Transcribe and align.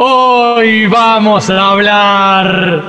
Hoy 0.00 0.86
vamos 0.86 1.50
a 1.50 1.70
hablar 1.70 2.84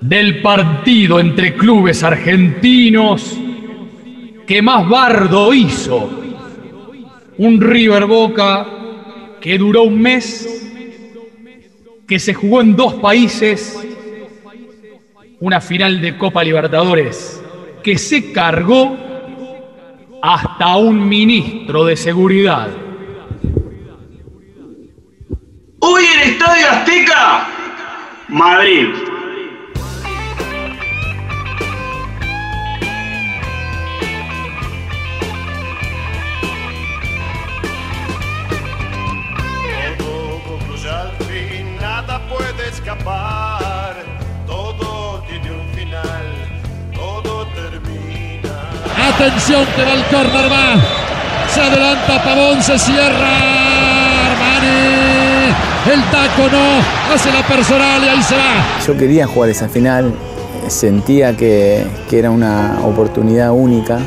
del 0.00 0.40
partido 0.40 1.18
entre 1.18 1.56
clubes 1.56 2.04
argentinos 2.04 3.36
que 4.46 4.62
más 4.62 4.88
bardo 4.88 5.52
hizo. 5.52 6.08
Un 7.38 7.60
River 7.60 8.06
Boca 8.06 8.64
que 9.40 9.58
duró 9.58 9.82
un 9.82 10.00
mes, 10.00 10.70
que 12.06 12.20
se 12.20 12.32
jugó 12.32 12.60
en 12.60 12.76
dos 12.76 12.94
países, 12.94 13.76
una 15.40 15.60
final 15.60 16.00
de 16.00 16.16
Copa 16.16 16.44
Libertadores 16.44 17.42
que 17.82 17.98
se 17.98 18.30
cargó 18.30 18.96
hasta 20.22 20.76
un 20.76 21.08
ministro 21.08 21.84
de 21.84 21.96
seguridad. 21.96 22.68
Hoy 25.86 26.02
en 26.02 26.30
Estadio 26.30 26.70
Azteca, 26.70 27.46
Madrid. 28.28 28.88
Todo 39.98 40.42
concluye 40.48 40.90
al 40.90 41.12
fin, 41.28 41.76
nada 41.78 42.18
puede 42.30 42.66
escapar. 42.70 43.94
Todo 44.46 45.22
tiene 45.28 45.50
un 45.52 45.68
final, 45.74 46.62
todo 46.94 47.46
termina. 47.48 48.56
Atención 49.14 49.66
que 49.76 49.84
va 49.84 49.92
el 49.92 50.04
córner, 50.04 50.50
va. 50.50 50.80
Se 51.52 51.60
adelanta 51.60 52.24
Pavón, 52.24 52.62
se 52.62 52.78
cierra. 52.78 53.63
El 55.92 56.02
taco 56.10 56.48
no. 56.50 57.14
Hace 57.14 57.30
la 57.32 57.42
personal 57.46 58.02
y 58.02 58.08
ahí 58.08 58.22
se 58.22 58.36
va. 58.36 58.42
Yo 58.86 58.96
quería 58.96 59.26
jugar 59.26 59.50
esa 59.50 59.68
final, 59.68 60.14
sentía 60.68 61.36
que, 61.36 61.86
que 62.08 62.18
era 62.18 62.30
una 62.30 62.78
oportunidad 62.84 63.50
única, 63.50 63.98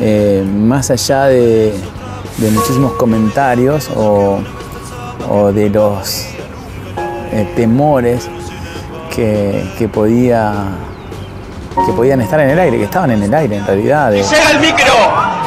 eh, 0.00 0.44
más 0.46 0.90
allá 0.90 1.24
de, 1.26 1.72
de 2.38 2.50
muchísimos 2.50 2.92
comentarios 2.94 3.88
o, 3.94 4.40
o 5.30 5.52
de 5.52 5.70
los 5.70 6.26
eh, 7.32 7.48
temores 7.54 8.28
que, 9.14 9.64
que 9.78 9.88
podía 9.88 10.52
que 11.86 11.92
podían 11.94 12.20
estar 12.20 12.38
en 12.40 12.50
el 12.50 12.58
aire, 12.58 12.76
que 12.76 12.84
estaban 12.84 13.10
en 13.12 13.22
el 13.22 13.32
aire 13.32 13.56
en 13.56 13.66
realidad. 13.66 14.10
de- 14.10 14.22
Llega 14.22 14.50
el 14.50 14.60
micro 14.60 14.92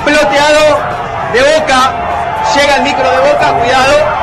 peloteado 0.04 0.80
de 1.34 1.40
boca. 1.60 1.94
Llega 2.56 2.78
el 2.78 2.84
micro 2.84 3.04
de 3.12 3.18
boca, 3.18 3.54
cuidado. 3.60 4.15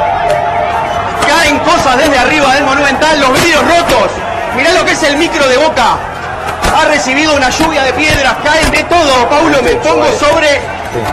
Cosas 1.60 1.96
desde 1.98 2.18
arriba 2.18 2.54
del 2.54 2.64
monumental, 2.64 3.20
los 3.20 3.32
vidrios 3.34 3.62
rotos. 3.62 4.10
Mirá 4.56 4.72
lo 4.72 4.84
que 4.84 4.92
es 4.92 5.02
el 5.02 5.16
micro 5.16 5.46
de 5.48 5.56
boca. 5.58 5.98
Ha 6.74 6.86
recibido 6.86 7.36
una 7.36 7.50
lluvia 7.50 7.84
de 7.84 7.92
piedras, 7.92 8.34
caen 8.42 8.70
de 8.70 8.82
todo. 8.84 9.28
Paulo, 9.28 9.58
me 9.62 9.70
pongo 9.76 10.06
sobre 10.18 10.60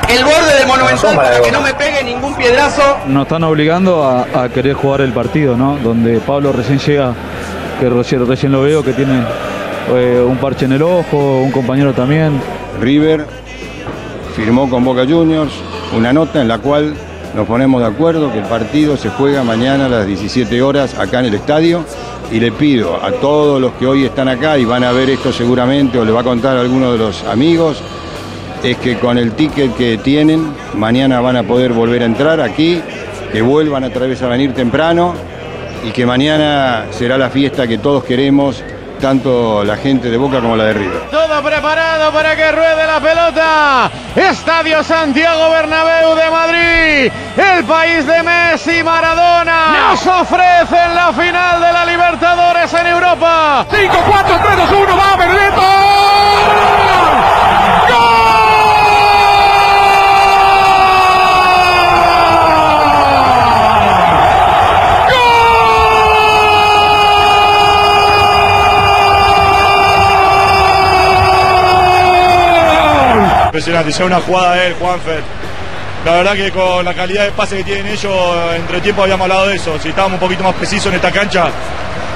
el 0.08 0.24
borde 0.24 0.56
del 0.58 0.68
monumental 0.68 1.16
para 1.16 1.42
que 1.42 1.52
no 1.52 1.62
me 1.62 1.74
pegue 1.74 2.04
ningún 2.04 2.34
piedrazo. 2.36 2.98
Nos 3.08 3.24
están 3.24 3.44
obligando 3.44 4.04
a, 4.04 4.44
a 4.44 4.50
querer 4.50 4.74
jugar 4.74 5.02
el 5.02 5.12
partido, 5.12 5.56
¿no? 5.56 5.78
Donde 5.78 6.20
Pablo 6.20 6.52
recién 6.52 6.80
llega, 6.80 7.14
que 7.80 7.90
recién, 7.90 8.28
recién 8.28 8.52
lo 8.52 8.62
veo, 8.62 8.84
que 8.84 8.94
tiene 8.94 9.24
eh, 9.90 10.24
un 10.26 10.38
parche 10.38 10.66
en 10.66 10.74
el 10.74 10.82
ojo, 10.82 11.40
un 11.42 11.52
compañero 11.52 11.94
también. 11.94 12.42
River 12.80 13.26
firmó 14.36 14.70
con 14.70 14.84
Boca 14.84 15.06
Juniors 15.06 15.52
una 15.96 16.14
nota 16.14 16.42
en 16.42 16.48
la 16.48 16.60
cual 16.60 16.96
nos 17.36 17.48
ponemos 17.48 17.82
de 17.82 17.88
acuerdo 17.88 18.32
que 18.32 18.40
el 18.40 18.46
partido 18.46 18.98
se 18.98 19.10
juega 19.10 19.44
mañana 19.44 19.86
a 19.86 19.90
las 19.90 20.08
17 20.08 20.62
horas 20.62 20.98
acá 20.98 21.20
en 21.20 21.28
el 21.28 21.36
estadio 21.36 21.84
y 22.32 22.40
le 22.40 22.52
pido 22.52 23.04
a 23.04 23.12
todos 23.12 23.62
los 23.62 23.74
que 23.74 23.88
hoy 23.88 24.06
están 24.06 24.28
acá 24.28 24.58
y 24.58 24.66
van 24.66 24.84
a 24.84 24.92
ver 24.92 25.10
esto 25.10 25.32
seguramente 25.32 25.98
o 26.00 26.06
le 26.06 26.12
va 26.12 26.22
a 26.22 26.24
contar 26.24 26.58
a 26.58 26.62
alguno 26.62 26.92
de 26.92 26.98
los 26.98 27.24
amigos, 27.24 27.82
es 28.64 28.78
que 28.78 28.98
con 28.98 29.18
el 29.18 29.34
ticket 29.34 29.76
que 29.76 29.98
tienen 29.98 30.52
mañana 30.76 31.22
van 31.22 31.38
a 31.38 31.44
poder 31.44 31.74
volver 31.74 32.02
a 32.02 32.06
entrar 32.06 32.42
aquí, 32.42 32.82
que 33.32 33.42
vuelvan 33.42 33.84
otra 33.84 34.06
vez 34.08 34.22
a 34.22 34.28
venir 34.28 34.54
temprano 34.54 35.14
y 35.88 35.92
que 35.92 36.06
mañana 36.06 36.86
será 36.92 37.18
la 37.18 37.30
fiesta 37.30 37.68
que 37.68 37.78
todos 37.78 38.04
queremos, 38.04 38.64
tanto 39.00 39.64
la 39.64 39.78
gente 39.78 40.10
de 40.10 40.18
Boca 40.18 40.40
como 40.42 40.56
la 40.56 40.66
de 40.66 40.74
River. 40.74 41.02
Todo 41.10 41.42
preparado 41.42 42.12
para 42.12 42.36
que 42.36 42.52
ruede 42.52 42.86
la 42.86 43.00
pelota. 43.00 43.92
Estadio 44.16 44.84
Santiago 44.84 45.50
Bernabéu 45.52 46.16
de 46.16 46.30
Madrid. 46.30 47.12
El 47.38 47.64
país 47.64 48.06
de 48.06 48.22
Messi 48.24 48.80
y 48.80 48.84
Maradona. 48.84 49.90
Nos 49.92 50.06
ofrecen 50.06 50.96
la 50.96 51.14
final 51.14 51.62
de 51.62 51.74
la 51.74 51.86
Libertadores 51.86 52.74
en 52.74 52.88
Europa. 52.88 53.66
5, 53.70 53.98
Impresionante, 73.60 73.92
ya 73.92 74.06
una 74.06 74.22
jugada 74.22 74.56
de 74.56 74.68
él, 74.68 74.74
Juanfer. 74.80 75.22
La 76.06 76.14
verdad 76.14 76.32
que 76.32 76.50
con 76.50 76.86
la 76.86 76.94
calidad 76.94 77.26
de 77.26 77.32
pase 77.32 77.58
que 77.58 77.66
tienen 77.66 77.88
ellos, 77.88 78.16
entre 78.56 78.80
tiempo 78.80 79.02
habíamos 79.04 79.26
hablado 79.26 79.48
de 79.48 79.58
eso. 79.58 79.78
Si 79.80 79.90
estábamos 79.90 80.14
un 80.14 80.22
poquito 80.22 80.46
más 80.46 80.54
precisos 80.54 80.86
en 80.86 80.94
esta 80.94 81.12
cancha, 81.12 81.50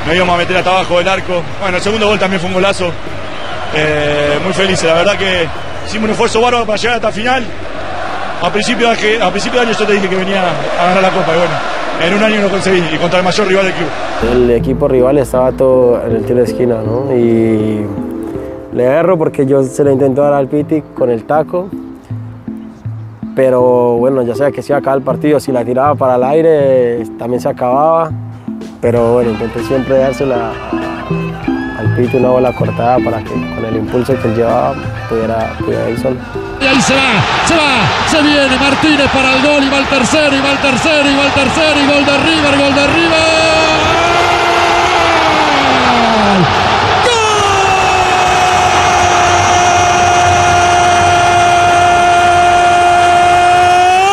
nos 0.07 0.15
íbamos 0.15 0.35
a 0.35 0.37
meter 0.37 0.55
hasta 0.55 0.69
abajo 0.69 0.99
del 0.99 1.07
arco. 1.09 1.43
Bueno, 1.59 1.75
el 1.75 1.83
segundo 1.83 2.07
gol 2.07 2.17
también 2.17 2.39
fue 2.39 2.47
un 2.47 2.53
golazo. 2.53 2.93
Eh, 3.75 4.39
muy 4.41 4.53
felices, 4.53 4.85
la 4.85 4.93
verdad 4.93 5.17
que 5.17 5.45
hicimos 5.85 6.05
un 6.05 6.11
esfuerzo 6.11 6.39
bárbaro 6.39 6.65
para 6.65 6.77
llegar 6.77 6.95
hasta 6.95 7.07
la 7.09 7.13
final. 7.13 7.43
A 8.41 8.49
principio, 8.49 8.89
de, 8.89 9.21
a 9.21 9.29
principio 9.29 9.59
de 9.59 9.67
año 9.67 9.77
yo 9.77 9.85
te 9.85 9.93
dije 9.93 10.07
que 10.07 10.15
venía 10.15 10.43
a 10.79 10.85
ganar 10.85 11.01
la 11.01 11.09
copa 11.09 11.33
y 11.33 11.37
bueno, 11.39 12.07
en 12.07 12.13
un 12.13 12.23
año 12.23 12.41
lo 12.41 12.49
conseguí 12.51 12.81
y 12.89 12.97
contra 12.99 13.19
el 13.19 13.25
mayor 13.25 13.47
rival 13.49 13.65
del 13.65 13.73
club. 13.73 13.89
El 14.31 14.51
equipo 14.51 14.87
rival 14.87 15.17
estaba 15.17 15.51
todo 15.51 16.01
en 16.07 16.15
el 16.15 16.23
tiro 16.23 16.37
de 16.37 16.45
esquina, 16.45 16.75
¿no? 16.75 17.11
Le 18.73 18.83
erro 18.83 19.17
porque 19.17 19.45
yo 19.45 19.63
se 19.63 19.83
le 19.83 19.93
intento 19.93 20.21
dar 20.21 20.33
al 20.33 20.47
Piti 20.47 20.81
con 20.95 21.09
el 21.09 21.25
taco. 21.25 21.69
Pero 23.35 23.97
bueno, 23.97 24.21
ya 24.21 24.35
sea 24.35 24.51
que 24.51 24.61
se 24.61 24.73
iba 24.73 24.77
a 24.77 24.79
acabar 24.79 24.99
el 24.99 25.03
partido, 25.03 25.39
si 25.39 25.51
la 25.51 25.65
tiraba 25.65 25.95
para 25.95 26.15
el 26.15 26.23
aire 26.23 27.03
también 27.17 27.41
se 27.41 27.49
acababa. 27.49 28.11
Pero 28.81 29.13
bueno, 29.13 29.31
intenté 29.31 29.63
siempre 29.63 29.97
dársela 29.97 30.51
al 31.79 31.95
Piti 31.95 32.17
una 32.17 32.29
bola 32.29 32.53
cortada 32.53 32.97
para 33.03 33.23
que 33.23 33.31
con 33.31 33.65
el 33.65 33.75
impulso 33.77 34.13
que 34.21 34.27
él 34.27 34.35
llevaba 34.35 34.75
pudiera, 35.09 35.53
pudiera 35.59 35.89
ir 35.89 35.99
solo. 35.99 36.17
Y 36.61 36.65
ahí 36.65 36.81
se 36.81 36.93
va, 36.93 37.21
se 37.45 37.55
va, 37.55 37.87
se 38.07 38.21
viene 38.21 38.57
Martínez 38.57 39.09
para 39.11 39.35
el 39.35 39.41
gol 39.41 39.63
y 39.63 39.69
va 39.69 39.79
el 39.79 39.87
tercero, 39.87 40.35
y 40.35 40.39
va 40.41 40.51
el 40.51 40.59
tercero, 40.59 41.09
y 41.09 41.15
va 41.17 41.25
el 41.25 41.33
tercero, 41.33 41.79
y 41.79 41.85
gol 41.87 42.05
de 42.05 42.17
River, 42.17 42.57
gol 42.57 42.75
de 42.75 42.87
River. 42.87 43.43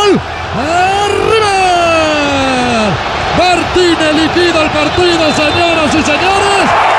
¡Gol! 0.03 0.21
¡A 0.59 0.60
River! 1.31 2.91
Martínez 3.38 4.12
liquida 4.15 4.59
el 4.60 4.60
partido, 4.73 5.33
señoras 5.33 5.95
y 5.95 6.03
señores. 6.03 6.91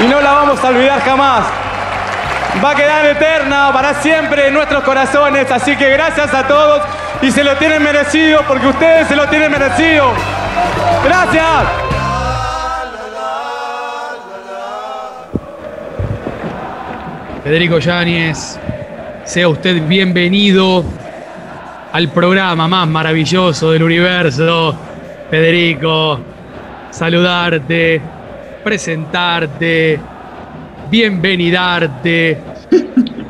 y 0.00 0.06
no 0.06 0.20
la 0.20 0.32
vamos 0.32 0.62
a 0.62 0.68
olvidar 0.68 1.00
jamás. 1.02 1.44
Va 2.64 2.70
a 2.70 2.74
quedar 2.74 3.04
eterna 3.06 3.70
para 3.72 3.94
siempre 3.94 4.48
en 4.48 4.54
nuestros 4.54 4.82
corazones, 4.82 5.50
así 5.50 5.76
que 5.76 5.90
gracias 5.90 6.32
a 6.32 6.46
todos 6.46 6.82
y 7.20 7.30
se 7.30 7.44
lo 7.44 7.56
tienen 7.56 7.82
merecido 7.82 8.42
porque 8.46 8.66
ustedes 8.66 9.08
se 9.08 9.16
lo 9.16 9.28
tienen 9.28 9.50
merecido. 9.50 10.12
Gracias. 11.04 11.44
Federico 17.42 17.78
Yáñez, 17.78 18.58
sea 19.24 19.48
usted 19.48 19.82
bienvenido 19.82 20.84
al 21.92 22.10
programa 22.10 22.68
más 22.68 22.88
maravilloso 22.88 23.70
del 23.70 23.82
universo. 23.82 24.76
Federico, 25.30 26.20
saludarte, 26.90 28.00
presentarte, 28.62 30.00
bienvenidarte. 30.90 32.38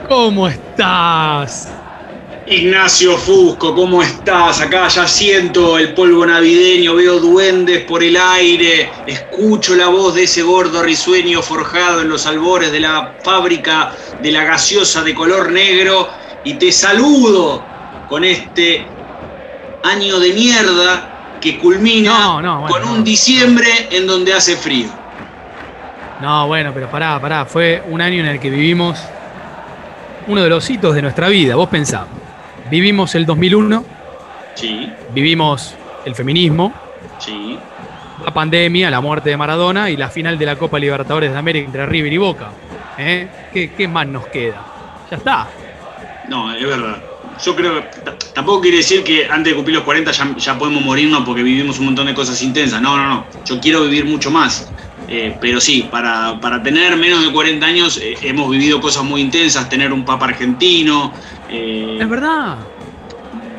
¿Cómo 0.09 0.49
estás? 0.49 1.69
Ignacio 2.47 3.19
Fusco, 3.19 3.75
¿cómo 3.75 4.03
estás? 4.03 4.63
Acá 4.63 4.89
ya 4.89 5.07
siento 5.07 5.77
el 5.77 5.93
polvo 5.93 6.25
navideño, 6.25 6.95
veo 6.95 7.21
duendes 7.21 7.85
por 7.85 8.03
el 8.03 8.17
aire, 8.17 8.89
escucho 9.07 9.75
la 9.75 9.89
voz 9.89 10.15
de 10.15 10.23
ese 10.23 10.43
gordo 10.43 10.83
risueño 10.83 11.43
forjado 11.43 12.01
en 12.01 12.09
los 12.09 12.27
albores 12.27 12.73
de 12.73 12.81
la 12.81 13.17
fábrica 13.23 13.93
de 14.23 14.33
la 14.33 14.45
gaseosa 14.45 15.03
de 15.03 15.15
color 15.15 15.53
negro 15.53 16.09
y 16.43 16.55
te 16.55 16.73
saludo 16.73 17.63
con 18.09 18.25
este 18.25 18.85
año 19.85 20.19
de 20.19 20.33
mierda 20.33 21.37
que 21.41 21.59
culmina 21.59 22.11
No, 22.19 22.43
no, 22.43 22.61
bueno, 22.63 22.75
con 22.75 22.89
un 22.89 23.05
diciembre 23.05 23.69
en 23.91 24.07
donde 24.07 24.33
hace 24.35 24.57
frío. 24.57 24.89
No, 26.21 26.47
bueno, 26.49 26.73
pero 26.75 26.91
pará, 26.91 27.21
pará. 27.21 27.45
Fue 27.45 27.83
un 27.89 28.01
año 28.01 28.21
en 28.21 28.27
el 28.27 28.41
que 28.41 28.51
vivimos 28.51 28.99
uno 30.27 30.43
de 30.43 30.49
los 30.49 30.69
hitos 30.69 30.95
de 30.95 31.03
nuestra 31.03 31.29
vida. 31.29 31.55
Vos 31.55 31.69
pensá. 31.69 32.07
Vivimos 32.71 33.15
el 33.15 33.25
2001, 33.25 33.85
Sí, 34.55 34.93
vivimos 35.15 35.75
el 36.05 36.17
feminismo, 36.17 36.73
sí. 37.21 37.57
la 38.25 38.35
pandemia, 38.35 38.91
la 38.91 39.01
muerte 39.01 39.31
de 39.31 39.37
Maradona 39.37 39.89
y 39.89 39.97
la 39.97 40.09
final 40.11 40.37
de 40.37 40.45
la 40.47 40.57
Copa 40.57 40.81
Libertadores 40.81 41.31
de 41.31 41.39
América 41.39 41.67
entre 41.67 41.87
River 41.87 42.13
y 42.13 42.17
Boca. 42.17 42.49
¿Eh? 42.99 43.29
¿Qué, 43.53 43.71
qué 43.73 43.87
más 43.87 44.09
nos 44.09 44.27
queda? 44.27 44.61
Ya 45.13 45.17
está. 45.17 45.47
No, 46.29 46.53
es 46.53 46.67
verdad. 46.67 46.97
Yo 47.45 47.55
creo 47.55 47.85
tampoco 48.35 48.61
quiere 48.63 48.79
decir 48.79 49.05
que 49.05 49.27
antes 49.27 49.53
de 49.53 49.55
cumplir 49.57 49.77
los 49.77 49.85
40 49.85 50.11
ya, 50.11 50.37
ya 50.37 50.59
podemos 50.59 50.83
morirnos 50.83 51.23
porque 51.25 51.43
vivimos 51.43 51.79
un 51.79 51.87
montón 51.87 52.07
de 52.07 52.15
cosas 52.15 52.41
intensas. 52.43 52.81
No, 52.83 52.97
no, 52.97 53.09
no. 53.09 53.27
Yo 53.45 53.61
quiero 53.61 53.83
vivir 53.83 54.05
mucho 54.05 54.31
más. 54.31 54.69
Eh, 55.11 55.37
pero 55.41 55.59
sí, 55.61 55.89
para, 55.91 56.39
para 56.41 56.63
tener 56.63 56.95
menos 56.97 57.25
de 57.25 57.33
40 57.33 57.65
años 57.65 57.97
eh, 58.03 58.19
hemos 58.23 58.51
vivido 58.51 58.79
cosas 58.81 59.05
muy 59.05 59.23
intensas, 59.23 59.67
tener 59.69 59.91
un 59.93 60.05
papa 60.05 60.27
argentino, 60.27 61.15
eh, 61.49 61.97
Es 61.99 62.09
verdad. 62.11 62.59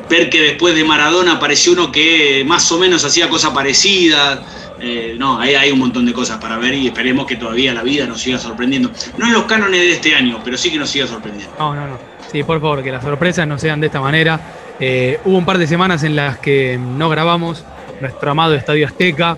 ver 0.08 0.30
que 0.30 0.40
después 0.42 0.76
de 0.76 0.84
Maradona 0.84 1.32
apareció 1.32 1.72
uno 1.72 1.90
que 1.90 2.44
más 2.46 2.70
o 2.70 2.78
menos 2.78 3.04
hacía 3.04 3.28
cosas 3.28 3.50
parecidas. 3.52 4.40
Eh, 4.82 5.16
no, 5.18 5.38
hay, 5.40 5.54
hay 5.56 5.72
un 5.72 5.78
montón 5.80 6.06
de 6.06 6.12
cosas 6.12 6.38
para 6.38 6.56
ver 6.56 6.74
y 6.74 6.86
esperemos 6.86 7.26
que 7.26 7.36
todavía 7.36 7.74
la 7.74 7.82
vida 7.82 8.06
nos 8.06 8.20
siga 8.20 8.38
sorprendiendo. 8.38 8.90
No 9.18 9.26
en 9.26 9.32
los 9.32 9.44
cánones 9.44 9.80
de 9.80 9.90
este 9.92 10.14
año, 10.14 10.40
pero 10.44 10.56
sí 10.56 10.70
que 10.70 10.78
nos 10.78 10.88
siga 10.90 11.06
sorprendiendo. 11.06 11.54
No, 11.58 11.74
no, 11.74 11.86
no. 11.88 12.09
Sí, 12.30 12.42
por 12.44 12.60
favor, 12.60 12.82
que 12.82 12.92
las 12.92 13.02
sorpresas 13.02 13.46
no 13.46 13.58
sean 13.58 13.80
de 13.80 13.86
esta 13.88 14.00
manera. 14.00 14.38
Eh, 14.78 15.18
hubo 15.24 15.36
un 15.36 15.44
par 15.44 15.58
de 15.58 15.66
semanas 15.66 16.02
en 16.04 16.14
las 16.16 16.38
que 16.38 16.78
no 16.78 17.08
grabamos 17.08 17.64
nuestro 18.00 18.30
amado 18.30 18.54
Estadio 18.54 18.86
Azteca. 18.86 19.36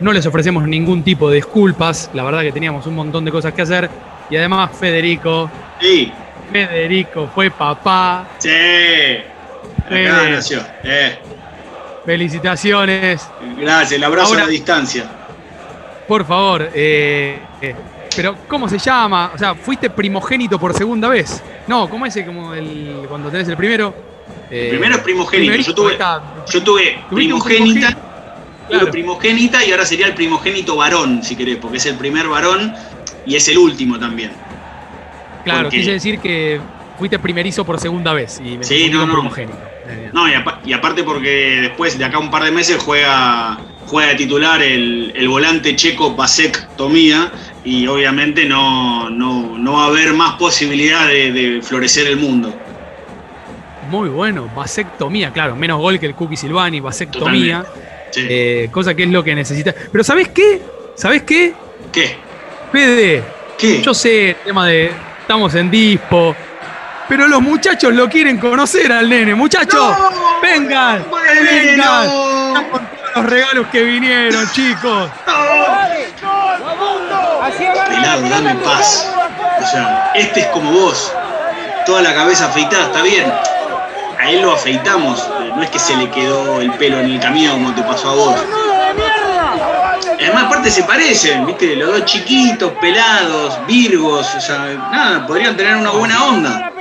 No 0.00 0.12
les 0.12 0.26
ofrecemos 0.26 0.66
ningún 0.66 1.02
tipo 1.04 1.30
de 1.30 1.36
disculpas. 1.36 2.10
La 2.14 2.24
verdad 2.24 2.40
que 2.42 2.50
teníamos 2.52 2.86
un 2.86 2.96
montón 2.96 3.24
de 3.24 3.30
cosas 3.30 3.52
que 3.54 3.62
hacer. 3.62 3.88
Y 4.28 4.36
además, 4.36 4.70
Federico. 4.78 5.48
Sí. 5.80 6.12
Federico 6.50 7.30
fue 7.34 7.50
papá. 7.50 8.26
Sí. 8.38 8.50
Acá 9.86 10.28
nació. 10.30 10.60
Eh, 10.82 11.18
felicitaciones. 12.04 13.28
gracias, 13.58 13.92
el 13.92 14.04
abrazo 14.04 14.28
Ahora- 14.30 14.42
a 14.42 14.46
la 14.46 14.50
distancia. 14.50 15.04
Por 16.08 16.24
favor. 16.26 16.68
eh, 16.74 17.38
eh, 17.60 17.74
pero, 18.16 18.36
¿cómo 18.48 18.68
se 18.68 18.78
llama? 18.78 19.30
O 19.34 19.38
sea, 19.38 19.54
fuiste 19.54 19.90
primogénito 19.90 20.58
por 20.58 20.74
segunda 20.74 21.08
vez. 21.08 21.42
No, 21.66 21.88
¿cómo 21.88 22.06
es 22.06 22.16
el, 22.16 22.26
como 22.26 22.54
el, 22.54 23.04
cuando 23.08 23.30
tenés 23.30 23.48
el 23.48 23.56
primero? 23.56 23.94
Eh, 24.50 24.68
Primero 24.70 24.96
es 24.96 25.00
primogénito. 25.02 25.56
Yo 25.62 25.74
tuve, 25.74 25.98
yo 26.50 26.62
tuve 26.62 26.98
primogénita, 27.10 27.96
Claro. 28.68 28.90
primogénita 28.90 29.64
y 29.64 29.70
ahora 29.72 29.84
sería 29.84 30.06
el 30.06 30.14
primogénito 30.14 30.76
varón, 30.76 31.22
si 31.22 31.36
querés, 31.36 31.56
porque 31.56 31.78
es 31.78 31.86
el 31.86 31.96
primer 31.96 32.28
varón 32.28 32.74
y 33.26 33.34
es 33.36 33.46
el 33.48 33.58
último 33.58 33.98
también. 33.98 34.32
Claro, 35.44 35.64
Porque- 35.64 35.78
quise 35.78 35.92
decir 35.92 36.18
que 36.20 36.60
fuiste 36.98 37.18
primerizo 37.18 37.64
por 37.64 37.80
segunda 37.80 38.12
vez 38.12 38.40
y 38.44 38.58
me 38.58 38.64
Sí, 38.64 38.88
no, 38.90 39.04
primogénito. 39.10 39.58
No, 40.12 40.28
y, 40.28 40.32
y 40.64 40.72
aparte 40.72 41.02
porque 41.02 41.58
después 41.62 41.98
de 41.98 42.04
acá 42.04 42.18
un 42.18 42.30
par 42.30 42.44
de 42.44 42.52
meses 42.52 42.78
juega, 42.82 43.58
juega 43.86 44.10
de 44.10 44.14
titular 44.14 44.62
el, 44.62 45.12
el 45.14 45.28
volante 45.28 45.74
checo 45.74 46.14
Pasek 46.14 46.76
Tomía 46.76 47.30
y 47.64 47.86
obviamente 47.86 48.44
no, 48.44 49.08
no, 49.10 49.56
no 49.58 49.72
va 49.74 49.84
a 49.84 49.86
haber 49.86 50.12
más 50.14 50.34
posibilidad 50.34 51.06
de, 51.06 51.32
de 51.32 51.62
florecer 51.62 52.06
el 52.08 52.16
mundo. 52.16 52.54
Muy 53.90 54.08
bueno, 54.08 54.48
vasectomía, 54.54 55.30
claro, 55.32 55.54
menos 55.54 55.78
gol 55.78 55.98
que 56.00 56.06
el 56.06 56.14
Cookie 56.14 56.36
Silvani, 56.36 56.80
vasectomía, 56.80 57.64
Sí. 58.10 58.26
eh, 58.28 58.68
cosa 58.70 58.94
que 58.94 59.04
es 59.04 59.08
lo 59.08 59.24
que 59.24 59.34
necesita. 59.34 59.74
Pero 59.90 60.04
¿sabés 60.04 60.28
qué? 60.28 60.60
¿Sabés 60.94 61.22
qué? 61.22 61.54
¿Qué? 61.90 62.16
Fede, 62.70 63.22
¿Qué? 63.58 63.80
yo 63.80 63.94
sé 63.94 64.30
el 64.30 64.36
tema 64.36 64.66
de 64.66 64.90
estamos 65.20 65.54
en 65.54 65.70
dispo, 65.70 66.34
pero 67.08 67.26
los 67.28 67.40
muchachos 67.40 67.92
lo 67.94 68.08
quieren 68.10 68.36
conocer 68.38 68.92
al 68.92 69.08
nene. 69.08 69.34
Muchachos, 69.34 69.94
vengan, 70.42 71.04
vengan. 71.10 72.04
Están 72.06 72.70
con 72.70 72.80
todos 72.80 73.16
los 73.16 73.26
regalos 73.26 73.66
que 73.68 73.82
vinieron, 73.82 74.46
chicos. 74.52 75.10
Dame 78.02 78.54
paz. 78.56 79.08
O 79.62 79.66
sea, 79.66 80.10
este 80.14 80.40
es 80.40 80.46
como 80.48 80.72
vos. 80.72 81.12
Toda 81.86 82.02
la 82.02 82.14
cabeza 82.14 82.46
afeitada, 82.46 82.86
está 82.86 83.02
bien. 83.02 83.32
A 84.20 84.30
él 84.30 84.42
lo 84.42 84.52
afeitamos. 84.52 85.28
No 85.54 85.62
es 85.62 85.70
que 85.70 85.78
se 85.78 85.96
le 85.96 86.10
quedó 86.10 86.60
el 86.60 86.72
pelo 86.72 86.98
en 87.00 87.12
el 87.12 87.20
camino 87.20 87.52
como 87.52 87.74
te 87.74 87.82
pasó 87.82 88.10
a 88.10 88.14
vos. 88.14 88.34
Además, 90.20 90.44
aparte 90.44 90.70
se 90.70 90.82
parecen, 90.84 91.46
¿viste? 91.46 91.76
Los 91.76 91.90
dos 91.90 92.04
chiquitos, 92.04 92.72
pelados, 92.80 93.58
virgos. 93.66 94.34
O 94.34 94.40
sea, 94.40 94.58
nada, 94.90 95.26
podrían 95.26 95.56
tener 95.56 95.76
una 95.76 95.90
buena 95.90 96.24
onda. 96.24 96.72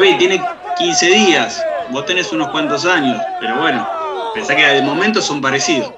Bien, 0.00 0.18
tiene 0.18 0.44
15 0.76 1.06
días. 1.06 1.64
Vos 1.90 2.04
tenés 2.06 2.32
unos 2.32 2.48
cuantos 2.48 2.84
años. 2.84 3.20
Pero 3.40 3.56
bueno, 3.56 3.88
pensá 4.34 4.56
que 4.56 4.64
de 4.64 4.82
momento 4.82 5.20
son 5.22 5.40
parecidos. 5.40 5.92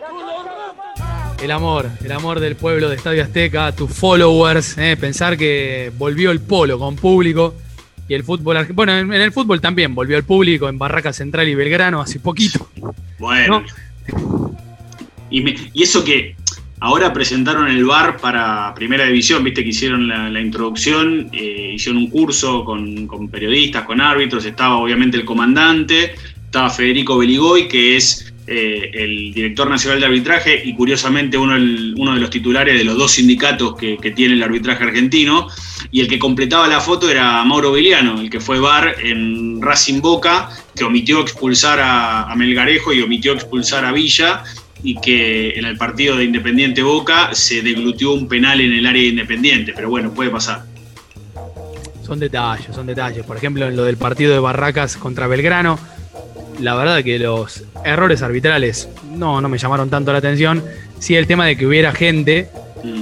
El 1.47 1.53
amor, 1.53 1.89
el 2.05 2.11
amor 2.11 2.41
del 2.41 2.57
pueblo 2.57 2.89
de 2.89 2.97
Estadio 2.97 3.23
Azteca, 3.23 3.71
tus 3.71 3.93
followers, 3.93 4.77
eh, 4.79 4.97
pensar 5.01 5.37
que 5.39 5.93
volvió 5.97 6.33
el 6.33 6.41
polo 6.41 6.77
con 6.77 6.97
público 6.97 7.55
y 8.09 8.15
el 8.15 8.25
fútbol, 8.25 8.67
bueno, 8.75 8.99
en, 8.99 9.13
en 9.13 9.21
el 9.23 9.31
fútbol 9.31 9.61
también 9.61 9.95
volvió 9.95 10.17
el 10.17 10.25
público 10.25 10.69
en 10.69 10.77
Barraca 10.77 11.13
Central 11.13 11.47
y 11.49 11.55
Belgrano 11.55 12.01
hace 12.01 12.19
poquito. 12.19 12.69
Bueno. 13.21 13.63
Y, 15.31 15.41
me- 15.43 15.55
y 15.73 15.85
eso 15.85 16.03
que 16.03 16.35
ahora 16.81 17.13
presentaron 17.13 17.69
el 17.69 17.85
bar 17.85 18.17
para 18.17 18.75
Primera 18.75 19.05
División, 19.05 19.45
viste 19.45 19.63
que 19.63 19.69
hicieron 19.71 20.09
la, 20.09 20.29
la 20.29 20.41
introducción, 20.41 21.29
eh, 21.33 21.75
hicieron 21.77 21.99
un 22.03 22.11
curso 22.11 22.65
con, 22.65 23.07
con 23.07 23.29
periodistas, 23.29 23.85
con 23.85 24.01
árbitros, 24.01 24.45
estaba 24.47 24.79
obviamente 24.79 25.17
el 25.17 25.25
comandante, 25.25 26.17
estaba 26.45 26.71
Federico 26.71 27.17
Beligoy, 27.17 27.69
que 27.69 27.97
es 27.97 28.33
eh, 28.47 28.91
el 28.95 29.35
director 29.35 29.69
nacional 29.69 29.99
de 29.99 30.07
arbitraje 30.07 30.63
y 30.65 30.75
curiosamente 30.75 31.37
uno, 31.37 31.55
de 31.55 32.21
los 32.21 32.31
titulares 32.31 32.79
de 32.79 32.85
los 32.85 32.97
dos 32.97 33.13
sindicatos 33.13 33.75
que, 33.77 33.97
tiene 34.15 34.35
el 34.35 34.43
arbitraje 34.43 34.85
argentino, 34.85 35.49
y 35.91 36.01
el 36.01 36.09
que 36.09 36.19
completaba 36.19 36.69
la 36.69 36.81
foto 36.81 37.11
era 37.11 37.43
Mauro 37.45 37.73
Beliano, 37.73 38.21
el 38.21 38.31
que 38.31 38.41
fue 38.41 38.61
bar 38.61 38.97
en 39.03 39.61
Racing 39.61 40.01
Boca, 40.01 40.51
que 40.75 40.85
omitió 40.85 41.21
expulsar 41.21 41.81
a, 41.81 42.31
a 42.31 42.37
Melgarejo 42.37 42.93
y 42.93 43.03
omitió 43.03 43.33
expulsar 43.33 43.85
a 43.85 43.93
Villa, 43.93 44.45
y 44.83 44.95
que 45.01 45.59
en 45.59 45.65
el 45.65 45.77
partido 45.77 46.17
de 46.17 46.25
Independiente 46.25 46.83
Boca 46.83 47.35
se 47.35 47.63
deglutió 47.63 48.13
un 48.13 48.29
penal 48.29 48.61
en 48.61 48.73
el 48.73 48.87
área 48.87 49.03
de 49.03 49.09
Independiente, 49.09 49.73
pero 49.75 49.89
bueno, 49.89 50.13
puede 50.13 50.31
pasar. 50.31 50.65
Son 52.07 52.21
detalles, 52.21 52.73
son 52.73 52.87
detalles. 52.87 53.25
Por 53.25 53.37
ejemplo, 53.37 53.67
en 53.67 53.75
lo 53.75 53.83
del 53.83 53.97
partido 53.97 54.33
de 54.33 54.39
Barracas 54.39 54.97
contra 54.97 55.27
Belgrano, 55.27 55.77
la 56.61 56.75
verdad 56.75 57.03
que 57.05 57.19
los 57.19 57.65
errores 57.85 58.23
arbitrales 58.23 58.89
no, 59.11 59.41
no 59.41 59.49
me 59.49 59.59
llamaron 59.59 59.91
tanto 59.91 60.13
la 60.13 60.19
atención. 60.19 60.63
Sí 60.99 61.15
el 61.17 61.27
tema 61.27 61.47
de 61.47 61.57
que 61.57 61.67
hubiera 61.67 61.93
gente, 61.93 62.49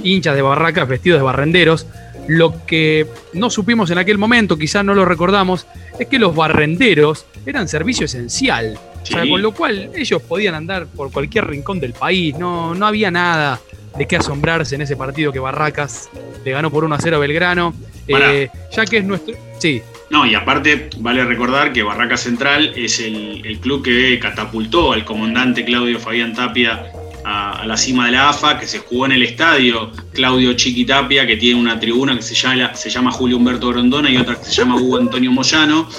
hinchas 0.03 0.35
de 0.35 0.41
Barracas 0.41 0.87
vestidos 0.87 1.19
de 1.19 1.23
barrenderos. 1.23 1.87
Lo 2.27 2.65
que 2.65 3.05
no 3.33 3.49
supimos 3.49 3.91
en 3.91 3.99
aquel 3.99 4.17
momento, 4.17 4.57
quizás 4.57 4.83
no 4.83 4.95
lo 4.95 5.05
recordamos, 5.05 5.67
es 5.99 6.07
que 6.07 6.17
los 6.17 6.35
barrenderos 6.35 7.25
eran 7.45 7.67
servicio 7.67 8.05
esencial. 8.05 8.77
O 9.03 9.05
sea, 9.05 9.21
Sí. 9.23 9.29
con 9.29 9.41
lo 9.43 9.51
cual 9.53 9.91
ellos 9.95 10.21
podían 10.23 10.55
andar 10.55 10.87
por 10.87 11.11
cualquier 11.11 11.45
rincón 11.45 11.79
del 11.79 11.93
país. 11.93 12.35
No, 12.37 12.73
no 12.73 12.87
había 12.87 13.11
nada 13.11 13.59
de 13.95 14.07
qué 14.07 14.15
asombrarse 14.17 14.73
en 14.75 14.81
ese 14.81 14.95
partido 14.97 15.31
que 15.31 15.37
Barracas 15.39 16.09
le 16.43 16.51
ganó 16.51 16.71
por 16.71 16.83
1 16.83 16.95
a 16.95 16.99
0 16.99 17.17
a 17.17 17.19
Belgrano. 17.19 17.75
Eh, 18.07 18.49
ya 18.75 18.85
que 18.85 18.97
es 18.97 19.05
nuestro. 19.05 19.35
Sí, 19.59 19.81
No, 20.09 20.25
y 20.25 20.35
aparte 20.35 20.89
vale 20.99 21.25
recordar 21.25 21.73
que 21.73 21.81
Barraca 21.81 22.15
Central 22.15 22.73
es 22.75 22.99
el, 22.99 23.59
club 23.59 23.83
que 23.83 24.19
catapultó 24.19 24.93
al 24.93 25.03
comandante 25.03 25.65
Claudio 25.65 25.99
Fabián 25.99 26.33
Tapia 26.33 26.85
a, 27.23 27.61
a 27.61 27.65
la 27.65 27.75
cima 27.75 28.05
de 28.05 28.11
la 28.11 28.29
AFA, 28.29 28.59
que 28.59 28.67
se 28.67 28.79
jugó 28.79 29.07
en 29.07 29.13
el 29.13 29.23
estadio 29.23 29.91
Claudio 30.13 30.53
Chiqui 30.53 30.85
Tapia, 30.85 31.25
que 31.25 31.37
tiene 31.37 31.59
una 31.59 31.79
tribuna 31.79 32.15
que 32.15 32.21
se 32.21 32.35
llama, 32.35 32.75
se 32.75 32.89
llama 32.89 33.11
Julio 33.11 33.37
Humberto 33.37 33.69
Grondona 33.69 34.09
y 34.09 34.17
otra 34.17 34.35
que 34.35 34.45
se 34.45 34.51
llama 34.51 34.75
Hugo 34.75 34.97
Antonio 34.97 35.31
Moyano, 35.31 35.89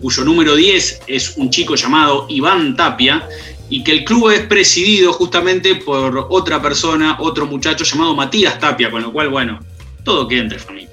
cuyo 0.00 0.24
número 0.24 0.56
10 0.56 1.02
es 1.06 1.36
un 1.36 1.50
chico 1.50 1.74
llamado 1.74 2.26
Iván 2.30 2.74
Tapia, 2.74 3.22
y 3.72 3.82
que 3.82 3.92
el 3.92 4.04
club 4.04 4.28
es 4.28 4.40
presidido 4.40 5.14
justamente 5.14 5.76
por 5.76 6.26
otra 6.28 6.60
persona, 6.60 7.16
otro 7.20 7.46
muchacho 7.46 7.84
llamado 7.84 8.14
Matías 8.14 8.58
Tapia, 8.58 8.90
con 8.90 9.00
lo 9.00 9.10
cual, 9.10 9.30
bueno, 9.30 9.60
todo 10.04 10.28
queda 10.28 10.42
entre 10.42 10.58
familia. 10.58 10.91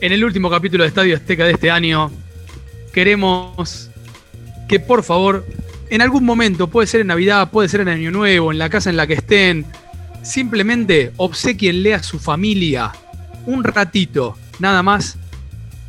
En 0.00 0.12
el 0.12 0.24
último 0.24 0.48
capítulo 0.48 0.84
de 0.84 0.88
Estadio 0.88 1.14
Azteca 1.14 1.44
de 1.44 1.52
este 1.52 1.70
año, 1.70 2.10
queremos 2.92 3.90
que 4.66 4.80
por 4.80 5.02
favor, 5.02 5.44
en 5.90 6.00
algún 6.00 6.24
momento, 6.24 6.68
puede 6.68 6.86
ser 6.86 7.02
en 7.02 7.08
Navidad, 7.08 7.50
puede 7.50 7.68
ser 7.68 7.82
en 7.82 7.88
Año 7.88 8.10
Nuevo, 8.10 8.50
en 8.50 8.58
la 8.58 8.70
casa 8.70 8.88
en 8.88 8.96
la 8.96 9.06
que 9.06 9.14
estén, 9.14 9.66
simplemente 10.22 11.12
obsequienle 11.16 11.92
a 11.92 12.02
su 12.02 12.18
familia 12.18 12.92
un 13.44 13.62
ratito, 13.62 14.38
nada 14.58 14.82
más, 14.82 15.18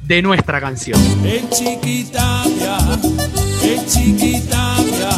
de 0.04 0.22
nuestra 0.22 0.60
canción. 0.60 1.00
En 1.24 1.50
Chiquitapia 1.50 2.78
El 3.64 3.86
chiquitapia. 3.86 5.10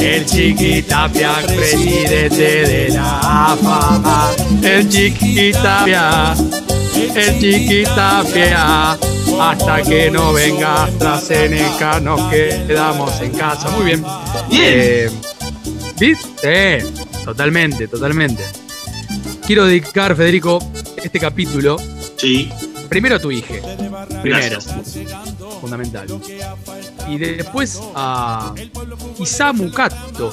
El 0.00 0.24
chiquitapia, 0.24 1.32
presidente 1.46 2.62
de 2.66 2.88
la 2.90 3.52
AFA. 3.52 4.32
El 4.62 4.88
chiquitapia. 4.88 6.34
El 6.96 7.38
chiquitapia. 7.40 8.92
Hasta 9.38 9.82
que 9.82 10.10
no 10.10 10.32
venga 10.32 10.84
AstraZeneca 10.84 12.00
nos 12.00 12.30
quedamos 12.30 13.20
en 13.20 13.32
casa. 13.32 13.68
Muy 13.70 13.84
bien. 13.84 14.04
Eh, 14.50 15.10
¿Viste? 15.98 16.84
Totalmente, 17.24 17.86
totalmente. 17.86 18.42
Quiero 19.46 19.66
dedicar, 19.66 20.16
Federico, 20.16 20.58
este 20.96 21.20
capítulo. 21.20 21.76
Sí. 22.16 22.50
Primero 22.88 23.16
a 23.16 23.18
tu 23.18 23.30
hija. 23.30 23.54
Primero. 24.22 24.48
Gracias. 24.48 24.96
Fundamental. 25.60 26.06
Y 27.08 27.18
después 27.18 27.78
a 27.94 28.54
Isamu 29.18 29.70
Kato, 29.70 30.32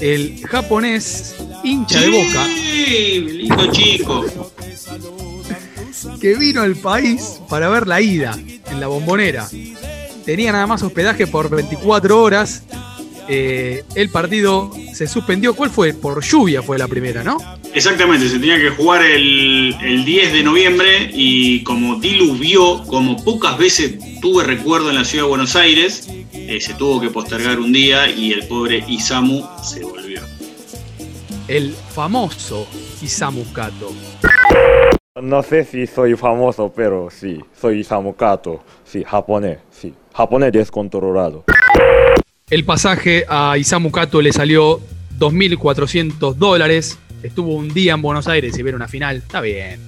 el 0.00 0.46
japonés 0.46 1.36
hincha 1.64 2.00
de 2.00 2.08
boca 2.10 2.46
lindo 2.46 3.72
chico. 3.72 4.24
Que 6.20 6.34
vino 6.34 6.62
al 6.62 6.76
país 6.76 7.40
para 7.48 7.68
ver 7.68 7.86
la 7.86 8.00
ida 8.00 8.36
en 8.70 8.80
la 8.80 8.86
bombonera. 8.86 9.48
Tenía 10.24 10.52
nada 10.52 10.66
más 10.66 10.82
hospedaje 10.82 11.26
por 11.26 11.48
24 11.48 12.22
horas. 12.22 12.62
Eh, 13.30 13.84
el 13.94 14.08
partido 14.08 14.70
se 14.94 15.06
suspendió. 15.06 15.54
¿Cuál 15.54 15.70
fue? 15.70 15.92
Por 15.94 16.22
lluvia 16.22 16.62
fue 16.62 16.78
la 16.78 16.88
primera, 16.88 17.22
¿no? 17.22 17.38
Exactamente, 17.74 18.28
se 18.28 18.38
tenía 18.38 18.58
que 18.58 18.70
jugar 18.70 19.02
el, 19.04 19.74
el 19.82 20.04
10 20.04 20.32
de 20.32 20.42
noviembre 20.42 21.10
y 21.12 21.62
como 21.62 21.96
diluvió, 21.96 22.82
como 22.84 23.22
pocas 23.22 23.58
veces 23.58 23.96
tuve 24.20 24.44
recuerdo 24.44 24.88
en 24.88 24.96
la 24.96 25.04
ciudad 25.04 25.24
de 25.24 25.28
Buenos 25.28 25.54
Aires, 25.54 26.08
eh, 26.32 26.60
se 26.60 26.74
tuvo 26.74 27.00
que 27.00 27.10
postergar 27.10 27.60
un 27.60 27.72
día 27.72 28.08
y 28.10 28.32
el 28.32 28.46
pobre 28.46 28.82
Isamu 28.88 29.44
se 29.62 29.84
volvió. 29.84 30.22
El 31.46 31.74
famoso 31.94 32.66
Isamu 33.02 33.44
Kato. 33.52 33.92
No 35.22 35.42
sé 35.42 35.64
si 35.64 35.86
soy 35.86 36.14
famoso, 36.14 36.72
pero 36.74 37.08
sí, 37.10 37.38
soy 37.60 37.80
Isamu 37.80 38.14
Kato. 38.14 38.62
Sí, 38.84 39.02
japonés, 39.04 39.58
sí. 39.70 39.92
Japonés 40.14 40.52
descontrolado. 40.52 41.44
El 42.48 42.64
pasaje 42.64 43.24
a 43.28 43.58
Isamu 43.58 43.90
Kato 43.90 44.22
le 44.22 44.32
salió 44.32 44.78
2.400 45.18 46.34
dólares. 46.34 46.98
Estuvo 47.22 47.54
un 47.54 47.68
día 47.68 47.94
en 47.94 48.02
Buenos 48.02 48.28
Aires 48.28 48.56
y 48.56 48.62
ver 48.62 48.76
una 48.76 48.86
final. 48.86 49.16
Está 49.16 49.40
bien. 49.40 49.80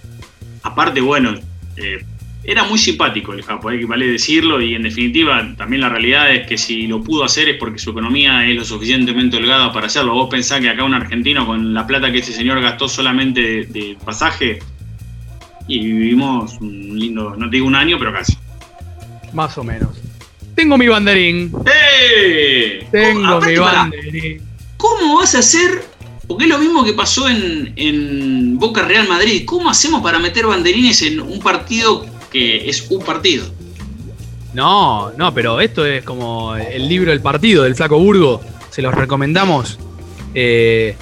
Aparte, 0.64 1.00
bueno, 1.00 1.34
eh, 1.76 2.04
era 2.42 2.64
muy 2.64 2.78
simpático 2.78 3.32
el 3.32 3.42
Japón, 3.42 3.75
hay 3.75 3.80
que 3.80 3.87
vale 3.87 4.06
decirlo, 4.06 4.60
y 4.60 4.75
en 4.75 4.82
definitiva 4.82 5.54
también 5.56 5.82
la 5.82 5.88
realidad 5.88 6.34
es 6.34 6.46
que 6.49 6.58
si 6.58 6.88
lo 6.88 7.02
pudo 7.02 7.22
hacer 7.22 7.49
es 7.49 7.56
porque 7.56 7.78
su 7.78 7.90
economía 7.90 8.46
es 8.49 8.56
lo 8.56 8.64
suficientemente 8.64 9.37
holgada 9.37 9.72
para 9.72 9.87
hacerlo. 9.87 10.14
Vos 10.14 10.28
pensás 10.28 10.60
que 10.60 10.68
acá 10.68 10.82
un 10.82 10.94
argentino 10.94 11.46
con 11.46 11.72
la 11.72 11.87
plata 11.87 12.10
que 12.10 12.18
ese 12.18 12.32
señor 12.32 12.60
gastó 12.60 12.88
solamente 12.88 13.40
de, 13.40 13.64
de 13.66 13.96
pasaje 14.04 14.58
y 15.70 15.78
vivimos 15.78 16.58
un 16.60 16.98
lindo, 16.98 17.36
no 17.36 17.48
te 17.48 17.56
digo 17.56 17.66
un 17.66 17.76
año, 17.76 17.96
pero 17.98 18.12
casi. 18.12 18.36
Más 19.32 19.56
o 19.56 19.62
menos. 19.62 19.90
Tengo 20.56 20.76
mi 20.76 20.88
banderín. 20.88 21.52
¡Eh! 21.64 22.86
Tengo 22.90 23.26
Aparte, 23.26 23.52
mi 23.52 23.58
banderín. 23.58 24.42
¿Cómo 24.76 25.18
vas 25.18 25.34
a 25.36 25.38
hacer? 25.38 25.84
Porque 26.26 26.44
es 26.44 26.50
lo 26.50 26.58
mismo 26.58 26.84
que 26.84 26.92
pasó 26.92 27.28
en, 27.28 27.72
en 27.76 28.58
Boca 28.58 28.82
Real 28.82 29.08
Madrid. 29.08 29.44
¿Cómo 29.46 29.70
hacemos 29.70 30.02
para 30.02 30.18
meter 30.18 30.46
banderines 30.46 31.02
en 31.02 31.20
un 31.20 31.38
partido 31.38 32.04
que 32.30 32.68
es 32.68 32.90
un 32.90 33.04
partido? 33.04 33.46
No, 34.52 35.12
no, 35.12 35.32
pero 35.32 35.60
esto 35.60 35.86
es 35.86 36.02
como 36.02 36.56
el 36.56 36.88
libro 36.88 37.10
del 37.10 37.20
partido 37.20 37.62
del 37.62 37.76
Flaco 37.76 37.98
Burgo. 37.98 38.40
Se 38.70 38.82
los 38.82 38.94
recomendamos. 38.94 39.78
Eh, 40.34 40.96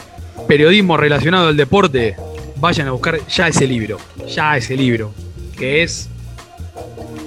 periodismo 0.47 0.97
relacionado 0.97 1.49
al 1.49 1.57
deporte. 1.57 2.17
Vayan 2.61 2.89
a 2.89 2.93
buscar 2.93 3.21
ya 3.29 3.49
ese 3.49 3.67
libro. 3.67 3.99
Ya 4.27 4.57
ese 4.57 4.77
libro. 4.77 5.13
Que 5.57 5.83
es 5.83 6.09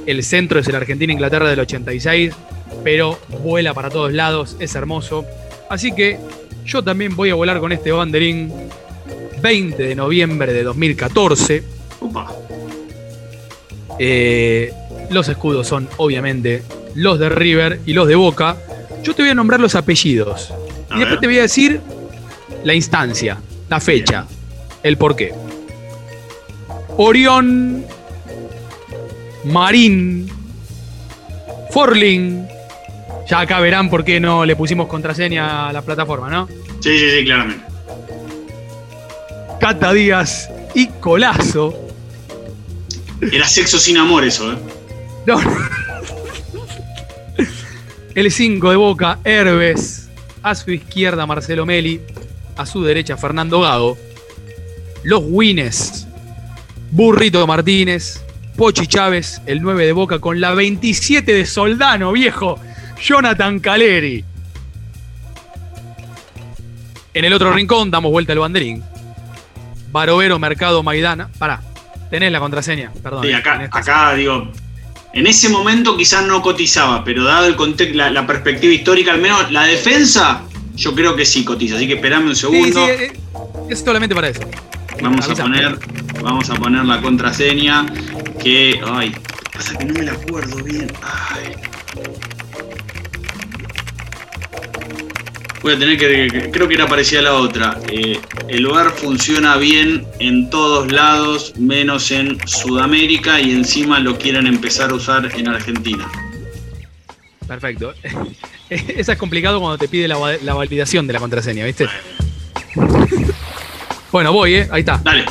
El 0.05 0.23
centro 0.23 0.59
es 0.59 0.67
el 0.67 0.75
Argentina-Inglaterra 0.75 1.49
del 1.49 1.59
86. 1.59 2.33
Pero 2.83 3.19
vuela 3.43 3.73
para 3.73 3.89
todos 3.89 4.13
lados. 4.13 4.57
Es 4.59 4.75
hermoso. 4.75 5.25
Así 5.69 5.93
que 5.93 6.19
yo 6.65 6.83
también 6.83 7.15
voy 7.15 7.29
a 7.29 7.35
volar 7.35 7.59
con 7.59 7.71
este 7.71 7.91
banderín. 7.91 8.51
20 9.41 9.81
de 9.81 9.95
noviembre 9.95 10.53
de 10.53 10.63
2014. 10.63 11.63
Opa. 11.99 12.31
Eh, 13.97 14.73
los 15.09 15.27
escudos 15.27 15.67
son, 15.67 15.87
obviamente, 15.97 16.63
los 16.95 17.19
de 17.19 17.29
River 17.29 17.79
y 17.85 17.93
los 17.93 18.07
de 18.07 18.15
Boca. 18.15 18.57
Yo 19.03 19.13
te 19.13 19.23
voy 19.23 19.31
a 19.31 19.35
nombrar 19.35 19.59
los 19.59 19.75
apellidos. 19.75 20.51
A 20.89 20.95
y 20.95 20.99
después 20.99 21.09
ver. 21.09 21.19
te 21.19 21.27
voy 21.27 21.39
a 21.39 21.41
decir 21.43 21.81
la 22.63 22.73
instancia, 22.73 23.37
la 23.69 23.79
fecha, 23.79 24.25
el 24.83 24.97
porqué. 24.97 25.33
Orión, 26.97 27.85
Marín, 29.45 30.29
Forling. 31.71 32.47
Ya 33.29 33.39
acá 33.39 33.59
verán 33.59 33.89
por 33.89 34.03
qué 34.03 34.19
no 34.19 34.45
le 34.45 34.55
pusimos 34.55 34.87
contraseña 34.87 35.69
a 35.69 35.73
la 35.73 35.81
plataforma, 35.81 36.29
¿no? 36.29 36.47
Sí, 36.79 36.97
sí, 36.97 37.11
sí, 37.11 37.25
claramente. 37.25 37.63
Cata 39.59 39.93
Díaz 39.93 40.49
y 40.73 40.87
Colazo. 40.87 41.73
Era 43.21 43.47
sexo 43.47 43.79
sin 43.79 43.97
amor 43.97 44.23
eso, 44.23 44.51
¿eh? 44.51 44.57
No. 45.25 45.39
El 48.15 48.31
5 48.31 48.69
de 48.71 48.75
Boca, 48.75 49.19
Herbes. 49.23 50.09
A 50.43 50.55
su 50.55 50.71
izquierda, 50.71 51.25
Marcelo 51.25 51.65
Meli. 51.65 52.01
A 52.57 52.65
su 52.65 52.83
derecha, 52.83 53.15
Fernando 53.15 53.61
Gago. 53.61 53.97
Los 55.03 55.21
Wines. 55.25 56.07
Burrito 56.91 57.45
Martínez. 57.47 58.23
Pochi 58.55 58.85
Chávez, 58.85 59.41
el 59.45 59.61
9 59.61 59.85
de 59.85 59.93
Boca, 59.93 60.19
con 60.19 60.39
la 60.39 60.53
27 60.53 61.33
de 61.33 61.45
Soldano, 61.45 62.11
viejo. 62.11 62.59
Jonathan 63.01 63.59
Caleri. 63.59 64.23
En 67.13 67.25
el 67.25 67.33
otro 67.33 67.51
rincón, 67.51 67.89
damos 67.89 68.11
vuelta 68.11 68.33
al 68.33 68.39
banderín. 68.39 68.83
Barovero, 69.91 70.37
Mercado, 70.37 70.83
Maidana. 70.83 71.29
Pará, 71.39 71.61
tenés 72.09 72.31
la 72.31 72.39
contraseña, 72.39 72.91
perdón. 73.01 73.25
Sí, 73.25 73.33
acá, 73.33 73.53
tenés 73.53 73.69
acá 73.73 74.13
digo, 74.13 74.51
en 75.13 75.27
ese 75.27 75.49
momento 75.49 75.97
quizás 75.97 76.25
no 76.25 76.41
cotizaba, 76.41 77.03
pero 77.03 77.23
dado 77.23 77.47
el 77.47 77.55
contexto, 77.55 77.97
la, 77.97 78.11
la 78.11 78.25
perspectiva 78.27 78.73
histórica, 78.73 79.11
al 79.11 79.21
menos 79.21 79.51
la 79.51 79.63
defensa, 79.63 80.43
yo 80.75 80.93
creo 80.93 81.15
que 81.15 81.25
sí 81.25 81.43
cotiza. 81.43 81.75
Así 81.75 81.87
que 81.87 81.95
esperame 81.95 82.27
un 82.27 82.35
segundo. 82.35 82.85
sí, 82.85 82.91
eh, 82.91 83.13
es 83.69 83.79
solamente 83.79 84.15
para 84.15 84.29
eso. 84.29 84.41
Vamos 85.01 85.29
a 85.29 85.35
poner, 85.35 85.79
vamos 86.21 86.49
a 86.49 86.55
poner 86.55 86.85
la 86.85 87.01
contraseña 87.01 87.85
que, 88.41 88.79
ay, 88.85 89.13
pasa 89.53 89.77
que 89.77 89.85
no 89.85 89.93
me 89.93 90.03
la 90.03 90.13
acuerdo 90.13 90.63
bien. 90.63 90.91
Ay. 91.01 91.53
Voy 95.61 95.73
a 95.73 95.79
tener 95.79 95.97
que, 95.97 96.49
creo 96.51 96.67
que 96.67 96.73
era 96.73 96.87
parecida 96.87 97.19
a 97.19 97.23
la 97.23 97.33
otra. 97.33 97.79
Eh, 97.91 98.19
el 98.47 98.65
bar 98.65 98.91
funciona 98.91 99.57
bien 99.57 100.07
en 100.19 100.49
todos 100.49 100.91
lados, 100.91 101.53
menos 101.57 102.09
en 102.11 102.37
Sudamérica 102.47 103.39
y 103.39 103.51
encima 103.51 103.99
lo 103.99 104.17
quieren 104.17 104.47
empezar 104.47 104.89
a 104.89 104.95
usar 104.95 105.31
en 105.35 105.47
Argentina. 105.47 106.09
Perfecto. 107.47 107.93
Esa 108.69 109.11
es 109.11 109.17
complicado 109.19 109.59
cuando 109.59 109.77
te 109.77 109.87
pide 109.87 110.07
la, 110.07 110.17
la 110.41 110.53
validación 110.53 111.05
de 111.05 111.13
la 111.13 111.19
contraseña, 111.19 111.65
¿viste? 111.65 111.87
Bueno, 112.73 113.30
voy, 114.11 114.55
¿eh? 114.55 114.67
Ahí 114.71 114.81
está. 114.81 114.99
Dale. 115.03 115.25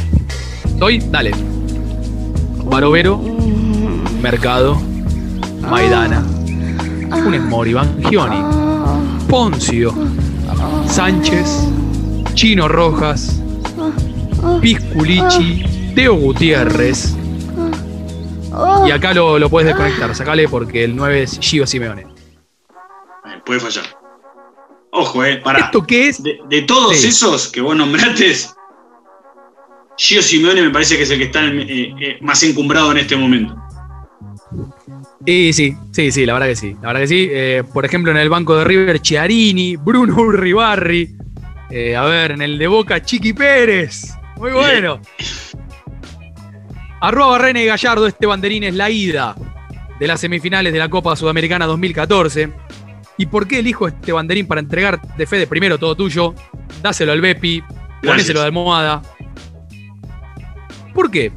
¿Estoy? 0.65 0.99
Dale. 0.99 1.33
Barovero, 2.65 3.19
Mercado, 4.23 4.81
Maidana, 5.69 6.25
Funes 7.23 7.43
Mori, 7.43 7.73
Bangioni, 7.75 8.43
Poncio, 9.29 9.93
Sánchez, 10.87 11.65
Chino 12.35 12.69
Rojas, 12.69 13.41
Pisculichi, 14.61 15.93
Teo 15.95 16.15
Gutiérrez. 16.15 17.15
Y 18.87 18.91
acá 18.91 19.13
lo, 19.15 19.39
lo 19.39 19.49
puedes 19.51 19.67
desconectar, 19.69 20.15
sacale 20.15 20.49
porque 20.49 20.85
el 20.85 20.95
9 20.95 21.23
es 21.25 21.39
Gio 21.41 21.67
Simeone. 21.67 22.03
Eh, 22.03 23.41
Puede 23.45 23.61
fallar. 23.61 23.85
Ojo, 24.93 25.25
eh, 25.25 25.37
para. 25.39 25.61
¿Esto 25.61 25.83
qué 25.87 26.09
es? 26.09 26.23
De, 26.23 26.39
de 26.49 26.63
todos 26.63 26.97
Sí. 26.97 27.09
esos 27.09 27.49
que 27.49 27.61
vos 27.61 27.77
nombraste, 27.77 28.35
Gio 30.01 30.23
Simeone 30.23 30.63
me 30.63 30.71
parece 30.71 30.97
que 30.97 31.03
es 31.03 31.11
el 31.11 31.19
que 31.19 31.25
está 31.25 31.45
eh, 31.45 31.95
eh, 32.01 32.19
más 32.23 32.43
encumbrado 32.43 32.91
en 32.91 32.97
este 32.97 33.17
momento. 33.17 33.55
Y 35.27 35.53
sí, 35.53 35.77
sí, 35.93 36.11
sí, 36.11 36.25
la 36.25 36.33
verdad 36.33 36.49
que 36.49 36.57
sí. 36.57 36.75
La 36.81 36.89
verdad 36.89 37.01
que 37.03 37.07
sí. 37.07 37.29
Eh, 37.31 37.63
por 37.75 37.85
ejemplo, 37.85 38.11
en 38.11 38.17
el 38.17 38.31
banco 38.31 38.57
de 38.57 38.65
River, 38.65 39.03
Chiarini, 39.03 39.77
Bruno 39.77 40.17
Urribarri. 40.17 41.17
A 41.97 42.05
ver, 42.07 42.31
en 42.33 42.41
el 42.41 42.59
de 42.59 42.67
Boca, 42.67 43.03
Chiqui 43.03 43.35
Pérez. 43.35 44.15
Muy 44.39 44.53
bueno. 44.53 45.03
Arroba 47.03 47.33
Barrena 47.33 47.63
y 47.63 47.67
Gallardo, 47.67 48.07
este 48.07 48.27
banderín 48.27 48.65
es 48.65 48.75
la 48.75 48.89
ida 48.89 49.37
de 49.99 50.07
las 50.07 50.21
semifinales 50.21 50.73
de 50.73 50.79
la 50.79 50.89
Copa 50.89 51.15
Sudamericana 51.15 51.67
2014. 51.67 52.51
¿Y 53.19 53.27
por 53.27 53.47
qué 53.47 53.59
elijo 53.59 53.87
este 53.87 54.13
banderín 54.13 54.47
para 54.47 54.63
entregar 54.63 54.99
de 55.19 55.27
Fede? 55.27 55.47
Primero, 55.47 55.77
todo 55.77 55.95
tuyo. 55.95 56.35
Dáselo 56.83 57.13
al 57.13 57.21
Bepi. 57.21 57.63
Ponéselo 58.03 58.41
de 58.41 58.47
almohada. 58.47 59.03
¿Por 60.95 61.11
qué? 61.11 61.33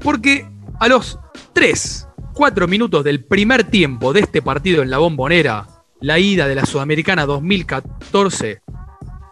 Porque 0.00 0.46
a 0.80 0.88
los 0.88 1.18
3, 1.52 2.08
4 2.34 2.68
minutos 2.68 3.04
del 3.04 3.24
primer 3.24 3.64
tiempo 3.64 4.12
de 4.12 4.20
este 4.20 4.42
partido 4.42 4.82
en 4.82 4.90
la 4.90 4.98
bombonera, 4.98 5.66
la 6.00 6.18
ida 6.18 6.46
de 6.46 6.54
la 6.54 6.64
Sudamericana 6.64 7.26
2014, 7.26 8.62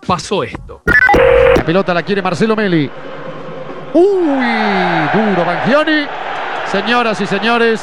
pasó 0.06 0.42
esto. 0.42 0.82
La 1.56 1.64
pelota 1.64 1.94
la 1.94 2.02
quiere 2.02 2.22
Marcelo 2.22 2.56
Meli. 2.56 2.90
Uy, 3.94 5.08
duro 5.14 5.44
Bangioni. 5.44 6.06
Señoras 6.70 7.20
y 7.20 7.26
señores, 7.26 7.80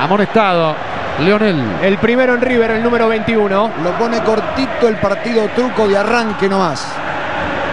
amonestado 0.00 0.74
Leonel. 1.20 1.62
El 1.82 1.98
primero 1.98 2.34
en 2.34 2.40
River, 2.40 2.70
el 2.72 2.82
número 2.82 3.06
21. 3.06 3.72
Lo 3.84 3.90
pone 3.98 4.22
cortito 4.22 4.88
el 4.88 4.96
partido 4.96 5.46
truco 5.54 5.86
de 5.86 5.98
arranque 5.98 6.48
nomás. 6.48 6.94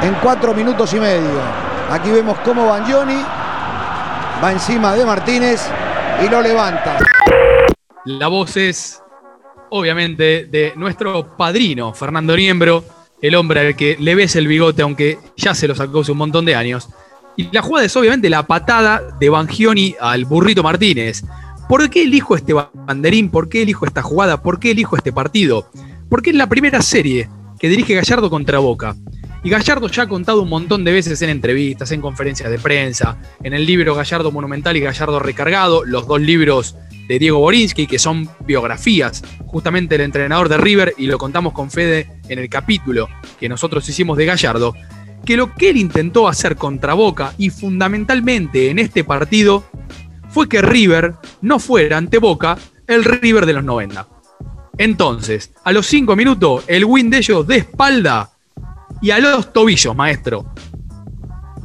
En 0.03 0.13
cuatro 0.15 0.53
minutos 0.53 0.93
y 0.93 0.99
medio. 0.99 1.68
Aquí 1.91 2.11
vemos 2.11 2.37
cómo 2.45 2.67
Bangioni 2.67 3.19
va 4.43 4.51
encima 4.51 4.93
de 4.93 5.05
Martínez 5.05 5.67
y 6.23 6.29
lo 6.29 6.39
levanta. 6.39 6.99
La 8.05 8.27
voz 8.27 8.57
es, 8.57 9.01
obviamente, 9.71 10.45
de 10.45 10.73
nuestro 10.75 11.35
padrino, 11.35 11.91
Fernando 11.95 12.35
Niembro, 12.35 12.83
el 13.21 13.33
hombre 13.33 13.61
al 13.61 13.75
que 13.75 13.97
le 13.99 14.13
ves 14.13 14.35
el 14.35 14.47
bigote, 14.47 14.83
aunque 14.83 15.17
ya 15.35 15.55
se 15.55 15.67
lo 15.67 15.73
sacó 15.73 16.01
hace 16.01 16.11
un 16.11 16.19
montón 16.19 16.45
de 16.45 16.55
años. 16.55 16.89
Y 17.35 17.49
la 17.51 17.63
jugada 17.63 17.87
es 17.87 17.95
obviamente 17.95 18.29
la 18.29 18.45
patada 18.45 19.01
de 19.19 19.29
Bangioni 19.29 19.95
al 19.99 20.25
burrito 20.25 20.61
Martínez. 20.61 21.23
¿Por 21.67 21.89
qué 21.89 22.03
elijo 22.03 22.35
este 22.35 22.53
banderín? 22.53 23.31
¿Por 23.31 23.49
qué 23.49 23.63
elijo 23.63 23.87
esta 23.87 24.03
jugada? 24.03 24.43
¿Por 24.43 24.59
qué 24.59 24.71
elijo 24.71 24.95
este 24.95 25.11
partido? 25.11 25.67
Porque 26.07 26.29
es 26.29 26.35
la 26.35 26.47
primera 26.47 26.83
serie 26.83 27.29
que 27.59 27.67
dirige 27.67 27.95
Gallardo 27.95 28.29
contra 28.29 28.59
Boca. 28.59 28.95
Y 29.41 29.49
Gallardo 29.49 29.87
ya 29.87 30.03
ha 30.03 30.07
contado 30.07 30.41
un 30.41 30.49
montón 30.49 30.83
de 30.83 30.91
veces 30.91 31.21
en 31.21 31.29
entrevistas, 31.29 31.91
en 31.91 32.01
conferencias 32.01 32.51
de 32.51 32.59
prensa, 32.59 33.17
en 33.41 33.53
el 33.53 33.65
libro 33.65 33.95
Gallardo 33.95 34.31
Monumental 34.31 34.75
y 34.75 34.81
Gallardo 34.81 35.19
Recargado, 35.19 35.85
los 35.85 36.07
dos 36.07 36.19
libros 36.19 36.75
de 37.07 37.19
Diego 37.19 37.39
Borinsky, 37.39 37.87
que 37.87 37.99
son 37.99 38.29
biografías 38.45 39.23
justamente 39.45 39.95
del 39.95 40.05
entrenador 40.05 40.49
de 40.49 40.57
River, 40.57 40.93
y 40.97 41.07
lo 41.07 41.17
contamos 41.17 41.53
con 41.53 41.71
Fede 41.71 42.19
en 42.27 42.37
el 42.37 42.49
capítulo 42.49 43.07
que 43.39 43.47
nosotros 43.47 43.87
hicimos 43.87 44.17
de 44.17 44.25
Gallardo, 44.25 44.75
que 45.25 45.37
lo 45.37 45.55
que 45.55 45.69
él 45.69 45.77
intentó 45.77 46.27
hacer 46.27 46.57
contra 46.57 46.93
Boca 46.93 47.33
y 47.37 47.49
fundamentalmente 47.49 48.69
en 48.69 48.77
este 48.77 49.05
partido 49.05 49.63
fue 50.29 50.49
que 50.49 50.61
River 50.61 51.13
no 51.41 51.59
fuera 51.59 51.97
ante 51.97 52.17
Boca 52.17 52.57
el 52.87 53.05
River 53.05 53.45
de 53.45 53.53
los 53.53 53.63
90. 53.63 54.07
Entonces, 54.77 55.51
a 55.63 55.71
los 55.71 55.87
5 55.87 56.15
minutos, 56.15 56.63
el 56.67 56.85
win 56.85 57.09
de 57.09 57.17
ellos 57.17 57.47
de 57.47 57.57
espalda 57.57 58.31
y 59.01 59.11
a 59.11 59.19
los 59.19 59.53
tobillos, 59.53 59.95
maestro. 59.95 60.53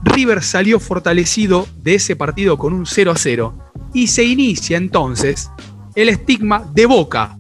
River 0.05 0.43
salió 0.43 0.79
fortalecido 0.79 1.67
de 1.83 1.97
ese 1.97 2.15
partido 2.15 2.59
con 2.59 2.73
un 2.73 2.87
0 2.87 3.13
a 3.13 3.17
0 3.17 3.73
y 3.95 4.07
se 4.09 4.25
inicia 4.25 4.77
entonces 4.77 5.51
el 5.95 6.09
estigma 6.09 6.65
de 6.75 6.87
Boca, 6.87 7.37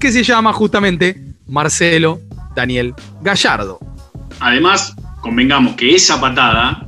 que 0.00 0.10
se 0.10 0.24
llama 0.24 0.52
justamente 0.52 1.34
Marcelo 1.46 2.20
Daniel 2.54 2.94
Gallardo. 3.22 3.78
Además, 4.40 4.96
convengamos 5.20 5.76
que 5.76 5.94
esa 5.94 6.20
patada 6.20 6.86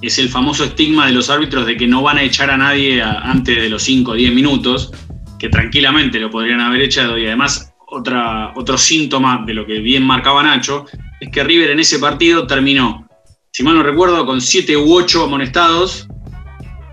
es 0.00 0.18
el 0.18 0.28
famoso 0.28 0.64
estigma 0.64 1.06
de 1.06 1.12
los 1.12 1.30
árbitros 1.30 1.66
de 1.66 1.76
que 1.76 1.86
no 1.86 2.02
van 2.02 2.18
a 2.18 2.22
echar 2.22 2.50
a 2.50 2.56
nadie 2.56 3.02
antes 3.02 3.56
de 3.56 3.68
los 3.68 3.82
5 3.82 4.12
o 4.12 4.14
10 4.14 4.34
minutos, 4.34 4.92
que 5.38 5.48
tranquilamente 5.48 6.18
lo 6.18 6.30
podrían 6.30 6.60
haber 6.60 6.82
echado 6.82 7.18
y 7.18 7.26
además 7.26 7.72
otro 7.86 8.78
síntoma 8.78 9.44
de 9.44 9.54
lo 9.54 9.66
que 9.66 9.80
bien 9.80 10.02
marcaba 10.02 10.42
Nacho 10.42 10.86
es 11.22 11.30
que 11.30 11.44
River 11.44 11.70
en 11.70 11.78
ese 11.80 11.98
partido 12.00 12.46
terminó, 12.46 13.08
si 13.52 13.62
mal 13.62 13.74
no 13.74 13.82
recuerdo, 13.82 14.26
con 14.26 14.40
7 14.40 14.76
u 14.76 14.92
8 14.94 15.24
amonestados, 15.24 16.08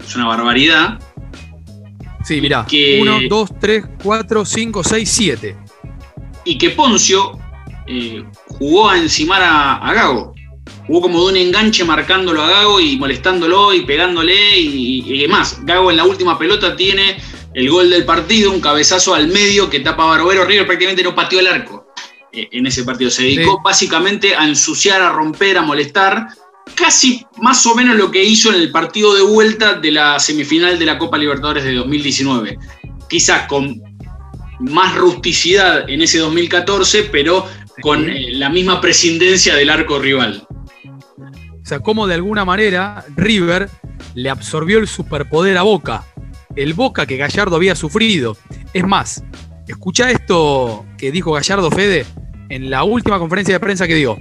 es 0.06 0.16
una 0.16 0.28
barbaridad, 0.28 1.00
Sí, 2.24 2.42
mirá. 2.42 2.66
Que- 2.70 3.00
1, 3.02 3.22
2, 3.30 3.50
3, 3.60 3.84
4, 4.04 4.46
5, 4.46 4.84
6, 4.84 5.10
7. 5.10 5.58
y 6.46 6.58
que 6.58 6.70
Poncio 6.72 7.40
eh, 7.88 8.24
jugó 8.48 8.90
a 8.90 8.98
encimar 9.00 9.42
a, 9.42 9.78
a 9.78 9.94
Gago. 9.94 10.34
Jugó 10.86 11.02
como 11.02 11.22
de 11.26 11.32
un 11.32 11.38
enganche 11.38 11.84
marcándolo 11.86 12.44
a 12.44 12.48
Gago 12.50 12.80
y 12.80 12.98
molestándolo 12.98 13.74
y 13.74 13.82
pegándole 13.82 14.60
y, 14.60 15.04
y 15.12 15.22
demás. 15.22 15.60
Gago 15.64 15.90
en 15.90 15.98
la 15.98 16.04
última 16.04 16.38
pelota 16.38 16.76
tiene 16.76 17.18
el 17.54 17.70
gol 17.70 17.90
del 17.90 18.06
partido, 18.06 18.52
un 18.52 18.62
cabezazo 18.62 19.16
al 19.16 19.28
medio 19.30 19.70
que 19.70 19.80
tapa 19.80 20.04
a 20.04 20.08
Barovero. 20.08 20.46
River 20.46 20.68
prácticamente 20.68 21.02
no 21.04 21.16
pateó 21.16 21.40
el 21.40 21.48
arco 21.48 21.79
en 22.32 22.66
ese 22.68 22.84
partido. 22.84 23.10
Se 23.10 23.24
dedicó 23.24 23.62
básicamente 23.64 24.36
a 24.36 24.48
ensuciar, 24.48 25.02
a 25.02 25.12
romper, 25.12 25.58
a 25.58 25.62
molestar. 25.62 26.28
Casi 26.76 27.26
más 27.42 27.66
o 27.66 27.76
menos 27.76 27.98
lo 27.98 28.12
que 28.12 28.24
hizo 28.24 28.50
en 28.50 28.56
el 28.56 28.72
partido 28.72 29.16
de 29.16 29.24
vuelta 29.24 29.74
de 29.74 29.92
la 29.92 30.20
semifinal 30.20 30.78
de 30.78 30.86
la 30.86 30.98
Copa 30.98 31.18
Libertadores 31.18 31.64
de 31.64 31.74
2019. 31.74 32.58
Quizás 33.10 33.48
con 33.48 33.82
más 34.60 34.96
rusticidad 34.96 35.90
en 35.90 36.02
ese 36.02 36.20
2014, 36.20 37.06
pero 37.06 37.46
con 37.82 38.10
eh, 38.10 38.34
la 38.34 38.50
misma 38.50 38.82
prescindencia 38.82 39.56
del 39.56 39.70
arco 39.70 40.00
rival. 40.00 40.46
O 41.62 41.66
sea, 41.66 41.80
como 41.80 42.08
de 42.08 42.16
alguna 42.16 42.46
manera 42.46 43.06
River 43.16 43.70
le 44.16 44.30
absorbió 44.30 44.80
el 44.80 44.88
superpoder 44.88 45.58
a 45.58 45.64
Boca. 45.64 46.04
El 46.56 46.74
Boca 46.74 47.06
que 47.06 47.18
Gallardo 47.18 47.56
había 47.56 47.76
sufrido. 47.76 48.38
Es 48.74 48.86
más, 48.86 49.24
escucha 49.68 50.12
esto 50.12 50.86
que 51.00 51.12
dijo 51.12 51.32
Gallardo 51.32 51.72
Fede 51.72 52.06
en 52.50 52.70
la 52.70 52.84
última 52.84 53.18
conferencia 53.20 53.56
de 53.56 53.60
prensa 53.60 53.88
que 53.88 53.96
dio. 53.96 54.20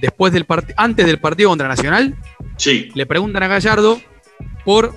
Después 0.00 0.32
del 0.32 0.46
part- 0.46 0.72
antes 0.76 1.06
del 1.06 1.18
partido 1.18 1.50
contra 1.50 1.68
Nacional, 1.68 2.16
Sí. 2.56 2.90
le 2.94 3.06
preguntan 3.06 3.42
a 3.42 3.48
Gallardo 3.48 4.00
por 4.64 4.94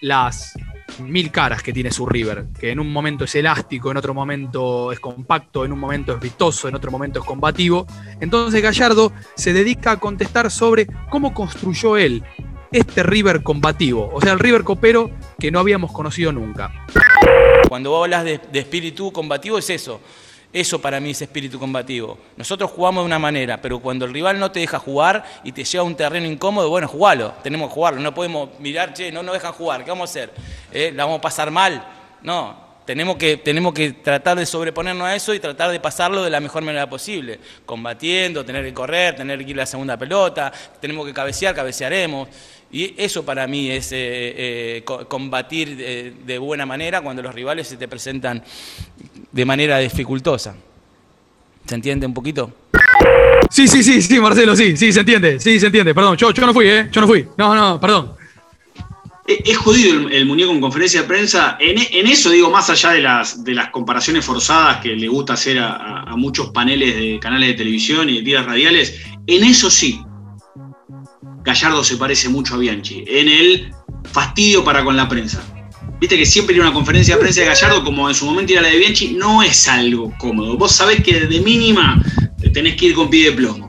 las 0.00 0.54
mil 1.00 1.30
caras 1.32 1.62
que 1.62 1.72
tiene 1.72 1.90
su 1.90 2.06
River, 2.06 2.46
que 2.58 2.70
en 2.70 2.78
un 2.78 2.92
momento 2.92 3.24
es 3.24 3.34
elástico, 3.34 3.90
en 3.90 3.96
otro 3.96 4.14
momento 4.14 4.92
es 4.92 5.00
compacto, 5.00 5.64
en 5.64 5.72
un 5.72 5.78
momento 5.80 6.12
es 6.14 6.20
vistoso, 6.20 6.68
en 6.68 6.74
otro 6.76 6.90
momento 6.92 7.18
es 7.20 7.24
combativo. 7.24 7.86
Entonces 8.20 8.62
Gallardo 8.62 9.12
se 9.34 9.52
dedica 9.52 9.92
a 9.92 9.96
contestar 9.98 10.50
sobre 10.52 10.86
cómo 11.10 11.34
construyó 11.34 11.96
él 11.96 12.22
este 12.70 13.02
River 13.02 13.42
combativo, 13.42 14.10
o 14.12 14.20
sea, 14.20 14.32
el 14.32 14.38
River 14.38 14.62
copero 14.64 15.10
que 15.38 15.50
no 15.50 15.58
habíamos 15.60 15.90
conocido 15.92 16.32
nunca. 16.32 16.72
Cuando 17.68 17.90
vos 17.90 18.04
hablas 18.04 18.24
de, 18.24 18.40
de 18.52 18.58
espíritu 18.60 19.10
combativo 19.12 19.58
es 19.58 19.70
eso. 19.70 20.00
Eso 20.54 20.80
para 20.80 21.00
mí 21.00 21.10
es 21.10 21.20
espíritu 21.20 21.58
combativo. 21.58 22.16
Nosotros 22.36 22.70
jugamos 22.70 23.02
de 23.02 23.06
una 23.06 23.18
manera, 23.18 23.60
pero 23.60 23.80
cuando 23.80 24.04
el 24.04 24.14
rival 24.14 24.38
no 24.38 24.52
te 24.52 24.60
deja 24.60 24.78
jugar 24.78 25.24
y 25.42 25.50
te 25.50 25.64
lleva 25.64 25.82
a 25.82 25.84
un 25.84 25.96
terreno 25.96 26.28
incómodo, 26.28 26.70
bueno, 26.70 26.86
jugalo. 26.86 27.34
Tenemos 27.42 27.70
que 27.70 27.74
jugarlo. 27.74 28.00
No 28.00 28.14
podemos 28.14 28.50
mirar, 28.60 28.94
che, 28.94 29.10
no 29.10 29.24
nos 29.24 29.34
dejan 29.34 29.52
jugar. 29.52 29.82
¿Qué 29.82 29.90
vamos 29.90 30.08
a 30.08 30.12
hacer? 30.12 30.32
¿Eh? 30.70 30.92
¿La 30.94 31.06
vamos 31.06 31.18
a 31.18 31.22
pasar 31.22 31.50
mal? 31.50 31.84
No. 32.22 32.62
Tenemos 32.84 33.16
que, 33.16 33.38
tenemos 33.38 33.74
que 33.74 33.94
tratar 33.94 34.38
de 34.38 34.46
sobreponernos 34.46 35.08
a 35.08 35.16
eso 35.16 35.34
y 35.34 35.40
tratar 35.40 35.72
de 35.72 35.80
pasarlo 35.80 36.22
de 36.22 36.30
la 36.30 36.38
mejor 36.38 36.62
manera 36.62 36.88
posible. 36.88 37.40
Combatiendo, 37.66 38.44
tener 38.44 38.64
que 38.64 38.72
correr, 38.72 39.16
tener 39.16 39.44
que 39.44 39.50
ir 39.50 39.56
a 39.56 39.62
la 39.62 39.66
segunda 39.66 39.96
pelota, 39.96 40.52
tenemos 40.80 41.04
que 41.04 41.12
cabecear, 41.12 41.52
cabecearemos. 41.52 42.28
Y 42.74 42.92
eso 42.96 43.24
para 43.24 43.46
mí 43.46 43.70
es 43.70 43.92
eh, 43.92 43.96
eh, 44.00 44.82
co- 44.84 45.06
combatir 45.06 45.76
de, 45.76 46.12
de 46.26 46.38
buena 46.38 46.66
manera 46.66 47.00
cuando 47.02 47.22
los 47.22 47.32
rivales 47.32 47.68
se 47.68 47.76
te 47.76 47.86
presentan 47.86 48.42
de 49.30 49.44
manera 49.44 49.78
dificultosa. 49.78 50.56
¿Se 51.66 51.74
entiende 51.76 52.04
un 52.04 52.12
poquito? 52.12 52.52
Sí, 53.48 53.68
sí, 53.68 53.84
sí, 53.84 54.02
sí, 54.02 54.18
Marcelo, 54.18 54.56
sí, 54.56 54.76
sí, 54.76 54.92
se 54.92 55.00
entiende, 55.00 55.38
sí, 55.38 55.60
se 55.60 55.66
entiende, 55.66 55.94
perdón, 55.94 56.16
yo, 56.16 56.32
yo 56.32 56.44
no 56.44 56.52
fui, 56.52 56.66
¿eh? 56.66 56.88
Yo 56.90 57.00
no 57.00 57.06
fui, 57.06 57.24
no, 57.38 57.54
no, 57.54 57.80
perdón. 57.80 58.14
Es 59.24 59.38
es 59.44 59.56
jodido 59.56 59.94
el, 60.08 60.12
el 60.12 60.26
muñeco 60.26 60.50
en 60.50 60.60
conferencia 60.60 61.02
de 61.02 61.06
prensa. 61.08 61.56
En, 61.60 61.76
en 61.78 62.06
eso, 62.08 62.28
digo, 62.30 62.50
más 62.50 62.70
allá 62.70 62.90
de 62.90 63.02
las, 63.02 63.44
de 63.44 63.54
las 63.54 63.70
comparaciones 63.70 64.24
forzadas 64.24 64.80
que 64.82 64.88
le 64.96 65.06
gusta 65.06 65.34
hacer 65.34 65.60
a, 65.60 65.76
a- 65.76 66.02
a 66.10 66.16
muchos 66.16 66.50
paneles 66.50 66.96
de 66.96 67.20
canales 67.20 67.50
de 67.50 67.54
televisión 67.54 68.10
y 68.10 68.16
de 68.16 68.22
tiras 68.24 68.46
radiales, 68.46 69.00
en 69.28 69.44
eso 69.44 69.70
sí. 69.70 70.00
Gallardo 71.44 71.84
se 71.84 71.96
parece 71.96 72.28
mucho 72.28 72.54
a 72.54 72.58
Bianchi. 72.58 73.04
En 73.06 73.28
el 73.28 73.72
fastidio 74.10 74.64
para 74.64 74.82
con 74.82 74.96
la 74.96 75.08
prensa. 75.08 75.42
Viste 76.00 76.16
que 76.16 76.26
siempre 76.26 76.54
ir 76.54 76.62
a 76.62 76.64
una 76.64 76.74
conferencia 76.74 77.14
de 77.14 77.20
prensa 77.20 77.40
de 77.42 77.46
Gallardo, 77.46 77.84
como 77.84 78.08
en 78.08 78.14
su 78.14 78.24
momento 78.24 78.52
ir 78.52 78.58
a 78.58 78.62
la 78.62 78.68
de 78.68 78.78
Bianchi, 78.78 79.12
no 79.12 79.42
es 79.42 79.68
algo 79.68 80.12
cómodo. 80.18 80.56
Vos 80.56 80.72
sabés 80.72 81.02
que 81.02 81.20
de 81.20 81.40
mínima 81.40 82.02
te 82.40 82.50
tenés 82.50 82.76
que 82.76 82.86
ir 82.86 82.94
con 82.94 83.10
pie 83.10 83.30
de 83.30 83.36
plomo. 83.36 83.68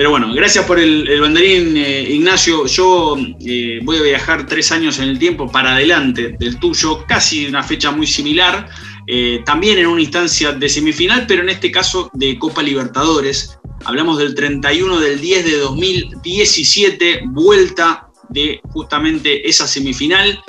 Pero 0.00 0.10
bueno, 0.10 0.32
gracias 0.32 0.64
por 0.64 0.78
el, 0.78 1.06
el 1.08 1.20
banderín, 1.20 1.76
eh, 1.76 2.06
Ignacio. 2.08 2.64
Yo 2.66 3.18
eh, 3.44 3.80
voy 3.82 3.98
a 3.98 4.02
viajar 4.02 4.46
tres 4.46 4.72
años 4.72 4.98
en 4.98 5.10
el 5.10 5.18
tiempo 5.18 5.50
para 5.52 5.74
adelante 5.74 6.36
del 6.38 6.58
tuyo, 6.58 7.04
casi 7.06 7.46
una 7.46 7.62
fecha 7.62 7.90
muy 7.90 8.06
similar. 8.06 8.66
Eh, 9.12 9.42
también 9.44 9.76
en 9.76 9.88
una 9.88 10.00
instancia 10.00 10.52
de 10.52 10.68
semifinal, 10.68 11.26
pero 11.26 11.42
en 11.42 11.48
este 11.48 11.72
caso 11.72 12.08
de 12.12 12.38
Copa 12.38 12.62
Libertadores. 12.62 13.58
Hablamos 13.84 14.18
del 14.18 14.36
31 14.36 15.00
del 15.00 15.20
10 15.20 15.44
de 15.46 15.58
2017, 15.58 17.22
vuelta 17.26 18.08
de 18.28 18.60
justamente 18.72 19.48
esa 19.48 19.66
semifinal. 19.66 20.40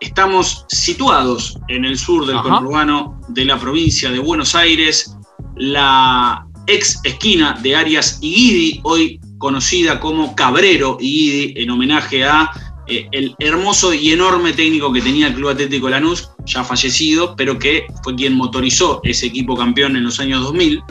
estamos 0.00 0.64
situados 0.66 1.58
en 1.68 1.84
el 1.84 1.96
sur 1.96 2.26
del 2.26 2.42
conurbano 2.42 3.20
de 3.28 3.44
la 3.44 3.56
provincia 3.56 4.10
de 4.10 4.18
Buenos 4.18 4.56
Aires, 4.56 5.16
la 5.54 6.44
ex 6.66 7.00
esquina 7.04 7.56
de 7.62 7.76
Arias 7.76 8.18
y 8.20 8.34
Guidi, 8.34 8.80
hoy 8.82 9.20
conocida 9.38 10.00
como 10.00 10.34
Cabrero 10.34 10.96
y 11.00 11.06
Guidi, 11.30 11.62
en 11.62 11.70
homenaje 11.70 12.24
a 12.24 12.50
eh, 12.88 13.08
el 13.12 13.34
hermoso 13.38 13.92
y 13.92 14.12
enorme 14.12 14.52
técnico 14.52 14.92
que 14.92 15.02
tenía 15.02 15.28
el 15.28 15.34
Club 15.34 15.50
Atlético 15.50 15.88
Lanús, 15.88 16.30
ya 16.46 16.64
fallecido, 16.64 17.34
pero 17.36 17.58
que 17.58 17.86
fue 18.02 18.14
quien 18.14 18.34
motorizó 18.34 19.00
ese 19.04 19.26
equipo 19.26 19.56
campeón 19.56 19.96
en 19.96 20.04
los 20.04 20.18
años 20.20 20.42
2000. 20.42 20.82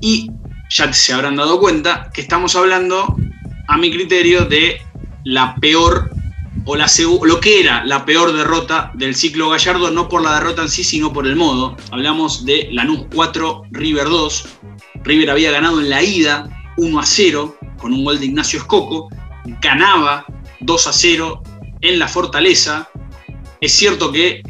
Y 0.00 0.30
ya 0.70 0.92
se 0.92 1.12
habrán 1.12 1.36
dado 1.36 1.58
cuenta 1.58 2.10
que 2.12 2.20
estamos 2.20 2.56
hablando, 2.56 3.16
a 3.68 3.78
mi 3.78 3.90
criterio, 3.90 4.44
de 4.44 4.80
la 5.24 5.54
peor 5.56 6.10
o 6.66 6.76
lo 6.76 7.40
que 7.40 7.60
era 7.60 7.84
la 7.84 8.04
peor 8.04 8.32
derrota 8.32 8.90
del 8.94 9.14
ciclo 9.14 9.50
Gallardo, 9.50 9.90
no 9.90 10.08
por 10.08 10.22
la 10.22 10.34
derrota 10.34 10.62
en 10.62 10.68
sí, 10.68 10.84
sino 10.84 11.12
por 11.12 11.26
el 11.26 11.36
modo. 11.36 11.76
Hablamos 11.90 12.44
de 12.44 12.68
Lanús 12.72 13.06
4, 13.14 13.64
River 13.70 14.04
2. 14.04 14.48
River 15.04 15.30
había 15.30 15.50
ganado 15.50 15.80
en 15.80 15.90
la 15.90 16.02
ida 16.02 16.48
1 16.78 16.98
a 16.98 17.04
0 17.04 17.56
con 17.78 17.92
un 17.92 18.04
gol 18.04 18.18
de 18.18 18.26
Ignacio 18.26 18.60
Escoco, 18.60 19.08
ganaba 19.60 20.24
2 20.64 20.86
a 20.86 20.92
0 20.92 21.42
en 21.80 21.98
la 21.98 22.08
Fortaleza. 22.08 22.88
Es 23.60 23.72
cierto 23.72 24.10
que 24.12 24.42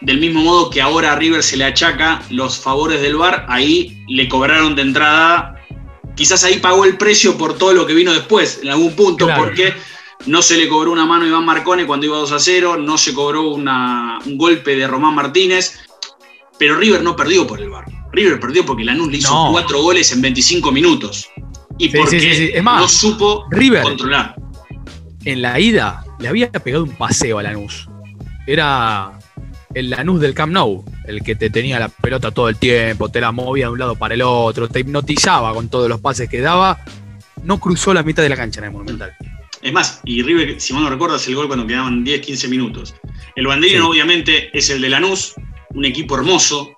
del 0.00 0.20
mismo 0.20 0.42
modo 0.42 0.70
que 0.70 0.82
ahora 0.82 1.12
a 1.12 1.16
River 1.16 1.42
se 1.42 1.56
le 1.56 1.64
achaca 1.64 2.22
los 2.30 2.58
favores 2.58 3.00
del 3.00 3.16
VAR, 3.16 3.46
ahí 3.48 4.04
le 4.08 4.28
cobraron 4.28 4.74
de 4.76 4.82
entrada, 4.82 5.56
quizás 6.14 6.44
ahí 6.44 6.58
pagó 6.58 6.84
el 6.84 6.96
precio 6.96 7.36
por 7.38 7.54
todo 7.56 7.72
lo 7.72 7.86
que 7.86 7.94
vino 7.94 8.12
después, 8.12 8.60
en 8.62 8.68
algún 8.70 8.94
punto, 8.94 9.26
Claro. 9.26 9.44
porque 9.44 9.74
no 10.26 10.42
se 10.42 10.56
le 10.56 10.68
cobró 10.68 10.92
una 10.92 11.06
mano 11.06 11.24
a 11.24 11.28
Iván 11.28 11.44
Marcone 11.44 11.86
cuando 11.86 12.06
iba 12.06 12.18
2 12.18 12.32
a 12.32 12.38
0, 12.38 12.76
no 12.76 12.98
se 12.98 13.14
cobró 13.14 13.48
una- 13.50 14.18
un 14.26 14.36
golpe 14.36 14.76
de 14.76 14.86
Román 14.86 15.14
Martínez, 15.14 15.78
pero 16.58 16.76
River 16.76 17.02
no 17.02 17.16
perdió 17.16 17.46
por 17.46 17.60
el 17.60 17.70
VAR. 17.70 17.84
River 18.12 18.38
perdió 18.40 18.64
porque 18.64 18.84
Lanús 18.84 19.10
le 19.10 19.18
hizo 19.18 19.32
No. 19.32 19.52
cuatro 19.52 19.82
goles 19.82 20.10
en 20.12 20.20
25 20.22 20.72
minutos. 20.72 21.28
Y 21.78 21.90
Sí, 21.90 21.96
porque 21.98 22.20
sí, 22.20 22.30
sí, 22.30 22.36
sí. 22.36 22.50
Es 22.54 22.62
más, 22.62 22.80
no 22.80 22.88
supo 22.88 23.44
River. 23.50 23.82
controlar. 23.82 24.34
En 25.26 25.42
la 25.42 25.58
ida 25.58 26.04
le 26.20 26.28
había 26.28 26.50
pegado 26.52 26.84
un 26.84 26.92
paseo 26.94 27.38
a 27.40 27.42
Lanús. 27.42 27.88
Era 28.46 29.18
el 29.74 29.90
Lanús 29.90 30.20
del 30.20 30.34
Camp 30.34 30.52
Nou, 30.52 30.84
el 31.04 31.20
que 31.22 31.34
te 31.34 31.50
tenía 31.50 31.80
la 31.80 31.88
pelota 31.88 32.30
todo 32.30 32.48
el 32.48 32.56
tiempo, 32.56 33.08
te 33.08 33.20
la 33.20 33.32
movía 33.32 33.66
de 33.66 33.72
un 33.72 33.78
lado 33.80 33.96
para 33.96 34.14
el 34.14 34.22
otro, 34.22 34.68
te 34.68 34.80
hipnotizaba 34.80 35.52
con 35.52 35.68
todos 35.68 35.88
los 35.88 36.00
pases 36.00 36.28
que 36.28 36.40
daba. 36.40 36.78
No 37.42 37.58
cruzó 37.58 37.92
la 37.92 38.04
mitad 38.04 38.22
de 38.22 38.28
la 38.28 38.36
cancha 38.36 38.60
en 38.60 38.66
el 38.66 38.70
Monumental. 38.70 39.14
Es 39.62 39.72
más, 39.72 40.00
y 40.04 40.22
River, 40.22 40.60
si 40.60 40.72
mal 40.72 40.84
no 40.84 40.90
recuerdo, 40.90 41.16
hace 41.16 41.30
el 41.30 41.36
gol 41.36 41.48
cuando 41.48 41.66
quedaban 41.66 42.04
10, 42.04 42.20
15 42.20 42.46
minutos. 42.46 42.94
El 43.34 43.48
banderín, 43.48 43.78
Sí. 43.78 43.82
obviamente, 43.82 44.56
es 44.56 44.70
el 44.70 44.80
de 44.80 44.90
Lanús, 44.90 45.34
un 45.74 45.84
equipo 45.84 46.14
hermoso. 46.16 46.70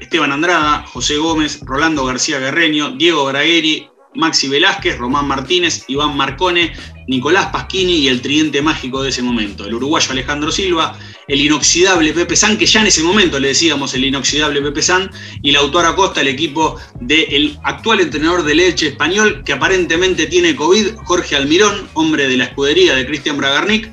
Esteban 0.00 0.32
Andrada, 0.32 0.86
José 0.86 1.18
Gómez, 1.18 1.60
Rolando 1.62 2.06
García 2.06 2.38
Guerreño, 2.38 2.92
Diego 2.92 3.26
Bragueri, 3.26 3.88
Maxi 4.14 4.48
Velázquez, 4.48 4.96
Román 4.96 5.26
Martínez, 5.28 5.84
Iván 5.88 6.16
Marcone, 6.16 6.72
Nicolás 7.06 7.46
Pasquini 7.52 7.96
y 7.96 8.08
el 8.08 8.20
tridente 8.20 8.62
mágico 8.62 9.02
de 9.02 9.10
ese 9.10 9.22
momento. 9.22 9.66
El 9.66 9.74
uruguayo 9.74 10.10
Alejandro 10.12 10.50
Silva, 10.50 10.98
el 11.28 11.40
inoxidable 11.40 12.12
Pepe 12.12 12.36
San, 12.36 12.56
que 12.56 12.66
ya 12.66 12.80
en 12.80 12.86
ese 12.86 13.02
momento 13.02 13.38
le 13.38 13.48
decíamos 13.48 13.94
el 13.94 14.04
inoxidable 14.04 14.62
Pepe 14.62 14.82
San, 14.82 15.10
y 15.42 15.52
la 15.52 15.60
autora 15.60 15.90
Acosta, 15.90 16.20
el 16.20 16.28
equipo 16.28 16.76
del 17.00 17.58
actual 17.64 18.00
entrenador 18.00 18.42
del 18.44 18.60
Elche 18.60 18.88
español, 18.88 19.42
que 19.44 19.52
aparentemente 19.52 20.26
tiene 20.26 20.56
COVID, 20.56 20.94
Jorge 21.04 21.36
Almirón, 21.36 21.88
hombre 21.94 22.28
de 22.28 22.36
la 22.36 22.44
escudería 22.44 22.94
de 22.94 23.06
Cristian 23.06 23.36
Bragarnik. 23.36 23.92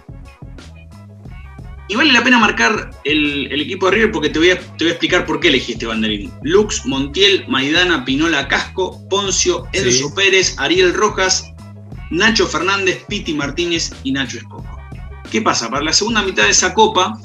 Y 1.88 1.96
vale 1.96 2.14
la 2.14 2.24
pena 2.24 2.40
marcar 2.40 2.92
el, 3.04 3.52
el 3.52 3.60
equipo 3.60 3.88
de 3.88 3.96
River 3.98 4.12
porque 4.14 4.30
te 4.30 4.40
voy, 4.40 4.52
a, 4.52 4.58
te 4.58 4.86
voy 4.86 4.88
a 4.88 4.92
explicar 4.92 5.26
por 5.26 5.42
qué 5.42 5.50
elegí 5.50 5.74
este 5.74 5.86
banderín. 5.86 6.32
Lux, 6.42 6.86
Montiel, 6.86 7.44
Maidana, 7.50 8.06
Pinola 8.06 8.48
Casco, 8.48 9.06
Poncio, 9.10 9.68
Enzo 9.74 10.08
Sí. 10.08 10.14
Pérez, 10.16 10.56
Ariel 10.58 10.94
Rojas, 10.94 11.51
Nacho 12.12 12.46
Fernández, 12.46 13.04
Piti 13.08 13.34
Martínez 13.34 13.92
y 14.04 14.12
Nacho 14.12 14.38
Escoco. 14.38 14.78
¿Qué 15.32 15.42
pasa? 15.42 15.70
Para 15.70 15.84
la 15.84 15.94
segunda 15.94 16.22
mitad 16.22 16.44
de 16.44 16.50
esa 16.50 16.74
copa, 16.74 17.18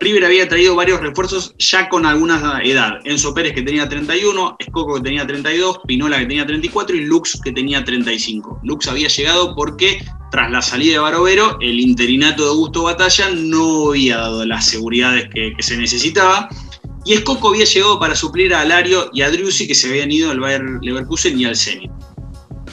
River 0.00 0.24
había 0.24 0.48
traído 0.48 0.74
varios 0.74 1.00
refuerzos 1.00 1.54
ya 1.58 1.88
con 1.88 2.06
alguna 2.06 2.60
edad. 2.62 3.00
Enzo 3.04 3.34
Pérez 3.34 3.54
que 3.54 3.62
tenía 3.62 3.88
31, 3.88 4.56
Escoco 4.58 4.94
que 4.94 5.02
tenía 5.02 5.26
32, 5.26 5.80
Pinola 5.86 6.18
que 6.18 6.26
tenía 6.26 6.46
34 6.46 6.96
y 6.96 7.04
Lux 7.04 7.38
que 7.42 7.52
tenía 7.52 7.84
35. 7.84 8.60
Lux 8.62 8.88
había 8.88 9.08
llegado 9.08 9.54
porque 9.54 10.02
tras 10.30 10.50
la 10.50 10.62
salida 10.62 10.94
de 10.94 10.98
Barovero, 11.00 11.58
el 11.60 11.80
interinato 11.80 12.44
de 12.44 12.48
Augusto 12.50 12.84
Batalla 12.84 13.30
no 13.34 13.90
había 13.90 14.16
dado 14.16 14.46
las 14.46 14.66
seguridades 14.66 15.28
que, 15.34 15.54
se 15.58 15.76
necesitaba. 15.76 16.48
Y 17.04 17.14
Escoco 17.14 17.48
había 17.48 17.64
llegado 17.64 17.98
para 17.98 18.14
suplir 18.14 18.54
a 18.54 18.60
Alario 18.60 19.10
y 19.12 19.22
a 19.22 19.30
Driussi 19.30 19.66
que 19.66 19.74
se 19.74 19.88
habían 19.88 20.10
ido 20.12 20.30
al 20.30 20.40
Bayer 20.40 20.62
Leverkusen 20.80 21.38
y 21.38 21.44
al 21.44 21.56
Zenit. 21.56 21.90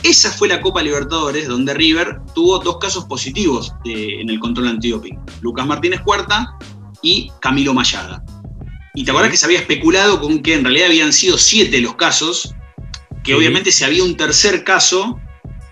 Esa 0.04 0.32
fue 0.32 0.48
la 0.48 0.62
Copa 0.62 0.82
Libertadores 0.82 1.48
donde 1.48 1.74
River 1.74 2.20
tuvo 2.34 2.60
dos 2.60 2.78
casos 2.78 3.06
positivos 3.06 3.74
eh, 3.86 4.18
en 4.22 4.30
el 4.30 4.40
control 4.40 4.68
antidoping. 4.68 5.20
Lucas 5.42 5.66
Martínez 5.66 6.02
Cuarta 6.02 6.58
y 7.02 7.32
Camilo 7.42 7.74
Mayada. 7.74 8.24
Y 8.96 9.04
te 9.04 9.12
acuerdas 9.12 9.32
que 9.32 9.38
se 9.38 9.46
había 9.46 9.60
especulado 9.60 10.20
con 10.22 10.42
que 10.42 10.54
en 10.56 10.64
realidad 10.64 10.88
habían 10.88 11.14
sido 11.14 11.38
siete 11.38 11.82
los 11.82 11.96
casos, 11.96 12.54
que 13.24 13.32
Sí. 13.32 13.38
obviamente 13.38 13.72
si 13.72 13.84
había 13.84 14.04
un 14.04 14.16
tercer 14.16 14.64
caso, 14.64 15.20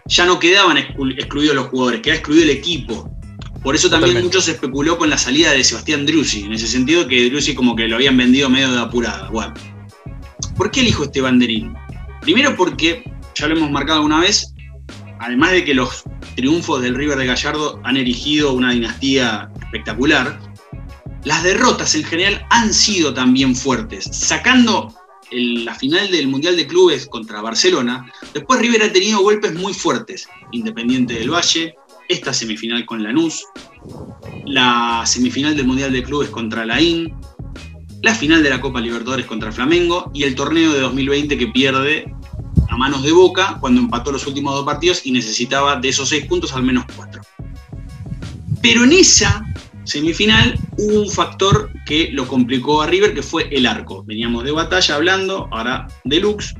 ya 0.05 0.25
no 0.25 0.37
quedaban 0.39 0.77
exclu- 0.77 1.13
excluidos 1.17 1.55
los 1.55 1.67
jugadores, 1.67 2.01
quedaba 2.01 2.17
excluido 2.17 2.43
el 2.43 2.49
equipo. 2.51 3.09
Por 3.63 3.73
eso 3.75 3.89
también 3.89 4.21
mucho 4.21 4.41
se 4.41 4.51
especuló 4.51 4.97
con 4.99 5.09
la 5.09 5.17
salida 5.17 5.51
de 5.51 5.63
Sebastián 5.63 6.05
Driussi, 6.05 6.43
en 6.43 6.53
ese 6.53 6.67
sentido 6.67 7.07
que 7.07 7.25
Driussi 7.25 7.55
como 7.55 7.75
que 7.75 7.87
lo 7.87 7.95
habían 7.95 8.15
vendido 8.15 8.47
medio 8.47 8.71
de 8.71 8.79
apurada. 8.79 9.29
Bueno, 9.31 9.53
¿por 10.55 10.69
qué 10.69 10.81
elijo 10.81 11.05
este 11.05 11.21
banderín? 11.21 11.73
Primero 12.21 12.55
porque, 12.55 13.03
ya 13.35 13.47
lo 13.47 13.57
hemos 13.57 13.71
marcado 13.71 13.99
alguna 13.99 14.21
vez, 14.21 14.53
además 15.19 15.51
de 15.51 15.65
que 15.65 15.73
los 15.73 16.03
triunfos 16.35 16.81
del 16.81 16.95
River 16.95 17.17
de 17.17 17.25
Gallardo 17.25 17.79
han 17.83 17.97
erigido 17.97 18.53
una 18.53 18.71
dinastía 18.71 19.49
espectacular, 19.61 20.39
las 21.23 21.43
derrotas 21.43 21.95
en 21.95 22.03
general 22.03 22.45
han 22.49 22.73
sido 22.73 23.13
también 23.13 23.55
fuertes. 23.55 24.05
Sacando 24.11 24.93
la 25.31 25.73
final 25.73 26.11
del 26.11 26.27
Mundial 26.27 26.55
de 26.55 26.67
Clubes 26.67 27.07
contra 27.07 27.41
Barcelona, 27.41 28.11
después 28.33 28.59
River 28.59 28.83
ha 28.83 28.93
tenido 28.93 29.21
golpes 29.21 29.53
muy 29.55 29.73
fuertes. 29.73 30.27
Independiente 30.51 31.15
del 31.15 31.31
Valle, 31.31 31.75
esta 32.07 32.31
semifinal 32.31 32.85
con 32.85 33.03
Lanús, 33.03 33.43
la 34.45 35.03
semifinal 35.05 35.57
del 35.57 35.65
Mundial 35.65 35.91
de 35.91 36.03
Clubes 36.03 36.29
contra 36.29 36.65
Laín, 36.65 37.13
la 38.03 38.13
final 38.13 38.43
de 38.43 38.51
la 38.51 38.61
Copa 38.61 38.79
Libertadores 38.79 39.25
contra 39.25 39.51
Flamengo 39.51 40.11
y 40.13 40.23
el 40.23 40.35
torneo 40.35 40.71
de 40.73 40.81
2020 40.81 41.37
que 41.39 41.47
pierde 41.47 42.05
a 42.69 42.77
manos 42.77 43.03
de 43.03 43.11
Boca 43.11 43.57
cuando 43.59 43.81
empató 43.81 44.11
los 44.11 44.25
últimos 44.27 44.53
dos 44.53 44.65
partidos 44.65 45.05
y 45.05 45.11
necesitaba 45.11 45.75
de 45.77 45.89
esos 45.89 46.09
seis 46.09 46.25
puntos 46.25 46.53
al 46.53 46.63
menos 46.63 46.85
cuatro. 46.95 47.21
Pero 48.61 48.83
en 48.83 48.93
esa 48.93 49.45
semifinal 49.83 50.57
hubo 50.77 51.01
un 51.01 51.11
factor 51.11 51.71
que 51.85 52.09
lo 52.11 52.27
complicó 52.27 52.81
a 52.81 52.87
River, 52.87 53.13
que 53.13 53.21
fue 53.21 53.47
el 53.51 53.65
arco. 53.65 54.03
Veníamos 54.03 54.43
de 54.43 54.51
batalla 54.51 54.95
hablando, 54.95 55.47
ahora 55.51 55.87
de 56.03 56.19
Lux. 56.19 56.55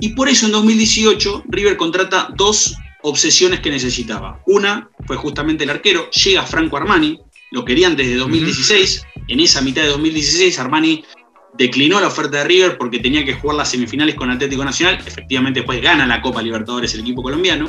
Y 0.00 0.10
por 0.10 0.28
eso 0.28 0.46
en 0.46 0.52
2018 0.52 1.44
River 1.48 1.76
contrata 1.76 2.28
dos 2.36 2.76
obsesiones 3.02 3.60
que 3.60 3.70
necesitaba. 3.70 4.40
Una 4.46 4.88
fue 5.06 5.16
justamente 5.16 5.64
el 5.64 5.70
arquero, 5.70 6.08
llega 6.10 6.46
Franco 6.46 6.76
Armani, 6.76 7.18
lo 7.50 7.64
querían 7.64 7.96
desde 7.96 8.16
2016. 8.16 9.02
En 9.28 9.40
esa 9.40 9.60
mitad 9.60 9.82
de 9.82 9.88
2016 9.88 10.58
Armani 10.58 11.04
declinó 11.54 12.00
la 12.00 12.08
oferta 12.08 12.38
de 12.38 12.44
River 12.44 12.78
porque 12.78 12.98
tenía 12.98 13.24
que 13.24 13.34
jugar 13.34 13.56
las 13.56 13.70
semifinales 13.70 14.14
con 14.14 14.30
Atlético 14.30 14.64
Nacional. 14.64 14.98
Efectivamente 15.06 15.60
después 15.60 15.80
gana 15.80 16.06
la 16.06 16.20
Copa 16.20 16.42
Libertadores 16.42 16.94
el 16.94 17.00
equipo 17.00 17.22
colombiano. 17.22 17.68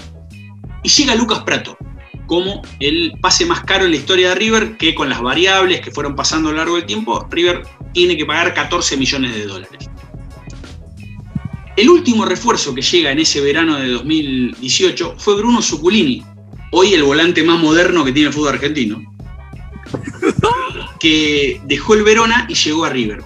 Y 0.84 0.90
llega 0.90 1.16
Lucas 1.16 1.44
Prato 1.44 1.78
como 2.26 2.62
el 2.80 3.14
pase 3.22 3.46
más 3.46 3.64
caro 3.64 3.86
en 3.86 3.92
la 3.92 3.98
historia 3.98 4.30
de 4.30 4.36
River, 4.36 4.78
que 4.78 4.96
con 4.96 5.10
las 5.10 5.22
variables 5.22 5.82
que 5.82 5.92
fueron 5.92 6.16
pasando 6.16 6.50
a 6.50 6.52
lo 6.52 6.58
largo 6.58 6.76
del 6.76 6.86
tiempo, 6.86 7.28
River 7.30 7.64
tiene 7.94 8.18
que 8.18 8.26
pagar 8.26 8.54
14 8.54 8.98
millones 8.98 9.36
de 9.36 9.46
dólares. 9.46 9.90
El 11.76 11.90
último 11.90 12.26
refuerzo 12.26 12.74
que 12.74 12.82
llega 12.82 13.12
en 13.12 13.20
ese 13.20 13.42
verano 13.42 13.78
de 13.78 13.90
2018 13.90 15.16
fue 15.18 15.36
Bruno 15.36 15.62
Zuculini, 15.62 16.24
hoy 16.72 16.94
el 16.94 17.04
volante 17.04 17.44
más 17.44 17.60
moderno 17.60 18.06
que 18.06 18.12
tiene 18.12 18.28
el 18.28 18.34
fútbol 18.34 18.50
argentino, 18.50 19.02
que 21.00 21.62
dejó 21.66 21.96
el 21.96 22.04
Verona 22.04 22.46
y 22.48 22.54
llegó 22.54 22.86
a 22.86 22.90
River. 22.90 23.24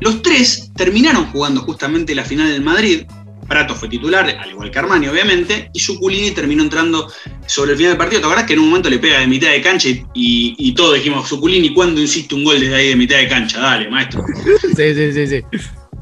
Los 0.00 0.22
tres 0.22 0.70
terminaron 0.76 1.26
jugando 1.26 1.60
justamente 1.62 2.14
la 2.14 2.24
final 2.24 2.48
del 2.48 2.62
Madrid. 2.62 3.04
Prato 3.48 3.74
fue 3.76 3.88
titular, 3.88 4.28
al 4.28 4.50
igual 4.50 4.70
que 4.72 4.78
Armani, 4.78 5.06
obviamente, 5.06 5.70
y 5.72 5.78
Zuculini 5.78 6.32
terminó 6.32 6.64
entrando 6.64 7.10
sobre 7.46 7.72
el 7.72 7.76
final 7.76 7.92
del 7.92 7.98
partido. 7.98 8.20
¿Te 8.20 8.26
acordás 8.26 8.44
que 8.46 8.54
en 8.54 8.58
un 8.58 8.68
momento 8.68 8.90
le 8.90 8.98
pega 8.98 9.20
de 9.20 9.26
mitad 9.28 9.50
de 9.50 9.62
cancha 9.62 9.88
y, 9.88 10.04
y, 10.14 10.56
y 10.58 10.72
todos 10.74 10.94
dijimos, 10.96 11.28
Zuculini, 11.28 11.72
¿cuándo 11.72 12.00
insiste 12.00 12.34
un 12.34 12.42
gol 12.42 12.58
desde 12.58 12.74
ahí 12.74 12.88
de 12.88 12.96
mitad 12.96 13.16
de 13.18 13.28
cancha? 13.28 13.60
Dale, 13.60 13.88
maestro. 13.88 14.24
Sí, 14.76 14.94
sí, 14.94 15.12
sí, 15.12 15.26
sí. 15.28 15.42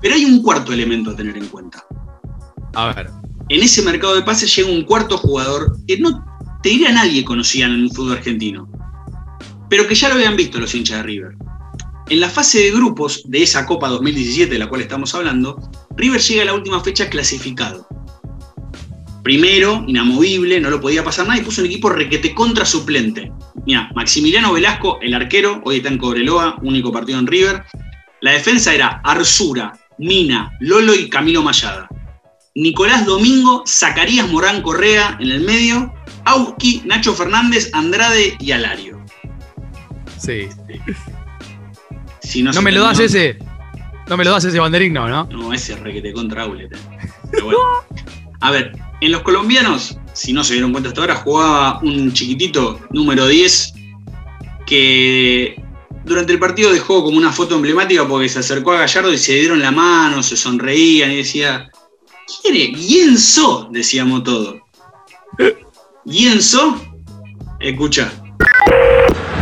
Pero 0.00 0.14
hay 0.14 0.24
un 0.24 0.42
cuarto 0.42 0.72
elemento 0.72 1.11
a 1.11 1.16
tener 1.16 1.37
en 1.37 1.46
cuenta. 1.46 1.85
A 2.74 2.94
ver. 2.94 3.11
En 3.50 3.62
ese 3.62 3.83
mercado 3.83 4.14
de 4.16 4.22
pases 4.22 4.54
llega 4.57 4.70
un 4.70 4.85
cuarto 4.85 5.18
jugador 5.18 5.76
que 5.87 5.98
no 5.98 6.24
te 6.62 6.70
diría 6.70 6.92
nadie 6.92 7.24
conocía 7.24 7.66
en 7.66 7.72
el 7.72 7.90
fútbol 7.90 8.16
argentino. 8.16 8.66
pero 9.68 9.87
que 9.87 9.94
ya 9.94 10.09
lo 10.09 10.14
habían 10.14 10.35
visto 10.37 10.59
los 10.59 10.74
hinchas 10.74 10.98
de 10.98 11.02
River. 11.02 11.37
En 12.10 12.20
la 12.20 12.28
fase 12.28 12.58
de 12.60 12.70
grupos 12.70 13.22
de 13.24 13.42
esa 13.42 13.64
Copa 13.64 13.88
2017 13.88 14.52
de 14.52 14.58
la 14.58 14.68
cual 14.68 14.82
estamos 14.82 15.14
hablando, 15.14 15.56
River 15.96 16.20
llega 16.20 16.42
a 16.42 16.44
la 16.44 16.54
última 16.54 16.80
fecha 16.80 17.08
clasificado. 17.08 17.86
Primero, 19.22 19.82
inamovible, 19.86 20.60
no 20.60 20.68
lo 20.68 20.82
podía 20.82 21.02
pasar 21.02 21.26
nada 21.26 21.40
y 21.40 21.44
puso 21.44 21.62
un 21.62 21.68
equipo 21.68 21.88
requete 21.88 22.34
contra 22.34 22.66
suplente. 22.66 23.32
Mira, 23.64 23.90
Maximiliano 23.94 24.52
Velasco, 24.52 24.98
el 25.00 25.14
arquero, 25.14 25.62
hoy 25.64 25.76
está 25.76 25.88
en 25.88 25.96
Cobreloa, 25.96 26.58
único 26.62 26.92
partido 26.92 27.18
en 27.18 27.26
River. 27.26 27.64
La 28.20 28.32
defensa 28.32 28.74
era 28.74 29.00
Arzura, 29.02 29.72
Mina, 29.98 30.52
Lolo 30.60 30.94
y 30.94 31.08
Camilo 31.08 31.42
Mayada. 31.42 31.88
Nicolás 32.54 33.06
Domingo, 33.06 33.64
Zacarías 33.66 34.28
Morán 34.28 34.60
Correa 34.60 35.16
en 35.20 35.30
el 35.30 35.40
medio, 35.40 35.92
Auski, 36.26 36.82
Nacho 36.84 37.14
Fernández, 37.14 37.70
Andrade 37.72 38.36
y 38.38 38.52
Alario. 38.52 39.02
Sí. 40.18 40.48
Si 42.24 42.42
no, 42.42 42.50
me 42.62 42.72
lo 42.72 42.82
das 42.82 42.98
ese. 42.98 43.38
No 44.08 44.16
me 44.16 44.24
lo 44.24 44.30
das 44.32 44.44
ese 44.44 44.58
banderín, 44.58 44.92
no, 44.92 45.08
¿no? 45.08 45.24
No, 45.30 45.52
ese 45.52 45.76
requete 45.76 46.12
contra 46.12 46.42
Aulet. 46.42 46.72
eh. 46.72 46.78
Pero 47.30 47.44
bueno. 47.46 47.58
A 48.40 48.50
ver, 48.50 48.72
en 49.00 49.12
los 49.12 49.22
colombianos, 49.22 49.98
si 50.12 50.32
no 50.32 50.42
se 50.44 50.54
dieron 50.54 50.72
cuenta 50.72 50.88
hasta 50.88 51.00
ahora, 51.00 51.14
jugaba 51.16 51.78
un 51.80 52.12
chiquitito 52.12 52.80
número 52.90 53.26
10 53.26 53.74
que 54.66 55.60
durante 56.04 56.32
el 56.32 56.38
partido 56.38 56.72
dejó 56.72 57.02
como 57.04 57.16
una 57.16 57.32
foto 57.32 57.54
emblemática 57.56 58.06
porque 58.06 58.28
se 58.28 58.40
acercó 58.40 58.72
a 58.72 58.78
Gallardo 58.80 59.12
y 59.12 59.18
se 59.18 59.34
dieron 59.34 59.60
la 59.60 59.70
mano, 59.70 60.22
se 60.22 60.37
sonreían 60.37 61.12
y 61.12 61.16
decía, 61.16 61.70
¿quién 62.42 62.56
es? 62.56 62.78
Guienzo, 62.78 63.68
decíamos 63.70 64.24
todo. 64.24 64.60
Guienzo, 66.04 66.80
escucha. 67.60 68.12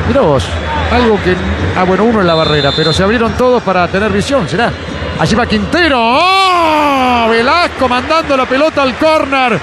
Mirá 0.08 0.20
vos, 0.20 0.44
algo 0.92 1.22
que. 1.22 1.34
Ah, 1.76 1.84
bueno, 1.84 2.04
uno 2.04 2.20
en 2.20 2.26
la 2.26 2.34
barrera, 2.34 2.72
pero 2.76 2.92
se 2.92 3.02
abrieron 3.02 3.32
todos 3.32 3.62
para 3.62 3.88
tener 3.88 4.12
visión, 4.12 4.48
¿será? 4.48 4.72
Allí 5.18 5.34
va 5.34 5.46
Quintero. 5.46 5.98
¡Oh! 5.98 7.28
Velasco 7.30 7.88
mandando 7.88 8.36
la 8.36 8.46
pelota 8.46 8.82
al 8.82 8.96
córner. 8.96 9.58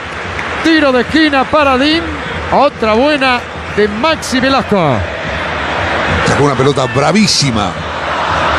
Tiro 0.64 0.92
de 0.92 1.02
esquina 1.02 1.44
para 1.44 1.78
Dim. 1.78 2.04
Otra 2.52 2.94
buena 2.94 3.40
de 3.76 3.88
Maxi 3.88 4.40
Velasco. 4.40 4.98
Sacó 6.28 6.44
una 6.46 6.56
pelota 6.56 6.86
bravísima. 6.86 7.72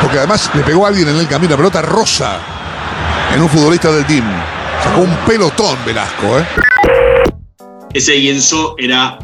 Porque 0.01 0.17
además 0.17 0.49
le 0.53 0.63
pegó 0.63 0.85
a 0.85 0.89
alguien 0.89 1.09
en 1.09 1.17
el 1.17 1.27
camino, 1.27 1.55
una 1.55 1.57
pelota 1.57 1.81
rosa. 1.81 2.39
En 3.33 3.41
un 3.41 3.49
futbolista 3.49 3.91
del 3.91 4.05
team. 4.05 4.25
Sacó 4.83 5.01
un 5.01 5.15
pelotón 5.27 5.77
Velasco, 5.85 6.39
¿eh? 6.39 6.45
Ese 7.93 8.13
Guienzo 8.13 8.75
era 8.77 9.17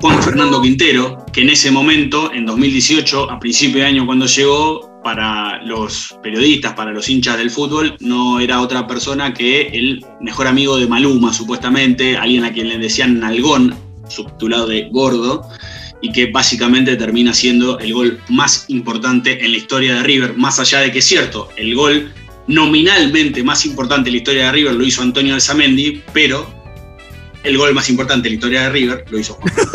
Juan 0.00 0.22
Fernando 0.22 0.60
Quintero, 0.60 1.24
que 1.32 1.40
en 1.40 1.50
ese 1.50 1.70
momento, 1.70 2.30
en 2.32 2.44
2018, 2.44 3.30
a 3.30 3.40
principio 3.40 3.80
de 3.80 3.86
año 3.86 4.04
cuando 4.04 4.26
llegó, 4.26 5.00
para 5.02 5.62
los 5.62 6.18
periodistas, 6.22 6.74
para 6.74 6.92
los 6.92 7.08
hinchas 7.08 7.38
del 7.38 7.50
fútbol, 7.50 7.96
no 8.00 8.40
era 8.40 8.60
otra 8.60 8.86
persona 8.86 9.32
que 9.32 9.68
el 9.68 10.04
mejor 10.20 10.48
amigo 10.48 10.76
de 10.76 10.86
Maluma, 10.86 11.32
supuestamente, 11.32 12.16
alguien 12.16 12.44
a 12.44 12.52
quien 12.52 12.68
le 12.68 12.76
decían 12.76 13.20
Nalgón, 13.20 13.74
subtitulado 14.08 14.66
de 14.66 14.88
Gordo, 14.90 15.48
y 16.02 16.12
que 16.12 16.26
básicamente 16.26 16.96
termina 16.96 17.32
siendo 17.32 17.78
el 17.78 17.94
gol 17.94 18.20
más 18.28 18.66
importante 18.68 19.44
en 19.44 19.52
la 19.52 19.56
historia 19.58 19.94
de 19.94 20.02
River, 20.02 20.36
más 20.36 20.58
allá 20.58 20.80
de 20.80 20.92
que 20.92 20.98
es 20.98 21.06
cierto, 21.06 21.48
el 21.56 21.74
gol 21.74 22.12
nominalmente 22.48 23.42
más 23.42 23.64
importante 23.64 24.08
en 24.08 24.14
la 24.14 24.18
historia 24.18 24.46
de 24.46 24.52
River 24.52 24.74
lo 24.74 24.84
hizo 24.84 25.02
Antonio 25.02 25.34
Alzamendi, 25.34 26.02
pero 26.12 26.55
el 27.46 27.56
gol 27.56 27.72
más 27.74 27.88
importante 27.88 28.28
en 28.28 28.32
la 28.32 28.36
historia 28.36 28.62
de 28.62 28.70
River 28.70 29.04
lo 29.10 29.18
hizo 29.18 29.34
Juan. 29.34 29.52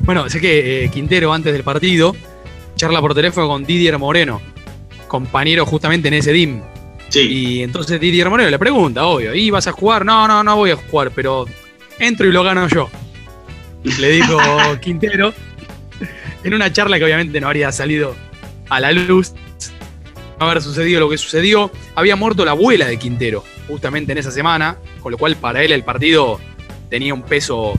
Bueno, 0.00 0.28
sé 0.28 0.40
que 0.40 0.84
eh, 0.84 0.88
Quintero 0.88 1.32
antes 1.32 1.52
del 1.52 1.62
partido 1.62 2.16
charla 2.74 3.00
por 3.00 3.14
teléfono 3.14 3.46
con 3.46 3.64
Didier 3.64 3.96
Moreno, 3.96 4.42
compañero 5.06 5.64
justamente 5.64 6.08
en 6.08 6.14
ese 6.14 6.32
DIM. 6.32 6.60
Y 7.14 7.62
entonces 7.62 8.00
Didier 8.00 8.28
Moreno 8.28 8.50
le 8.50 8.58
pregunta, 8.58 9.06
obvio, 9.06 9.32
¿y 9.34 9.50
vas 9.50 9.68
a 9.68 9.72
jugar? 9.72 10.04
No, 10.04 10.26
no, 10.26 10.42
no 10.42 10.56
voy 10.56 10.72
a 10.72 10.76
jugar, 10.76 11.12
pero 11.14 11.46
entro 12.00 12.26
y 12.26 12.32
lo 12.32 12.42
gano 12.42 12.66
yo. 12.66 12.90
Le 14.00 14.08
dijo 14.08 14.36
Quintero 14.80 15.32
en 16.42 16.54
una 16.54 16.72
charla 16.72 16.98
que 16.98 17.04
obviamente 17.04 17.40
no 17.40 17.46
habría 17.46 17.70
salido 17.70 18.16
a 18.68 18.80
la 18.80 18.90
luz. 18.90 19.32
No 20.40 20.46
haber 20.46 20.60
sucedido 20.60 20.98
lo 20.98 21.08
que 21.08 21.18
sucedió. 21.18 21.70
Había 21.94 22.16
muerto 22.16 22.44
la 22.44 22.52
abuela 22.52 22.86
de 22.86 22.98
Quintero, 22.98 23.44
justamente 23.72 24.12
en 24.12 24.18
esa 24.18 24.30
semana, 24.30 24.76
con 25.00 25.12
lo 25.12 25.18
cual 25.18 25.36
para 25.36 25.62
él 25.62 25.72
el 25.72 25.82
partido 25.82 26.38
tenía 26.90 27.14
un 27.14 27.22
peso 27.22 27.72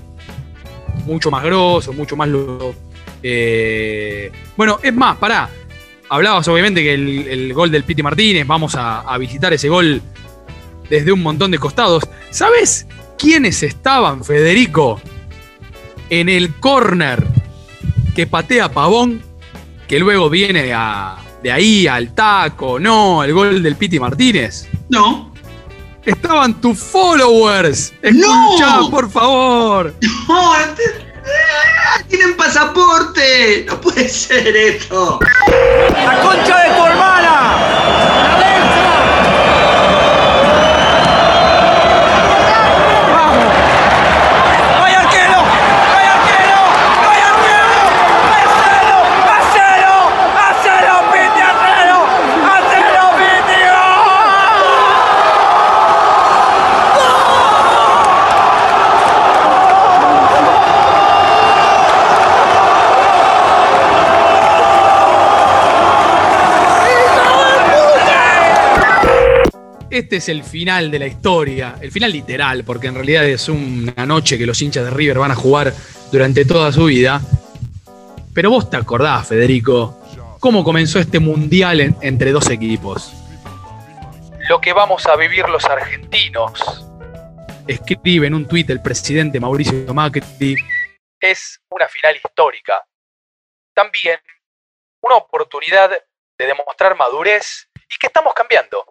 mucho 1.06 1.30
más 1.30 1.44
grosso, 1.44 1.94
mucho 1.94 2.16
más. 2.16 2.30
eh, 3.22 4.32
Bueno, 4.58 4.80
es 4.82 4.94
más, 4.94 5.18
pará. 5.18 5.50
Hablabas 6.10 6.48
obviamente 6.48 6.82
que 6.84 6.94
el, 6.96 7.28
el 7.28 7.54
gol 7.54 7.72
del 7.72 7.84
Piti 7.84 8.02
Martínez, 8.04 8.46
vamos 8.48 8.76
a, 8.76 9.02
a 9.02 9.18
visitar 9.18 9.54
ese 9.54 9.70
gol 9.70 10.02
desde 10.90 11.12
un 11.12 11.22
montón 11.22 11.52
de 11.52 11.58
costados. 11.60 12.04
¿Sabes 12.32 12.88
quiénes 13.18 13.62
estaban, 13.64 14.24
Federico? 14.24 15.00
En 16.10 16.28
el 16.30 16.56
córner 16.56 17.24
que 18.16 18.28
patea 18.28 18.72
Pavón, 18.72 19.22
que 19.88 20.00
luego 20.00 20.30
viene 20.30 20.74
a- 20.74 21.18
de 21.42 21.52
ahí 21.52 21.88
al 21.88 22.14
taco, 22.16 22.80
no, 22.80 23.24
el 23.24 23.34
gol 23.34 23.62
del 23.62 23.76
Piti 23.76 24.00
Martínez. 24.00 24.68
No. 24.90 25.33
Estaban 26.06 26.54
tus 26.60 26.80
followers. 26.80 27.94
Escuchá, 28.02 28.80
por 28.92 29.10
favor. 29.10 29.94
No, 30.28 30.54
te- 30.76 31.14
¡Ah! 31.26 32.02
tienen 32.10 32.36
pasaporte. 32.36 33.66
No 33.68 33.80
puede 33.80 34.10
ser 34.10 34.56
esto. 34.56 35.20
¡La 36.06 36.20
concha 36.22 36.64
de 36.64 36.76
tu 36.76 36.86
hermana! 36.86 37.43
Este 70.14 70.32
es 70.32 70.38
el 70.38 70.44
final 70.44 70.92
de 70.92 71.00
la 71.00 71.08
historia, 71.08 71.76
el 71.82 71.92
final 71.92 72.12
literal, 72.12 72.64
porque 72.64 72.86
en 72.86 72.94
realidad 72.94 73.26
es 73.26 73.50
una 73.50 74.06
noche 74.06 74.38
que 74.38 74.46
los 74.46 74.62
hinchas 74.62 74.86
de 74.86 74.92
River 74.92 75.18
van 75.18 75.32
a 75.32 75.36
jugar 75.36 75.74
durante 76.12 76.46
toda 76.46 76.72
su 76.72 76.86
vida. 76.86 77.20
Pero 78.32 78.52
vos 78.52 78.70
te 78.70 78.78
acordás, 78.78 79.28
Federico, 79.28 80.00
cómo 80.40 80.64
comenzó 80.64 81.00
este 81.00 81.20
mundial 81.20 81.82
en- 81.82 81.96
entre 82.02 82.32
dos 82.32 82.48
equipos. 82.52 83.12
Lo 84.48 84.62
que 84.62 84.72
vamos 84.72 85.04
a 85.08 85.16
vivir 85.16 85.50
los 85.50 85.66
argentinos, 85.66 86.86
escribe 87.68 88.28
en 88.28 88.36
un 88.36 88.48
tuit 88.48 88.70
el 88.70 88.84
presidente 88.84 89.40
Mauricio 89.40 89.92
Macri, 89.96 90.58
es 91.20 91.60
una 91.72 91.88
final 91.88 92.16
histórica. 92.18 92.86
También 93.74 94.20
una 95.02 95.16
oportunidad 95.16 95.90
de 95.90 96.46
demostrar 96.46 96.96
madurez 96.96 97.68
y 97.90 97.98
que 98.00 98.06
estamos 98.06 98.32
cambiando 98.36 98.86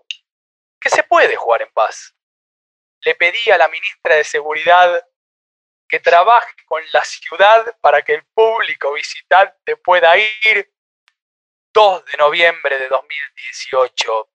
que 0.82 0.90
se 0.90 1.02
puede 1.04 1.36
jugar 1.36 1.62
en 1.62 1.72
paz. 1.72 2.14
Le 3.04 3.14
pedí 3.14 3.50
a 3.52 3.58
la 3.58 3.68
ministra 3.68 4.16
de 4.16 4.24
Seguridad 4.24 5.00
que 5.88 6.00
trabaje 6.00 6.52
con 6.66 6.82
la 6.92 7.04
ciudad 7.04 7.76
para 7.80 8.02
que 8.02 8.14
el 8.14 8.24
público 8.34 8.92
visitante 8.94 9.76
pueda 9.76 10.16
ir 10.16 10.72
2 11.74 12.04
de 12.04 12.18
noviembre 12.18 12.78
de 12.78 12.88
2018. 12.88 14.28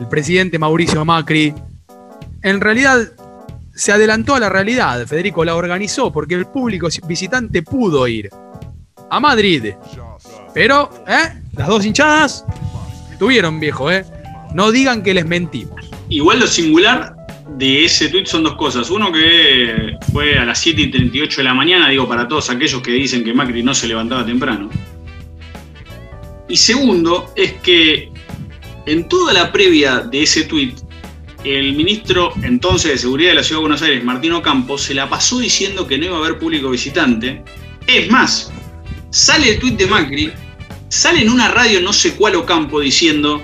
El 0.00 0.08
presidente 0.08 0.58
Mauricio 0.58 1.04
Macri 1.04 1.54
en 2.42 2.60
realidad 2.60 2.98
se 3.74 3.92
adelantó 3.92 4.34
a 4.34 4.40
la 4.40 4.48
realidad, 4.48 5.06
Federico 5.06 5.44
la 5.44 5.54
organizó 5.54 6.12
porque 6.12 6.34
el 6.34 6.46
público 6.46 6.88
visitante 7.04 7.62
pudo 7.62 8.06
ir 8.08 8.28
a 9.10 9.20
Madrid. 9.20 9.74
Pero, 10.52 10.90
¿eh? 11.06 11.40
Las 11.52 11.68
dos 11.68 11.84
hinchadas 11.84 12.44
tuvieron 13.18 13.60
viejo, 13.60 13.90
¿eh? 13.90 14.04
No 14.54 14.70
digan 14.72 15.02
que 15.02 15.14
les 15.14 15.26
mentimos. 15.26 15.88
Igual 16.08 16.40
lo 16.40 16.46
singular 16.46 17.14
de 17.56 17.84
ese 17.84 18.08
tweet 18.08 18.26
son 18.26 18.44
dos 18.44 18.54
cosas. 18.56 18.90
Uno 18.90 19.12
que 19.12 19.96
fue 20.12 20.38
a 20.38 20.44
las 20.44 20.58
7 20.60 20.80
y 20.82 20.90
38 20.90 21.38
de 21.38 21.44
la 21.44 21.54
mañana, 21.54 21.88
digo, 21.88 22.08
para 22.08 22.28
todos 22.28 22.50
aquellos 22.50 22.82
que 22.82 22.92
dicen 22.92 23.24
que 23.24 23.34
Macri 23.34 23.62
no 23.62 23.74
se 23.74 23.88
levantaba 23.88 24.24
temprano. 24.24 24.70
Y 26.48 26.56
segundo, 26.56 27.32
es 27.36 27.52
que 27.54 28.10
en 28.86 29.08
toda 29.08 29.32
la 29.32 29.52
previa 29.52 30.00
de 30.00 30.22
ese 30.22 30.44
tweet, 30.44 30.74
el 31.44 31.74
ministro 31.74 32.32
entonces 32.42 32.92
de 32.92 32.98
Seguridad 32.98 33.30
de 33.30 33.36
la 33.36 33.42
Ciudad 33.42 33.58
de 33.58 33.62
Buenos 33.62 33.82
Aires, 33.82 34.04
Martín 34.04 34.32
Ocampo, 34.32 34.78
se 34.78 34.94
la 34.94 35.08
pasó 35.08 35.38
diciendo 35.38 35.86
que 35.86 35.98
no 35.98 36.06
iba 36.06 36.16
a 36.16 36.20
haber 36.20 36.38
público 36.38 36.70
visitante. 36.70 37.44
Es 37.86 38.10
más, 38.10 38.50
sale 39.10 39.50
el 39.50 39.58
tuit 39.58 39.76
de 39.76 39.86
Macri, 39.86 40.32
sale 40.88 41.20
en 41.20 41.30
una 41.30 41.48
radio 41.48 41.80
no 41.80 41.92
sé 41.92 42.14
cuál 42.14 42.36
Ocampo 42.36 42.80
diciendo, 42.80 43.42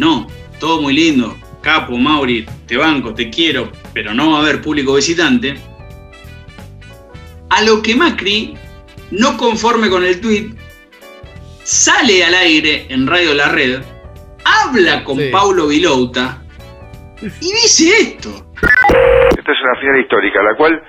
no, 0.00 0.26
todo 0.58 0.80
muy 0.80 0.94
lindo, 0.94 1.36
capo, 1.62 1.94
Mauri, 1.98 2.46
te 2.66 2.78
banco, 2.78 3.12
te 3.12 3.28
quiero, 3.28 3.70
pero 3.92 4.14
no 4.14 4.32
va 4.32 4.38
a 4.38 4.40
haber 4.40 4.62
público 4.62 4.94
visitante. 4.94 5.56
A 7.50 7.62
lo 7.62 7.82
que 7.82 7.94
Macri, 7.94 8.54
no 9.10 9.36
conforme 9.36 9.90
con 9.90 10.02
el 10.02 10.18
tuit, 10.18 10.58
sale 11.62 12.24
al 12.24 12.32
aire 12.32 12.86
en 12.88 13.06
Radio 13.06 13.34
La 13.34 13.50
Red, 13.50 13.82
habla 14.42 15.04
con 15.04 15.18
Paulo 15.30 15.68
Vilouta 15.68 16.44
y 17.20 17.52
dice 17.52 17.90
esto. 18.00 18.30
Esta 19.36 19.52
es 19.52 19.58
una 19.62 19.80
final 19.80 20.00
histórica, 20.00 20.42
la 20.42 20.56
cual 20.56 20.82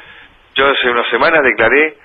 yo 0.55 0.67
hace 0.67 0.89
unas 0.89 1.09
semanas 1.09 1.41
declaré 1.43 1.97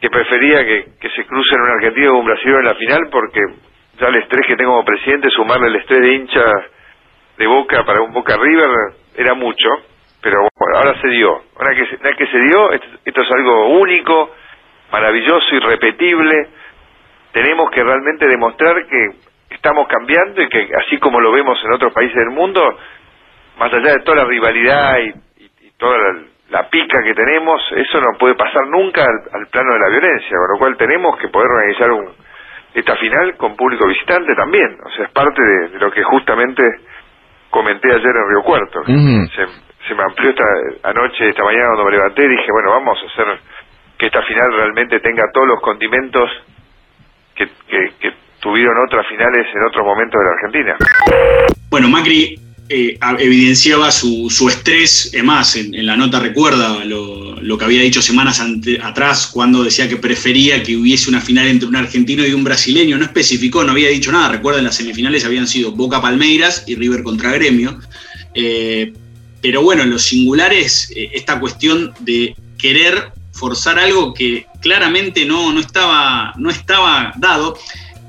que 0.00 0.10
prefería 0.10 0.64
que, 0.64 0.94
que 1.00 1.10
se 1.10 1.24
crucen 1.26 1.60
un 1.60 1.68
argentino 1.68 2.10
con 2.10 2.20
un 2.20 2.26
brasileño 2.26 2.58
en 2.58 2.64
la 2.64 2.74
final 2.74 3.08
porque 3.12 3.40
ya 4.00 4.08
el 4.08 4.16
estrés 4.16 4.46
que 4.46 4.56
tengo 4.56 4.72
como 4.72 4.84
presidente, 4.84 5.28
sumarle 5.30 5.68
el 5.68 5.76
estrés 5.76 6.00
de 6.00 6.14
hincha 6.14 6.44
de 7.36 7.46
Boca 7.46 7.84
para 7.84 8.00
un 8.02 8.12
Boca 8.12 8.36
River 8.36 8.68
era 9.16 9.34
mucho, 9.34 9.68
pero 10.22 10.40
bueno, 10.58 10.78
ahora 10.78 11.00
se 11.00 11.08
dio. 11.08 11.42
Ahora 11.56 11.74
que, 11.74 12.26
se- 12.26 12.38
dio, 12.40 12.72
esto, 12.72 12.86
esto 13.04 13.22
es 13.22 13.30
algo 13.32 13.68
único, 13.78 14.30
maravilloso, 14.92 15.54
irrepetible. 15.54 16.48
Tenemos 17.32 17.70
que 17.70 17.82
realmente 17.82 18.26
demostrar 18.26 18.86
que 18.86 19.08
estamos 19.50 19.86
cambiando 19.88 20.42
y 20.42 20.48
que 20.48 20.68
así 20.76 20.98
como 20.98 21.20
lo 21.20 21.32
vemos 21.32 21.58
en 21.64 21.72
otros 21.72 21.92
países 21.92 22.16
del 22.16 22.30
mundo, 22.30 22.76
más 23.58 23.72
allá 23.72 23.92
de 23.92 24.00
toda 24.04 24.18
la 24.18 24.24
rivalidad 24.24 24.98
y, 24.98 25.12
toda 25.78 25.96
la, 26.50 26.68
pica 26.68 27.02
que 27.02 27.14
tenemos, 27.14 27.62
eso 27.76 28.00
no 28.00 28.18
puede 28.18 28.34
pasar 28.34 28.66
nunca 28.68 29.02
al 29.02 29.46
plano 29.48 29.72
de 29.74 29.78
la 29.80 29.88
violencia, 29.88 30.30
con 30.30 30.48
lo 30.52 30.58
cual 30.58 30.76
tenemos 30.76 31.16
que 31.18 31.28
poder 31.28 31.48
organizar 31.50 31.90
un, 31.92 32.12
esta 32.74 32.96
final 32.96 33.36
con 33.36 33.56
público 33.56 33.86
visitante 33.86 34.34
también, 34.34 34.78
o 34.84 34.90
sea, 34.90 35.06
es 35.06 35.12
parte 35.12 35.42
de, 35.42 35.68
de 35.70 35.78
lo 35.78 35.90
que 35.90 36.02
justamente 36.04 36.62
comenté 37.50 37.88
ayer 37.88 38.14
en 38.16 38.28
Río 38.30 38.42
Cuarto. 38.44 38.84
se, 38.84 39.46
se 39.88 39.94
me 39.94 40.02
amplió 40.04 40.30
esta 40.30 40.44
anoche, 40.84 41.28
esta 41.28 41.42
mañana 41.42 41.66
cuando 41.66 41.84
me 41.86 41.90
levanté, 41.92 42.28
dije, 42.28 42.46
bueno, 42.52 42.70
vamos 42.70 42.98
a 43.02 43.06
hacer 43.06 43.40
que 43.98 44.06
esta 44.06 44.22
final 44.22 44.46
realmente 44.56 45.00
tenga 45.00 45.24
todos 45.32 45.48
los 45.48 45.60
condimentos 45.60 46.30
que, 47.34 47.48
que, 47.68 47.92
que 48.00 48.12
tuvieron 48.40 48.78
otras 48.86 49.06
finales 49.08 49.46
en 49.54 49.64
otros 49.66 49.84
momentos 49.84 50.20
de 50.20 50.24
la 50.24 50.32
Argentina. 50.32 50.76
Bueno, 51.70 51.88
Macri 51.88 52.34
eh, 52.72 52.96
evidenciaba 53.18 53.90
su, 53.90 54.30
su 54.30 54.48
estrés, 54.48 55.10
es 55.12 55.24
más, 55.24 55.56
en, 55.56 55.84
la 55.84 55.96
nota 55.96 56.20
recuerda 56.20 56.84
lo, 56.84 57.40
lo 57.40 57.58
que 57.58 57.64
había 57.64 57.82
dicho 57.82 58.00
semanas 58.00 58.40
atrás 58.80 59.26
cuando 59.26 59.64
decía 59.64 59.88
que 59.88 59.96
prefería 59.96 60.62
que 60.62 60.76
hubiese 60.76 61.08
una 61.08 61.20
final 61.20 61.48
entre 61.48 61.66
un 61.66 61.74
argentino 61.74 62.24
y 62.24 62.32
un 62.32 62.44
brasileño, 62.44 62.96
no 62.96 63.04
especificó, 63.04 63.64
no 63.64 63.72
había 63.72 63.88
dicho 63.88 64.12
nada, 64.12 64.28
recuerden 64.28 64.62
las 64.62 64.76
semifinales 64.76 65.24
habían 65.24 65.48
sido 65.48 65.72
Boca 65.72 66.00
Palmeiras 66.00 66.62
y 66.68 66.76
River 66.76 67.02
contra 67.02 67.32
Gremio, 67.32 67.80
Eh, 68.34 68.92
pero 69.42 69.62
bueno, 69.62 69.82
en 69.82 69.90
los 69.90 70.02
singulares, 70.02 70.92
eh, 70.94 71.10
esta 71.14 71.40
cuestión 71.40 71.92
de 71.98 72.36
querer 72.56 73.10
forzar 73.32 73.80
algo 73.80 74.14
que 74.14 74.46
claramente 74.60 75.24
no, 75.24 75.52
no, 75.52 75.58
estaba, 75.58 76.34
no 76.38 76.50
estaba 76.50 77.12
dado, 77.16 77.58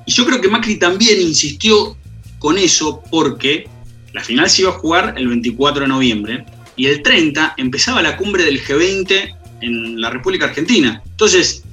y 0.06 0.12
yo 0.12 0.24
creo 0.24 0.40
que 0.40 0.50
Macri 0.50 0.76
también 0.76 1.20
insistió 1.20 1.98
con 2.38 2.60
eso 2.60 3.02
porque 3.10 3.68
la 4.14 4.22
final 4.24 4.50
se 4.50 4.62
iba 4.64 4.72
a 4.72 4.74
jugar 4.74 5.14
el 5.18 5.28
24 5.28 5.84
de 5.84 5.88
noviembre 5.88 6.46
y 6.76 6.88
el 6.88 7.02
30 7.02 7.54
empezaba 7.58 8.02
la 8.02 8.18
cumbre 8.18 8.44
del 8.44 8.64
G20 8.64 9.36
en 9.62 10.02
la 10.02 10.10
República 10.10 10.46
Argentina. 10.46 11.02
Entonces, 11.06 11.64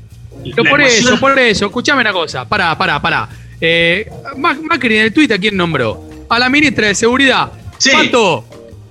Pero 0.54 0.68
por 0.70 0.80
emoción- 0.80 1.14
eso, 1.14 1.20
por 1.20 1.38
eso, 1.38 1.66
escuchame 1.66 2.00
una 2.02 2.12
cosa, 2.12 2.48
pará, 2.48 2.76
pará, 2.76 3.00
pará. 3.00 3.28
Eh, 3.60 4.08
Mac- 4.36 4.60
Macri 4.62 4.96
en 4.98 5.04
el 5.04 5.12
tuit, 5.12 5.32
¿a 5.32 5.38
quién 5.38 5.56
nombró? 5.56 6.04
A 6.28 6.38
la 6.38 6.48
ministra 6.48 6.88
de 6.88 6.94
Seguridad. 6.94 7.50
Pato, 7.92 8.44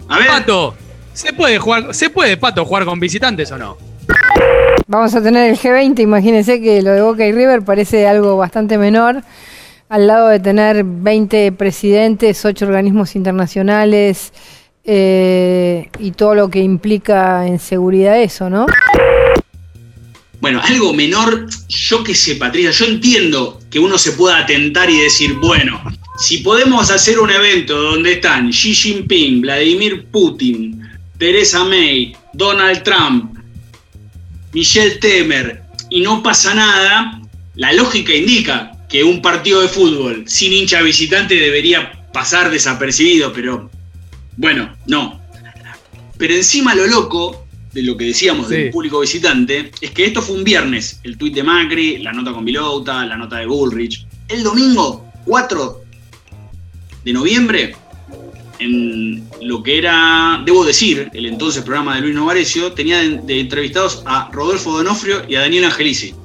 Pato, 0.08 0.76
¿se 1.14 1.32
puede 1.34 1.58
jugar, 1.58 1.94
se 1.94 2.10
puede, 2.10 2.38
Pato, 2.38 2.66
jugar 2.66 2.86
con 2.86 3.00
visitantes 3.00 3.52
o 3.52 3.58
no? 3.58 3.78
Vamos 4.88 5.14
a 5.16 5.22
tener 5.22 5.50
el 5.50 5.58
G20, 5.58 6.00
imagínense 6.02 6.62
que 6.62 6.82
lo 6.82 6.92
de 6.92 7.02
Boca 7.02 7.26
y 7.26 7.32
River 7.34 7.62
parece 7.62 8.08
algo 8.08 8.38
bastante 8.38 8.78
menor, 8.78 9.22
al 9.90 10.08
lado 10.08 10.28
de 10.28 10.40
tener 10.40 10.84
20 10.84 11.52
presidentes, 11.54 12.44
8 12.44 12.66
organismos 12.66 13.16
internacionales 13.16 14.34
eh, 14.84 15.90
y 16.00 16.12
todo 16.12 16.36
lo 16.36 16.50
que 16.50 16.60
implica 16.60 17.48
en 17.48 17.60
seguridad 17.60 18.22
eso, 18.22 18.50
¿no? 18.50 18.66
Bueno, 20.40 20.62
algo 20.64 20.94
menor, 20.94 21.48
yo 21.68 22.04
que 22.04 22.14
sé, 22.14 22.36
Patricia, 22.36 22.72
yo 22.72 22.86
entiendo 22.86 23.60
que 23.72 23.80
uno 23.80 23.98
se 23.98 24.12
pueda 24.12 24.38
atentar 24.38 24.90
y 24.90 25.00
decir, 25.00 25.34
bueno, 25.34 25.82
si 26.20 26.40
podemos 26.40 26.92
hacer 26.92 27.20
un 27.20 27.32
evento 27.32 27.76
donde 27.76 28.14
están 28.14 28.52
Xi 28.52 28.74
Jinping, 28.74 29.42
Vladimir 29.42 30.06
Putin, 30.12 30.80
Theresa 31.18 31.64
May, 31.64 32.16
Donald 32.34 32.84
Trump, 32.84 33.36
Michelle 34.54 34.96
Temer, 34.98 35.64
y 35.90 36.02
no 36.02 36.22
pasa 36.22 36.54
nada, 36.54 37.20
la 37.56 37.74
lógica 37.74 38.14
indica 38.14 38.77
que 38.90 39.04
un 39.04 39.22
partido 39.22 39.62
de 39.62 39.68
fútbol 39.68 40.24
sin 40.28 40.54
hincha 40.54 40.82
visitante 40.82 41.36
debería 41.36 42.06
pasar 42.14 42.50
desapercibido, 42.50 43.34
pero 43.34 43.70
bueno, 44.38 44.76
no. 44.86 45.22
Pero 46.18 46.34
encima 46.34 46.74
lo 46.74 46.88
loco 46.88 47.46
de 47.74 47.84
lo 47.84 47.98
que 47.98 48.06
decíamos 48.06 48.50
del 48.50 48.72
público 48.72 49.02
visitante 49.02 49.72
es 49.82 49.92
que 49.92 50.06
esto 50.06 50.22
fue 50.22 50.38
un 50.38 50.44
viernes, 50.44 51.00
el 51.04 51.18
tuit 51.18 51.36
de 51.36 51.44
Macri, 51.44 52.00
la 52.00 52.12
nota 52.14 52.32
con 52.34 52.46
Vilouta, 52.46 53.06
la 53.06 53.18
nota 53.18 53.38
de 53.38 53.46
Bullrich. 53.46 54.06
El 54.28 54.44
domingo 54.44 55.06
4 55.26 55.82
de 57.04 57.14
noviembre, 57.14 57.76
en 58.60 59.28
lo 59.42 59.62
que 59.62 59.78
era, 59.78 60.42
debo 60.46 60.66
decir, 60.66 61.10
el 61.14 61.26
entonces 61.26 61.64
programa 61.64 61.96
de 61.96 62.02
Luis 62.02 62.16
Novarecio, 62.16 62.72
tenía 62.74 63.00
de, 63.00 63.20
de 63.20 63.40
entrevistados 63.42 64.02
a 64.06 64.30
Rodolfo 64.32 64.76
Donofrio 64.76 65.24
y 65.28 65.36
a 65.36 65.42
Daniel 65.42 65.66
Angelici. 65.66 66.16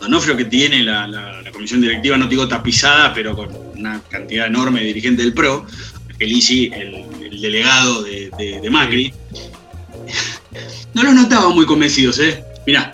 Donofrio 0.00 0.36
que 0.36 0.44
tiene 0.44 0.82
la, 0.82 1.06
la- 1.06 1.42
la 1.42 1.50
comisión 1.50 1.80
directiva, 1.80 2.16
no 2.16 2.26
digo 2.26 2.46
tapizada, 2.48 3.12
pero 3.12 3.34
con 3.34 3.48
una 3.76 4.00
cantidad 4.08 4.46
enorme 4.46 4.80
de 4.80 4.86
dirigentes 4.86 5.24
del 5.24 5.34
PRO. 5.34 5.64
Angelici, 6.10 6.70
el, 6.74 7.04
el 7.30 7.40
delegado 7.40 8.02
de, 8.02 8.30
de- 8.38 8.60
de 8.60 8.70
Macri. 8.70 9.12
No 10.94 11.02
los 11.02 11.14
notaba 11.14 11.50
muy 11.50 11.66
convencidos, 11.66 12.18
¿eh? 12.20 12.42
Mirá. 12.66 12.92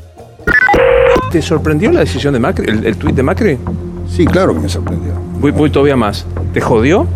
¿Te 1.31 1.41
sorprendió 1.43 1.91
la 1.93 2.01
decisión 2.01 2.33
de 2.35 2.41
Macri, 2.41 2.67
el, 2.71 2.85
el 2.87 2.97
tuit 2.97 3.15
de 3.15 3.23
Macri? 3.23 3.59
Sí, 4.09 4.25
claro 4.27 4.55
que 4.55 4.61
me 4.61 4.69
sorprendió. 4.69 5.13
Voy, 5.41 5.51
voy 5.51 5.71
todavía 5.71 5.97
más. 5.97 6.27
¿Te 6.53 6.61
jodió? 6.61 7.07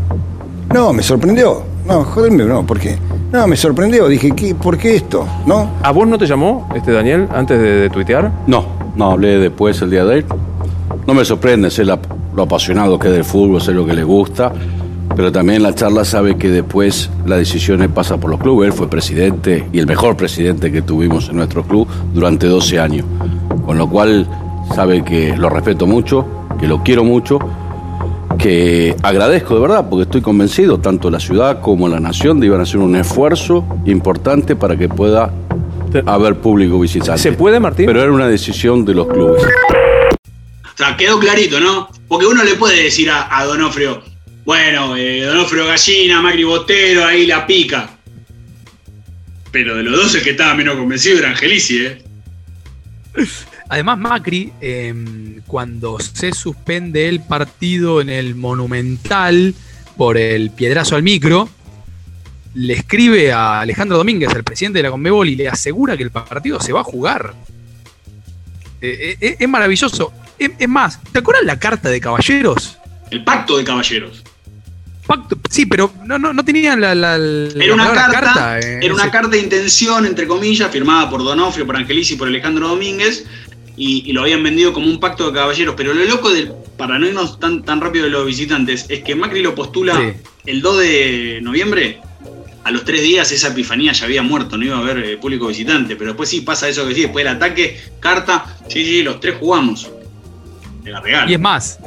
No, 0.72 0.92
me 0.92 1.03
sorprendió. 1.03 1.62
No, 1.87 2.05
joderme, 2.05 2.44
no, 2.44 2.66
¿por 2.66 2.79
qué? 2.79 2.98
No, 3.33 3.46
me 3.46 3.57
sorprendió. 3.57 4.09
Dije, 4.09 4.33
¿qué, 4.35 4.55
¿por 4.55 4.77
qué 4.77 4.96
esto? 4.96 5.27
¿No? 5.46 5.79
¿A 5.83 5.90
vos 5.92 6.07
no 6.09 6.18
te 6.18 6.27
llamó, 6.27 6.68
este 6.74 6.92
Daniel, 6.92 7.29
antes 7.33 7.59
de, 7.61 7.72
de 7.83 7.90
tuitear? 7.90 8.31
No, 8.46 8.78
no 8.99 9.13
hablé 9.13 9.39
después 9.39 9.81
el 9.81 9.91
día 9.91 10.05
de 10.05 10.17
hoy. 10.17 10.25
No 11.07 11.15
me 11.15 11.25
sorprende, 11.25 11.71
sé 11.71 11.85
la- 11.85 11.99
lo 12.37 12.43
apasionado 12.43 12.99
que 12.99 13.09
es 13.09 13.15
del 13.15 13.25
fútbol, 13.25 13.61
sé 13.63 13.73
lo 13.73 13.87
que 13.87 13.95
le 13.95 14.05
gusta, 14.05 14.53
pero 15.17 15.33
también 15.33 15.63
la 15.63 15.75
charla 15.75 16.05
sabe 16.05 16.37
que 16.37 16.51
después 16.51 17.09
la 17.25 17.37
decisión 17.37 17.81
pasa 17.95 18.19
por 18.19 18.31
los 18.31 18.41
clubes. 18.41 18.67
Él 18.69 18.73
fue 18.73 18.89
presidente 18.91 19.67
y 19.73 19.79
el 19.79 19.87
mejor 19.87 20.17
presidente 20.17 20.71
que 20.71 20.83
tuvimos 20.83 21.29
en 21.29 21.37
nuestro 21.37 21.63
club 21.63 21.87
durante 22.13 22.47
12 22.47 22.79
años. 22.79 23.07
Con 23.65 23.79
lo 23.79 23.89
cual 23.89 24.27
sabe 24.75 25.03
que 25.05 25.37
lo 25.37 25.49
respeto 25.49 25.87
mucho, 25.87 26.27
que 26.61 26.67
lo 26.67 26.83
quiero 26.83 27.05
mucho, 27.05 27.39
que 28.37 28.95
agradezco 29.03 29.55
de 29.55 29.61
verdad, 29.61 29.87
porque 29.89 30.03
estoy 30.03 30.21
convencido, 30.21 30.79
tanto 30.79 31.11
la 31.11 31.19
ciudad 31.21 31.61
como 31.61 31.89
la 31.89 31.99
nación, 32.01 32.39
de 32.41 32.47
iban 32.47 32.61
a 32.61 32.65
hacer 32.65 32.79
un 32.79 32.95
esfuerzo 32.97 33.65
importante 33.87 34.55
para 34.57 34.77
que 34.77 34.89
pueda 34.89 35.31
haber 36.07 36.37
público 36.37 36.81
visitante. 36.81 37.22
¿Se 37.22 37.33
puede, 37.33 37.61
Martín? 37.61 37.86
Pero 37.86 38.03
era 38.03 38.12
una 38.12 38.28
decisión 38.28 38.84
de 38.84 38.95
los 38.95 39.09
clubes. 39.09 39.43
O 39.43 40.76
sea, 40.76 40.97
quedó 40.97 41.18
clarito, 41.18 41.59
¿no? 41.61 41.89
Porque 42.07 42.26
uno 42.26 42.45
le 42.45 42.55
puede 42.55 42.84
decir 42.84 43.11
a, 43.11 43.36
a 43.36 43.45
Donofrio, 43.45 44.03
bueno, 44.45 44.97
eh, 44.97 45.22
Donofrio 45.22 45.66
Gallina, 45.66 46.22
Macri 46.22 46.45
Botero, 46.45 47.05
ahí 47.05 47.26
la 47.26 47.47
pica. 47.47 47.91
Pero 49.51 49.76
de 49.76 49.82
los 49.82 49.97
dos 49.97 50.14
el 50.14 50.22
que 50.22 50.30
estaba 50.30 50.55
menos 50.55 50.76
convencido 50.76 51.18
era 51.18 51.30
Angelici, 51.30 51.84
¿eh? 51.84 52.03
Además, 53.68 53.99
Macri, 53.99 54.53
eh, 54.61 54.95
cuando 55.47 55.99
se 56.01 56.32
suspende 56.32 57.09
el 57.09 57.20
partido 57.20 58.01
en 58.01 58.09
el 58.09 58.34
Monumental 58.34 59.55
por 59.97 60.16
el 60.16 60.51
piedrazo 60.51 60.97
al 60.97 61.03
micro, 61.03 61.49
le 62.55 62.72
escribe 62.74 63.32
a 63.32 63.61
Alejandro 63.61 63.99
Domínguez, 63.99 64.30
el 64.34 64.44
presidente 64.44 64.78
de 64.78 64.82
la 64.84 64.90
Conmebol, 64.90 65.28
y 65.28 65.36
le 65.36 65.49
asegura 65.49 65.96
que 65.96 66.03
el 66.03 66.11
partido 66.11 66.61
se 66.61 66.72
va 66.72 66.80
a 66.80 66.84
jugar. 66.84 67.34
Eh, 68.80 69.16
eh, 69.20 69.36
es 69.38 69.49
maravilloso. 69.49 70.12
Es, 70.38 70.51
es 70.59 70.68
más, 70.68 71.01
¿te 71.12 71.18
acuerdas 71.18 71.44
la 71.44 71.59
carta 71.59 71.88
de 71.90 72.01
caballeros? 72.01 72.78
El 73.11 73.24
pacto 73.24 73.57
de 73.59 73.64
caballeros. 73.64 74.22
Pacto, 75.07 75.38
sí, 75.49 75.64
pero 75.66 75.90
no, 76.05 76.18
no, 76.18 76.32
no 76.34 76.44
tenían 76.44 76.80
la, 76.80 76.94
la- 76.94 77.16
la 77.18 77.64
Era 77.64 77.74
una 77.74 77.92
carta, 77.92 78.61
eh, 78.61 78.78
era 78.82 78.92
una 78.94 79.05
ese- 79.05 79.12
carta 79.12 79.28
de 79.30 79.38
intención, 79.40 80.05
entre 80.05 80.26
comillas, 80.26 80.70
firmada 80.70 81.09
por 81.09 81.24
Donofrio, 81.24 81.66
por 81.66 81.76
Angelici 81.76 82.14
y 82.14 82.16
por 82.18 82.28
Alejandro 82.28 82.68
Domínguez, 82.68 83.24
y, 83.76 84.09
y 84.09 84.12
lo 84.12 84.22
habían 84.22 84.42
vendido 84.42 84.72
como 84.72 84.86
un 84.86 85.01
pacto 85.01 85.28
de 85.28 85.32
caballeros. 85.38 85.74
Pero 85.76 85.94
lo 85.94 86.05
loco, 86.05 86.30
del, 86.30 86.53
para 86.76 86.99
no 86.99 87.07
irnos 87.07 87.40
tan, 87.40 87.62
tan 87.64 87.80
rápido 87.80 88.05
de 88.05 88.11
los 88.11 88.26
visitantes, 88.26 88.84
es 88.90 89.03
que 89.03 89.14
Macri 89.14 89.42
lo 89.42 89.55
postula 89.55 89.96
Sí. 89.99 90.12
el 90.46 90.61
2 90.61 90.78
de 90.78 91.38
noviembre. 91.42 92.01
A 92.65 92.71
los 92.71 92.85
tres 92.85 93.01
días 93.03 93.31
esa 93.33 93.49
epifanía 93.49 93.93
ya 93.93 94.05
había 94.05 94.23
muerto, 94.23 94.59
no 94.59 94.65
iba 94.65 94.77
a 94.77 94.81
haber 94.81 94.99
eh, 94.99 95.17
público 95.17 95.47
visitante. 95.47 95.97
Pero 95.97 96.11
después 96.11 96.29
sí 96.29 96.43
pasa 96.43 96.69
eso 96.69 96.87
que 96.87 96.95
sí, 96.95 97.03
después 97.03 97.25
del 97.25 97.35
ataque, 97.37 97.81
carta, 98.01 98.59
sí, 98.69 98.85
sí, 98.85 99.03
los 99.03 99.21
tres 99.21 99.37
jugamos. 99.41 99.91
Te 100.85 100.91
la 100.91 101.01
regalo. 101.01 101.31
Y 101.31 101.35
es 101.35 101.41
más, 101.41 101.79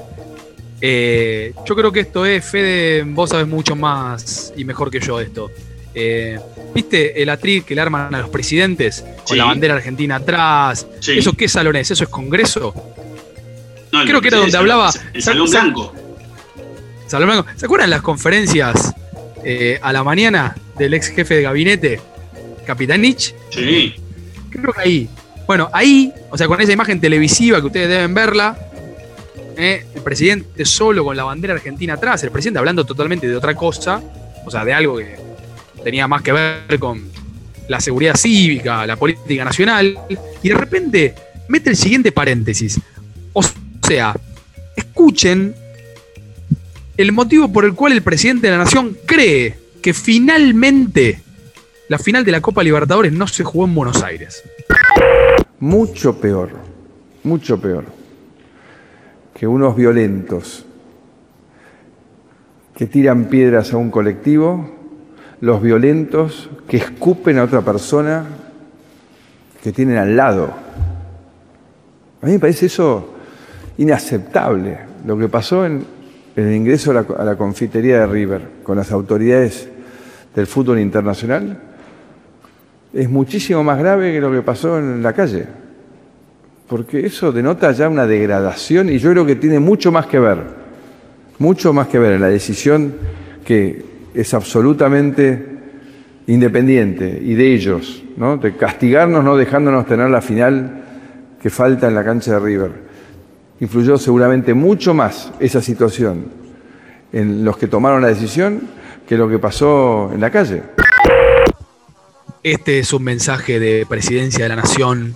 eh, 0.79 1.53
yo 1.67 1.75
creo 1.75 1.91
que 1.91 1.99
esto 2.01 2.25
es, 2.25 2.43
Fede, 2.43 3.03
vos 3.03 3.29
sabes 3.29 3.47
mucho 3.47 3.75
más 3.75 4.53
y 4.57 4.65
mejor 4.65 4.89
que 4.89 4.99
yo 4.99 5.19
esto. 5.19 5.51
Eh, 5.93 6.39
¿Viste 6.73 7.21
el 7.21 7.29
atril 7.29 7.63
que 7.65 7.75
le 7.75 7.81
arman 7.81 8.15
a 8.15 8.19
los 8.21 8.29
presidentes 8.29 9.01
con 9.17 9.27
Sí. 9.27 9.35
la 9.35 9.45
bandera 9.45 9.75
argentina 9.75 10.15
atrás? 10.15 10.87
Sí. 10.99 11.11
¿Eso 11.17 11.33
qué 11.33 11.47
salón 11.49 11.75
es? 11.75 11.91
¿Eso 11.91 12.05
es 12.05 12.09
Congreso? 12.09 12.73
No, 13.91 14.03
creo 14.05 14.21
que 14.21 14.29
era 14.29 14.37
donde 14.37 14.57
hablaba- 14.57 14.91
El 15.13 15.21
salón 15.21 15.47
¿se- 15.47 15.59
blanco. 15.59 15.93
Salón 17.07 17.27
Blanco. 17.29 17.45
¿Se 17.57 17.65
acuerdan 17.65 17.89
las 17.89 18.01
conferencias 18.01 18.93
eh, 19.43 19.79
a 19.81 19.93
la 19.93 20.03
mañana 20.03 20.55
del 20.77 20.93
ex 20.93 21.09
jefe 21.09 21.35
de 21.35 21.41
gabinete, 21.43 21.99
Capitán 22.65 23.01
Nietzsche? 23.01 23.35
Sí. 23.49 23.95
Creo 24.49 24.73
que 24.73 24.81
ahí. 24.81 25.09
Bueno, 25.47 25.69
ahí, 25.73 26.13
o 26.29 26.37
sea, 26.37 26.47
con 26.47 26.61
esa 26.61 26.71
imagen 26.71 27.01
televisiva 27.01 27.59
que 27.59 27.67
ustedes 27.67 27.89
deben 27.89 28.13
verla, 28.13 28.57
eh, 29.57 29.85
el 29.93 30.01
presidente 30.01 30.65
solo 30.65 31.03
con 31.03 31.17
la 31.17 31.23
bandera 31.23 31.53
argentina 31.53 31.95
atrás, 31.95 32.23
el 32.23 32.31
presidente 32.31 32.59
hablando 32.59 32.85
totalmente 32.85 33.27
de 33.27 33.35
otra 33.35 33.55
cosa, 33.55 34.01
o 34.45 34.51
sea, 34.51 34.63
de 34.63 34.73
algo 34.73 34.97
que 34.97 35.17
tenía 35.83 36.07
más 36.07 36.21
que 36.21 36.31
ver 36.31 36.79
con 36.79 37.09
la 37.67 37.79
seguridad 37.79 38.15
cívica, 38.15 38.85
la 38.85 38.95
política 38.95 39.43
nacional, 39.43 39.97
y 40.41 40.49
de 40.49 40.55
repente 40.55 41.15
mete 41.47 41.69
el 41.69 41.75
siguiente 41.75 42.11
paréntesis. 42.11 42.79
O 43.33 43.41
sea, 43.87 44.15
escuchen 44.75 45.55
el 46.97 47.11
motivo 47.11 47.51
por 47.51 47.65
el 47.65 47.73
cual 47.73 47.93
el 47.93 48.01
presidente 48.01 48.47
de 48.47 48.51
la 48.51 48.63
nación 48.63 48.97
cree 49.05 49.57
que 49.81 49.93
finalmente 49.93 51.21
la 51.89 51.97
final 51.97 52.23
de 52.23 52.31
la 52.31 52.41
Copa 52.41 52.63
Libertadores 52.63 53.11
no 53.11 53.27
se 53.27 53.43
jugó 53.43 53.65
en 53.65 53.75
Buenos 53.75 54.03
Aires. 54.03 54.43
Mucho 55.59 56.19
peor, 56.19 56.51
mucho 57.23 57.59
peor 57.59 57.85
que 59.33 59.47
unos 59.47 59.75
violentos 59.75 60.65
que 62.75 62.85
tiran 62.85 63.25
piedras 63.25 63.73
a 63.73 63.77
un 63.77 63.91
colectivo, 63.91 64.69
los 65.39 65.61
violentos 65.61 66.49
que 66.67 66.77
escupen 66.77 67.39
a 67.39 67.43
otra 67.43 67.61
persona 67.61 68.25
que 69.63 69.71
tienen 69.71 69.97
al 69.97 70.15
lado. 70.15 70.53
A 72.21 72.25
mí 72.25 72.33
me 72.33 72.39
parece 72.39 72.67
eso 72.67 73.15
inaceptable, 73.77 74.79
lo 75.05 75.17
que 75.17 75.27
pasó 75.27 75.65
en, 75.65 75.85
en 76.35 76.47
el 76.47 76.55
ingreso 76.55 76.91
a 76.91 77.23
la, 77.23 77.35
confitería 77.35 77.99
de 77.99 78.07
River 78.07 78.41
con 78.63 78.77
las 78.77 78.91
autoridades 78.91 79.67
del 80.33 80.47
fútbol 80.47 80.79
internacional 80.79 81.59
es 82.93 83.09
muchísimo 83.09 83.63
más 83.63 83.79
grave 83.79 84.13
que 84.13 84.21
lo 84.21 84.31
que 84.31 84.41
pasó 84.41 84.77
en 84.77 85.01
la 85.01 85.13
calle. 85.13 85.45
Porque 86.67 87.05
eso 87.05 87.31
denota 87.31 87.71
ya 87.71 87.89
una 87.89 88.07
degradación 88.07 88.89
y 88.89 88.97
yo 88.97 89.11
creo 89.11 89.25
que 89.25 89.35
tiene 89.35 89.59
mucho 89.59 89.91
más 89.91 90.05
que 90.07 90.19
ver, 90.19 90.39
mucho 91.39 91.73
más 91.73 91.87
que 91.87 91.99
ver 91.99 92.13
en 92.13 92.21
la 92.21 92.29
decisión 92.29 92.93
que 93.43 93.83
es 94.13 94.33
absolutamente 94.33 95.45
independiente 96.27 97.19
y 97.21 97.33
de 97.33 97.53
ellos, 97.53 98.03
¿no? 98.15 98.37
de 98.37 98.55
castigarnos 98.55 99.23
no 99.23 99.35
dejándonos 99.35 99.85
tener 99.85 100.09
la 100.09 100.21
final 100.21 100.83
que 101.41 101.49
falta 101.49 101.87
en 101.87 101.95
la 101.95 102.03
cancha 102.03 102.33
de 102.33 102.39
River. 102.39 102.71
Influyó 103.61 103.99
seguramente 103.99 104.55
mucho 104.55 104.95
más 104.95 105.31
esa 105.39 105.61
situación 105.61 106.25
en 107.13 107.45
los 107.45 107.57
que 107.57 107.67
tomaron 107.67 108.01
la 108.01 108.07
decisión 108.07 108.67
que 109.07 109.15
lo 109.15 109.29
que 109.29 109.37
pasó 109.37 110.09
en 110.11 110.19
la 110.19 110.31
calle. 110.31 110.63
Este 112.41 112.79
es 112.79 112.91
un 112.91 113.03
mensaje 113.03 113.59
de 113.59 113.85
presidencia 113.87 114.45
de 114.45 114.49
la 114.49 114.55
nación. 114.55 115.15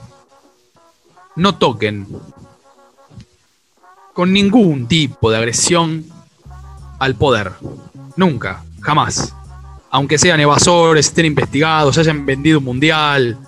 No 1.35 1.57
toquen 1.57 2.05
con 4.13 4.31
ningún 4.31 4.87
tipo 4.87 5.31
de 5.31 5.37
agresión 5.37 6.05
al 6.99 7.15
poder. 7.15 7.51
Nunca, 8.15 8.63
jamás. 8.79 9.33
Aunque 9.89 10.19
sean 10.19 10.39
evasores, 10.39 11.07
estén 11.07 11.25
investigados, 11.25 11.97
hayan 11.97 12.27
vendido 12.27 12.59
un 12.59 12.65
mundial. 12.65 13.39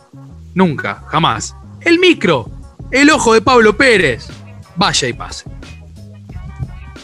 Nunca, 0.55 1.03
jamás. 1.05 1.55
El 1.81 1.99
micro, 1.99 2.49
el 2.89 3.11
ojo 3.11 3.35
de 3.35 3.41
Pablo 3.41 3.77
Pérez. 3.77 4.27
Vaya 4.78 5.07
y 5.07 5.13
pase. 5.13 5.49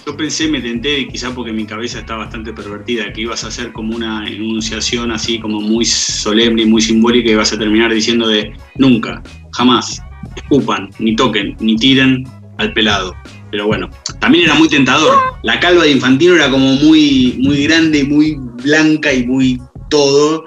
Yo 0.06 0.18
pensé, 0.18 0.50
me 0.50 0.60
tenté, 0.60 1.08
quizá 1.08 1.34
porque 1.34 1.54
mi 1.54 1.66
cabeza 1.66 2.00
está 2.00 2.18
bastante 2.18 2.52
pervertida, 2.52 3.12
que 3.14 3.22
ibas 3.22 3.44
a 3.46 3.48
hacer 3.48 3.72
como 3.72 3.96
una 3.96 4.28
enunciación 4.28 5.12
así 5.12 5.40
como 5.40 5.62
muy 5.62 5.86
solemne 5.86 6.64
y 6.64 6.66
muy 6.66 6.82
simbólica 6.82 7.30
y 7.30 7.34
ibas 7.34 7.54
a 7.54 7.58
terminar 7.58 7.94
diciendo 7.94 8.28
de 8.28 8.52
nunca, 8.76 9.24
jamás, 9.54 10.02
escupan, 10.36 10.90
ni 11.00 11.16
toquen, 11.16 11.56
ni 11.62 11.78
tiren 11.78 12.26
al 12.58 12.74
pelado. 12.74 13.16
Pero 13.50 13.68
bueno, 13.68 13.90
también 14.20 14.46
era 14.46 14.56
muy 14.56 14.68
tentador. 14.68 15.18
La 15.44 15.60
calva 15.60 15.84
de 15.84 15.92
Infantino 15.92 16.36
era 16.36 16.50
como 16.50 16.74
muy, 16.74 17.38
muy 17.40 17.64
grande, 17.64 18.04
muy 18.04 18.36
blanca 18.64 19.14
y 19.14 19.26
muy 19.26 19.62
todo. 19.90 20.46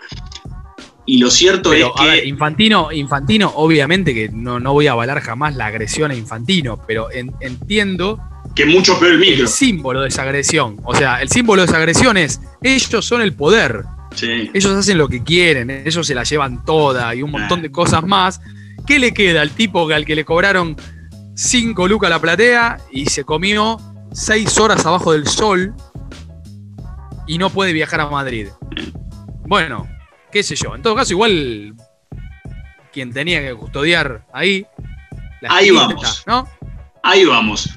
Y 1.06 1.18
lo 1.18 1.30
cierto 1.30 1.70
Pero, 1.70 1.92
es 1.94 2.00
a 2.00 2.04
que... 2.04 2.10
ver, 2.10 2.26
Infantino, 2.26 2.90
Infantino, 2.92 3.52
obviamente 3.54 4.12
que 4.12 4.28
no, 4.32 4.58
no 4.58 4.72
voy 4.72 4.88
a 4.88 4.92
avalar 4.92 5.20
jamás 5.20 5.54
la 5.54 5.66
agresión 5.66 6.10
a 6.10 6.14
Infantino, 6.14 6.80
pero 6.86 7.10
en- 7.12 7.32
entiendo 7.40 8.20
que 8.56 8.66
mucho 8.66 8.98
peor 8.98 9.12
el 9.12 9.18
micro. 9.18 9.42
El 9.42 9.48
símbolo 9.48 10.00
de 10.00 10.08
esa 10.08 10.22
agresión. 10.22 10.80
O 10.84 10.94
sea, 10.94 11.20
el 11.22 11.28
símbolo 11.28 11.62
de 11.62 11.68
esa 11.68 11.76
agresión 11.76 12.16
es 12.16 12.40
ellos 12.62 13.04
son 13.04 13.20
el 13.20 13.34
poder. 13.34 13.84
Sí. 14.14 14.50
Ellos 14.54 14.72
hacen 14.74 14.98
lo 14.98 15.08
que 15.08 15.22
quieren, 15.22 15.70
ellos 15.70 16.06
se 16.06 16.14
la 16.14 16.24
llevan 16.24 16.64
toda 16.64 17.14
y 17.14 17.22
un 17.22 17.30
montón 17.30 17.60
de 17.62 17.70
cosas 17.70 18.02
más. 18.04 18.40
¿Qué 18.86 18.98
le 18.98 19.12
queda 19.12 19.42
al 19.42 19.50
tipo 19.50 19.88
al 19.90 20.04
que 20.06 20.14
le 20.16 20.24
cobraron 20.24 20.74
5 21.34 21.86
lucas 21.86 22.08
la 22.10 22.18
platea 22.20 22.78
y 22.90 23.06
se 23.06 23.24
comió 23.24 23.78
6 24.12 24.58
horas 24.58 24.86
abajo 24.86 25.12
del 25.12 25.26
sol 25.26 25.74
y 27.26 27.38
no 27.38 27.50
puede 27.50 27.72
viajar 27.72 28.00
a 28.00 28.08
Madrid? 28.08 28.48
Bueno, 29.46 29.86
qué 30.36 30.42
sé 30.42 30.54
yo. 30.54 30.74
En 30.76 30.82
todo 30.82 30.94
caso, 30.94 31.14
igual 31.14 31.72
quien 32.92 33.10
tenía 33.10 33.40
que 33.40 33.54
custodiar 33.54 34.26
ahí. 34.34 34.66
la 35.40 35.54
Ahí 35.54 35.70
vamos. 35.70 36.24
¿no? 36.26 36.46
Ahí 37.02 37.24
vamos. 37.24 37.70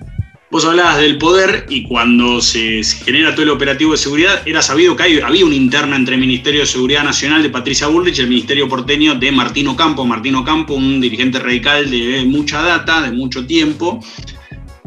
Vos 0.52 0.66
hablabas 0.66 0.98
del 0.98 1.18
poder 1.20 1.68
y 1.70 1.84
cuando 1.88 2.42
se, 2.42 2.84
se 2.84 3.06
genera 3.06 3.32
todo 3.34 3.44
el 3.44 3.52
operativo 3.52 3.92
de 3.94 3.98
seguridad, 3.98 4.42
era 4.46 4.62
sabido 4.62 4.96
que 4.98 5.04
hay- 5.04 5.20
había 5.20 5.46
una 5.46 5.56
interna 5.56 5.96
entre 5.96 6.16
el 6.16 6.22
Ministerio 6.22 6.62
de 6.62 6.66
Seguridad 6.66 7.04
Nacional 7.04 7.44
de 7.44 7.50
Patricia 7.50 7.88
Bullrich 7.88 8.18
y 8.18 8.22
el 8.24 8.30
Ministerio 8.30 8.68
porteño 8.68 9.16
de 9.16 9.32
Martino 9.32 9.76
Campo. 9.78 10.06
Martino 10.06 10.44
Campo, 10.44 10.74
un 10.74 11.00
dirigente 11.00 11.40
radical 11.40 11.90
de 11.90 12.26
mucha 12.26 12.62
data, 12.62 13.02
de 13.04 13.12
mucho 13.12 13.46
tiempo, 13.46 14.04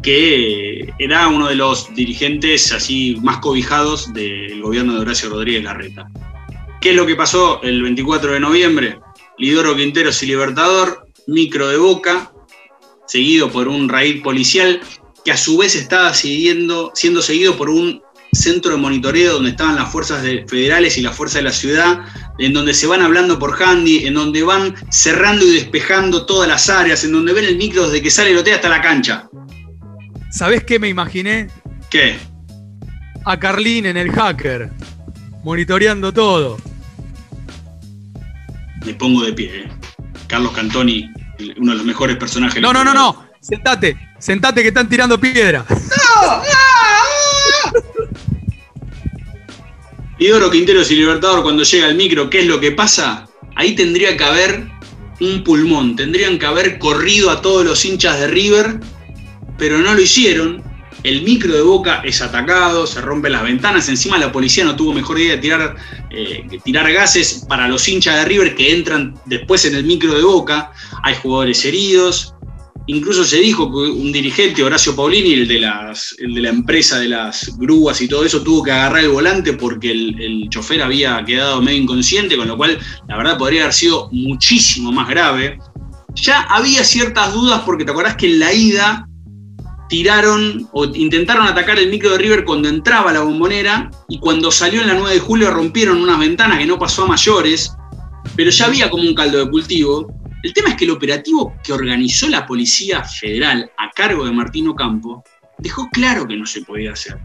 que 0.03 0.93
era 0.99 1.27
uno 1.29 1.47
de 1.47 1.55
los 1.55 1.93
dirigentes 1.95 2.71
así 2.73 3.17
más 3.23 3.37
cobijados 3.37 4.13
del 4.13 4.61
gobierno 4.61 4.93
de 4.95 4.99
Horacio 4.99 5.29
Rodríguez 5.29 5.63
Larreta. 5.63 6.07
¿Qué 6.83 6.89
es 6.89 6.95
lo 6.97 7.05
que 7.05 7.15
pasó 7.15 7.61
el 7.63 7.81
24 7.81 8.33
de 8.33 8.39
noviembre? 8.41 8.99
Lidoro 9.37 9.73
Quinteros 9.73 10.21
y 10.21 10.25
Libertador, 10.25 11.07
micro 11.27 11.69
de 11.69 11.77
boca, 11.77 12.33
seguido 13.07 13.49
por 13.49 13.69
un 13.69 13.87
raíz 13.87 14.21
policial 14.21 14.81
que 15.23 15.31
a 15.31 15.37
su 15.37 15.57
vez 15.57 15.75
estaba 15.75 16.13
siguiendo, 16.13 16.91
siendo 16.93 17.21
seguido 17.21 17.55
por 17.55 17.69
un 17.69 18.01
centro 18.33 18.71
de 18.71 18.77
monitoreo 18.77 19.35
donde 19.35 19.51
estaban 19.51 19.77
las 19.77 19.89
fuerzas 19.93 20.23
de- 20.23 20.43
federales 20.45 20.97
y 20.97 21.01
las 21.01 21.15
fuerzas 21.15 21.35
de 21.35 21.43
la 21.43 21.53
ciudad, 21.53 21.99
en 22.37 22.51
donde 22.51 22.73
se 22.73 22.85
van 22.85 23.01
hablando 23.01 23.39
por 23.39 23.55
handy, 23.63 24.05
en 24.05 24.15
donde 24.15 24.43
van 24.43 24.75
cerrando 24.91 25.45
y 25.45 25.53
despejando 25.53 26.25
todas 26.25 26.49
las 26.49 26.69
áreas, 26.69 27.01
en 27.05 27.13
donde 27.13 27.31
ven 27.31 27.45
el 27.45 27.55
micro 27.55 27.85
desde 27.85 28.01
que 28.01 28.11
sale 28.11 28.31
el 28.31 28.37
hotel 28.39 28.55
hasta 28.55 28.67
la 28.67 28.81
cancha. 28.81 29.29
¿Sabés 30.31 30.65
qué 30.65 30.79
me 30.79 30.89
imaginé? 30.89 31.47
¿Qué? 31.89 32.17
A 33.23 33.39
Carlín 33.39 33.85
en 33.85 33.95
el 33.95 34.11
hacker, 34.11 34.69
monitoreando 35.45 36.11
todo. 36.11 36.57
Me 38.85 38.93
pongo 38.93 39.23
de 39.23 39.33
pie. 39.33 39.63
eh. 39.63 39.69
Carlos 40.27 40.51
Cantoni, 40.53 41.09
uno 41.57 41.71
de 41.71 41.77
los 41.77 41.85
mejores 41.85 42.17
personajes. 42.17 42.61
No, 42.61 42.73
no, 42.73 42.83
no, 42.83 42.93
no. 42.93 43.27
Sentate, 43.39 43.97
sentate 44.19 44.61
que 44.61 44.69
están 44.69 44.87
tirando 44.87 45.19
piedra. 45.19 45.65
Lidoro 50.19 50.49
Quinteros 50.49 50.89
y 50.91 50.95
Libertador 50.95 51.43
cuando 51.43 51.63
llega 51.63 51.87
el 51.87 51.95
micro, 51.95 52.29
¿qué 52.29 52.39
es 52.41 52.47
lo 52.47 52.59
que 52.59 52.71
pasa? 52.71 53.27
Ahí 53.55 53.75
tendría 53.75 54.15
que 54.15 54.23
haber 54.23 54.67
un 55.19 55.43
pulmón, 55.43 55.95
tendrían 55.95 56.39
que 56.39 56.45
haber 56.45 56.79
corrido 56.79 57.29
a 57.29 57.41
todos 57.41 57.65
los 57.65 57.83
hinchas 57.83 58.19
de 58.19 58.27
River, 58.27 58.79
pero 59.57 59.79
no 59.79 59.93
lo 59.93 60.01
hicieron. 60.01 60.63
El 61.03 61.23
micro 61.23 61.53
de 61.53 61.61
Boca 61.61 62.01
es 62.05 62.21
atacado, 62.21 62.87
se 62.87 63.01
rompen 63.01 63.33
las 63.33 63.43
ventanas, 63.43 63.89
encima 63.89 64.17
la 64.17 64.31
policía 64.31 64.63
no 64.63 64.75
tuvo 64.75 64.93
mejor 64.93 65.19
idea 65.19 65.35
de 65.35 65.41
tirar, 65.41 65.75
eh, 66.09 66.45
que 66.49 66.59
tirar 66.59 66.91
gases 66.91 67.45
para 67.47 67.67
los 67.67 67.87
hinchas 67.87 68.15
de 68.15 68.25
River 68.25 68.55
que 68.55 68.73
entran 68.73 69.13
después 69.25 69.65
en 69.65 69.75
el 69.75 69.83
micro 69.83 70.13
de 70.13 70.23
Boca. 70.23 70.71
Hay 71.03 71.15
jugadores 71.15 71.65
heridos, 71.65 72.33
Incluso 72.85 73.23
se 73.23 73.37
dijo 73.37 73.71
que 73.71 73.77
un 73.77 74.11
dirigente, 74.11 74.61
Horacio 74.61 74.93
Paulini, 74.93 75.45
de, 75.45 75.55
el 76.17 76.35
de 76.35 76.41
la 76.41 76.49
empresa 76.49 76.99
de 76.99 77.07
las 77.07 77.57
grúas 77.57 78.01
y 78.01 78.09
todo 78.09 78.25
eso, 78.25 78.43
tuvo 78.43 78.61
que 78.61 78.71
agarrar 78.71 79.03
el 79.03 79.09
volante 79.09 79.53
porque 79.53 79.91
el, 79.91 80.21
el 80.21 80.49
chofer 80.49 80.81
había 80.81 81.23
quedado 81.23 81.61
medio 81.61 81.81
inconsciente, 81.81 82.35
con 82.35 82.47
lo 82.47 82.57
cual 82.57 82.77
la 83.07 83.15
verdad 83.15 83.37
podría 83.37 83.61
haber 83.61 83.73
sido 83.73 84.09
muchísimo 84.11 84.91
más 84.91 85.07
grave. 85.07 85.59
Ya 86.15 86.41
había 86.41 86.83
ciertas 86.83 87.33
dudas 87.33 87.61
porque 87.65 87.85
te 87.85 87.91
acordás 87.91 88.17
que 88.17 88.25
en 88.25 88.39
la 88.39 88.53
ida 88.53 89.07
tiraron 89.93 90.67
o 90.71 90.85
intentaron 90.85 91.45
atacar 91.45 91.77
el 91.77 91.91
micro 91.91 92.09
de 92.09 92.17
River 92.17 92.45
cuando 92.45 92.67
entraba 92.67 93.13
la 93.13 93.21
bombonera 93.21 93.91
y 94.09 94.17
cuando 94.17 94.49
salió 94.49 94.81
en 94.81 94.87
la 94.87 94.95
9 94.95 95.13
de 95.13 95.19
julio 95.19 95.51
rompieron 95.51 96.01
unas 96.01 96.17
ventanas 96.17 96.57
que 96.57 96.65
no 96.65 96.79
pasó 96.79 97.03
a 97.03 97.09
mayores, 97.09 97.71
pero 98.35 98.49
ya 98.49 98.65
había 98.65 98.89
como 98.89 99.03
un 99.03 99.13
caldo 99.13 99.37
de 99.37 99.51
cultivo. 99.51 100.11
El 100.41 100.51
tema 100.51 100.69
es 100.69 100.77
que 100.77 100.85
el 100.85 100.89
operativo 100.89 101.53
que 101.63 101.73
organizó 101.73 102.27
la 102.27 102.47
Policía 102.47 103.03
Federal 103.03 103.71
a 103.77 103.91
cargo 103.91 104.25
de 104.25 104.31
Martín 104.31 104.67
Ocampo 104.67 105.23
dejó 105.59 105.87
claro 105.91 106.27
que 106.27 106.37
no 106.37 106.47
se 106.47 106.63
podía 106.63 106.93
hacer. 106.93 107.19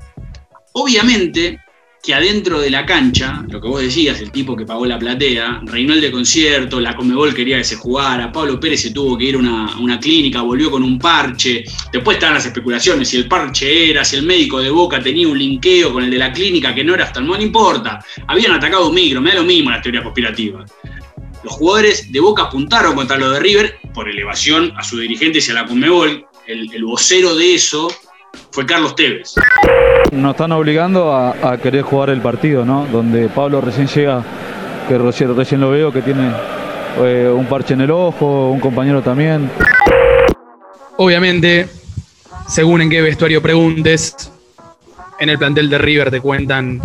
Obviamente 0.75 1.59
que 2.03 2.14
adentro 2.14 2.61
de 2.61 2.70
la 2.70 2.86
cancha, 2.86 3.44
lo 3.49 3.61
que 3.61 3.68
vos 3.68 3.82
decías, 3.82 4.20
el 4.20 4.30
tipo 4.30 4.57
que 4.57 4.64
pagó 4.64 4.86
la 4.86 4.99
platea, 4.99 5.61
reinó 5.64 5.94
el 5.94 6.01
de 6.01 6.11
concierto, 6.11 6.80
la 6.80 6.96
Comebol 6.96 7.34
quería 7.34 7.59
que 7.59 7.64
se 7.64 7.76
jugara, 7.76 8.30
Pablo 8.30 8.59
Pérez 8.61 8.82
se 8.82 8.90
tuvo 8.92 9.18
que 9.18 9.24
ir 9.24 9.34
a 9.34 9.38
una, 9.38 9.78
una 9.78 9.99
clínica, 9.99 10.42
volvió 10.42 10.70
con 10.70 10.82
un 10.82 10.99
parche, 10.99 11.64
después 11.92 12.16
estaban 12.16 12.36
las 12.36 12.46
especulaciones, 12.46 13.09
si 13.09 13.16
el 13.16 13.28
parche 13.28 13.90
era, 13.90 14.05
si 14.05 14.16
el 14.16 14.22
médico 14.22 14.61
de 14.61 14.70
Boca 14.70 15.03
tenía 15.03 15.28
un 15.28 15.38
linkeo 15.38 15.92
con 15.92 16.05
el 16.05 16.11
de 16.11 16.18
la 16.18 16.32
clínica 16.32 16.74
que 16.74 16.84
no 16.84 16.94
era 16.94 17.05
hasta 17.05 17.20
el 17.20 17.26
no 17.26 17.40
importa, 17.40 18.05
habían 18.26 18.53
atacado 18.53 18.88
un 18.88 18.94
micro, 18.94 19.20
me 19.20 19.30
da 19.30 19.36
lo 19.36 19.44
mismo 19.44 19.70
las 19.70 19.82
teorías 19.82 20.05
conspirativas. 20.05 20.70
Los 21.44 21.53
jugadores 21.53 22.11
de 22.11 22.20
Boca 22.20 22.44
apuntaron 22.44 22.94
contra 22.94 23.16
los 23.16 23.32
de 23.32 23.40
River 23.40 23.78
por 23.94 24.09
elevación 24.09 24.72
a 24.76 24.82
sus 24.82 25.01
dirigentes 25.01 25.49
y 25.49 25.53
a 25.53 25.55
la 25.55 25.66
Conmebol. 25.66 26.26
El, 26.46 26.72
el 26.72 26.84
vocero 26.84 27.36
de 27.36 27.55
eso 27.55 27.88
fue 28.51 28.66
Carlos 28.66 28.95
Tevez. 28.95 29.35
Nos 30.12 30.33
están 30.33 30.53
obligando 30.53 31.12
a, 31.12 31.53
a 31.53 31.59
querer 31.59 31.83
jugar 31.83 32.11
el 32.11 32.20
partido, 32.20 32.64
¿no? 32.64 32.87
Donde 32.87 33.29
Pablo 33.29 33.61
recién 33.61 33.87
llega, 33.87 34.24
que 34.89 34.99
recién, 34.99 35.37
recién 35.37 35.61
lo 35.61 35.70
veo, 35.70 35.93
que 35.93 36.03
tiene 36.03 36.33
eh, 36.99 37.33
un 37.33 37.47
parche 37.47 37.74
en 37.74 37.83
el 37.83 37.91
ojo, 37.91 38.51
un 38.51 38.61
compañero 38.61 39.03
también. 39.03 39.51
Obviamente, 40.97 41.68
según 42.49 42.83
en 42.83 42.91
qué 42.91 43.01
vestuario 43.01 43.41
preguntes, 43.41 44.33
en 45.20 45.29
el 45.29 45.39
plantel 45.39 45.70
de 45.70 45.79
River 45.79 46.11
te 46.11 46.20
cuentan 46.20 46.81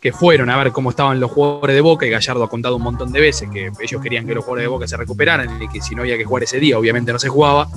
que 0.00 0.12
fueron 0.12 0.50
a 0.50 0.56
ver 0.56 0.72
cómo 0.72 0.90
estaban 0.90 1.20
los 1.20 1.30
jugadores 1.30 1.74
de 1.74 1.80
Boca 1.80 2.06
y 2.06 2.10
Gallardo 2.10 2.44
ha 2.44 2.48
contado 2.48 2.76
un 2.76 2.82
montón 2.82 3.12
de 3.12 3.20
veces 3.20 3.48
que 3.50 3.70
ellos 3.80 4.02
querían 4.02 4.26
que 4.26 4.34
los 4.34 4.44
jugadores 4.44 4.64
de 4.64 4.68
Boca 4.68 4.88
se 4.88 4.96
recuperaran 4.96 5.62
y 5.62 5.68
que 5.68 5.80
si 5.80 5.94
no 5.94 6.02
había 6.02 6.16
que 6.16 6.24
jugar 6.24 6.44
ese 6.44 6.58
día, 6.58 6.78
obviamente 6.78 7.12
no 7.12 7.18
se 7.18 7.28
jugaba. 7.28 7.68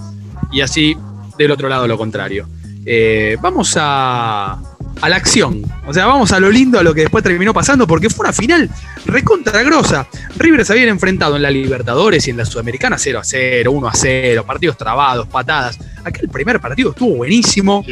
Y 0.52 0.62
así, 0.62 0.96
del 1.38 1.52
otro 1.52 1.70
lado, 1.70 1.88
lo 1.88 1.98
contrario. 1.98 2.48
Eh, 2.86 3.38
vamos 3.42 3.76
a, 3.80 4.60
a 5.02 5.10
la 5.10 5.16
acción. 5.16 5.62
O 5.88 5.94
sea, 5.94 6.06
vamos 6.06 6.32
a 6.32 6.40
lo 6.40 6.50
lindo, 6.50 6.80
a 6.80 6.84
lo 6.84 6.94
que 6.94 7.02
después 7.02 7.24
terminó 7.24 7.54
pasando, 7.54 7.88
porque 7.88 8.10
fue 8.10 8.26
una 8.26 8.34
final 8.34 8.70
recontra 9.06 9.62
grosa. 9.64 10.08
River 10.38 10.66
se 10.66 10.74
habían 10.74 10.90
enfrentado 10.90 11.36
en 11.36 11.42
la 11.42 11.52
Libertadores 11.52 12.28
y 12.28 12.32
en 12.32 12.38
la 12.38 12.46
Sudamericana 12.46 12.98
0 12.98 13.20
a 13.20 13.24
0, 13.24 13.72
1 13.72 13.88
a 13.88 13.94
0, 13.94 14.46
partidos 14.46 14.78
trabados, 14.78 15.28
patadas. 15.28 15.80
Aquel 16.04 16.30
primer 16.30 16.60
partido 16.60 16.92
estuvo 16.92 17.16
buenísimo. 17.16 17.84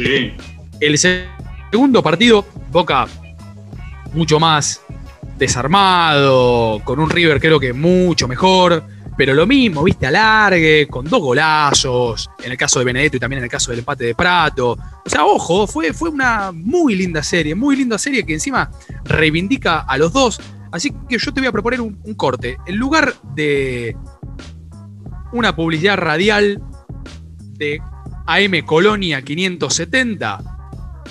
El 0.80 0.98
segundo 0.98 2.02
partido, 2.02 2.46
Boca 2.70 3.06
mucho 4.12 4.38
más 4.38 4.82
desarmado, 5.38 6.80
con 6.84 6.98
un 6.98 7.08
River 7.08 7.40
creo 7.40 7.58
que 7.58 7.72
mucho 7.72 8.28
mejor. 8.28 8.84
Pero 9.18 9.34
lo 9.34 9.48
mismo, 9.48 9.82
viste, 9.82 10.06
alargue, 10.06 10.86
con 10.86 11.04
dos 11.04 11.20
golazos, 11.20 12.30
en 12.40 12.52
el 12.52 12.56
caso 12.56 12.78
de 12.78 12.84
Benedetto 12.84 13.16
y 13.16 13.20
también 13.20 13.38
en 13.38 13.44
el 13.46 13.50
caso 13.50 13.72
del 13.72 13.80
empate 13.80 14.04
de 14.04 14.14
Prato. 14.14 14.78
O 15.04 15.10
sea, 15.10 15.24
ojo, 15.24 15.66
fue, 15.66 15.92
fue 15.92 16.08
una 16.08 16.52
muy 16.52 16.94
linda 16.94 17.20
serie, 17.24 17.56
muy 17.56 17.74
linda 17.74 17.98
serie 17.98 18.24
que 18.24 18.34
encima 18.34 18.70
reivindica 19.02 19.80
a 19.80 19.98
los 19.98 20.12
dos. 20.12 20.40
Así 20.70 20.94
que 21.08 21.18
yo 21.18 21.34
te 21.34 21.40
voy 21.40 21.48
a 21.48 21.52
proponer 21.52 21.80
un, 21.80 21.96
corte. 22.14 22.58
En 22.64 22.76
lugar 22.76 23.12
de 23.34 23.96
una 25.32 25.56
publicidad 25.56 25.96
radial 25.96 26.62
de 27.54 27.82
AM 28.24 28.64
Colonia 28.64 29.20
570, 29.20 30.38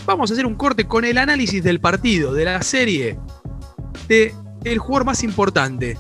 vamos 0.06 0.32
a 0.32 0.34
hacer 0.34 0.46
un 0.46 0.56
corte 0.56 0.86
con 0.88 1.04
el 1.04 1.18
análisis 1.18 1.62
del 1.62 1.82
partido, 1.82 2.34
de 2.34 2.46
la 2.46 2.62
serie, 2.62 3.20
de 4.08 4.34
el 4.64 4.78
jugador 4.78 5.06
más 5.06 5.24
importante 5.24 5.98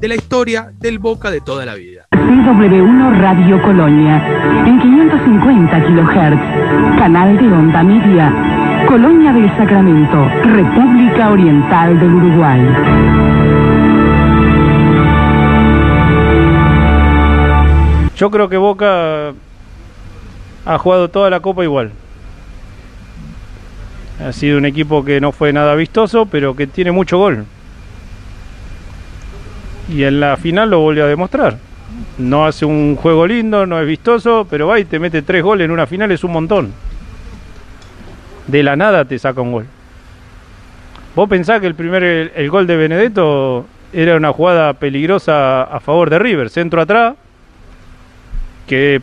de 0.00 0.08
la 0.08 0.14
historia 0.14 0.72
del 0.78 0.98
Boca 0.98 1.30
de 1.30 1.42
toda 1.42 1.66
la 1.66 1.74
vida. 1.74 2.06
CW1 2.12 3.20
Radio 3.20 3.60
Colonia, 3.60 4.64
en 4.66 4.80
550 4.80 5.84
kHz, 5.84 6.98
canal 6.98 7.36
de 7.36 7.46
onda 7.52 7.82
media, 7.82 8.84
Colonia 8.88 9.30
del 9.30 9.50
Sacramento, 9.58 10.24
República 10.42 11.30
Oriental 11.30 12.00
del 12.00 12.14
Uruguay. 12.14 12.60
Yo 18.16 18.30
creo 18.30 18.48
que 18.48 18.56
Boca 18.56 19.34
ha 20.64 20.78
jugado 20.78 21.10
toda 21.10 21.28
la 21.28 21.40
copa 21.40 21.62
igual. 21.62 21.92
Ha 24.26 24.32
sido 24.32 24.56
un 24.56 24.64
equipo 24.64 25.04
que 25.04 25.20
no 25.20 25.32
fue 25.32 25.52
nada 25.52 25.74
vistoso, 25.74 26.24
pero 26.24 26.56
que 26.56 26.66
tiene 26.66 26.90
mucho 26.90 27.18
gol. 27.18 27.44
Y 29.90 30.04
en 30.04 30.20
la 30.20 30.36
final 30.36 30.70
lo 30.70 30.80
volvió 30.80 31.04
a 31.04 31.08
demostrar. 31.08 31.58
No 32.18 32.46
hace 32.46 32.64
un 32.64 32.96
juego 32.96 33.26
lindo, 33.26 33.66
no 33.66 33.80
es 33.80 33.86
vistoso, 33.86 34.46
pero 34.48 34.68
va 34.68 34.78
y 34.78 34.84
te 34.84 34.98
mete 34.98 35.22
tres 35.22 35.42
goles 35.42 35.64
en 35.64 35.70
una 35.70 35.86
final, 35.86 36.12
es 36.12 36.22
un 36.22 36.32
montón. 36.32 36.72
De 38.46 38.62
la 38.62 38.76
nada 38.76 39.04
te 39.04 39.18
saca 39.18 39.40
un 39.40 39.52
gol. 39.52 39.66
Vos 41.16 41.28
pensás 41.28 41.60
que 41.60 41.66
el 41.66 41.74
primer 41.74 42.02
el, 42.04 42.32
el 42.34 42.50
gol 42.50 42.66
de 42.66 42.76
Benedetto 42.76 43.66
era 43.92 44.16
una 44.16 44.32
jugada 44.32 44.72
peligrosa 44.74 45.62
a 45.64 45.80
favor 45.80 46.10
de 46.10 46.18
River, 46.18 46.50
centro 46.50 46.80
atrás, 46.80 47.14
que 48.66 49.02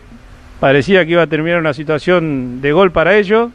parecía 0.59 1.05
que 1.05 1.11
iba 1.11 1.23
a 1.23 1.27
terminar 1.27 1.59
una 1.59 1.73
situación 1.73 2.61
de 2.61 2.71
gol 2.71 2.91
para 2.91 3.17
ellos. 3.17 3.49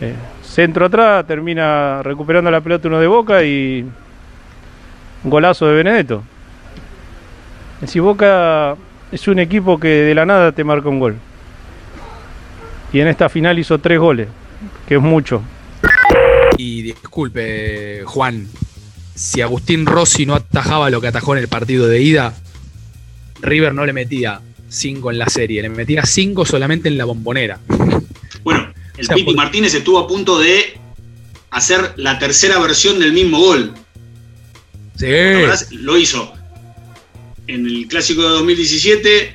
Eh, 0.00 0.14
centro 0.42 0.86
atrás, 0.86 1.26
termina 1.26 2.02
recuperando 2.02 2.50
la 2.50 2.60
pelota 2.60 2.88
uno 2.88 3.00
de 3.00 3.06
boca 3.06 3.44
y 3.44 3.84
golazo 5.24 5.66
de 5.66 5.74
Benedetto. 5.74 6.22
Si 7.86 8.00
Boca 8.00 8.76
es 9.12 9.28
un 9.28 9.38
equipo 9.38 9.78
que 9.78 9.88
de 9.88 10.14
la 10.14 10.26
nada 10.26 10.52
te 10.52 10.64
marca 10.64 10.88
un 10.88 10.98
gol. 10.98 11.16
Y 12.92 13.00
en 13.00 13.08
esta 13.08 13.28
final 13.28 13.58
hizo 13.58 13.78
tres 13.78 13.98
goles, 13.98 14.28
que 14.88 14.94
es 14.96 15.00
mucho. 15.00 15.42
Y 16.56 16.82
disculpe, 16.82 18.02
Juan, 18.04 18.48
si 19.14 19.40
Agustín 19.40 19.86
Rossi 19.86 20.26
no 20.26 20.34
atajaba 20.34 20.90
lo 20.90 21.00
que 21.00 21.08
atajó 21.08 21.34
en 21.34 21.42
el 21.42 21.48
partido 21.48 21.86
de 21.88 22.00
ida, 22.00 22.34
River 23.40 23.74
no 23.74 23.84
le 23.84 23.92
metía 23.92 24.40
cinco 24.68 25.10
en 25.10 25.18
la 25.18 25.28
serie, 25.28 25.62
le 25.62 25.68
metía 25.68 26.04
cinco 26.04 26.44
solamente 26.44 26.88
en 26.88 26.98
la 26.98 27.04
bombonera. 27.04 27.58
Bueno, 28.42 28.72
el 28.96 29.08
Piti 29.08 29.34
Martínez 29.34 29.74
estuvo 29.74 29.98
a 29.98 30.06
punto 30.06 30.38
de 30.38 30.78
hacer 31.50 31.94
la 31.96 32.18
tercera 32.18 32.58
versión 32.58 32.98
del 32.98 33.12
mismo 33.12 33.38
gol. 33.38 33.74
Sí. 34.98 35.76
Lo 35.76 35.96
hizo 35.96 36.32
en 37.46 37.66
el 37.66 37.86
clásico 37.88 38.22
de 38.22 38.28
2017, 38.30 39.34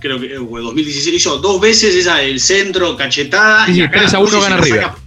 creo 0.00 0.20
que 0.20 0.36
o 0.38 0.60
2016, 0.60 1.14
hizo 1.16 1.38
dos 1.38 1.60
veces 1.60 1.94
esa 1.94 2.22
el 2.22 2.40
centro, 2.40 2.96
cachetada. 2.96 3.66
Sí, 3.66 3.72
y 3.72 3.80
acá 3.82 4.00
3 4.00 4.14
a 4.14 4.18
1 4.18 4.26
Rossi 4.30 4.40
gana 4.42 4.48
se 4.48 4.50
la 4.60 4.64
River. 4.64 4.82
saca- 4.82 4.98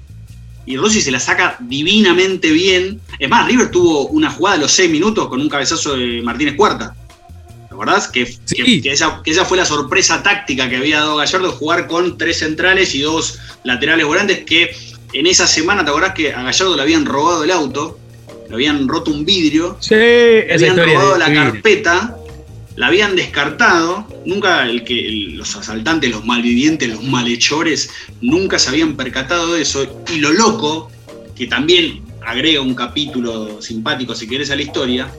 y 0.65 0.77
Rossi 0.77 1.01
se 1.01 1.11
la 1.11 1.19
saca 1.19 1.57
divinamente 1.59 2.51
bien. 2.51 3.01
Es 3.19 3.29
más, 3.29 3.47
River 3.47 3.69
tuvo 3.71 4.07
una 4.07 4.29
jugada 4.31 4.57
a 4.57 4.59
los 4.59 4.71
6 4.71 4.89
minutos 4.89 5.27
con 5.27 5.41
un 5.41 5.49
cabezazo 5.49 5.95
de 5.97 6.21
Martínez 6.21 6.55
Cuarta. 6.55 6.95
¿Te 7.67 7.73
acordás? 7.73 8.07
Que, 8.07 8.25
que- 8.47 8.81
que 8.81 8.91
esa, 8.91 9.21
que 9.23 9.31
esa 9.31 9.45
fue 9.45 9.57
la 9.57 9.65
sorpresa 9.65 10.21
táctica 10.23 10.69
que 10.69 10.77
había 10.77 10.99
dado 10.99 11.15
Gallardo, 11.17 11.51
jugar 11.53 11.87
con 11.87 12.17
tres 12.17 12.39
centrales 12.39 12.93
y 12.95 13.01
dos 13.01 13.39
laterales 13.63 14.05
volantes, 14.05 14.43
que 14.45 14.75
en 15.13 15.27
esa 15.27 15.45
semana, 15.47 15.83
¿te 15.83 15.89
acordás 15.89 16.13
que 16.13 16.33
a 16.33 16.41
Gallardo 16.43 16.75
le 16.75 16.81
habían 16.81 17.05
robado 17.05 17.43
el 17.43 17.51
auto? 17.51 17.97
Le 18.51 18.55
habían 18.55 18.85
roto 18.89 19.11
un 19.11 19.23
vidrio. 19.23 19.77
Sí, 19.79 19.95
le 19.95 20.53
habían 20.53 20.75
robado 20.75 21.17
la 21.17 21.25
carpeta, 21.33 22.17
la 22.75 22.87
habían 22.87 23.15
descartado. 23.15 24.05
Nunca 24.25 24.69
el 24.69 24.83
que 24.83 25.07
el- 25.07 25.37
los 25.37 25.55
asaltantes, 25.55 26.11
los 26.11 26.25
malvivientes, 26.25 26.89
los 26.89 27.01
malhechores, 27.01 27.89
nunca 28.19 28.59
se 28.59 28.67
habían 28.69 28.97
percatado 28.97 29.53
de 29.53 29.61
eso. 29.61 30.03
Y 30.13 30.17
lo 30.19 30.33
loco, 30.33 30.91
que 31.33 31.47
también 31.47 32.01
agrega 32.25 32.59
un 32.59 32.75
capítulo 32.75 33.61
simpático, 33.61 34.13
si 34.15 34.27
querés, 34.27 34.51
a 34.51 34.57
la 34.57 34.63
historia, 34.63 35.09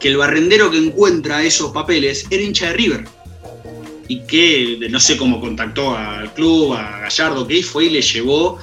que 0.00 0.08
el 0.08 0.16
barrendero 0.16 0.70
que 0.70 0.78
encuentra 0.78 1.42
esos 1.42 1.70
papeles 1.72 2.24
era 2.30 2.42
hincha 2.42 2.68
de 2.68 2.72
River. 2.72 3.04
Y 4.08 4.20
que 4.20 4.86
no 4.88 4.98
sé 5.00 5.18
cómo 5.18 5.38
contactó 5.38 5.94
al 5.94 6.32
club, 6.32 6.72
a 6.72 7.00
Gallardo, 7.00 7.46
que 7.46 7.62
fue 7.62 7.84
y 7.84 7.90
le 7.90 8.00
llevó 8.00 8.58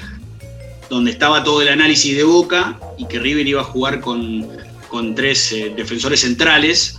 donde 0.96 1.12
estaba 1.12 1.44
todo 1.44 1.62
el 1.62 1.68
análisis 1.68 2.16
de 2.16 2.24
Boca 2.24 2.80
y 2.98 3.06
que 3.06 3.20
River 3.20 3.46
iba 3.46 3.60
a 3.60 3.66
jugar 3.66 4.00
con, 4.00 4.48
con 4.88 5.14
tres 5.14 5.52
eh, 5.52 5.74
defensores 5.76 6.22
centrales. 6.22 6.98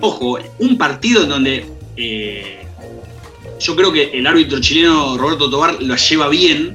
Ojo, 0.00 0.38
un 0.60 0.78
partido 0.78 1.24
en 1.24 1.28
donde 1.28 1.66
eh, 1.98 2.64
yo 3.60 3.76
creo 3.76 3.92
que 3.92 4.04
el 4.18 4.26
árbitro 4.26 4.58
chileno 4.62 5.18
Roberto 5.18 5.50
Tobar 5.50 5.76
lo 5.82 5.94
lleva 5.94 6.28
bien, 6.30 6.74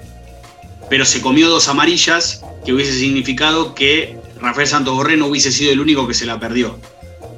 pero 0.91 1.05
se 1.05 1.22
comió 1.22 1.49
dos 1.49 1.67
amarillas 1.67 2.43
que 2.63 2.72
hubiese 2.72 2.93
significado 2.93 3.74
que 3.74 4.15
Rafael 4.39 4.67
Santos 4.67 4.93
Borré 4.93 5.17
no 5.17 5.26
hubiese 5.26 5.51
sido 5.51 5.72
el 5.72 5.80
único 5.80 6.07
que 6.07 6.13
se 6.13 6.28
la 6.28 6.39
perdió. 6.39 6.78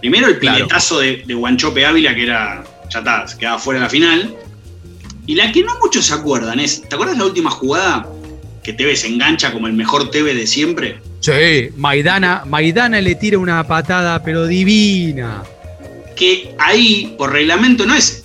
Primero 0.02 0.28
el 0.28 0.40
Claro. 0.40 0.58
piletazo 0.58 1.00
de, 1.00 1.24
de 1.26 1.34
Guanchope 1.34 1.86
Ávila, 1.86 2.14
que 2.14 2.24
era, 2.24 2.66
ya 2.92 3.00
está, 3.00 3.26
quedaba 3.40 3.60
fuera 3.60 3.80
de 3.80 3.86
la 3.86 3.90
final. 3.90 4.36
Y 5.26 5.36
la 5.36 5.54
que 5.54 5.64
no 5.64 5.72
muchos 5.82 6.08
se 6.08 6.14
acuerdan 6.14 6.60
es, 6.60 6.82
¿te 6.82 6.96
acuerdas 6.96 7.18
la 7.18 7.24
última 7.24 7.50
jugada 7.50 8.10
que 8.64 8.74
Tevez 8.74 9.02
se 9.02 9.08
engancha 9.08 9.52
como 9.52 9.68
el 9.68 9.74
mejor 9.74 10.10
Tevez 10.12 10.36
de 10.36 10.48
siempre? 10.48 10.98
Sí, 11.20 11.70
Maidana, 11.78 12.44
Maidana 12.46 13.00
le 13.02 13.16
tira 13.16 13.38
una 13.38 13.66
patada, 13.68 14.24
pero 14.24 14.46
divina. 14.48 15.44
que 16.16 16.54
ahí, 16.60 17.16
por 17.18 17.32
reglamento, 17.32 17.86
no 17.86 17.96
es 17.96 18.24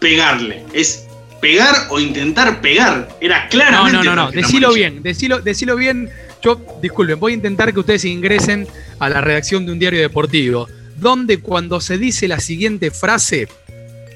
pegarle, 0.00 0.64
es 0.72 1.06
pegar 1.40 1.74
o 1.90 2.00
intentar 2.00 2.60
pegar. 2.60 3.08
Era 3.20 3.44
No, 3.44 3.48
claramente. 3.50 3.92
no, 3.92 4.04
no, 4.04 4.14
no. 4.16 4.22
tarjeta 4.26 4.46
Decilo 4.46 4.72
bien, 4.72 5.02
decilo, 5.02 5.40
decilo 5.40 5.76
bien. 5.76 6.10
Yo, 6.42 6.60
disculpen, 6.82 7.18
voy 7.20 7.32
a 7.32 7.34
intentar 7.36 7.72
que 7.72 7.80
ustedes 7.80 8.04
ingresen 8.04 8.66
a 8.98 9.08
la 9.08 9.20
redacción 9.20 9.66
de 9.66 9.72
un 9.72 9.78
diario 9.78 10.00
deportivo, 10.00 10.68
donde 10.96 11.38
cuando 11.40 11.80
se 11.80 11.96
dice 11.98 12.28
la 12.28 12.40
siguiente 12.40 12.90
frase, 12.90 13.48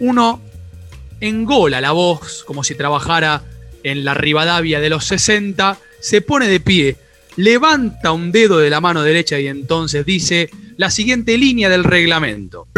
uno 0.01 0.41
engola 1.21 1.81
la 1.81 1.93
voz 1.93 2.43
como 2.45 2.65
si 2.65 2.75
trabajara 2.75 3.43
en 3.85 4.05
la 4.05 4.15
Rivadavia 4.15 4.81
de 4.81 4.91
los 4.91 5.07
60, 5.07 5.79
se 6.01 6.21
pone 6.21 6.49
de 6.49 6.61
pie, 6.61 6.97
levanta 7.37 8.13
un 8.13 8.33
dedo 8.33 8.59
de 8.59 8.71
la 8.71 8.81
mano 8.81 9.03
derecha 9.03 9.39
y 9.39 9.49
entonces 9.49 10.05
dice 10.05 10.51
la 10.77 10.91
siguiente 10.91 11.39
línea 11.39 11.69
del 11.69 11.85
reglamento. 11.85 12.69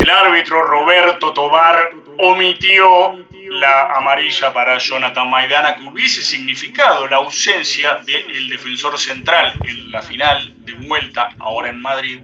El 0.00 0.10
árbitro 0.10 0.62
Roberto 0.62 1.32
Tobar 1.32 1.90
omitió 2.18 3.26
la 3.50 3.96
amarilla 3.96 4.52
para 4.52 4.78
Jonathan 4.78 5.28
Maidana, 5.30 5.76
que 5.76 5.84
hubiese 5.84 6.22
significado 6.22 7.06
la 7.08 7.16
ausencia 7.16 8.00
del 8.04 8.48
defensor 8.48 8.98
central 8.98 9.54
en 9.64 9.90
la 9.90 10.02
final 10.02 10.54
de 10.64 10.74
vuelta, 10.74 11.30
ahora 11.38 11.70
en 11.70 11.80
Madrid, 11.80 12.20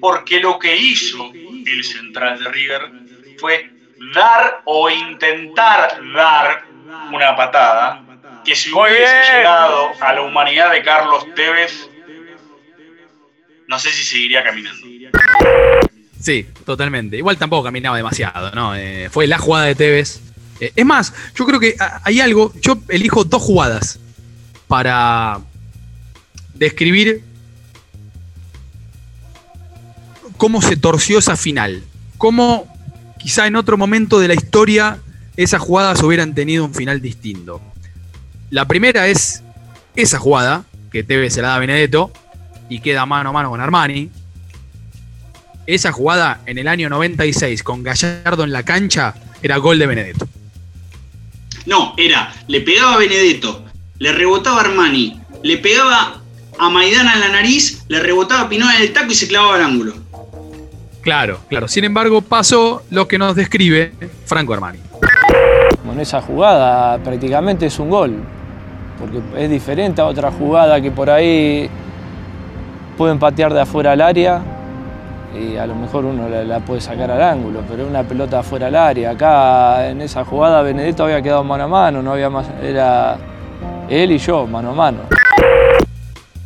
porque 0.00 0.40
lo 0.40 0.58
que 0.58 0.76
hizo 0.76 1.30
el 1.32 1.84
central 1.84 2.42
de 2.42 2.50
River 2.50 2.82
fue 3.38 3.70
dar 4.14 4.62
o 4.64 4.90
intentar 4.90 6.00
dar 6.14 6.64
una 7.12 7.36
patada 7.36 8.02
que 8.44 8.54
si 8.54 8.72
hubiese 8.72 9.32
llegado 9.32 9.88
a 10.00 10.12
la 10.12 10.22
humanidad 10.22 10.72
de 10.72 10.82
Carlos 10.82 11.26
Tevez, 11.34 11.88
no 13.68 13.78
sé 13.78 13.90
si 13.90 14.04
seguiría 14.04 14.44
caminando. 14.44 14.86
Sí, 16.20 16.46
totalmente. 16.64 17.16
Igual 17.16 17.36
tampoco 17.36 17.64
caminaba 17.64 17.96
demasiado, 17.96 18.50
¿no? 18.52 18.74
Eh, 18.76 19.08
fue 19.10 19.26
la 19.26 19.38
jugada 19.38 19.66
de 19.66 19.74
Tevez. 19.74 20.20
Eh, 20.60 20.72
es 20.74 20.86
más, 20.86 21.12
yo 21.34 21.44
creo 21.44 21.60
que 21.60 21.76
hay 22.04 22.20
algo. 22.20 22.52
Yo 22.60 22.78
elijo 22.88 23.24
dos 23.24 23.42
jugadas 23.42 23.98
para 24.68 25.40
describir 26.54 27.22
cómo 30.36 30.62
se 30.62 30.76
torció 30.76 31.18
esa 31.18 31.36
final. 31.36 31.82
Cómo 32.18 32.72
quizá 33.18 33.46
en 33.46 33.56
otro 33.56 33.76
momento 33.76 34.20
de 34.20 34.28
la 34.28 34.34
historia 34.34 34.98
esas 35.36 35.60
jugadas 35.60 36.02
hubieran 36.02 36.34
tenido 36.34 36.64
un 36.64 36.74
final 36.74 37.00
distinto. 37.00 37.60
La 38.50 38.66
primera 38.66 39.06
es 39.06 39.42
esa 39.94 40.18
jugada, 40.18 40.64
que 40.90 41.02
Tevez 41.02 41.34
se 41.34 41.42
la 41.42 41.48
da 41.48 41.56
a 41.56 41.58
Benedetto 41.58 42.10
y 42.68 42.80
queda 42.80 43.06
mano 43.06 43.30
a 43.30 43.32
mano 43.32 43.50
con 43.50 43.60
Armani. 43.60 44.10
Esa 45.66 45.92
jugada 45.92 46.40
en 46.46 46.58
el 46.58 46.68
año 46.68 46.88
96 46.88 47.62
con 47.62 47.82
Gallardo 47.82 48.44
en 48.44 48.52
la 48.52 48.62
cancha 48.62 49.14
era 49.42 49.56
gol 49.56 49.78
de 49.78 49.86
Benedetto. 49.86 50.28
No, 51.66 51.94
era, 51.96 52.32
le 52.46 52.60
pegaba 52.60 52.94
a 52.94 52.98
Benedetto, 52.98 53.64
le 53.98 54.12
rebotaba 54.12 54.58
a 54.58 54.64
Armani, 54.64 55.20
le 55.42 55.58
pegaba 55.58 56.22
a 56.58 56.70
Maidana 56.70 57.14
en 57.14 57.20
la 57.20 57.28
nariz, 57.28 57.84
le 57.88 58.00
rebotaba 58.00 58.42
a 58.42 58.48
Pinoa 58.48 58.76
en 58.76 58.82
el 58.82 58.92
taco 58.92 59.10
y 59.10 59.16
se 59.16 59.26
clavaba 59.26 59.56
al 59.56 59.62
ángulo. 59.62 59.94
Claro, 61.02 61.40
claro. 61.48 61.68
Sin 61.68 61.84
embargo, 61.84 62.22
pasó 62.22 62.84
lo 62.90 63.06
que 63.06 63.18
nos 63.18 63.36
describe 63.36 63.92
Franco 64.24 64.54
Armani. 64.54 64.85
Bueno, 65.96 66.02
esa 66.02 66.20
jugada 66.20 66.98
prácticamente 66.98 67.64
es 67.64 67.78
un 67.78 67.88
gol, 67.88 68.16
porque 69.00 69.18
es 69.42 69.48
diferente 69.48 70.02
a 70.02 70.04
otra 70.04 70.30
jugada 70.30 70.78
que 70.78 70.90
por 70.90 71.08
ahí 71.08 71.70
pueden 72.98 73.18
patear 73.18 73.54
de 73.54 73.62
afuera 73.62 73.92
al 73.92 74.02
área 74.02 74.42
y 75.34 75.56
a 75.56 75.66
lo 75.66 75.74
mejor 75.74 76.04
uno 76.04 76.28
la, 76.28 76.44
la 76.44 76.60
puede 76.60 76.82
sacar 76.82 77.10
al 77.10 77.22
ángulo, 77.22 77.62
pero 77.66 77.86
una 77.86 78.02
pelota 78.02 78.40
afuera 78.40 78.66
al 78.66 78.76
área. 78.76 79.12
Acá 79.12 79.88
en 79.88 80.02
esa 80.02 80.22
jugada 80.22 80.60
Benedetto 80.60 81.02
había 81.02 81.22
quedado 81.22 81.42
mano 81.42 81.64
a 81.64 81.68
mano, 81.68 82.02
no 82.02 82.12
había 82.12 82.28
más, 82.28 82.46
era 82.62 83.16
él 83.88 84.12
y 84.12 84.18
yo 84.18 84.46
mano 84.46 84.72
a 84.72 84.74
mano. 84.74 84.98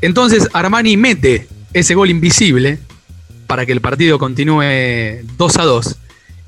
Entonces 0.01 0.49
Armani 0.53 0.97
mete 0.97 1.49
ese 1.73 1.97
gol 1.97 2.09
invisible 2.09 2.79
para 3.49 3.67
que 3.67 3.73
el 3.73 3.81
partido 3.81 4.17
continúe 4.17 5.25
2 5.37 5.57
a 5.57 5.65
2. 5.65 5.97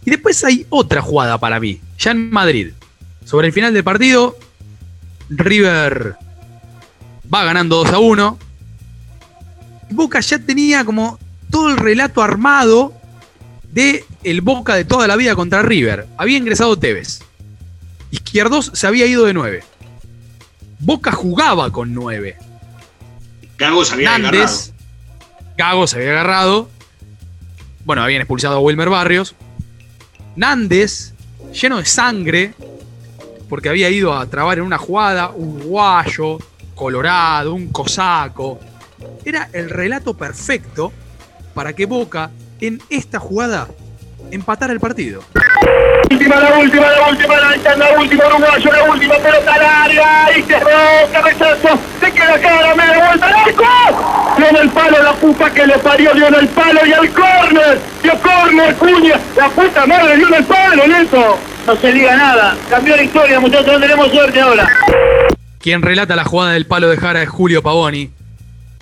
Y 0.05 0.11
después 0.11 0.45
hay 0.45 0.67
otra 0.71 1.03
jugada 1.03 1.39
para 1.39 1.59
mí, 1.59 1.81
ya 1.99 2.13
en 2.13 2.31
Madrid. 2.31 2.69
Sobre 3.25 3.49
el 3.49 3.53
final 3.53 3.73
del 3.73 3.85
partido, 3.85 4.37
River 5.29 6.17
va 7.33 7.45
ganando 7.45 7.77
2 7.85 7.93
a 7.93 7.99
1. 7.99 8.39
Y 9.91 9.95
Boca 9.95 10.21
ya 10.21 10.39
tenía 10.39 10.85
como 10.85 11.19
todo 11.51 11.71
el 11.71 11.77
relato 11.77 12.23
armado 12.23 12.93
de 13.73 14.05
el 14.23 14.41
Boca 14.41 14.75
de 14.75 14.85
toda 14.85 15.07
la 15.07 15.17
vida 15.17 15.35
contra 15.35 15.63
River. 15.63 16.07
Había 16.17 16.39
ingresado 16.39 16.79
Tevez. 16.79 17.21
Izquierdos 18.11 18.71
se 18.75 18.87
había 18.87 19.07
ido 19.07 19.25
de 19.25 19.35
9. 19.35 19.65
Boca 20.81 21.13
jugaba 21.13 21.71
con 21.71 21.95
9. 21.95 22.37
Gago 23.57 23.85
se 23.85 23.95
había 23.95 24.19
Nández, 24.19 24.73
Gago 25.57 25.87
se 25.87 25.97
había 25.97 26.11
agarrado. 26.11 26.69
Bueno, 27.85 28.03
habían 28.03 28.21
expulsado 28.21 28.57
a 28.57 28.61
Wilmer 28.61 28.89
Barrios. 28.89 29.35
Nández, 30.37 31.15
lleno 31.53 31.79
de 31.79 31.85
sangre, 31.85 32.55
porque 33.53 33.69
había 33.69 33.91
ido 33.91 34.15
a 34.15 34.25
trabar 34.25 34.57
en 34.57 34.65
una 34.65 34.79
jugada, 34.79 35.29
un 35.29 35.61
guayo, 35.61 36.39
colorado, 36.75 37.53
un 37.53 37.69
cosaco. 37.69 38.59
Era 39.27 39.51
el 39.53 39.69
relato 39.69 40.15
perfecto 40.15 40.91
para 41.53 41.75
que 41.75 41.85
Boca, 41.85 42.31
en 42.63 42.81
esta 42.89 43.19
jugada, 43.19 43.69
empatara 44.31 44.73
el 44.73 44.81
partido. 44.81 45.23
última, 46.11 46.37
la 46.37 46.59
última, 46.61 46.91
la 46.93 47.09
última, 47.11 47.37
la 47.37 47.49
última, 47.49 47.77
la 47.77 47.99
última, 47.99 48.27
uruguayo, 48.29 48.73
la 48.73 48.85
última 48.85 49.15
pelota 49.17 49.53
al 49.53 49.63
área, 49.63 50.39
y 50.39 50.43
cerró, 50.45 51.13
cabezazo, 51.13 51.79
se 52.01 52.11
queda 52.11 52.41
cara, 52.41 52.75
me 52.75 52.87
da 52.87 53.07
vuelta 53.07 53.27
al 53.27 53.35
arco, 53.35 54.49
en 54.49 54.57
el 54.57 54.71
palo, 54.71 55.03
la 55.03 55.13
puta 55.13 55.51
que 55.51 55.67
le 55.67 55.77
parió, 55.77 56.15
dio 56.15 56.29
en 56.29 56.35
el 56.37 56.49
palo 56.49 56.87
y 56.87 56.93
al 56.95 57.13
córner, 57.13 57.79
dio 58.03 58.19
córner, 58.19 58.75
cuña, 58.77 59.21
la 59.37 59.51
puta 59.51 59.85
madre 59.85 60.17
dio 60.17 60.29
en 60.29 60.35
el 60.37 60.45
palo, 60.45 60.87
Neto. 60.87 61.52
No 61.67 61.77
se 61.77 61.93
diga 61.93 62.17
nada, 62.17 62.59
cambió 62.69 62.97
la 62.97 63.05
historia, 63.05 63.39
muchachos, 63.39 63.73
no 63.73 63.81
tenemos 63.81 64.11
suerte 64.11 64.41
ahora. 64.41 64.69
Quien 65.61 65.81
relata 65.81 66.17
la 66.17 66.25
jugada 66.25 66.53
del 66.53 66.67
palo 66.67 66.89
de 66.89 66.97
Jara 66.97 67.23
es 67.23 67.29
Julio 67.29 67.63
Pavoni. 67.63 68.11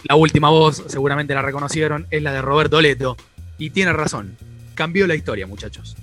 La 0.04 0.14
última 0.14 0.48
voz, 0.48 0.82
seguramente 0.86 1.34
la 1.34 1.42
reconocieron, 1.42 2.06
es 2.10 2.22
la 2.22 2.32
de 2.32 2.40
Roberto 2.40 2.80
Leto. 2.80 3.18
Y 3.58 3.68
tiene 3.68 3.92
razón. 3.92 4.34
Cambió 4.74 5.06
la 5.06 5.14
historia, 5.14 5.46
muchachos. 5.46 5.94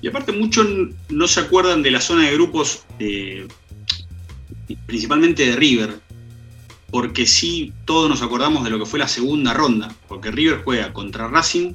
Y 0.00 0.08
aparte 0.08 0.32
muchos 0.32 0.66
no 1.10 1.28
se 1.28 1.40
acuerdan 1.40 1.82
de 1.82 1.90
la 1.90 2.00
zona 2.00 2.24
de 2.24 2.32
grupos, 2.32 2.84
eh, 2.98 3.46
principalmente 4.86 5.44
de 5.44 5.56
River, 5.56 5.90
porque 6.90 7.26
sí 7.26 7.74
todos 7.84 8.08
nos 8.08 8.22
acordamos 8.22 8.64
de 8.64 8.70
lo 8.70 8.78
que 8.78 8.86
fue 8.86 8.98
la 8.98 9.08
segunda 9.08 9.52
ronda, 9.52 9.94
porque 10.08 10.30
River 10.30 10.62
juega 10.64 10.92
contra 10.94 11.28
Racing, 11.28 11.74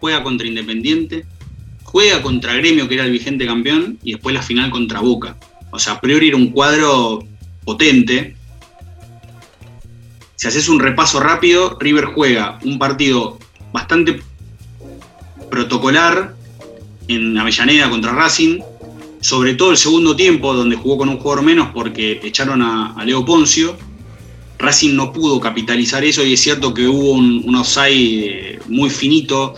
juega 0.00 0.22
contra 0.22 0.46
Independiente, 0.46 1.26
juega 1.94 2.22
contra 2.22 2.54
Gremio, 2.54 2.88
que 2.88 2.96
era 2.96 3.04
el 3.04 3.12
vigente 3.12 3.46
campeón, 3.46 4.00
y 4.02 4.14
después 4.14 4.34
la 4.34 4.42
final 4.42 4.68
contra 4.68 4.98
Boca. 4.98 5.36
O 5.70 5.78
sea, 5.78 5.92
a 5.92 6.00
priori 6.00 6.26
era 6.26 6.36
un 6.36 6.48
cuadro 6.48 7.24
potente. 7.64 8.34
Si 10.34 10.48
haces 10.48 10.68
un 10.68 10.80
repaso 10.80 11.20
rápido, 11.20 11.78
River 11.78 12.06
juega 12.06 12.58
un 12.64 12.80
partido 12.80 13.38
bastante 13.72 14.20
protocolar 15.48 16.34
en 17.06 17.38
Avellaneda 17.38 17.88
contra 17.88 18.10
Racing, 18.10 18.58
sobre 19.20 19.54
todo 19.54 19.70
el 19.70 19.76
segundo 19.76 20.16
tiempo, 20.16 20.52
donde 20.52 20.74
jugó 20.74 20.98
con 20.98 21.08
un 21.08 21.18
jugador 21.18 21.44
menos 21.44 21.68
porque 21.72 22.18
echaron 22.24 22.60
a, 22.60 23.04
Leo 23.04 23.24
Poncio. 23.24 23.76
Racing 24.58 24.96
no 24.96 25.12
pudo 25.12 25.38
capitalizar 25.38 26.02
eso 26.02 26.24
y 26.24 26.32
es 26.32 26.40
cierto 26.40 26.74
que 26.74 26.88
hubo 26.88 27.12
un, 27.12 27.44
un 27.46 27.62
eh, 27.86 28.58
muy 28.66 28.90
finito, 28.90 29.54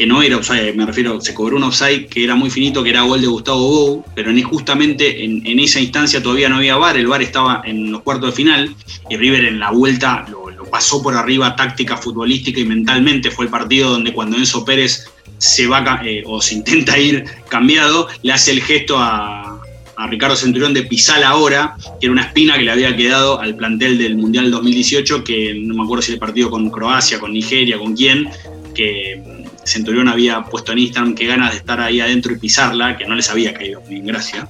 que 0.00 0.06
no 0.06 0.22
era 0.22 0.38
offside, 0.38 0.72
me 0.74 0.86
refiero, 0.86 1.20
se 1.20 1.34
cobró 1.34 1.58
un 1.58 1.64
offside 1.64 2.08
que 2.08 2.24
era 2.24 2.34
muy 2.34 2.48
finito, 2.48 2.82
que 2.82 2.88
era 2.88 3.02
gol 3.02 3.20
de 3.20 3.26
Gustavo 3.26 3.58
Bou, 3.58 4.04
pero 4.14 4.30
en, 4.30 4.42
justamente 4.42 5.22
en, 5.22 5.60
esa 5.60 5.78
instancia 5.78 6.22
todavía 6.22 6.48
no 6.48 6.56
había 6.56 6.78
VAR, 6.78 6.96
el 6.96 7.06
VAR 7.06 7.20
estaba 7.20 7.60
en 7.66 7.92
los 7.92 8.00
cuartos 8.00 8.30
de 8.30 8.34
final 8.34 8.74
y 9.10 9.18
River 9.18 9.44
en 9.44 9.60
la 9.60 9.72
vuelta 9.72 10.24
lo, 10.30 10.64
pasó 10.70 11.02
por 11.02 11.14
arriba 11.14 11.54
táctica 11.54 11.98
futbolística 11.98 12.58
y 12.60 12.64
mentalmente. 12.64 13.30
Fue 13.30 13.44
el 13.44 13.50
partido 13.50 13.90
donde 13.90 14.14
cuando 14.14 14.38
Enzo 14.38 14.64
Pérez 14.64 15.04
se 15.36 15.66
va 15.66 16.00
eh, 16.02 16.22
o 16.24 16.40
se 16.40 16.54
intenta 16.54 16.96
ir 16.96 17.24
cambiado, 17.50 18.08
le 18.22 18.32
hace 18.32 18.52
el 18.52 18.62
gesto 18.62 18.96
a, 18.96 19.60
a 19.96 20.06
Ricardo 20.06 20.34
Centurión 20.34 20.72
de 20.72 20.84
pisar 20.84 21.22
ahora, 21.24 21.76
que 22.00 22.06
era 22.06 22.12
una 22.12 22.22
espina 22.22 22.56
que 22.56 22.62
le 22.62 22.70
había 22.70 22.96
quedado 22.96 23.38
al 23.38 23.54
plantel 23.54 23.98
del 23.98 24.16
Mundial 24.16 24.50
2018, 24.50 25.24
que 25.24 25.52
no 25.60 25.74
me 25.74 25.82
acuerdo 25.82 26.00
si 26.00 26.12
el 26.12 26.18
partido 26.18 26.48
con 26.48 26.70
Croacia, 26.70 27.20
con 27.20 27.34
Nigeria, 27.34 27.76
con 27.78 27.94
quién, 27.94 28.30
que 28.74 29.39
Centurión 29.70 30.08
había 30.08 30.42
puesto 30.42 30.72
en 30.72 30.78
Instagram 30.78 31.14
que 31.14 31.26
ganas 31.26 31.52
de 31.52 31.58
estar 31.58 31.80
ahí 31.80 32.00
adentro 32.00 32.32
y 32.32 32.36
pisarla, 32.36 32.96
que 32.96 33.06
no 33.06 33.14
les 33.14 33.30
había 33.30 33.54
caído 33.54 33.80
bien 33.82 34.06
gracia. 34.06 34.48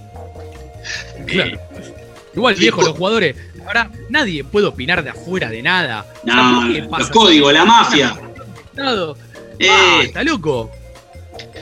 Claro. 1.27 1.61
Igual, 2.35 2.55
viejo, 2.55 2.83
los 2.83 2.97
jugadores. 2.97 3.37
Ahora, 3.67 3.91
nadie 4.09 4.45
puede 4.45 4.67
opinar 4.67 5.03
de 5.05 5.11
afuera 5.11 5.51
de 5.51 5.63
nada. 5.63 6.07
No, 6.25 6.63
¿por 6.63 6.73
qué 6.73 6.99
los 6.99 7.11
códigos, 7.11 7.53
la 7.53 7.65
mafia. 7.65 8.19
Eh. 9.59 10.03
está 10.05 10.25
loco. 10.25 10.71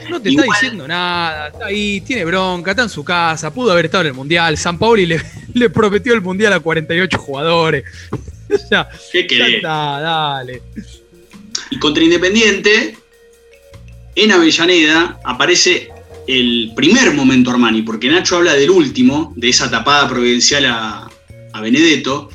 No 0.09 0.21
te 0.21 0.29
está 0.29 0.43
diciendo 0.43 0.87
nada. 0.87 1.49
Está 1.49 1.65
ahí, 1.65 2.01
tiene 2.01 2.25
bronca, 2.25 2.71
está 2.71 2.83
en 2.83 2.89
su 2.89 3.03
casa. 3.03 3.53
Pudo 3.53 3.71
haber 3.71 3.85
estado 3.85 4.01
en 4.01 4.07
el 4.07 4.13
mundial. 4.13 4.57
San 4.57 4.79
Paoli 4.79 5.05
le, 5.05 5.21
le 5.53 5.69
prometió 5.69 6.13
el 6.13 6.21
mundial 6.21 6.53
a 6.53 6.59
48 6.59 7.17
jugadores. 7.17 7.83
O 8.51 8.57
sea, 8.57 8.89
¿Qué 9.11 9.21
ya 9.21 9.27
querés? 9.27 9.55
está, 9.57 9.99
dale. 9.99 10.63
Y 11.69 11.77
contra 11.77 12.03
Independiente, 12.03 12.97
en 14.15 14.31
Avellaneda 14.31 15.19
aparece 15.23 15.89
el 16.27 16.73
primer 16.75 17.13
momento 17.13 17.49
Armani, 17.49 17.81
porque 17.81 18.09
Nacho 18.09 18.37
habla 18.37 18.53
del 18.53 18.69
último, 18.69 19.33
de 19.35 19.49
esa 19.49 19.69
tapada 19.69 20.07
providencial 20.07 20.65
a, 20.65 21.05
Benedetto. 21.59 22.29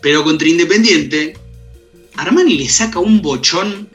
Pero 0.00 0.24
contra 0.24 0.48
Independiente, 0.48 1.36
Armani 2.16 2.56
le 2.56 2.68
saca 2.68 2.98
un 2.98 3.20
bochón 3.20 3.88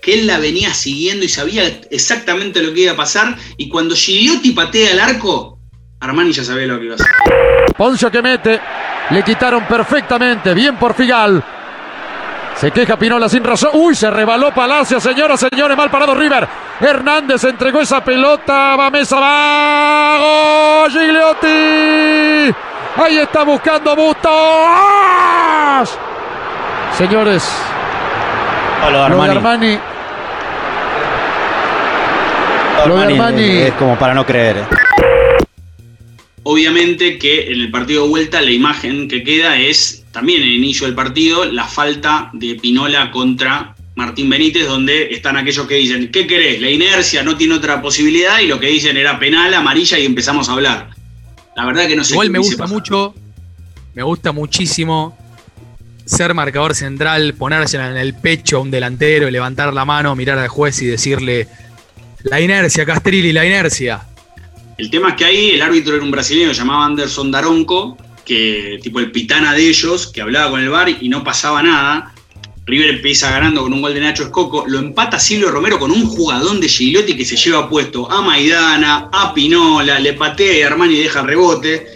que 0.00 0.14
él 0.14 0.28
la 0.28 0.38
venía 0.38 0.72
siguiendo 0.74 1.24
y 1.24 1.28
sabía 1.28 1.80
exactamente 1.90 2.62
lo 2.62 2.72
que 2.72 2.82
iba 2.82 2.92
a 2.92 2.96
pasar. 2.96 3.36
Y 3.56 3.68
cuando 3.68 3.96
Gigliotti 3.96 4.52
patea 4.52 4.92
el 4.92 5.00
arco, 5.00 5.58
Armani 5.98 6.32
ya 6.32 6.44
sabía 6.44 6.68
lo 6.68 6.78
que 6.78 6.84
iba 6.84 6.94
a 6.94 6.96
hacer. 6.96 7.06
Poncio 7.76 8.10
que 8.12 8.22
mete. 8.22 8.60
Le 9.10 9.24
quitaron 9.24 9.66
perfectamente. 9.66 10.54
Bien 10.54 10.76
por 10.76 10.94
Figal. 10.94 11.42
Se 12.62 12.70
queja 12.70 12.96
Pinola 12.96 13.28
sin 13.28 13.42
razón. 13.42 13.70
Uy, 13.72 13.96
se 13.96 14.08
rebaló 14.08 14.54
Palacio, 14.54 15.00
señoras, 15.00 15.44
señores. 15.50 15.76
Mal 15.76 15.90
parado 15.90 16.14
River. 16.14 16.46
Hernández 16.78 17.42
entregó 17.42 17.80
esa 17.80 18.04
pelota. 18.04 18.76
Va 18.76 18.88
Mesa, 18.88 19.18
va. 19.18 20.18
¡Gol! 20.20 20.92
Gigliotti. 20.92 22.54
Ahí 23.04 23.18
está 23.18 23.42
buscando 23.42 23.96
Bustos. 23.96 24.30
Señores. 26.96 27.50
Lo 28.82 28.86
de 28.86 28.92
Lo 28.92 28.98
de 28.98 29.04
Armani. 29.06 29.36
Armani. 29.36 29.78
Lo 32.86 32.96
de 32.96 33.02
Armani. 33.02 33.56
Es 33.62 33.72
como 33.72 33.96
para 33.98 34.14
no 34.14 34.24
creer. 34.24 34.58
eh. 34.58 34.64
Obviamente 36.44 37.18
que 37.18 37.52
en 37.52 37.60
el 37.60 37.72
partido 37.72 38.04
de 38.04 38.08
vuelta 38.08 38.40
la 38.40 38.52
imagen 38.52 39.08
que 39.08 39.24
queda 39.24 39.56
es 39.56 40.01
también 40.12 40.42
en 40.42 40.48
el 40.48 40.54
inicio 40.54 40.86
del 40.86 40.94
partido 40.94 41.44
la 41.44 41.66
falta 41.66 42.30
de 42.32 42.54
Pinola 42.56 43.10
contra 43.10 43.74
Martín 43.94 44.30
Benítez, 44.30 44.66
donde 44.66 45.12
están 45.12 45.36
aquellos 45.36 45.66
que 45.66 45.74
dicen, 45.74 46.10
¿qué 46.10 46.26
querés? 46.26 46.60
La 46.60 46.70
inercia 46.70 47.22
no 47.22 47.36
tiene 47.36 47.54
otra 47.54 47.82
posibilidad 47.82 48.40
y 48.40 48.46
lo 48.46 48.58
que 48.60 48.68
dicen 48.68 48.96
era 48.96 49.18
penal, 49.18 49.52
amarilla 49.52 49.98
y 49.98 50.06
empezamos 50.06 50.48
a 50.48 50.52
hablar. 50.52 50.90
La 51.56 51.66
verdad 51.66 51.86
que 51.86 51.96
no 51.96 52.04
sé 52.04 52.14
Igual 52.14 52.28
qué 52.28 52.32
me 52.32 52.38
gusta 52.38 52.66
mucho, 52.66 53.14
me 53.94 54.02
gusta 54.02 54.32
muchísimo 54.32 55.16
ser 56.04 56.34
marcador 56.34 56.74
central, 56.74 57.34
ponérsela 57.34 57.90
en 57.90 57.96
el 57.96 58.14
pecho 58.14 58.58
a 58.58 58.60
un 58.60 58.70
delantero, 58.70 59.30
levantar 59.30 59.72
la 59.72 59.84
mano, 59.84 60.16
mirar 60.16 60.38
al 60.38 60.48
juez 60.48 60.80
y 60.82 60.86
decirle 60.86 61.48
la 62.24 62.40
inercia, 62.40 62.86
Castrilli, 62.86 63.32
la 63.32 63.44
inercia. 63.44 64.02
El 64.78 64.90
tema 64.90 65.10
es 65.10 65.14
que 65.16 65.24
ahí 65.24 65.50
el 65.50 65.62
árbitro 65.62 65.94
era 65.94 66.04
un 66.04 66.10
brasileño 66.10 66.52
llamado 66.52 66.82
Anderson 66.82 67.30
Daronco, 67.30 67.96
que 68.24 68.78
tipo 68.82 69.00
el 69.00 69.10
pitana 69.10 69.54
de 69.54 69.68
ellos, 69.68 70.06
que 70.06 70.20
hablaba 70.20 70.50
con 70.50 70.60
el 70.60 70.68
VAR 70.68 70.88
y 70.88 71.08
no 71.08 71.24
pasaba 71.24 71.62
nada. 71.62 72.14
River 72.64 72.90
empieza 72.90 73.30
ganando 73.30 73.62
con 73.62 73.72
un 73.72 73.82
gol 73.82 73.92
de 73.92 74.00
Nacho 74.00 74.22
Escoco, 74.22 74.64
lo 74.68 74.78
empata 74.78 75.18
Silvio 75.18 75.50
Romero 75.50 75.80
con 75.80 75.90
un 75.90 76.06
jugadón 76.06 76.60
de 76.60 76.68
Gigliotti 76.68 77.16
que 77.16 77.24
se 77.24 77.36
lleva 77.36 77.68
puesto 77.68 78.10
a 78.10 78.22
Maidana, 78.22 79.08
a 79.12 79.34
Pinola, 79.34 79.98
le 79.98 80.12
patea 80.12 80.58
y 80.58 80.62
Armani 80.62 80.96
deja 80.96 81.20
el 81.20 81.26
rebote. 81.26 81.86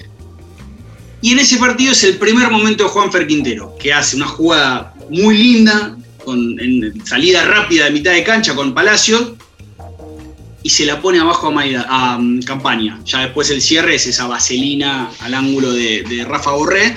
Y 1.23 1.33
en 1.33 1.39
ese 1.39 1.59
partido 1.59 1.93
es 1.93 2.03
el 2.05 2.17
primer 2.17 2.51
momento 2.51 2.85
de 2.85 2.91
Juan 2.91 3.11
Quintero, 3.27 3.77
que 3.79 3.93
hace 3.93 4.17
una 4.17 4.27
jugada 4.27 4.95
muy 5.09 5.37
linda, 5.37 5.97
con 6.25 6.59
en 6.59 7.07
salida 7.07 7.45
rápida 7.45 7.85
de 7.85 7.93
mitad 7.93 8.13
de 8.13 8.25
cancha 8.25 8.55
con 8.55 8.75
Palacio, 8.75 9.37
y 10.67 10.69
se 10.69 10.85
la 10.85 11.01
pone 11.01 11.21
abajo 11.21 11.47
a, 11.47 11.51
Maida- 11.53 11.87
a 11.89 12.17
um, 12.17 12.43
Campaña. 12.43 12.99
Ya 13.05 13.21
después 13.21 13.49
el 13.51 13.63
cierre 13.63 13.95
es 13.95 14.09
esa 14.09 14.27
vaselina 14.27 15.13
al 15.21 15.33
ángulo 15.33 15.73
de, 15.73 16.25
Rafa 16.27 16.51
Borré. 16.51 16.97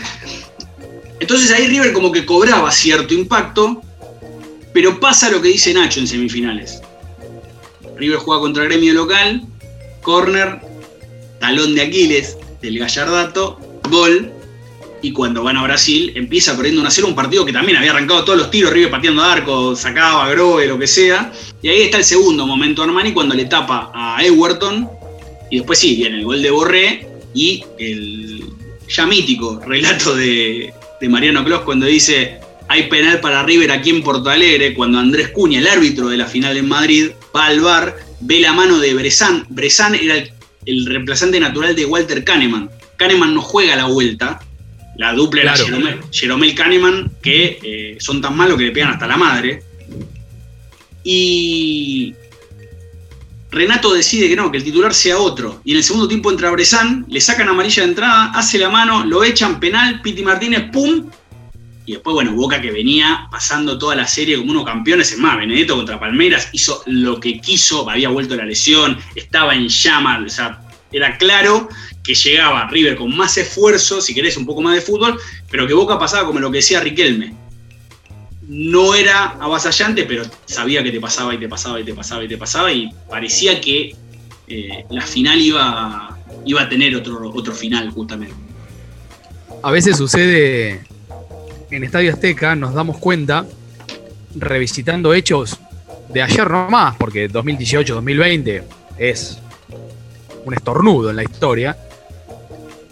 Entonces 1.19 1.51
ahí 1.51 1.67
River 1.67 1.93
como 1.93 2.11
que 2.11 2.25
cobraba 2.25 2.71
cierto 2.71 3.13
impacto, 3.13 3.83
pero 4.73 4.99
pasa 4.99 5.29
lo 5.29 5.39
que 5.39 5.49
dice 5.49 5.71
Nacho 5.71 5.99
en 5.99 6.07
semifinales. 6.07 6.81
River 7.95 8.17
juega 8.17 8.41
contra 8.41 8.63
gremio 8.63 8.91
local, 8.91 9.43
corner, 10.01 10.61
talón 11.39 11.75
de 11.75 11.83
Aquiles 11.83 12.37
del 12.63 12.79
Gallardato, 12.79 13.59
gol, 13.91 14.33
y 15.01 15.11
cuando 15.11 15.43
van 15.43 15.57
a 15.57 15.63
Brasil 15.63 16.11
empieza 16.15 16.55
perdiendo 16.55 16.81
1 16.81 16.91
0 16.91 17.07
un 17.07 17.15
partido 17.15 17.45
que 17.45 17.53
también 17.53 17.77
había 17.77 17.91
arrancado 17.91 18.23
todos 18.23 18.37
los 18.37 18.51
tiros, 18.51 18.71
River 18.71 18.91
pateando 18.91 19.23
arco, 19.23 19.75
sacaba, 19.75 20.29
Groe, 20.29 20.67
lo 20.67 20.77
que 20.77 20.87
sea. 20.87 21.31
Y 21.61 21.69
ahí 21.69 21.81
está 21.81 21.97
el 21.97 22.03
segundo 22.03 22.45
momento 22.45 22.83
Armani 22.83 23.13
cuando 23.13 23.35
le 23.35 23.45
tapa 23.45 23.91
a 23.93 24.23
Ewerton. 24.23 24.89
Y 25.51 25.57
después 25.57 25.79
sí, 25.79 25.95
viene 25.95 26.17
el 26.17 26.25
gol 26.25 26.41
de 26.41 26.51
Borré 26.51 27.07
y 27.33 27.63
el 27.77 28.43
ya 28.87 29.05
mítico 29.05 29.59
relato 29.65 30.15
de, 30.15 30.73
de 30.99 31.09
Mariano 31.09 31.43
Clos 31.43 31.61
cuando 31.61 31.85
dice 31.85 32.39
hay 32.67 32.83
penal 32.83 33.19
para 33.19 33.41
River 33.43 33.71
aquí 33.71 33.89
en 33.89 34.03
Porto 34.03 34.29
Alegre, 34.29 34.75
cuando 34.75 34.99
Andrés 34.99 35.29
Cuña, 35.29 35.57
el 35.57 35.67
árbitro 35.67 36.07
de 36.07 36.17
la 36.17 36.27
final 36.27 36.55
en 36.55 36.67
Madrid, 36.67 37.09
va 37.35 37.47
al 37.47 37.61
bar, 37.61 37.97
ve 38.19 38.39
la 38.39 38.53
mano 38.53 38.77
de 38.77 38.93
Bresan. 38.93 39.47
Bresan 39.49 39.95
era 39.95 40.15
el, 40.15 40.31
el 40.67 40.85
reemplazante 40.85 41.39
natural 41.39 41.75
de 41.75 41.85
Walter 41.85 42.23
Kahneman. 42.23 42.69
Kahneman 42.95 43.33
no 43.33 43.41
juega 43.41 43.75
la 43.75 43.85
vuelta, 43.85 44.39
la 44.99 45.13
dupla 45.13 45.41
era 45.41 45.53
Claro. 45.53 45.65
Jeromel, 45.65 45.99
Jeromel 46.11 46.55
Kahneman, 46.55 47.11
que 47.21 47.57
eh, 47.63 47.97
son 48.01 48.21
tan 48.21 48.35
malos 48.35 48.57
que 48.57 48.65
le 48.65 48.71
pegan 48.71 48.91
hasta 48.91 49.07
la 49.07 49.15
madre. 49.15 49.63
Y 51.05 52.13
Renato 53.49 53.93
decide 53.93 54.27
que 54.27 54.35
no, 54.35 54.51
que 54.51 54.57
el 54.57 54.63
titular 54.65 54.93
sea 54.93 55.17
otro. 55.17 55.61
Y 55.63 55.71
en 55.71 55.77
el 55.77 55.83
segundo 55.85 56.05
tiempo 56.05 56.29
entra 56.29 56.51
Bresan, 56.51 57.05
le 57.07 57.21
sacan 57.21 57.47
amarilla 57.47 57.83
de 57.83 57.89
entrada, 57.89 58.31
hace 58.35 58.57
la 58.59 58.69
mano, 58.69 59.05
lo 59.05 59.23
echan 59.23 59.61
penal, 59.61 60.01
Piti 60.01 60.21
Martínez, 60.21 60.69
¡pum! 60.69 61.09
Y 61.85 61.93
después, 61.93 62.13
bueno, 62.13 62.33
Boca 62.33 62.59
que 62.59 62.69
venía 62.69 63.25
pasando 63.31 63.77
toda 63.77 63.95
la 63.95 64.05
serie 64.05 64.35
como 64.37 64.51
unos 64.51 64.65
campeones. 64.65 65.13
Es 65.13 65.17
más, 65.17 65.37
Benedetto 65.37 65.77
contra 65.77 65.97
Palmeiras 65.97 66.49
hizo 66.51 66.83
lo 66.87 67.21
que 67.21 67.39
quiso, 67.39 67.89
había 67.89 68.09
vuelto 68.09 68.35
la 68.35 68.43
lesión, 68.43 68.97
estaba 69.15 69.55
en 69.55 69.69
llama, 69.69 70.21
o 70.25 70.29
sea, 70.29 70.59
era 70.91 71.17
claro 71.17 71.69
que 72.09 72.15
llegaba 72.15 72.67
River 72.67 72.95
con 72.95 73.15
más 73.15 73.37
esfuerzo, 73.37 74.01
si 74.01 74.15
querés 74.15 74.35
un 74.35 74.43
poco 74.43 74.63
más 74.63 74.73
de 74.73 74.81
fútbol, 74.81 75.19
pero 75.51 75.67
que 75.67 75.75
Boca 75.75 75.99
pasaba 75.99 76.25
como 76.25 76.39
lo 76.39 76.49
que 76.49 76.57
decía 76.57 76.79
Riquelme. 76.79 77.35
No 78.47 78.95
era 78.95 79.37
avasallante, 79.39 80.05
pero 80.05 80.23
sabía 80.47 80.81
que 80.81 80.91
te 80.91 80.99
pasaba 80.99 81.35
y 81.35 81.37
te 81.37 81.47
pasaba 81.47 81.79
y 81.79 81.83
te 81.83 81.93
pasaba 81.93 82.23
y 82.23 82.27
te 82.27 82.35
pasaba 82.35 82.71
y 82.71 82.89
parecía 83.07 83.61
que 83.61 83.95
eh, 84.47 84.85
la 84.89 85.03
final 85.03 85.39
iba, 85.39 86.17
iba 86.45 86.63
a 86.63 86.67
tener 86.67 86.95
otro, 86.95 87.31
otro 87.31 87.53
final 87.53 87.91
justamente. 87.91 88.33
A 89.61 89.69
veces 89.69 89.95
sucede 89.95 90.81
en 91.69 91.83
Estadio 91.83 92.11
Azteca, 92.11 92.55
nos 92.55 92.73
damos 92.73 92.97
cuenta, 92.97 93.45
revisitando 94.35 95.13
hechos 95.13 95.59
de 96.11 96.23
ayer 96.23 96.49
nomás, 96.49 96.95
porque 96.95 97.29
2018-2020 97.29 98.63
es 98.97 99.37
un 100.43 100.55
estornudo 100.55 101.11
en 101.11 101.17
la 101.17 101.23
historia, 101.23 101.77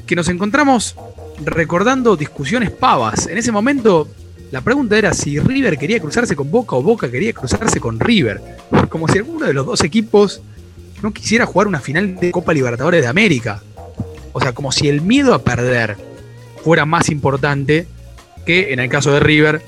que 0.07 0.15
nos 0.15 0.29
encontramos 0.29 0.95
recordando 1.43 2.15
discusiones 2.15 2.71
pavas. 2.71 3.27
En 3.27 3.37
ese 3.37 3.51
momento, 3.51 4.07
la 4.51 4.61
pregunta 4.61 4.97
era 4.97 5.13
si 5.13 5.37
River 5.39 5.77
quería 5.77 5.99
cruzarse 5.99 6.35
con 6.35 6.49
Boca 6.49 6.75
o 6.75 6.81
Boca 6.81 7.11
quería 7.11 7.33
cruzarse 7.33 7.79
con 7.79 7.99
River. 7.99 8.41
Como 8.89 9.07
si 9.07 9.19
alguno 9.19 9.45
de 9.45 9.53
los 9.53 9.65
dos 9.65 9.83
equipos 9.83 10.41
no 11.03 11.11
quisiera 11.13 11.45
jugar 11.45 11.67
una 11.67 11.79
final 11.79 12.15
de 12.15 12.31
Copa 12.31 12.53
Libertadores 12.53 13.01
de 13.01 13.07
América. 13.07 13.61
O 14.31 14.39
sea, 14.39 14.53
como 14.53 14.71
si 14.71 14.87
el 14.87 15.01
miedo 15.01 15.33
a 15.33 15.43
perder 15.43 15.97
fuera 16.63 16.85
más 16.85 17.09
importante 17.09 17.87
que 18.45 18.71
en 18.73 18.79
el 18.79 18.89
caso 18.89 19.11
de 19.11 19.19
River, 19.19 19.61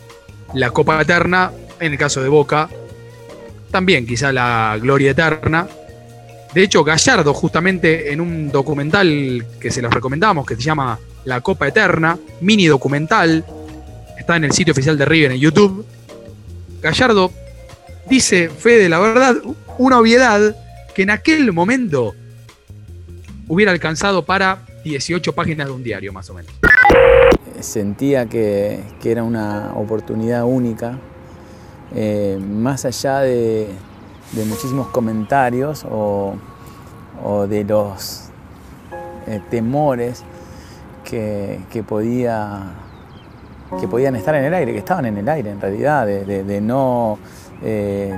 la 0.54 0.72
Copa 0.72 1.02
Eterna, 1.02 1.52
en 1.80 1.92
el 1.92 1.98
caso 1.98 2.22
de 2.24 2.30
Boca, 2.30 2.70
también 3.72 4.08
quizá 4.08 4.32
la 4.32 4.78
Gloria 4.82 5.12
Eterna. 5.12 5.68
De 6.54 6.64
hecho, 6.64 6.84
Gallardo, 6.84 7.34
justamente 7.34 8.12
en 8.12 8.22
un 8.22 8.52
documental 8.52 9.46
que 9.60 9.70
se 9.70 9.82
los 9.82 9.94
recomendamos, 9.94 10.46
que 10.46 10.56
se 10.56 10.62
llama 10.62 10.98
La 11.26 11.42
Copa 11.42 11.68
Eterna, 11.68 12.18
mini 12.42 12.66
documental, 12.66 13.46
está 14.18 14.36
en 14.36 14.46
el 14.46 14.52
sitio 14.52 14.72
oficial 14.72 14.98
de 14.98 15.06
River 15.06 15.32
en 15.34 15.40
YouTube. 15.40 15.86
Gallardo 16.82 17.32
dice, 18.10 18.50
Fede, 18.50 18.90
la 18.90 19.00
verdad, 19.00 19.36
una 19.78 20.00
obviedad 20.00 20.56
que 20.96 21.04
en 21.04 21.12
aquel 21.12 21.54
momento 21.54 22.16
hubiera 23.48 23.72
alcanzado 23.72 24.26
para 24.26 24.66
18 24.84 25.34
páginas 25.34 25.68
de 25.68 25.74
un 25.74 25.84
diario, 25.84 26.12
más 26.12 26.30
o 26.32 26.34
menos. 26.34 26.52
Sentía 27.60 28.26
que, 28.26 28.80
que 29.02 29.12
era 29.12 29.24
una 29.24 29.74
oportunidad 29.76 30.46
única, 30.46 30.98
eh, 31.96 32.40
más 32.42 32.86
allá 32.86 33.20
de, 33.20 33.68
de 34.34 34.46
muchísimos 34.46 34.88
comentarios 34.88 35.86
o, 35.90 36.34
o 37.24 37.48
de 37.48 37.64
los 37.64 38.30
eh, 39.28 39.42
temores 39.50 40.24
que, 41.04 41.60
que 41.72 41.84
podía 41.84 42.64
que 43.80 43.88
podían 43.88 44.16
estar 44.16 44.34
en 44.34 44.46
el 44.46 44.54
aire, 44.56 44.72
que 44.74 44.80
estaban 44.80 45.06
en 45.06 45.18
el 45.18 45.30
aire 45.30 45.52
en 45.52 45.62
realidad, 45.62 46.06
de, 46.08 46.44
de- 46.44 46.60
no, 46.62 47.20
eh, 47.62 48.16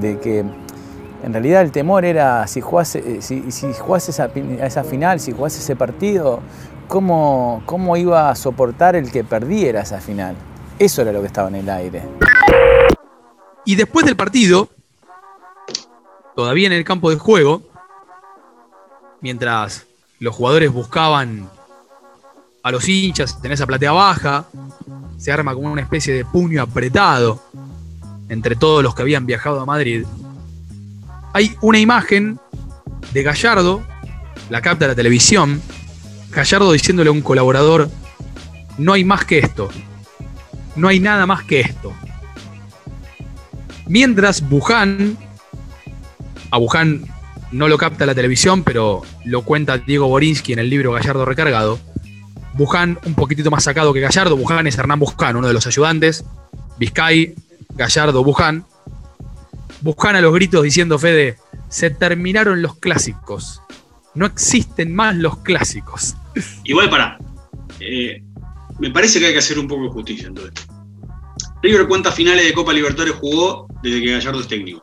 de, 0.00 0.18
que 0.20 0.38
en 0.38 1.32
realidad 1.34 1.60
el 1.60 1.70
temor 1.70 2.06
era 2.06 2.46
si 2.46 2.62
jugase, 2.62 2.98
eh, 3.00 3.18
si, 3.20 3.52
si 3.52 3.70
jugase 3.74 4.10
esa, 4.10 4.30
esa 4.64 4.82
final, 4.82 5.20
si 5.20 5.32
jugase 5.32 5.58
ese 5.58 5.76
partido, 5.76 6.40
¿cómo, 6.88 7.62
¿cómo 7.66 7.94
iba 7.98 8.30
a 8.30 8.34
soportar 8.34 8.96
el 8.96 9.10
que 9.10 9.22
perdiera 9.22 9.82
esa 9.82 10.00
final? 10.00 10.34
Eso 10.78 11.02
era 11.02 11.12
lo 11.12 11.20
que 11.20 11.26
estaba 11.26 11.48
en 11.48 11.56
el 11.56 11.68
aire. 11.68 12.02
Y 13.66 13.74
después 13.76 14.06
del 14.06 14.16
partido, 14.16 14.70
todavía 16.34 16.66
en 16.66 16.72
el 16.72 16.84
campo 16.84 17.10
de 17.10 17.16
juego, 17.16 17.62
mientras 19.20 19.86
los 20.18 20.34
jugadores 20.34 20.72
buscaban 20.72 21.48
a 22.62 22.70
los 22.70 22.88
hinchas 22.88 23.38
en 23.42 23.52
esa 23.52 23.66
platea 23.66 23.92
baja, 23.92 24.46
se 25.18 25.32
arma 25.32 25.54
como 25.54 25.72
una 25.72 25.82
especie 25.82 26.14
de 26.14 26.24
puño 26.24 26.62
apretado 26.62 27.42
entre 28.28 28.56
todos 28.56 28.82
los 28.82 28.94
que 28.94 29.02
habían 29.02 29.26
viajado 29.26 29.60
a 29.60 29.66
Madrid. 29.66 30.04
Hay 31.32 31.54
una 31.60 31.78
imagen 31.78 32.38
de 33.12 33.22
Gallardo, 33.22 33.82
la 34.50 34.60
capta 34.60 34.86
la 34.86 34.94
televisión, 34.94 35.60
Gallardo 36.30 36.72
diciéndole 36.72 37.08
a 37.08 37.12
un 37.12 37.22
colaborador, 37.22 37.90
no 38.78 38.92
hay 38.92 39.04
más 39.04 39.24
que 39.24 39.38
esto, 39.38 39.68
no 40.76 40.88
hay 40.88 41.00
nada 41.00 41.26
más 41.26 41.44
que 41.44 41.60
esto. 41.60 41.92
Mientras 43.86 44.48
Buján, 44.48 45.16
a 46.50 46.58
Buján 46.58 47.04
no 47.52 47.68
lo 47.68 47.78
capta 47.78 48.06
la 48.06 48.14
televisión, 48.14 48.62
pero 48.62 49.02
lo 49.24 49.42
cuenta 49.42 49.78
Diego 49.78 50.08
Borinsky 50.08 50.52
en 50.52 50.60
el 50.60 50.70
libro 50.70 50.92
Gallardo 50.92 51.24
Recargado. 51.24 51.78
Buján 52.54 52.98
un 53.04 53.14
poquitito 53.14 53.50
más 53.50 53.64
sacado 53.64 53.92
que 53.92 54.00
Gallardo. 54.00 54.36
Buján 54.36 54.66
es 54.66 54.78
Hernán 54.78 54.98
Buján, 54.98 55.36
uno 55.36 55.48
de 55.48 55.54
los 55.54 55.66
ayudantes. 55.66 56.24
Vizcay, 56.78 57.34
Gallardo, 57.74 58.22
Buján. 58.24 58.64
Buján 59.80 60.16
a 60.16 60.20
los 60.20 60.34
gritos 60.34 60.62
diciendo, 60.62 60.98
Fede, 60.98 61.36
se 61.68 61.90
terminaron 61.90 62.62
los 62.62 62.76
clásicos. 62.76 63.62
No 64.14 64.26
existen 64.26 64.94
más 64.94 65.16
los 65.16 65.38
clásicos. 65.38 66.16
Igual 66.64 66.90
para. 66.90 67.18
eh, 67.80 68.22
me 68.78 68.90
parece 68.90 69.20
que 69.20 69.26
hay 69.26 69.32
que 69.32 69.38
hacer 69.38 69.58
un 69.58 69.68
poco 69.68 69.84
de 69.84 69.88
justicia 69.90 70.26
en 70.28 70.34
todo 70.34 70.46
esto. 70.48 70.62
River 71.62 71.86
cuántas 71.86 72.14
finales 72.14 72.44
de 72.44 72.54
Copa 72.54 72.72
Libertadores 72.72 73.14
jugó 73.14 73.66
desde 73.82 74.00
que 74.00 74.12
Gallardo 74.12 74.40
es 74.40 74.48
técnico. 74.48 74.82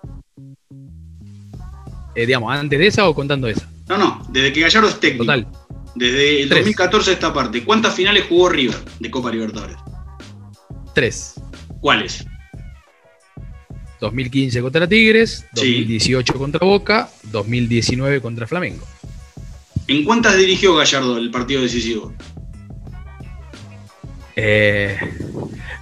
Eh, 2.17 2.25
digamos, 2.25 2.51
antes 2.51 2.79
de 2.79 2.87
esa 2.87 3.07
o 3.07 3.13
contando 3.13 3.47
esa. 3.47 3.69
No, 3.87 3.95
no, 3.95 4.27
desde 4.31 4.51
que 4.51 4.61
Gallardo 4.61 4.89
es 4.89 4.99
técnico. 4.99 5.23
Total. 5.23 5.47
Desde 5.93 6.41
el 6.41 6.49
Tres. 6.49 6.61
2014 6.61 7.11
a 7.11 7.13
esta 7.13 7.31
parte. 7.31 7.63
¿Cuántas 7.63 7.93
finales 7.93 8.25
jugó 8.27 8.49
River 8.49 8.75
de 8.99 9.11
Copa 9.11 9.31
Libertadores? 9.31 9.77
Tres. 10.95 11.35
¿Cuáles? 11.79 12.25
2015 13.99 14.61
contra 14.61 14.87
Tigres, 14.87 15.45
Sí. 15.53 15.73
2018 15.83 16.33
contra 16.33 16.65
Boca, 16.65 17.09
2019 17.31 18.19
contra 18.19 18.47
Flamengo. 18.47 18.83
¿En 19.87 20.03
cuántas 20.03 20.35
dirigió 20.37 20.75
Gallardo 20.75 21.17
el 21.17 21.29
partido 21.29 21.61
decisivo? 21.61 22.13
Eh, 24.35 24.97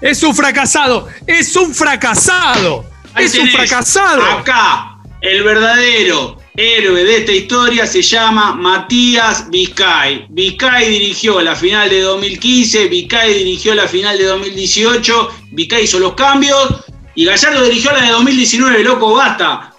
es 0.01 0.21
un 0.23 0.35
fracasado, 0.35 1.07
es 1.27 1.55
un 1.55 1.73
fracasado, 1.73 2.85
Ahí 3.13 3.25
es 3.25 3.35
un 3.37 3.47
fracasado. 3.49 4.21
Acá, 4.23 4.94
el 5.21 5.43
verdadero 5.43 6.37
héroe 6.55 7.03
de 7.03 7.17
esta 7.17 7.31
historia 7.31 7.85
se 7.87 8.01
llama 8.01 8.53
Matías 8.55 9.49
Vizcay. 9.49 10.27
Vizcay 10.29 10.89
dirigió 10.89 11.41
la 11.41 11.55
final 11.55 11.89
de 11.89 12.01
2015, 12.01 12.87
Vizcay 12.87 13.33
dirigió 13.33 13.73
la 13.75 13.87
final 13.87 14.17
de 14.17 14.25
2018, 14.25 15.29
Vizcay 15.51 15.83
hizo 15.83 15.99
los 15.99 16.13
cambios 16.13 16.85
y 17.15 17.25
Gallardo 17.25 17.63
dirigió 17.63 17.91
la 17.91 18.01
de 18.03 18.11
2019, 18.11 18.83
loco, 18.83 19.13
basta. 19.15 19.71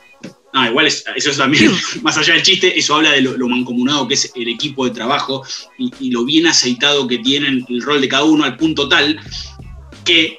No, 0.53 0.67
igual 0.67 0.87
es- 0.87 1.05
eso 1.15 1.31
es 1.31 1.37
también, 1.37 1.71
más 2.03 2.17
allá 2.17 2.35
del 2.35 2.43
chiste, 2.43 2.79
eso 2.79 2.95
habla 2.97 3.13
de 3.13 3.21
lo, 3.21 3.37
lo 3.37 3.47
mancomunado 3.49 4.09
que 4.09 4.15
es 4.15 4.33
el 4.35 4.49
equipo 4.49 4.85
de 4.87 4.91
trabajo 4.91 5.45
y, 5.79 5.93
y 6.01 6.11
lo 6.11 6.25
bien 6.25 6.47
aceitado 6.47 7.07
que 7.07 7.19
tienen 7.19 7.65
el 7.69 7.83
rol 7.83 8.01
de 8.01 8.09
cada 8.09 8.25
uno 8.25 8.45
al 8.45 8.57
punto 8.57 8.89
tal 8.89 9.19
que, 10.05 10.39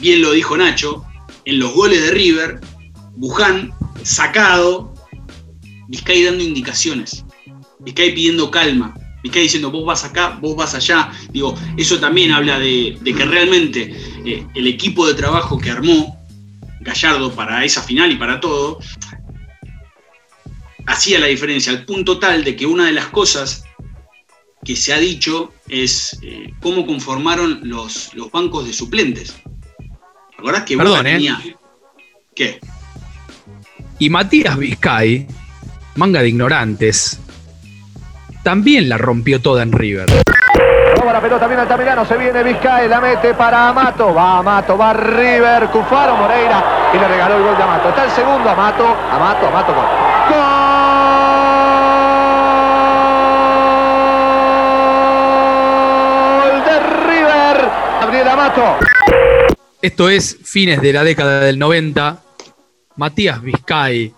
bien 0.00 0.22
lo 0.22 0.32
dijo 0.32 0.56
Nacho, 0.56 1.04
en 1.44 1.58
los 1.58 1.72
goles 1.74 2.02
de 2.02 2.10
River, 2.12 2.60
Buján 3.16 3.72
sacado, 4.06 4.94
Vizcay 5.88 6.24
dando 6.24 6.42
indicaciones, 6.42 7.24
Vizcay 7.80 8.14
pidiendo 8.14 8.50
calma, 8.50 8.94
Vizcay 9.22 9.42
diciendo 9.42 9.70
vos 9.70 9.84
vas 9.84 10.04
acá, 10.04 10.38
vos 10.40 10.56
vas 10.56 10.74
allá. 10.74 11.10
Digo, 11.30 11.54
eso 11.76 11.98
también 11.98 12.32
habla 12.32 12.58
de, 12.58 12.96
de 13.00 13.14
que 13.14 13.24
realmente 13.24 13.96
eh, 14.24 14.46
el 14.54 14.66
equipo 14.66 15.06
de 15.06 15.14
trabajo 15.14 15.58
que 15.58 15.70
armó 15.70 16.16
Gallardo 16.80 17.32
para 17.32 17.64
esa 17.64 17.82
final 17.82 18.12
y 18.12 18.16
para 18.16 18.38
todo, 18.40 18.78
hacía 20.86 21.18
la 21.18 21.26
diferencia, 21.26 21.72
al 21.72 21.84
punto 21.84 22.18
tal 22.18 22.44
de 22.44 22.54
que 22.54 22.66
una 22.66 22.86
de 22.86 22.92
las 22.92 23.06
cosas 23.06 23.64
que 24.64 24.76
se 24.76 24.92
ha 24.92 24.98
dicho 24.98 25.52
es 25.68 26.18
eh, 26.22 26.52
cómo 26.60 26.86
conformaron 26.86 27.60
los, 27.64 28.14
los 28.14 28.30
bancos 28.30 28.66
de 28.66 28.72
suplentes. 28.72 29.36
¿Te 29.78 30.38
acordás 30.38 30.64
que 30.64 30.76
Perdón, 30.76 30.98
Boca 30.98 31.10
¿eh? 31.10 31.12
tenía... 31.14 31.42
¿Qué? 32.34 32.60
Y 33.98 34.10
Matías 34.10 34.58
Vizcay, 34.58 35.26
manga 35.94 36.20
de 36.20 36.28
ignorantes, 36.28 37.18
también 38.42 38.90
la 38.90 38.98
rompió 38.98 39.40
toda 39.40 39.62
en 39.62 39.72
River. 39.72 40.06
Roba 40.96 41.14
la 41.14 41.20
pelota 41.20 41.46
bien 41.46 41.60
Altamirano, 41.60 42.04
se 42.04 42.16
viene 42.18 42.42
Vizcay, 42.42 42.88
la 42.88 43.00
mete 43.00 43.32
para 43.32 43.70
Amato, 43.70 44.12
va 44.12 44.38
Amato, 44.38 44.76
va 44.76 44.92
River, 44.92 45.68
Cufaro 45.68 46.14
Moreira 46.16 46.90
y 46.92 46.98
le 46.98 47.08
regaló 47.08 47.36
el 47.38 47.42
gol 47.42 47.56
de 47.56 47.62
Amato. 47.62 47.88
Está 47.88 48.04
el 48.04 48.10
segundo 48.10 48.50
Amato, 48.50 48.84
Amato, 48.84 49.46
Amato, 49.46 49.74
gol. 49.74 49.86
Gol 56.42 56.64
de 56.64 56.80
River, 57.08 57.70
Gabriel 58.00 58.28
Amato. 58.28 58.76
Esto 59.80 60.08
es 60.10 60.36
fines 60.44 60.82
de 60.82 60.92
la 60.92 61.02
década 61.02 61.40
del 61.40 61.58
90. 61.58 62.25
Matías 62.96 63.42
Vizcay, 63.42 64.12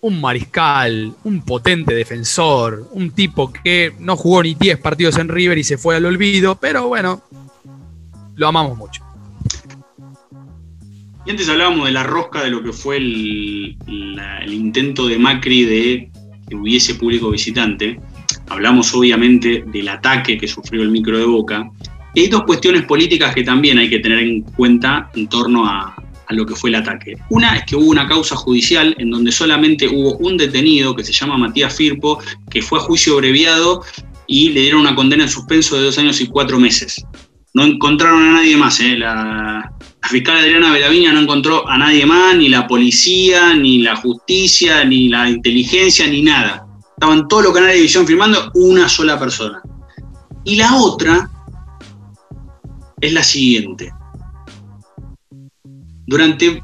un 0.00 0.20
mariscal, 0.20 1.14
un 1.24 1.42
potente 1.42 1.94
defensor, 1.94 2.88
un 2.92 3.12
tipo 3.12 3.52
que 3.52 3.92
no 4.00 4.16
jugó 4.16 4.42
ni 4.42 4.54
10 4.54 4.78
partidos 4.78 5.18
en 5.18 5.28
River 5.28 5.58
y 5.58 5.64
se 5.64 5.78
fue 5.78 5.96
al 5.96 6.06
olvido, 6.06 6.56
pero 6.56 6.88
bueno, 6.88 7.22
lo 8.34 8.48
amamos 8.48 8.76
mucho. 8.76 9.02
Y 11.24 11.30
antes 11.30 11.48
hablábamos 11.48 11.86
de 11.86 11.92
la 11.92 12.02
rosca 12.02 12.42
de 12.42 12.50
lo 12.50 12.62
que 12.64 12.72
fue 12.72 12.96
el, 12.96 13.76
intento 14.48 15.06
de 15.06 15.18
Macri 15.18 15.64
de 15.64 16.10
que 16.48 16.56
hubiese 16.56 16.96
público 16.96 17.30
visitante. 17.30 18.00
Hablamos 18.48 18.92
obviamente 18.94 19.62
del 19.66 19.88
ataque 19.88 20.36
que 20.36 20.48
sufrió 20.48 20.82
el 20.82 20.90
micro 20.90 21.16
de 21.16 21.24
Boca. 21.24 21.70
Hay 22.16 22.26
dos 22.26 22.42
cuestiones 22.42 22.82
políticas 22.82 23.34
que 23.34 23.44
también 23.44 23.78
hay 23.78 23.88
que 23.88 24.00
tener 24.00 24.18
en 24.18 24.42
cuenta 24.42 25.10
en 25.14 25.28
torno 25.28 25.64
a, 25.64 25.94
a 26.26 26.34
lo 26.34 26.46
que 26.46 26.54
fue 26.54 26.70
el 26.70 26.76
ataque. 26.76 27.16
Una 27.30 27.56
es 27.56 27.64
que 27.64 27.76
hubo 27.76 27.90
una 27.90 28.08
causa 28.08 28.36
judicial 28.36 28.94
en 28.98 29.10
donde 29.10 29.32
solamente 29.32 29.88
hubo 29.88 30.16
un 30.18 30.36
detenido 30.36 30.94
que 30.94 31.04
se 31.04 31.12
llama 31.12 31.38
Matías 31.38 31.74
Firpo, 31.74 32.18
que 32.50 32.62
fue 32.62 32.78
a 32.78 32.82
juicio 32.82 33.14
abreviado 33.14 33.82
y 34.26 34.50
le 34.50 34.62
dieron 34.62 34.80
una 34.80 34.94
condena 34.94 35.24
en 35.24 35.28
suspenso 35.28 35.76
de 35.76 35.84
dos 35.84 35.98
años 35.98 36.20
y 36.20 36.26
cuatro 36.26 36.58
meses. 36.58 37.04
No 37.54 37.64
encontraron 37.64 38.22
a 38.22 38.32
nadie 38.32 38.56
más, 38.56 38.80
¿eh? 38.80 38.96
La, 38.96 39.70
fiscal 40.08 40.38
Adriana 40.38 40.72
Belaviña 40.72 41.12
no 41.12 41.20
encontró 41.20 41.68
a 41.68 41.78
nadie 41.78 42.06
más, 42.06 42.36
ni 42.36 42.48
la 42.48 42.66
policía, 42.66 43.54
ni 43.54 43.82
la 43.82 43.96
justicia, 43.96 44.84
ni 44.84 45.08
la 45.08 45.28
inteligencia, 45.28 46.06
ni 46.06 46.22
nada. 46.22 46.66
Estaban 46.94 47.28
todos 47.28 47.44
los 47.44 47.52
canales 47.52 47.74
de 47.74 47.78
televisión 47.78 48.06
filmando 48.06 48.50
una 48.54 48.88
sola 48.88 49.18
persona. 49.18 49.60
Y 50.44 50.56
la 50.56 50.74
otra 50.76 51.30
es 53.00 53.12
la 53.12 53.22
siguiente. 53.22 53.92
Durante 56.06 56.62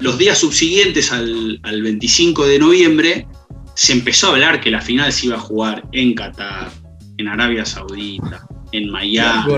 los 0.00 0.18
días 0.18 0.38
subsiguientes 0.38 1.12
al, 1.12 1.60
al 1.62 1.82
25 1.82 2.46
de 2.46 2.58
noviembre, 2.58 3.26
se 3.74 3.92
empezó 3.92 4.28
a 4.28 4.30
hablar 4.30 4.60
que 4.60 4.70
la 4.70 4.80
final 4.80 5.12
se 5.12 5.26
iba 5.26 5.36
a 5.36 5.40
jugar 5.40 5.84
en 5.92 6.14
Qatar, 6.14 6.70
en 7.16 7.28
Arabia 7.28 7.64
Saudita, 7.64 8.46
en 8.72 8.90
Miami, 8.90 9.52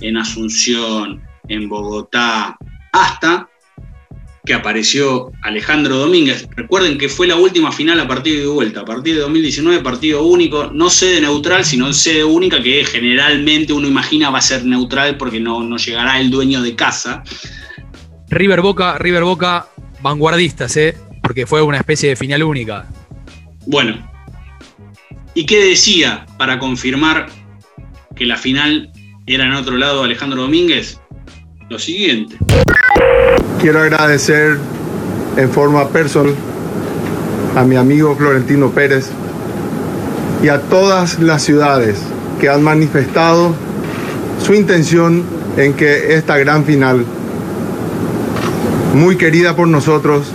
en 0.00 0.16
Asunción, 0.16 1.22
en 1.48 1.68
Bogotá, 1.68 2.56
hasta 2.92 3.48
que 4.44 4.54
apareció 4.54 5.30
Alejandro 5.42 5.98
Domínguez. 5.98 6.48
Recuerden 6.56 6.98
que 6.98 7.08
fue 7.08 7.28
la 7.28 7.36
última 7.36 7.70
final 7.70 8.00
a 8.00 8.08
partido 8.08 8.40
de 8.40 8.46
vuelta, 8.48 8.80
a 8.80 8.84
partir 8.84 9.14
de 9.14 9.20
2019, 9.20 9.82
partido 9.82 10.24
único, 10.24 10.70
no 10.72 10.90
sede 10.90 11.20
neutral, 11.20 11.64
sino 11.64 11.92
sede 11.92 12.24
única, 12.24 12.60
que 12.60 12.84
generalmente 12.84 13.72
uno 13.72 13.86
imagina 13.86 14.30
va 14.30 14.38
a 14.38 14.42
ser 14.42 14.64
neutral 14.64 15.16
porque 15.16 15.38
no, 15.38 15.62
no 15.62 15.76
llegará 15.76 16.20
el 16.20 16.30
dueño 16.30 16.60
de 16.60 16.74
casa. 16.74 17.22
River 18.32 18.62
Boca, 18.62 18.96
River 18.96 19.24
Boca, 19.24 19.66
vanguardistas, 20.00 20.74
¿eh? 20.78 20.96
Porque 21.22 21.46
fue 21.46 21.60
una 21.60 21.76
especie 21.76 22.08
de 22.08 22.16
final 22.16 22.42
única. 22.42 22.86
Bueno, 23.66 24.10
¿y 25.34 25.44
qué 25.44 25.62
decía 25.62 26.24
para 26.38 26.58
confirmar 26.58 27.26
que 28.16 28.24
la 28.24 28.38
final 28.38 28.90
era 29.26 29.44
en 29.44 29.52
otro 29.52 29.76
lado 29.76 30.02
Alejandro 30.02 30.40
Domínguez? 30.40 30.98
Lo 31.68 31.78
siguiente. 31.78 32.38
Quiero 33.60 33.80
agradecer 33.80 34.56
en 35.36 35.50
forma 35.50 35.90
personal 35.90 36.34
a 37.54 37.64
mi 37.64 37.76
amigo 37.76 38.16
Florentino 38.16 38.70
Pérez 38.70 39.10
y 40.42 40.48
a 40.48 40.58
todas 40.58 41.18
las 41.20 41.42
ciudades 41.42 42.02
que 42.40 42.48
han 42.48 42.62
manifestado 42.62 43.54
su 44.42 44.54
intención 44.54 45.22
en 45.58 45.74
que 45.74 46.14
esta 46.14 46.38
gran 46.38 46.64
final, 46.64 47.04
muy 48.94 49.16
querida 49.16 49.56
por 49.56 49.68
nosotros, 49.68 50.26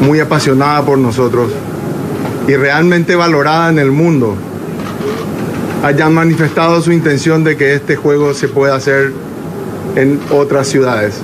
muy 0.00 0.20
apasionada 0.20 0.84
por 0.84 0.98
nosotros 0.98 1.50
y 2.46 2.56
realmente 2.56 3.14
valorada 3.14 3.70
en 3.70 3.78
el 3.78 3.90
mundo, 3.90 4.36
hayan 5.84 6.14
manifestado 6.14 6.80
su 6.82 6.92
intención 6.92 7.44
de 7.44 7.56
que 7.56 7.74
este 7.74 7.96
juego 7.96 8.34
se 8.34 8.48
pueda 8.48 8.74
hacer 8.74 9.12
en 9.96 10.20
otras 10.30 10.68
ciudades. 10.68 11.20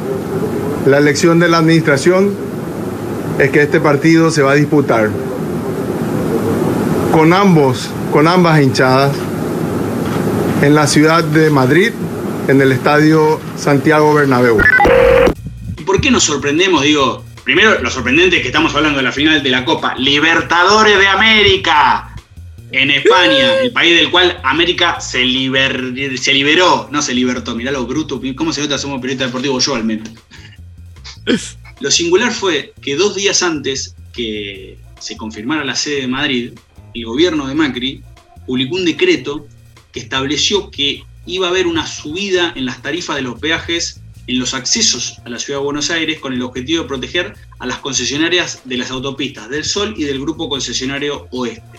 La 0.86 0.98
elección 0.98 1.38
de 1.40 1.48
la 1.48 1.58
administración 1.58 2.30
es 3.38 3.50
que 3.50 3.62
este 3.62 3.80
partido 3.80 4.30
se 4.30 4.42
va 4.42 4.52
a 4.52 4.54
disputar 4.54 5.10
con 7.12 7.32
ambos, 7.32 7.90
con 8.12 8.28
ambas 8.28 8.60
hinchadas, 8.60 9.12
en 10.62 10.74
la 10.74 10.86
ciudad 10.86 11.22
de 11.24 11.48
Madrid, 11.50 11.92
en 12.48 12.60
el 12.60 12.72
estadio 12.72 13.38
Santiago 13.56 14.14
Bernabéu. 14.14 14.58
¿Y 16.04 16.06
por 16.06 16.10
qué 16.10 16.16
nos 16.16 16.24
sorprendemos? 16.24 16.82
Digo, 16.82 17.24
primero 17.44 17.80
lo 17.80 17.90
sorprendente 17.90 18.36
es 18.36 18.42
que 18.42 18.48
estamos 18.48 18.74
hablando 18.74 18.98
de 18.98 19.04
la 19.04 19.10
final 19.10 19.42
de 19.42 19.48
la 19.48 19.64
Copa 19.64 19.94
Libertadores 19.96 20.98
de 20.98 21.06
América. 21.06 22.14
En 22.72 22.90
España, 22.90 23.60
el 23.62 23.72
país 23.72 23.96
del 23.96 24.10
cual 24.10 24.38
América 24.44 25.00
se, 25.00 25.22
se 26.18 26.34
liberó, 26.34 26.90
no 26.92 27.00
se 27.00 27.14
libertó, 27.14 27.54
mirá 27.54 27.72
lo 27.72 27.86
bruto, 27.86 28.20
¿cómo 28.36 28.52
se 28.52 28.60
nota 28.60 28.76
somos 28.76 29.00
periodistas 29.00 29.28
deportivos? 29.28 29.64
Yo 29.64 29.76
al 29.76 29.84
menos. 29.84 30.10
Lo 31.80 31.90
singular 31.90 32.32
fue 32.32 32.74
que 32.82 32.96
dos 32.96 33.14
días 33.14 33.42
antes 33.42 33.96
que 34.12 34.76
se 35.00 35.16
confirmara 35.16 35.64
la 35.64 35.74
sede 35.74 36.02
de 36.02 36.08
Madrid, 36.08 36.52
el 36.92 37.06
gobierno 37.06 37.46
de 37.46 37.54
Macri 37.54 38.02
publicó 38.46 38.76
un 38.76 38.84
decreto 38.84 39.46
que 39.90 40.00
estableció 40.00 40.70
que 40.70 41.02
iba 41.24 41.46
a 41.46 41.50
haber 41.50 41.66
una 41.66 41.86
subida 41.86 42.52
en 42.56 42.66
las 42.66 42.82
tarifas 42.82 43.16
de 43.16 43.22
los 43.22 43.40
peajes 43.40 44.02
en 44.26 44.38
los 44.38 44.54
accesos 44.54 45.18
a 45.24 45.28
la 45.28 45.38
ciudad 45.38 45.58
de 45.60 45.64
Buenos 45.64 45.90
Aires 45.90 46.18
con 46.18 46.32
el 46.32 46.42
objetivo 46.42 46.82
de 46.82 46.88
proteger 46.88 47.34
a 47.58 47.66
las 47.66 47.78
concesionarias 47.78 48.62
de 48.64 48.76
las 48.78 48.90
autopistas 48.90 49.48
del 49.50 49.64
Sol 49.64 49.94
y 49.96 50.04
del 50.04 50.20
grupo 50.20 50.48
concesionario 50.48 51.28
Oeste. 51.30 51.78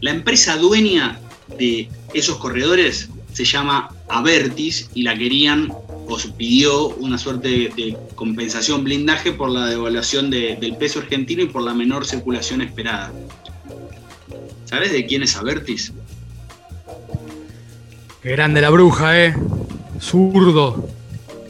La 0.00 0.10
empresa 0.10 0.56
dueña 0.56 1.20
de 1.58 1.88
esos 2.14 2.36
corredores 2.38 3.08
se 3.32 3.44
llama 3.44 3.88
Avertis 4.08 4.90
y 4.94 5.02
la 5.02 5.16
querían 5.16 5.72
o 6.10 6.18
se 6.18 6.30
pidió 6.30 6.88
una 6.88 7.18
suerte 7.18 7.48
de, 7.48 7.96
compensación 8.14 8.82
blindaje 8.82 9.32
por 9.32 9.50
la 9.50 9.66
devaluación 9.66 10.30
de- 10.30 10.56
del 10.60 10.76
peso 10.76 10.98
argentino 11.00 11.42
y 11.42 11.46
por 11.46 11.62
la 11.62 11.74
menor 11.74 12.06
circulación 12.06 12.62
esperada. 12.62 13.12
¿Sabes 14.64 14.92
de 14.92 15.06
quién 15.06 15.22
es 15.22 15.36
Avertis? 15.36 15.92
Qué 18.22 18.30
grande 18.30 18.60
la 18.60 18.70
bruja, 18.70 19.24
¿eh? 19.24 19.34
Zurdo. 20.00 20.88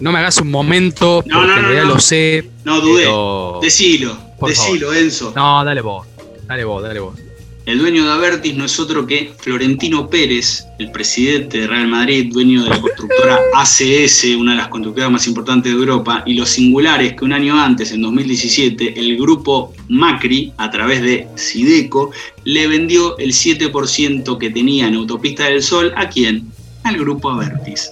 No 0.00 0.12
me 0.12 0.18
hagas 0.20 0.38
un 0.38 0.50
momento, 0.50 1.22
No, 1.26 1.38
porque 1.38 1.48
no, 1.48 1.56
en 1.56 1.62
no, 1.62 1.68
realidad 1.68 1.94
lo 1.94 1.98
sé. 2.00 2.48
No 2.64 2.80
dudé. 2.80 3.02
pero- 3.04 3.58
Decilo, 3.62 4.16
Por 4.38 4.50
decilo, 4.50 4.86
favor. 4.88 4.96
Enzo. 5.02 5.32
No, 5.34 5.64
dale 5.64 5.80
vos. 5.80 6.06
Dale 6.46 6.64
vos, 6.64 6.82
dale 6.82 7.00
vos. 7.00 7.14
El 7.66 7.78
dueño 7.80 8.04
de 8.06 8.12
Avertis 8.12 8.54
no 8.54 8.64
es 8.64 8.80
otro 8.80 9.06
que 9.06 9.30
Florentino 9.38 10.08
Pérez, 10.08 10.64
el 10.78 10.90
presidente 10.90 11.58
de 11.60 11.66
Real 11.66 11.86
Madrid, 11.86 12.30
dueño 12.32 12.62
de 12.64 12.70
la 12.70 12.80
constructora 12.80 13.38
ACS, 13.56 14.24
una 14.38 14.52
de 14.52 14.56
las 14.56 14.68
constructoras 14.68 15.10
más 15.10 15.26
importantes 15.26 15.70
de 15.70 15.78
Europa, 15.78 16.22
y 16.24 16.32
lo 16.32 16.46
singular 16.46 17.02
es 17.02 17.12
que 17.14 17.26
un 17.26 17.34
año 17.34 17.60
antes, 17.60 17.92
en 17.92 18.00
2017, 18.00 18.98
el 18.98 19.18
grupo 19.18 19.74
Macri, 19.90 20.54
a 20.56 20.70
través 20.70 21.02
de 21.02 21.26
Sideco, 21.34 22.10
le 22.44 22.68
vendió 22.68 23.18
el 23.18 23.32
7% 23.34 24.38
que 24.38 24.48
tenía 24.48 24.86
en 24.88 24.94
Autopista 24.94 25.44
del 25.44 25.62
Sol, 25.62 25.92
¿a 25.94 26.08
quién? 26.08 26.46
Al 26.84 26.96
grupo 26.96 27.28
Avertis. 27.28 27.90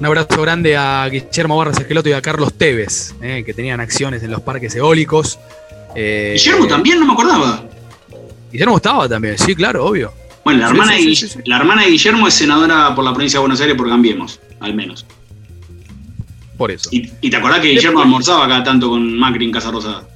Un 0.00 0.06
abrazo 0.06 0.40
grande 0.40 0.76
a 0.76 1.06
Guillermo 1.08 1.58
Barras 1.58 1.78
Esqueloto 1.78 2.08
y 2.08 2.12
a 2.12 2.22
Carlos 2.22 2.54
Tevez, 2.54 3.14
eh, 3.20 3.42
que 3.44 3.52
tenían 3.52 3.80
acciones 3.80 4.22
en 4.22 4.30
los 4.30 4.40
parques 4.40 4.74
eólicos. 4.74 5.38
Eh, 5.94 6.32
Guillermo 6.38 6.66
también, 6.66 6.98
no 7.00 7.06
me 7.06 7.12
acordaba. 7.12 7.64
Guillermo 8.50 8.76
estaba 8.76 9.06
también, 9.08 9.36
sí, 9.38 9.54
claro, 9.54 9.84
obvio. 9.84 10.12
Bueno, 10.42 10.60
la 10.60 10.68
Sí, 10.68 10.72
hermana, 10.72 10.92
sí, 10.96 11.04
de, 11.06 11.14
sí, 11.14 11.28
sí, 11.28 11.28
sí. 11.28 11.38
la 11.44 11.58
hermana 11.58 11.82
de 11.82 11.90
Guillermo 11.90 12.26
es 12.26 12.32
senadora 12.34 12.94
por 12.94 13.04
la 13.04 13.12
provincia 13.12 13.38
de 13.38 13.40
Buenos 13.42 13.60
Aires 13.60 13.76
por 13.76 13.88
Cambiemos, 13.90 14.40
al 14.60 14.74
menos. 14.74 15.04
Por 16.56 16.70
eso. 16.70 16.88
Y, 16.92 17.10
y 17.20 17.28
te 17.28 17.36
acordás 17.36 17.60
que 17.60 17.68
Guillermo 17.68 18.00
almorzaba 18.00 18.48
cada 18.48 18.64
tanto 18.64 18.88
con 18.88 19.18
Macri 19.18 19.44
en 19.44 19.52
Casa 19.52 19.70
Rosada. 19.70 20.08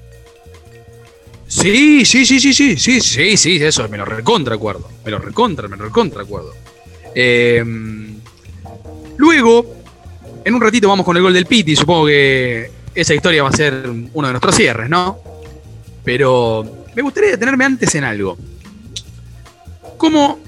Sí, 1.47 2.07
sí, 2.07 2.24
sí, 2.24 2.41
sí, 2.41 2.55
sí, 2.55 2.76
sí, 2.78 3.01
sí, 3.03 3.37
sí, 3.37 3.57
eso, 3.62 3.87
me 3.91 3.99
lo 3.99 4.07
recontra 4.07 4.55
acuerdo. 4.55 4.89
Me 5.05 5.11
lo 5.11 5.18
recontra, 5.18 5.68
me 5.68 5.76
lo 5.76 5.85
recontra 5.85 6.22
acuerdo. 6.22 6.55
Eh, 7.14 7.62
luego, 9.17 9.67
en 10.45 10.55
un 10.55 10.61
ratito 10.61 10.89
vamos 10.89 11.05
con 11.05 11.17
el 11.17 11.23
gol 11.23 11.33
del 11.33 11.47
Piti, 11.47 11.77
supongo 11.77 12.07
que 12.07 12.71
esa 12.95 13.15
historia 13.15 13.43
va 13.43 13.49
a 13.49 13.53
ser 13.53 13.85
uno 14.12 14.27
de 14.27 14.33
nuestros 14.33 14.55
cierres, 14.55 14.89
¿no? 14.89 15.19
Pero 16.05 16.87
me 16.95 17.03
gustaría 17.03 17.31
detenerme 17.31 17.65
antes 17.65 17.95
en 17.95 18.05
algo. 18.05 18.37
Cómo 19.97 20.39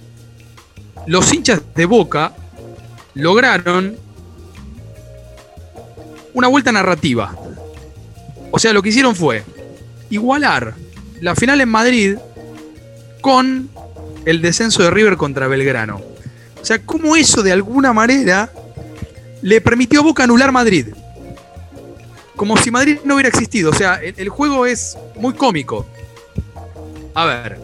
los 1.07 1.33
hinchas 1.33 1.63
de 1.75 1.87
Boca 1.87 2.33
lograron 3.15 3.97
una 6.35 6.49
vuelta 6.49 6.71
narrativa. 6.73 7.35
O 8.51 8.59
sea, 8.59 8.73
lo 8.73 8.83
que 8.83 8.91
hicieron 8.91 9.17
fue 9.17 9.43
igualar 10.11 10.75
la 11.21 11.35
final 11.35 11.61
en 11.61 11.69
Madrid 11.69 12.17
con 13.21 13.71
el 14.25 14.43
descenso 14.43 14.83
de 14.83 14.91
River 14.91 15.17
contra 15.17 15.49
Belgrano. 15.49 16.16
O 16.67 16.69
sea, 16.69 16.85
cómo 16.85 17.15
eso 17.15 17.45
de 17.45 17.53
alguna 17.53 17.93
manera 17.93 18.51
le 19.41 19.61
permitió 19.61 20.01
a 20.01 20.03
Boca 20.03 20.25
anular 20.25 20.51
Madrid. 20.51 20.89
Como 22.35 22.57
si 22.57 22.73
Madrid 22.73 22.99
no 23.05 23.15
hubiera 23.15 23.29
existido. 23.29 23.71
O 23.71 23.73
sea, 23.73 24.01
el, 24.03 24.29
juego 24.29 24.67
es 24.67 24.99
muy 25.15 25.35
cómico. 25.35 25.87
A 27.15 27.25
ver, 27.25 27.61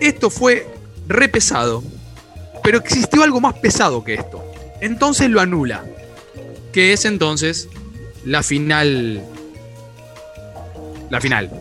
esto 0.00 0.30
fue 0.30 0.66
re 1.06 1.28
pesado, 1.28 1.84
pero 2.64 2.78
existió 2.78 3.22
algo 3.22 3.40
más 3.40 3.54
pesado 3.54 4.02
que 4.02 4.14
esto. 4.14 4.42
Entonces 4.80 5.30
lo 5.30 5.40
anula. 5.40 5.84
Que 6.72 6.92
es 6.92 7.04
entonces 7.04 7.68
la 8.24 8.42
final 8.42 9.22
la 11.08 11.20
final. 11.20 11.52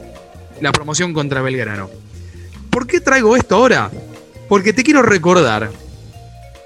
La 0.59 0.71
promoción 0.71 1.13
contra 1.13 1.43
Belgrano. 1.43 1.87
¿Por 2.71 2.87
qué 2.87 2.99
traigo 2.99 3.35
esto 3.37 3.57
ahora? 3.57 3.91
Porque 4.49 4.73
te 4.73 4.83
quiero 4.83 5.03
recordar 5.03 5.84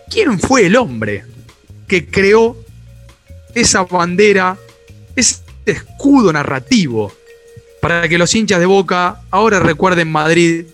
quién 0.09 0.39
fue 0.39 0.65
el 0.65 0.75
hombre 0.75 1.23
que 1.87 2.07
creó 2.07 2.57
esa 3.55 3.83
bandera, 3.83 4.57
ese 5.15 5.41
escudo 5.65 6.33
narrativo 6.33 7.11
para 7.81 8.07
que 8.09 8.17
los 8.17 8.33
hinchas 8.35 8.59
de 8.59 8.65
Boca 8.65 9.21
ahora 9.31 9.59
recuerden 9.59 10.11
Madrid 10.11 10.65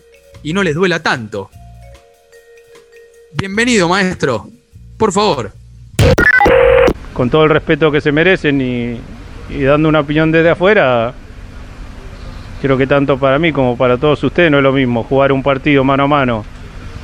y 0.43 0.53
no 0.53 0.63
les 0.63 0.75
duela 0.75 1.01
tanto. 1.01 1.49
Bienvenido, 3.33 3.89
maestro. 3.89 4.47
Por 4.97 5.11
favor. 5.11 5.51
Con 7.13 7.29
todo 7.29 7.43
el 7.43 7.49
respeto 7.49 7.91
que 7.91 8.01
se 8.01 8.11
merecen 8.11 8.61
y, 8.61 8.99
y 9.49 9.63
dando 9.63 9.89
una 9.89 10.01
opinión 10.01 10.31
desde 10.31 10.49
afuera, 10.49 11.13
creo 12.61 12.77
que 12.77 12.87
tanto 12.87 13.17
para 13.17 13.39
mí 13.39 13.51
como 13.51 13.77
para 13.77 13.97
todos 13.97 14.23
ustedes 14.23 14.51
no 14.51 14.57
es 14.57 14.63
lo 14.63 14.71
mismo 14.71 15.03
jugar 15.03 15.31
un 15.31 15.43
partido 15.43 15.83
mano 15.83 16.03
a 16.03 16.07
mano 16.07 16.54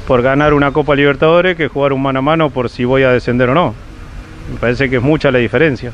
por 0.07 0.21
ganar 0.21 0.53
una 0.53 0.71
Copa 0.71 0.95
Libertadores 0.95 1.55
que 1.55 1.67
jugar 1.67 1.93
un 1.93 2.01
mano 2.01 2.19
a 2.19 2.21
mano 2.21 2.49
por 2.49 2.69
si 2.69 2.83
voy 2.83 3.03
a 3.03 3.11
descender 3.11 3.49
o 3.49 3.53
no. 3.53 3.73
Me 4.51 4.59
parece 4.59 4.89
que 4.89 4.97
es 4.97 5.01
mucha 5.01 5.31
la 5.31 5.39
diferencia. 5.39 5.91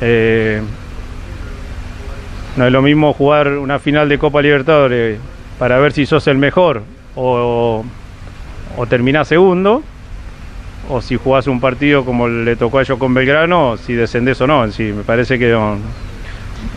Eh, 0.00 0.60
no 2.56 2.66
es 2.66 2.72
lo 2.72 2.82
mismo 2.82 3.12
jugar 3.12 3.48
una 3.48 3.78
final 3.78 4.08
de 4.08 4.18
Copa 4.18 4.42
Libertadores 4.42 5.18
para 5.58 5.78
ver 5.78 5.92
si 5.92 6.06
sos 6.06 6.26
el 6.26 6.38
mejor 6.38 6.82
o, 7.14 7.84
o 8.76 8.86
terminás 8.86 9.28
segundo, 9.28 9.82
o 10.88 11.00
si 11.00 11.16
jugás 11.16 11.46
un 11.46 11.60
partido 11.60 12.04
como 12.04 12.28
le 12.28 12.56
tocó 12.56 12.78
a 12.78 12.82
ellos 12.82 12.98
con 12.98 13.14
Belgrano, 13.14 13.76
si 13.76 13.94
descendés 13.94 14.40
o 14.40 14.46
no. 14.46 14.70
Sí, 14.70 14.92
me 14.94 15.02
parece 15.02 15.38
que 15.38 15.56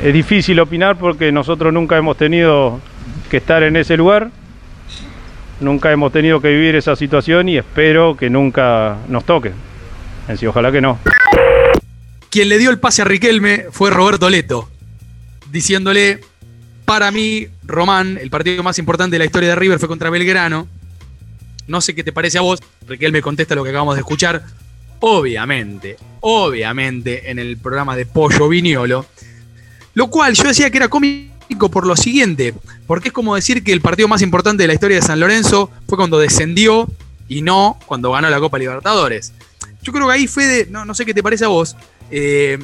es 0.04 0.14
difícil 0.14 0.60
opinar 0.60 0.98
porque 0.98 1.32
nosotros 1.32 1.74
nunca 1.74 1.98
hemos 1.98 2.18
tenido 2.18 2.80
que 3.30 3.38
estar 3.38 3.64
en 3.64 3.76
ese 3.76 3.98
lugar, 3.98 4.30
nunca 5.60 5.92
hemos 5.92 6.12
tenido 6.12 6.42
que 6.42 6.50
vivir 6.50 6.76
esa 6.76 6.96
situación 6.96 7.50
y 7.50 7.58
espero 7.58 8.16
que 8.18 8.30
nunca 8.30 8.98
nos 9.08 9.26
toque. 9.26 9.52
En 10.28 10.38
sí, 10.38 10.46
ojalá 10.46 10.72
que 10.72 10.82
no. 10.82 11.00
Quien 12.30 12.50
le 12.50 12.58
dio 12.58 12.70
el 12.70 12.80
pase 12.80 13.02
a 13.02 13.06
Riquelme 13.06 13.66
fue 13.72 13.90
Roberto 13.92 14.30
Leto, 14.30 14.70
diciéndole, 15.52 16.20
para 16.84 17.12
mí, 17.12 17.48
Román, 17.64 18.18
el 18.22 18.30
partido 18.30 18.62
más 18.62 18.78
importante 18.78 19.16
de 19.16 19.20
la 19.20 19.26
historia 19.26 19.50
de 19.50 19.56
River 19.56 19.80
fue 19.80 19.88
contra 19.88 20.10
Belgrano. 20.10 20.68
No 21.68 21.82
sé 21.82 21.96
qué 21.96 22.04
te 22.04 22.12
parece 22.12 22.38
a 22.38 22.42
vos. 22.42 22.60
Riquelme 22.88 23.22
contesta 23.22 23.56
lo 23.56 23.64
que 23.64 23.70
acabamos 23.70 23.96
de 23.96 24.02
escuchar. 24.02 24.44
Obviamente, 25.00 25.98
obviamente, 26.22 27.30
en 27.32 27.40
el 27.40 27.58
programa 27.58 27.96
de 27.96 28.06
Pollo 28.06 28.48
Viñolo. 28.48 29.06
Lo 29.94 30.08
cual 30.08 30.34
yo 30.34 30.44
decía 30.44 30.70
que 30.70 30.78
era 30.78 30.90
cómico 30.90 31.35
por 31.72 31.88
lo 31.88 31.96
siguiente, 31.96 32.54
porque 32.88 33.10
es 33.10 33.14
como 33.14 33.36
decir 33.36 33.64
que 33.64 33.72
el 33.72 33.82
partido 33.82 34.08
más 34.08 34.22
importante 34.22 34.64
de 34.64 34.68
la 34.68 34.74
historia 34.74 34.98
de 34.98 35.02
San 35.02 35.20
Lorenzo 35.20 35.70
fue 35.88 35.98
cuando 35.98 36.20
descendió 36.20 36.88
y 37.28 37.42
no 37.42 37.80
cuando 37.86 38.12
ganó 38.12 38.30
la 38.30 38.40
Copa 38.40 38.58
Libertadores. 38.58 39.34
Yo 39.82 39.94
creo 39.94 40.08
que 40.08 40.14
ahí 40.14 40.28
fue 40.28 40.46
de, 40.46 40.68
no, 40.68 40.86
no 40.86 40.94
sé 40.94 41.06
qué 41.06 41.14
te 41.14 41.24
parece 41.24 41.46
a 41.46 41.50
vos, 41.50 41.76
eh, 42.12 42.60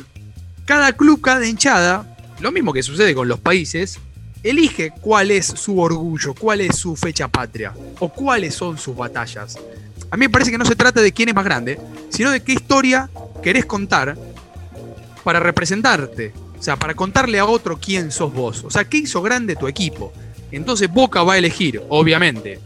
cada 0.65 0.93
club, 0.93 1.21
cada 1.21 1.45
hinchada, 1.45 2.17
lo 2.39 2.51
mismo 2.51 2.73
que 2.73 2.83
sucede 2.83 3.13
con 3.13 3.27
los 3.27 3.39
países, 3.39 3.99
elige 4.43 4.91
cuál 5.01 5.31
es 5.31 5.45
su 5.45 5.79
orgullo, 5.79 6.33
cuál 6.33 6.61
es 6.61 6.77
su 6.77 6.95
fecha 6.95 7.27
patria 7.27 7.73
o 7.99 8.09
cuáles 8.09 8.55
son 8.55 8.77
sus 8.77 8.95
batallas. 8.95 9.57
A 10.09 10.17
mí 10.17 10.25
me 10.25 10.29
parece 10.29 10.51
que 10.51 10.57
no 10.57 10.65
se 10.65 10.75
trata 10.75 11.01
de 11.01 11.11
quién 11.11 11.29
es 11.29 11.35
más 11.35 11.45
grande, 11.45 11.79
sino 12.09 12.31
de 12.31 12.41
qué 12.41 12.53
historia 12.53 13.09
querés 13.41 13.65
contar 13.65 14.17
para 15.23 15.39
representarte. 15.39 16.33
O 16.61 16.63
sea, 16.63 16.75
para 16.75 16.93
contarle 16.93 17.39
a 17.39 17.45
otro 17.47 17.79
quién 17.79 18.11
sos 18.11 18.31
vos. 18.31 18.63
O 18.63 18.69
sea, 18.69 18.85
qué 18.85 18.97
hizo 18.97 19.23
grande 19.23 19.55
tu 19.55 19.67
equipo. 19.67 20.13
Entonces 20.51 20.93
Boca 20.93 21.23
va 21.23 21.33
a 21.33 21.37
elegir, 21.39 21.81
obviamente, 21.89 22.59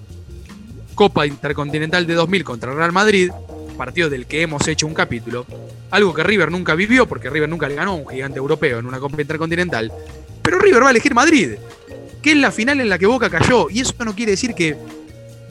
Copa 0.95 1.25
Intercontinental 1.25 2.05
de 2.05 2.13
2000 2.13 2.43
contra 2.43 2.73
Real 2.73 2.91
Madrid, 2.91 3.31
partido 3.77 4.09
del 4.09 4.25
que 4.25 4.41
hemos 4.41 4.67
hecho 4.67 4.85
un 4.85 4.93
capítulo, 4.93 5.45
algo 5.91 6.13
que 6.13 6.23
River 6.23 6.51
nunca 6.51 6.75
vivió, 6.75 7.07
porque 7.07 7.29
River 7.29 7.47
nunca 7.47 7.69
le 7.69 7.75
ganó 7.75 7.91
a 7.91 7.95
un 7.95 8.05
gigante 8.05 8.37
europeo 8.37 8.79
en 8.79 8.85
una 8.85 8.99
Copa 8.99 9.21
Intercontinental, 9.21 9.89
pero 10.41 10.59
River 10.59 10.83
va 10.83 10.87
a 10.87 10.91
elegir 10.91 11.15
Madrid, 11.15 11.51
que 12.21 12.31
es 12.31 12.37
la 12.37 12.51
final 12.51 12.81
en 12.81 12.89
la 12.89 12.99
que 12.99 13.05
Boca 13.05 13.29
cayó, 13.29 13.69
y 13.69 13.79
eso 13.79 13.93
no 14.03 14.13
quiere 14.13 14.31
decir 14.31 14.53
que 14.55 14.75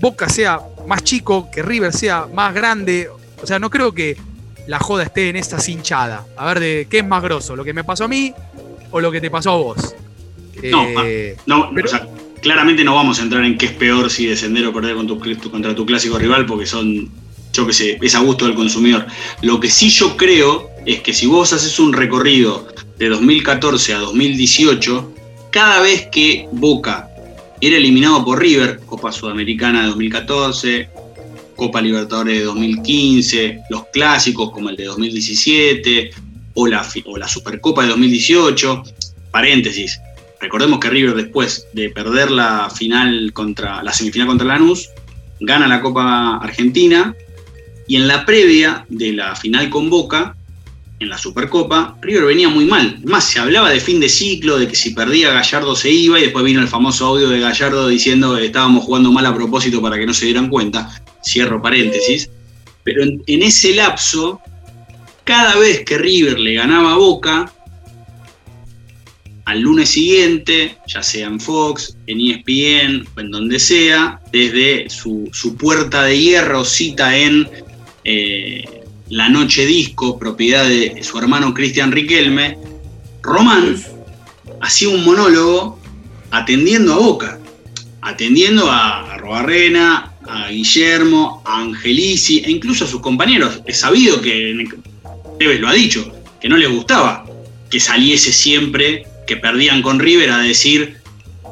Boca 0.02 0.28
sea 0.28 0.60
más 0.86 1.02
chico, 1.02 1.50
que 1.50 1.62
River 1.62 1.94
sea 1.94 2.26
más 2.26 2.52
grande, 2.52 3.08
o 3.42 3.46
sea, 3.46 3.58
no 3.58 3.70
creo 3.70 3.92
que 3.94 4.18
la 4.66 4.78
joda 4.78 5.04
esté 5.04 5.28
en 5.28 5.36
esta 5.36 5.58
cinchada, 5.60 6.26
a 6.36 6.46
ver 6.46 6.60
de 6.60 6.86
qué 6.90 6.98
es 6.98 7.06
más 7.06 7.22
grosso, 7.22 7.54
lo 7.56 7.64
que 7.64 7.72
me 7.74 7.84
pasó 7.84 8.04
a 8.04 8.08
mí 8.08 8.32
o 8.90 9.00
lo 9.00 9.10
que 9.12 9.20
te 9.20 9.30
pasó 9.30 9.50
a 9.50 9.56
vos. 9.56 9.94
No, 10.70 10.86
Eh, 11.04 11.36
No, 11.46 11.70
o 11.70 11.88
sea, 11.88 12.08
claramente 12.40 12.84
no 12.84 12.94
vamos 12.94 13.18
a 13.18 13.22
entrar 13.22 13.44
en 13.44 13.58
qué 13.58 13.66
es 13.66 13.72
peor 13.72 14.10
si 14.10 14.26
descender 14.26 14.64
o 14.66 14.72
perder 14.72 14.94
con 14.96 15.06
tu, 15.06 15.16
tu- 15.18 15.50
contra 15.50 15.74
tu 15.74 15.84
clásico 15.84 16.18
rival, 16.18 16.46
porque 16.46 16.64
son, 16.66 17.10
yo 17.52 17.66
qué 17.66 17.72
sé, 17.72 17.98
es 18.00 18.14
a 18.14 18.20
gusto 18.20 18.46
del 18.46 18.54
consumidor. 18.54 19.06
Lo 19.42 19.60
que 19.60 19.68
sí 19.70 19.90
yo 19.90 20.16
creo 20.16 20.70
es 20.86 21.00
que 21.00 21.12
si 21.12 21.26
vos 21.26 21.52
haces 21.52 21.78
un 21.78 21.92
recorrido 21.92 22.66
de 22.98 23.08
2014 23.08 23.94
a 23.94 23.98
2018, 23.98 25.12
cada 25.50 25.80
vez 25.80 26.06
que 26.10 26.46
Boca 26.52 27.08
era 27.60 27.76
eliminado 27.76 28.24
por 28.24 28.40
River, 28.40 28.80
Copa 28.86 29.10
Sudamericana 29.12 29.82
de 29.82 29.86
2014, 29.88 30.88
Copa 31.54 31.80
Libertadores 31.80 32.38
de 32.38 32.44
2015, 32.44 33.62
los 33.70 33.86
clásicos 33.86 34.50
como 34.50 34.70
el 34.70 34.76
de 34.76 34.84
2017 34.84 36.10
o 36.54 36.66
la, 36.66 36.84
Supercopa 37.28 37.82
de 37.82 37.88
2018, 37.88 38.82
paréntesis, 39.30 40.00
recordemos 40.40 40.78
que 40.78 40.90
River 40.90 41.14
después 41.14 41.66
de 41.72 41.90
perder 41.90 42.30
la 42.30 42.70
final 42.70 43.32
contra 43.32 43.82
la 43.82 43.92
semifinal 43.92 44.28
contra 44.28 44.46
Lanús, 44.46 44.90
gana 45.40 45.66
la 45.66 45.80
Copa 45.80 46.36
Argentina 46.36 47.14
y 47.86 47.96
en 47.96 48.08
la 48.08 48.24
previa 48.24 48.86
de 48.88 49.12
la 49.12 49.34
final 49.34 49.68
con 49.68 49.90
Boca, 49.90 50.36
en 51.00 51.08
la 51.08 51.18
Supercopa, 51.18 51.96
River 52.00 52.24
venía 52.24 52.48
muy 52.48 52.64
mal. 52.64 52.98
Más 53.04 53.24
se 53.24 53.38
hablaba 53.38 53.70
de 53.70 53.80
fin 53.80 54.00
de 54.00 54.08
ciclo, 54.08 54.58
de 54.58 54.68
que 54.68 54.76
si 54.76 54.90
perdía 54.90 55.32
Gallardo 55.32 55.74
se 55.74 55.90
iba 55.90 56.18
y 56.18 56.22
después 56.22 56.44
vino 56.44 56.60
el 56.60 56.68
famoso 56.68 57.06
audio 57.06 57.28
de 57.28 57.40
Gallardo 57.40 57.88
diciendo 57.88 58.36
que 58.36 58.46
estábamos 58.46 58.84
jugando 58.84 59.10
mal 59.10 59.26
a 59.26 59.34
propósito 59.34 59.82
para 59.82 59.98
que 59.98 60.06
no 60.06 60.14
se 60.14 60.26
dieran 60.26 60.48
cuenta. 60.48 61.02
Cierro 61.24 61.60
paréntesis. 61.60 62.30
Pero 62.84 63.02
en, 63.02 63.42
ese 63.42 63.74
lapso, 63.74 64.40
cada 65.24 65.56
vez 65.56 65.84
que 65.84 65.96
River 65.98 66.38
le 66.38 66.54
ganaba 66.54 66.92
a 66.92 66.96
Boca, 66.96 67.52
al 69.46 69.60
lunes 69.60 69.90
siguiente, 69.90 70.76
ya 70.86 71.02
sea 71.02 71.26
en 71.26 71.40
Fox, 71.40 71.96
en 72.06 72.20
ESPN 72.20 73.06
o 73.16 73.20
en 73.20 73.30
donde 73.30 73.58
sea, 73.58 74.20
desde 74.32 74.88
su, 74.90 75.28
su 75.32 75.56
puerta 75.56 76.04
de 76.04 76.18
hierro, 76.18 76.64
cita 76.64 77.16
en 77.16 77.48
eh, 78.04 78.82
La 79.08 79.28
Noche 79.28 79.66
Disco, 79.66 80.18
propiedad 80.18 80.66
de 80.66 81.02
su 81.02 81.18
hermano 81.18 81.52
Cristian 81.52 81.92
Riquelme, 81.92 82.58
Román 83.22 83.82
hacía 84.60 84.88
un 84.88 85.04
monólogo 85.04 85.78
atendiendo 86.30 86.94
a 86.94 86.98
Boca, 86.98 87.38
atendiendo 88.02 88.70
a, 88.70 89.14
a 89.14 89.18
Robarrena, 89.18 90.13
a 90.34 90.48
Guillermo, 90.48 91.42
a 91.44 91.60
Angelici 91.60 92.42
e 92.44 92.50
incluso 92.50 92.84
a 92.84 92.88
sus 92.88 93.00
compañeros. 93.00 93.60
Es 93.66 93.78
sabido 93.78 94.20
que 94.20 94.66
Tevez 95.38 95.60
lo 95.60 95.68
ha 95.68 95.72
dicho, 95.72 96.12
que 96.40 96.48
no 96.48 96.56
les 96.56 96.70
gustaba 96.70 97.24
que 97.70 97.80
saliese 97.80 98.32
siempre 98.32 99.06
que 99.26 99.36
perdían 99.36 99.82
con 99.82 99.98
River 99.98 100.30
a 100.30 100.38
decir 100.38 100.96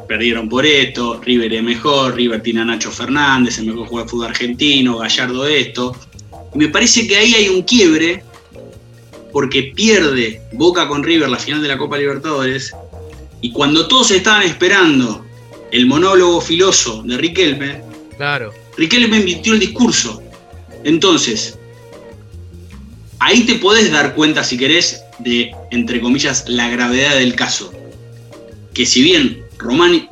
perdieron 0.06 0.48
por 0.48 0.66
esto, 0.66 1.20
River 1.24 1.54
es 1.54 1.62
mejor, 1.62 2.14
River 2.14 2.42
tiene 2.42 2.60
a 2.60 2.64
Nacho 2.64 2.90
Fernández, 2.90 3.58
el 3.58 3.66
mejor 3.66 3.86
jugador 3.86 4.06
de 4.06 4.10
fútbol 4.10 4.26
argentino, 4.26 4.98
Gallardo 4.98 5.46
esto. 5.46 5.96
Y 6.54 6.58
me 6.58 6.68
parece 6.68 7.06
que 7.06 7.16
ahí 7.16 7.34
hay 7.34 7.48
un 7.48 7.62
quiebre 7.62 8.22
porque 9.32 9.72
pierde 9.74 10.42
Boca 10.52 10.86
con 10.86 11.02
River 11.02 11.30
la 11.30 11.38
final 11.38 11.62
de 11.62 11.68
la 11.68 11.78
Copa 11.78 11.96
Libertadores 11.96 12.74
y 13.40 13.52
cuando 13.52 13.88
todos 13.88 14.10
estaban 14.10 14.42
esperando 14.42 15.24
el 15.70 15.86
monólogo 15.86 16.40
filoso 16.42 17.02
de 17.04 17.16
Riquelme, 17.16 17.80
Claro. 18.16 18.52
Riquelme 18.76 19.18
invirtió 19.18 19.52
el 19.52 19.60
discurso. 19.60 20.22
Entonces, 20.84 21.58
ahí 23.18 23.44
te 23.44 23.56
podés 23.56 23.90
dar 23.90 24.14
cuenta, 24.14 24.42
si 24.44 24.56
querés, 24.56 25.02
de, 25.18 25.52
entre 25.70 26.00
comillas, 26.00 26.48
la 26.48 26.68
gravedad 26.68 27.16
del 27.16 27.34
caso. 27.34 27.72
Que 28.74 28.86
si 28.86 29.02
bien 29.02 29.44
Román 29.58 30.08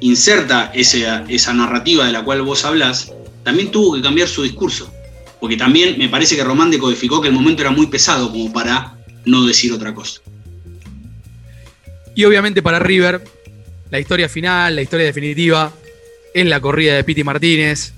inserta 0.00 0.70
esa, 0.74 1.24
esa 1.28 1.52
narrativa 1.52 2.06
de 2.06 2.12
la 2.12 2.24
cual 2.24 2.42
vos 2.42 2.64
hablás, 2.64 3.12
también 3.42 3.70
tuvo 3.70 3.96
que 3.96 4.02
cambiar 4.02 4.28
su 4.28 4.42
discurso. 4.42 4.92
Porque 5.40 5.56
también 5.56 5.98
me 5.98 6.08
parece 6.08 6.36
que 6.36 6.44
Román 6.44 6.70
decodificó 6.70 7.20
que 7.20 7.28
el 7.28 7.34
momento 7.34 7.62
era 7.62 7.70
muy 7.70 7.86
pesado 7.86 8.30
como 8.30 8.52
para 8.52 8.96
no 9.24 9.44
decir 9.44 9.72
otra 9.72 9.92
cosa. 9.94 10.20
Y 12.14 12.24
obviamente 12.24 12.62
para 12.62 12.78
River, 12.78 13.22
la 13.90 14.00
historia 14.00 14.28
final, 14.28 14.74
la 14.74 14.82
historia 14.82 15.06
definitiva, 15.06 15.72
es 16.36 16.46
la 16.46 16.60
corrida 16.60 16.94
de 16.94 17.02
Piti 17.02 17.24
Martínez. 17.24 17.94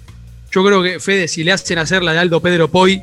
Yo 0.52 0.64
creo 0.64 0.80
que, 0.80 1.00
Fede, 1.00 1.26
si 1.26 1.42
le 1.42 1.50
hacen 1.50 1.76
hacer 1.78 2.04
la 2.04 2.12
de 2.12 2.20
Aldo 2.20 2.40
Pedro 2.40 2.68
Poi, 2.68 3.02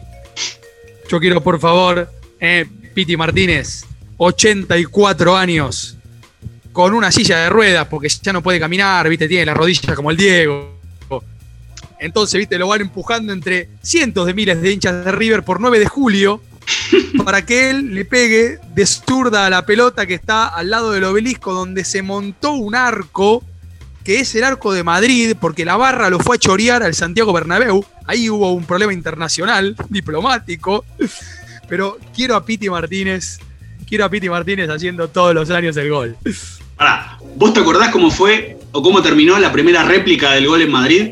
yo 1.10 1.20
quiero, 1.20 1.44
por 1.44 1.60
favor, 1.60 2.10
eh, 2.40 2.66
Piti 2.94 3.18
Martínez, 3.18 3.86
84 4.16 5.36
años, 5.36 5.98
con 6.72 6.94
una 6.94 7.12
silla 7.12 7.40
de 7.40 7.50
ruedas, 7.50 7.86
porque 7.90 8.08
ya 8.08 8.32
no 8.32 8.42
puede 8.42 8.62
caminar, 8.62 9.10
viste, 9.10 9.28
tiene 9.28 9.46
las 9.46 9.58
rodillas 9.58 9.94
como 9.94 10.10
el 10.10 10.16
Diego. 10.16 10.80
Entonces, 12.00 12.38
viste, 12.38 12.58
lo 12.58 12.70
van 12.70 12.80
empujando 12.80 13.34
entre 13.34 13.68
cientos 13.82 14.26
de 14.28 14.34
miles 14.34 14.62
de 14.62 14.72
hinchas 14.72 15.04
de 15.04 15.12
River 15.12 15.44
por 15.44 15.60
9 15.60 15.80
de 15.80 15.86
julio 15.86 16.42
para 17.26 17.46
que 17.46 17.72
él 17.72 17.94
le 17.94 18.06
pegue 18.06 18.60
de 18.74 18.88
a 19.38 19.50
la 19.50 19.66
pelota 19.66 20.06
que 20.06 20.14
está 20.14 20.48
al 20.48 20.70
lado 20.70 20.92
del 20.92 21.04
obelisco 21.04 21.54
donde 21.54 21.84
se 21.84 22.02
montó 22.02 22.54
un 22.54 22.74
arco 22.74 23.44
que 24.06 24.20
es 24.20 24.36
el 24.36 24.44
arco 24.44 24.72
de 24.72 24.84
Madrid 24.84 25.36
porque 25.38 25.66
la 25.66 25.76
barra 25.76 26.10
lo 26.12 26.20
fue 26.20 26.36
a 26.36 26.40
chorear 26.40 26.84
al 26.84 26.94
Santiago 26.94 27.34
Bernabéu. 27.34 27.84
Ahí 28.06 28.30
hubo 28.30 28.54
un 28.54 28.64
problema 28.64 28.94
internacional, 28.94 29.76
diplomático. 29.90 30.86
Pero 31.68 31.98
quiero 32.16 32.36
a 32.36 32.46
Piti 32.46 32.70
Martínez, 32.70 33.40
quiero 33.90 34.06
a 34.06 34.10
Piti 34.10 34.30
Martínez 34.30 34.70
haciendo 34.70 35.08
todos 35.08 35.34
los 35.34 35.50
años 35.50 35.76
el 35.78 35.90
gol. 35.90 36.16
Pará, 36.78 37.18
¿vos 37.36 37.54
te 37.54 37.62
acordás 37.62 37.90
cómo 37.90 38.12
fue 38.12 38.60
o 38.72 38.84
cómo 38.84 39.02
terminó 39.02 39.40
la 39.40 39.52
primera 39.52 39.84
réplica 39.84 40.34
del 40.34 40.48
gol 40.48 40.62
en 40.62 40.72
Madrid? 40.72 41.12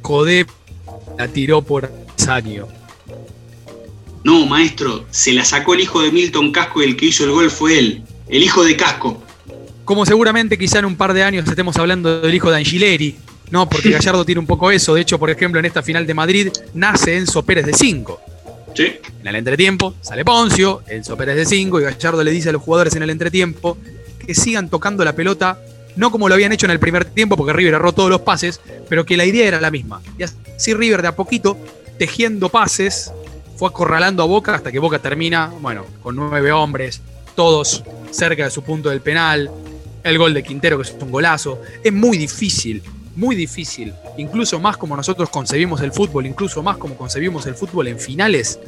Codé 0.00 0.46
la 1.18 1.28
tiró 1.28 1.60
por 1.60 1.92
año. 2.28 2.68
No, 4.24 4.46
maestro, 4.46 5.04
se 5.10 5.32
la 5.32 5.44
sacó 5.44 5.74
el 5.74 5.80
hijo 5.80 6.00
de 6.00 6.12
Milton 6.12 6.52
Casco 6.52 6.80
y 6.82 6.86
el 6.86 6.96
que 6.96 7.06
hizo 7.06 7.24
el 7.24 7.32
gol 7.32 7.50
fue 7.50 7.78
él, 7.78 8.02
el 8.28 8.42
hijo 8.42 8.64
de 8.64 8.76
Casco. 8.76 9.21
Como 9.84 10.06
seguramente 10.06 10.56
quizá 10.56 10.78
en 10.78 10.84
un 10.84 10.96
par 10.96 11.12
de 11.12 11.22
años 11.22 11.48
estemos 11.48 11.76
hablando 11.76 12.20
del 12.20 12.34
hijo 12.34 12.50
de 12.50 12.58
Angileri, 12.58 13.16
No, 13.50 13.68
porque 13.68 13.90
Gallardo 13.98 14.24
tiene 14.24 14.38
un 14.38 14.46
poco 14.46 14.70
eso. 14.70 14.94
De 14.94 15.00
hecho, 15.00 15.18
por 15.18 15.30
ejemplo, 15.30 15.58
en 15.60 15.66
esta 15.66 15.82
final 15.82 16.06
de 16.06 16.14
Madrid 16.14 16.48
nace 16.74 17.16
Enzo 17.16 17.42
Pérez 17.42 17.66
de 17.66 17.74
5. 17.74 18.20
Sí. 18.74 18.92
En 19.20 19.26
el 19.26 19.36
entretiempo 19.36 19.94
sale 20.00 20.24
Poncio, 20.24 20.82
Enzo 20.88 21.16
Pérez 21.16 21.36
de 21.36 21.44
5 21.44 21.80
y 21.80 21.84
Gallardo 21.84 22.24
le 22.24 22.30
dice 22.30 22.48
a 22.48 22.52
los 22.52 22.62
jugadores 22.62 22.94
en 22.96 23.02
el 23.02 23.10
entretiempo 23.10 23.76
que 24.24 24.34
sigan 24.34 24.70
tocando 24.70 25.04
la 25.04 25.14
pelota, 25.14 25.58
no 25.96 26.10
como 26.10 26.28
lo 26.28 26.34
habían 26.34 26.52
hecho 26.52 26.66
en 26.66 26.72
el 26.72 26.78
primer 26.78 27.04
tiempo, 27.04 27.36
porque 27.36 27.52
River 27.52 27.74
erró 27.74 27.92
todos 27.92 28.08
los 28.08 28.22
pases, 28.22 28.60
pero 28.88 29.04
que 29.04 29.16
la 29.16 29.26
idea 29.26 29.46
era 29.46 29.60
la 29.60 29.70
misma. 29.70 30.00
Y 30.18 30.22
así 30.22 30.72
River 30.72 31.02
de 31.02 31.08
a 31.08 31.16
poquito, 31.16 31.58
tejiendo 31.98 32.48
pases, 32.48 33.12
fue 33.56 33.68
acorralando 33.68 34.22
a 34.22 34.26
Boca 34.26 34.54
hasta 34.54 34.72
que 34.72 34.78
Boca 34.78 34.98
termina, 35.00 35.52
bueno, 35.60 35.84
con 36.02 36.16
nueve 36.16 36.50
hombres, 36.52 37.02
todos 37.34 37.82
cerca 38.10 38.44
de 38.44 38.50
su 38.50 38.62
punto 38.62 38.88
del 38.88 39.00
penal, 39.00 39.50
el 40.02 40.18
gol 40.18 40.34
de 40.34 40.42
Quintero, 40.42 40.76
que 40.76 40.82
es 40.82 40.94
un 41.00 41.10
golazo. 41.10 41.60
Es 41.82 41.92
muy 41.92 42.18
difícil, 42.18 42.82
muy 43.16 43.36
difícil, 43.36 43.92
incluso 44.16 44.58
más 44.60 44.76
como 44.76 44.96
nosotros 44.96 45.28
concebimos 45.28 45.80
el 45.82 45.92
fútbol, 45.92 46.26
incluso 46.26 46.62
más 46.62 46.76
como 46.76 46.96
concebimos 46.96 47.46
el 47.46 47.54
fútbol 47.54 47.88
en 47.88 47.98
finales, 47.98 48.58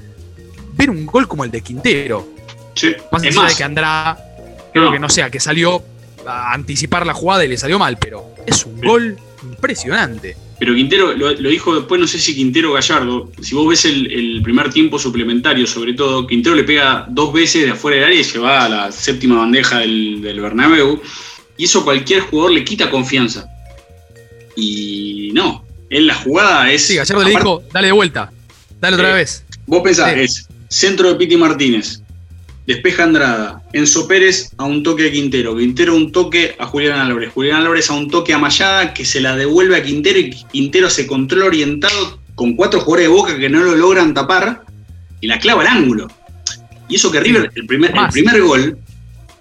ver 0.74 0.90
un 0.90 1.06
gol 1.06 1.26
como 1.28 1.44
el 1.44 1.50
de 1.50 1.60
Quintero. 1.60 2.26
Sí. 2.74 2.94
Más 3.10 3.22
allá 3.22 3.40
más, 3.40 3.52
de 3.52 3.56
que 3.56 3.64
Andrada, 3.64 4.36
creo 4.72 4.92
que 4.92 4.98
no 4.98 5.08
sea, 5.08 5.30
que 5.30 5.40
salió 5.40 5.82
a 6.26 6.52
anticipar 6.52 7.06
la 7.06 7.14
jugada 7.14 7.44
y 7.44 7.48
le 7.48 7.56
salió 7.56 7.78
mal, 7.78 7.96
pero 7.96 8.34
es 8.46 8.64
un 8.66 8.80
gol 8.80 9.18
impresionante. 9.42 10.36
Pero 10.58 10.74
Quintero 10.74 11.14
lo, 11.14 11.32
lo 11.32 11.48
dijo 11.50 11.74
después, 11.74 12.00
no 12.00 12.06
sé 12.06 12.18
si 12.18 12.34
Quintero 12.34 12.72
Gallardo. 12.72 13.30
Si 13.42 13.54
vos 13.54 13.68
ves 13.68 13.84
el, 13.86 14.10
el 14.12 14.40
primer 14.42 14.72
tiempo 14.72 14.98
suplementario, 14.98 15.66
sobre 15.66 15.94
todo, 15.94 16.26
Quintero 16.26 16.54
le 16.54 16.62
pega 16.64 17.06
dos 17.10 17.32
veces 17.32 17.64
de 17.64 17.70
afuera 17.72 17.96
del 17.96 18.06
área 18.06 18.20
y 18.20 18.24
se 18.24 18.38
va 18.38 18.64
a 18.64 18.68
la 18.68 18.92
séptima 18.92 19.38
bandeja 19.38 19.78
del, 19.80 20.20
del 20.22 20.40
Bernabéu. 20.40 21.02
Y 21.56 21.64
eso 21.64 21.84
cualquier 21.84 22.20
jugador 22.20 22.52
le 22.52 22.64
quita 22.64 22.88
confianza. 22.90 23.46
Y 24.56 25.30
no, 25.34 25.64
en 25.90 26.06
la 26.06 26.14
jugada 26.14 26.70
es. 26.70 26.82
Sí, 26.86 26.96
Gallardo 26.96 27.24
le 27.24 27.30
dijo, 27.30 27.62
dale 27.72 27.88
de 27.88 27.92
vuelta, 27.92 28.32
dale 28.80 28.94
otra 28.96 29.10
Eh, 29.10 29.14
vez. 29.14 29.44
Vos 29.66 29.82
pensás, 29.82 30.12
Sí. 30.14 30.20
es 30.20 30.48
centro 30.68 31.08
de 31.08 31.14
Piti 31.16 31.36
Martínez, 31.36 32.00
despeja 32.66 33.04
Andrada, 33.04 33.62
Enzo 33.72 34.08
Pérez 34.08 34.50
a 34.56 34.64
un 34.64 34.82
toque 34.82 35.08
a 35.08 35.12
Quintero, 35.12 35.56
Quintero 35.56 35.92
a 35.92 35.96
un 35.96 36.12
toque 36.12 36.54
a 36.58 36.66
Julián 36.66 36.98
Álvarez, 36.98 37.32
Julián 37.32 37.62
Álvarez 37.62 37.90
a 37.90 37.94
un 37.94 38.10
toque 38.10 38.32
a 38.32 38.38
Mayada 38.38 38.94
que 38.94 39.04
se 39.04 39.20
la 39.20 39.36
devuelve 39.36 39.76
a 39.76 39.82
Quintero 39.82 40.18
y 40.18 40.30
Quintero 40.30 40.88
se 40.88 41.06
controla 41.06 41.46
orientado 41.46 42.18
con 42.34 42.56
cuatro 42.56 42.80
jugadores 42.80 43.08
de 43.08 43.14
boca 43.14 43.38
que 43.38 43.48
no 43.48 43.62
lo 43.62 43.74
logran 43.74 44.14
tapar 44.14 44.64
y 45.20 45.26
la 45.26 45.38
clava 45.38 45.62
al 45.62 45.68
ángulo. 45.68 46.08
Y 46.88 46.96
eso 46.96 47.10
que 47.10 47.20
River, 47.20 47.50
el 47.54 47.66
primer, 47.66 47.92
el 47.96 48.08
primer 48.08 48.42
gol, 48.42 48.78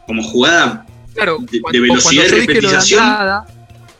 como 0.05 0.23
jugada 0.23 0.85
Claro, 1.13 1.37
de, 1.39 1.61
cuando, 1.61 1.77
de 1.77 1.81
velocidad 1.81 2.23
y 2.23 2.27
cuando 2.27 2.35
yo 2.35 2.39
dije 2.39 2.61
lo 2.61 2.69
de 2.69 2.75
repetización, 2.75 3.03
Andrada, 3.03 3.45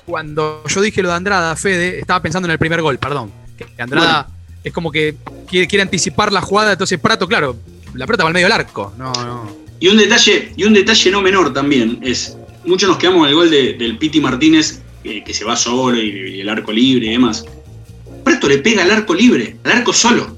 cuando 0.05 0.63
yo 0.67 0.81
dije 0.81 1.01
lo 1.03 1.09
de 1.09 1.15
Andrada, 1.15 1.55
Fede, 1.55 1.99
estaba 1.99 2.21
pensando 2.21 2.47
en 2.47 2.51
el 2.51 2.59
primer 2.59 2.81
gol, 2.81 2.97
perdón. 2.97 3.31
Que 3.57 3.81
Andrada 3.81 4.27
es 4.63 4.73
como 4.73 4.91
que 4.91 5.15
quiere, 5.47 5.67
quiere 5.67 5.83
anticipar 5.83 6.31
la 6.31 6.41
jugada, 6.41 6.71
entonces 6.71 6.99
Prato, 6.99 7.27
claro, 7.27 7.55
la 7.95 8.05
pelota 8.05 8.23
va 8.23 8.29
al 8.29 8.33
medio 8.33 8.45
del 8.47 8.53
arco. 8.53 8.93
No. 8.97 9.11
Y 9.79 9.87
un 9.87 9.97
detalle, 9.97 10.53
y 10.55 10.63
un 10.63 10.73
detalle 10.73 11.11
no 11.11 11.21
menor 11.21 11.53
también 11.53 11.99
es, 12.01 12.37
muchos 12.65 12.87
nos 12.89 12.97
quedamos 12.97 13.19
con 13.21 13.29
el 13.29 13.35
gol 13.35 13.49
de- 13.49 13.73
del 13.73 13.97
Piti 13.97 14.19
Martínez, 14.21 14.81
que 15.03 15.33
se 15.33 15.43
va 15.43 15.55
solo 15.55 16.01
y, 16.01 16.39
el 16.39 16.47
arco 16.49 16.71
libre 16.71 17.07
y 17.07 17.09
demás. 17.11 17.43
Preto 18.23 18.47
le 18.47 18.59
pega 18.59 18.83
al 18.83 18.91
arco 18.91 19.13
libre, 19.13 19.57
al 19.65 19.71
arco 19.73 19.91
solo. 19.91 20.37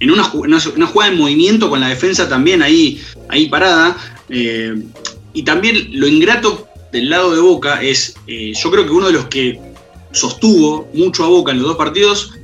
En 0.00 0.10
una- 0.10 0.30
una 0.34 0.86
jugada 0.86 1.10
en 1.12 1.18
movimiento 1.18 1.70
con 1.70 1.80
la 1.80 1.88
defensa 1.88 2.28
también 2.28 2.62
ahí, 2.62 3.00
ahí 3.28 3.48
parada. 3.48 3.96
eh, 4.34 4.74
y 5.34 5.42
también 5.42 5.88
lo 5.98 6.06
ingrato 6.06 6.68
del 6.92 7.08
lado 7.10 7.34
de 7.34 7.40
Boca 7.40 7.82
es, 7.82 8.14
eh, 8.26 8.52
yo 8.54 8.70
creo 8.70 8.84
que 8.86 8.92
uno 8.92 9.06
de 9.08 9.12
los 9.12 9.26
que 9.26 9.58
sostuvo 10.10 10.88
mucho 10.94 11.24
a 11.24 11.28
Boca 11.28 11.52
en 11.52 11.58
los 11.58 11.66
dos 11.68 11.76
partidos, 11.76 12.34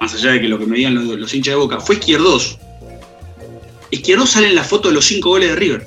más 0.00 0.14
allá 0.14 0.32
de 0.32 0.40
que 0.40 0.48
lo 0.48 0.58
que 0.58 0.66
me 0.66 0.76
digan 0.76 0.94
los, 0.94 1.04
los 1.18 1.34
hinchas 1.34 1.52
de 1.54 1.60
Boca, 1.60 1.80
fue 1.80 1.96
Izquierdos. 1.96 2.58
Izquierdos 3.90 4.30
sale 4.30 4.48
en 4.48 4.54
la 4.54 4.64
foto 4.64 4.88
de 4.88 4.94
los 4.94 5.04
cinco 5.06 5.30
goles 5.30 5.50
de 5.50 5.56
River. 5.56 5.86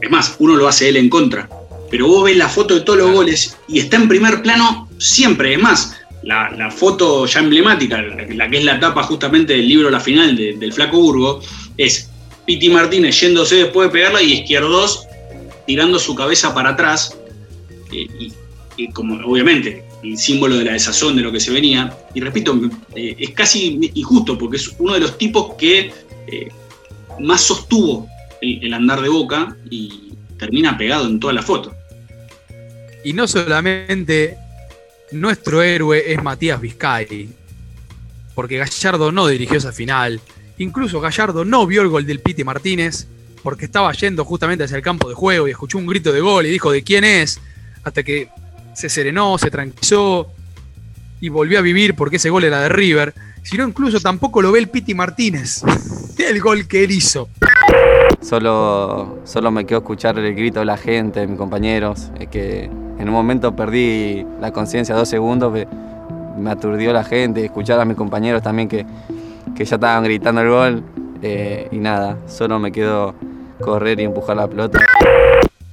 Es 0.00 0.10
más, 0.10 0.36
uno 0.38 0.56
lo 0.56 0.68
hace 0.68 0.88
él 0.88 0.96
en 0.96 1.08
contra. 1.08 1.48
Pero 1.90 2.06
vos 2.06 2.24
ves 2.24 2.36
la 2.36 2.48
foto 2.48 2.74
de 2.74 2.82
todos 2.82 2.98
los 2.98 3.12
goles 3.12 3.56
y 3.66 3.80
está 3.80 3.96
en 3.96 4.08
primer 4.08 4.42
plano 4.42 4.88
siempre. 4.98 5.54
Es 5.54 5.60
más, 5.60 5.96
la, 6.22 6.50
la 6.50 6.70
foto 6.70 7.26
ya 7.26 7.40
emblemática, 7.40 8.00
la, 8.02 8.26
la 8.26 8.50
que 8.50 8.58
es 8.58 8.64
la 8.64 8.78
tapa 8.78 9.02
justamente 9.04 9.54
del 9.54 9.68
libro 9.68 9.90
La 9.90 10.00
Final 10.00 10.36
de- 10.36 10.56
del 10.56 10.72
Flaco 10.72 10.98
Burgo, 11.00 11.40
es 11.76 12.10
Piti 12.46 12.68
Martínez 12.68 13.18
yéndose 13.20 13.56
después 13.56 13.88
de 13.88 13.92
pegarla 13.92 14.22
y 14.22 14.32
Izquierdos 14.34 15.04
tirando 15.66 15.98
su 15.98 16.14
cabeza 16.14 16.54
para 16.54 16.70
atrás. 16.70 17.16
eh, 17.92 18.06
y, 18.20 18.32
y 18.76 18.90
como 18.92 19.16
obviamente 19.26 19.84
el 20.04 20.16
símbolo 20.16 20.56
de 20.56 20.64
la 20.64 20.72
desazón 20.74 21.16
de 21.16 21.22
lo 21.22 21.32
que 21.32 21.40
se 21.40 21.50
venía. 21.50 21.92
Y 22.14 22.20
repito, 22.20 22.58
eh, 22.94 23.16
es 23.18 23.30
casi 23.30 23.78
injusto 23.94 24.38
porque 24.38 24.58
es 24.58 24.70
uno 24.78 24.94
de 24.94 25.00
los 25.00 25.18
tipos 25.18 25.54
que 25.56 25.90
eh, 26.28 26.48
más 27.20 27.42
sostuvo 27.42 28.08
el, 28.40 28.72
andar 28.72 29.00
de 29.00 29.08
Boca 29.08 29.56
y 29.70 30.12
termina 30.38 30.76
pegado 30.76 31.06
en 31.06 31.20
toda 31.20 31.32
la 31.32 31.42
foto. 31.42 31.74
Y 33.04 33.12
no 33.12 33.26
solamente 33.26 34.36
nuestro 35.12 35.62
héroe 35.62 36.12
es 36.12 36.22
Matías 36.22 36.60
Vizcay, 36.60 37.28
porque 38.34 38.58
Gallardo 38.58 39.12
no 39.12 39.26
dirigió 39.26 39.58
esa 39.58 39.72
final. 39.72 40.20
Incluso 40.58 41.00
Gallardo 41.00 41.44
no 41.44 41.66
vio 41.66 41.82
el 41.82 41.88
gol 41.88 42.06
del 42.06 42.20
Piti 42.20 42.44
Martínez, 42.44 43.08
porque 43.42 43.66
estaba 43.66 43.92
yendo 43.92 44.24
justamente 44.24 44.64
hacia 44.64 44.76
el 44.76 44.82
campo 44.82 45.08
de 45.08 45.14
juego 45.14 45.48
y 45.48 45.52
escuchó 45.52 45.78
un 45.78 45.86
grito 45.86 46.12
de 46.12 46.20
gol 46.20 46.46
y 46.46 46.50
dijo 46.50 46.70
de 46.70 46.82
quién 46.82 47.04
es, 47.04 47.40
hasta 47.84 48.02
que 48.02 48.28
se 48.74 48.88
serenó, 48.88 49.38
se 49.38 49.50
tranquilizó 49.50 50.30
y 51.20 51.28
volvió 51.28 51.58
a 51.58 51.62
vivir 51.62 51.94
porque 51.94 52.16
ese 52.16 52.30
gol 52.30 52.44
era 52.44 52.60
de 52.60 52.68
River. 52.68 53.14
Sino 53.42 53.66
incluso 53.66 54.00
tampoco 54.00 54.42
lo 54.42 54.52
ve 54.52 54.58
el 54.60 54.68
Piti 54.68 54.94
Martínez, 54.94 55.62
el 56.18 56.40
gol 56.40 56.66
que 56.66 56.84
él 56.84 56.90
hizo. 56.90 57.28
Solo, 58.20 59.20
solo 59.24 59.50
me 59.50 59.64
quedó 59.64 59.78
escuchar 59.78 60.18
el 60.18 60.34
grito 60.34 60.60
de 60.60 60.66
la 60.66 60.76
gente, 60.76 61.20
de 61.20 61.26
mis 61.26 61.38
compañeros. 61.38 62.10
Es 62.18 62.28
que 62.28 62.64
en 62.64 63.08
un 63.08 63.14
momento 63.14 63.54
perdí 63.54 64.26
la 64.40 64.52
conciencia 64.52 64.94
dos 64.94 65.08
segundos, 65.08 65.52
me 66.36 66.50
aturdió 66.50 66.92
la 66.92 67.04
gente, 67.04 67.44
escuchar 67.44 67.80
a 67.80 67.84
mis 67.84 67.96
compañeros 67.96 68.42
también 68.42 68.68
que, 68.68 68.84
que 69.56 69.64
ya 69.64 69.76
estaban 69.76 70.04
gritando 70.04 70.40
el 70.40 70.48
gol. 70.48 70.82
eh, 71.22 71.68
y 71.72 71.78
nada, 71.78 72.16
solo 72.28 72.58
me 72.58 72.70
quedó 72.70 73.14
correr 73.60 73.98
y 74.00 74.04
empujar 74.04 74.36
la 74.36 74.46
pelota. 74.48 74.78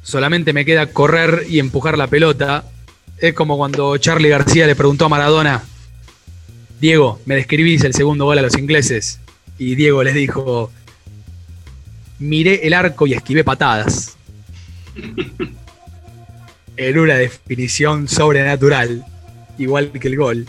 solamente 0.01 0.53
me 0.53 0.65
queda 0.65 0.87
correr 0.87 1.43
y 1.47 1.59
empujar 1.59 1.97
la 1.97 2.07
pelota. 2.07 2.63
Es 3.17 3.33
como 3.33 3.57
cuando 3.57 3.97
Charlie 3.97 4.29
García 4.29 4.67
le 4.67 4.75
preguntó 4.75 5.05
a 5.05 5.09
Maradona, 5.09 5.63
Diego, 6.79 7.19
¿me 7.25 7.35
describís 7.35 7.83
el 7.83 7.93
segundo 7.93 8.25
gol 8.25 8.39
a 8.39 8.41
los 8.41 8.57
ingleses? 8.57 9.19
Y 9.57 9.75
Diego 9.75 10.03
les 10.03 10.13
dijo, 10.13 10.71
miré 12.19 12.67
el 12.67 12.73
arco 12.73 13.07
y 13.07 13.13
esquivé 13.13 13.43
patadas. 13.43 14.17
en 16.77 16.99
una 16.99 17.15
definición 17.15 18.07
sobrenatural, 18.07 19.05
igual 19.57 19.91
que 19.91 20.07
el 20.07 20.17
gol. 20.17 20.45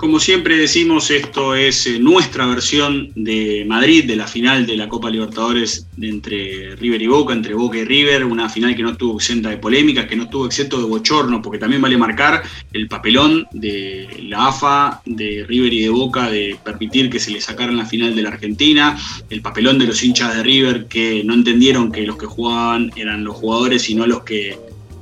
Como 0.00 0.18
siempre 0.18 0.56
decimos, 0.56 1.10
esto 1.10 1.54
es 1.54 1.86
eh, 1.86 1.98
nuestra 1.98 2.46
versión 2.46 3.12
de 3.16 3.66
Madrid, 3.68 4.06
de 4.06 4.16
la 4.16 4.26
final 4.26 4.64
de 4.64 4.74
la 4.74 4.88
Copa 4.88 5.10
Libertadores 5.10 5.86
entre 6.00 6.74
River 6.76 7.02
y 7.02 7.06
Boca, 7.06 7.34
entre 7.34 7.52
Boca 7.52 7.76
y 7.76 7.84
River, 7.84 8.24
una 8.24 8.48
final 8.48 8.74
que 8.74 8.82
no 8.82 8.92
estuvo 8.92 9.18
exenta 9.18 9.50
de 9.50 9.58
polémicas, 9.58 10.06
que 10.06 10.16
no 10.16 10.22
estuvo 10.22 10.46
exento 10.46 10.78
de 10.78 10.84
bochorno, 10.84 11.42
porque 11.42 11.58
también 11.58 11.82
vale 11.82 11.98
marcar 11.98 12.42
el 12.72 12.88
papelón 12.88 13.46
de 13.52 14.24
la 14.26 14.46
AFA, 14.48 15.02
de 15.04 15.44
River 15.46 15.74
y 15.74 15.82
de 15.82 15.90
Boca, 15.90 16.30
de 16.30 16.56
permitir 16.64 17.10
que 17.10 17.20
se 17.20 17.32
le 17.32 17.42
sacaran 17.42 17.76
la 17.76 17.84
final 17.84 18.16
de 18.16 18.22
la 18.22 18.30
Argentina, 18.30 18.96
el 19.28 19.42
papelón 19.42 19.78
de 19.78 19.84
los 19.84 20.02
hinchas 20.02 20.34
de 20.34 20.42
River 20.42 20.86
que 20.86 21.22
no 21.24 21.34
entendieron 21.34 21.92
que 21.92 22.06
los 22.06 22.16
que 22.16 22.24
jugaban 22.24 22.90
eran 22.96 23.22
los 23.22 23.36
jugadores 23.36 23.90
y 23.90 23.94
no 23.96 24.06
los 24.06 24.22
que 24.22 24.58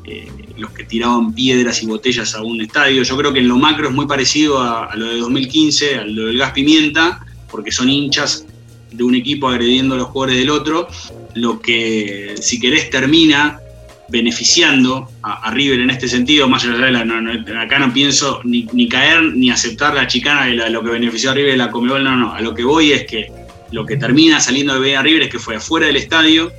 eh, 0.07 0.48
los 0.59 0.71
que 0.73 0.85
tiraban 0.85 1.33
piedras 1.33 1.83
y 1.83 1.87
botellas 1.87 2.35
a 2.35 2.43
un 2.43 2.61
estadio. 2.61 3.03
Yo 3.03 3.17
creo 3.17 3.33
que 3.33 3.41
en 3.41 3.49
lo 3.49 3.57
macro 3.57 3.89
es 3.89 3.95
muy 3.95 4.07
parecido 4.07 4.61
a, 4.61 4.95
lo 4.97 5.07
de 5.07 5.19
2015, 5.19 5.97
a 5.97 6.05
lo 6.05 6.27
del 6.27 6.39
gas 6.39 6.53
pimienta, 6.53 7.25
porque 7.51 7.71
son 7.71 7.89
hinchas 7.89 8.45
de 8.91 9.05
un 9.05 9.15
equipo 9.15 9.49
agrediendo 9.49 9.95
a 9.95 9.99
los 9.99 10.09
jugadores 10.09 10.39
del 10.39 10.51
otro, 10.51 10.89
lo 11.35 11.61
que 11.61 12.35
si 12.41 12.59
querés 12.59 12.91
termina 12.91 13.61
beneficiando 14.09 15.09
a, 15.23 15.51
River 15.51 15.81
en 15.81 15.91
este 15.91 16.09
sentido, 16.09 16.49
más 16.49 16.65
allá 16.65 16.87
de 16.87 16.91
la, 16.93 17.05
no, 17.05 17.21
no, 17.21 17.61
acá 17.61 17.79
no 17.79 17.93
pienso 17.93 18.41
ni, 18.45 18.89
caer 18.89 19.23
ni 19.35 19.51
aceptar 19.51 19.95
la 19.95 20.07
chicana 20.07 20.47
de, 20.47 20.55
la- 20.55 20.71
lo 20.71 20.83
que 20.83 20.91
benefició 20.91 21.31
a 21.31 21.35
River 21.35 21.53
de 21.53 21.59
la 21.59 21.71
Comebol, 21.71 22.03
no, 22.03 22.17
no, 22.17 22.33
a 22.33 22.41
lo 22.41 22.55
que 22.55 22.65
voy 22.65 22.93
es 22.93 23.05
que 23.07 23.31
lo 23.71 23.85
que 23.85 23.97
termina 23.99 24.41
saliendo 24.41 24.81
de 24.81 24.97
a 24.97 25.03
River 25.03 25.25
es 25.25 25.29
que 25.29 25.39
fue 25.39 25.57
afuera 25.57 25.87
del 25.87 25.97
estadio, 25.97 26.51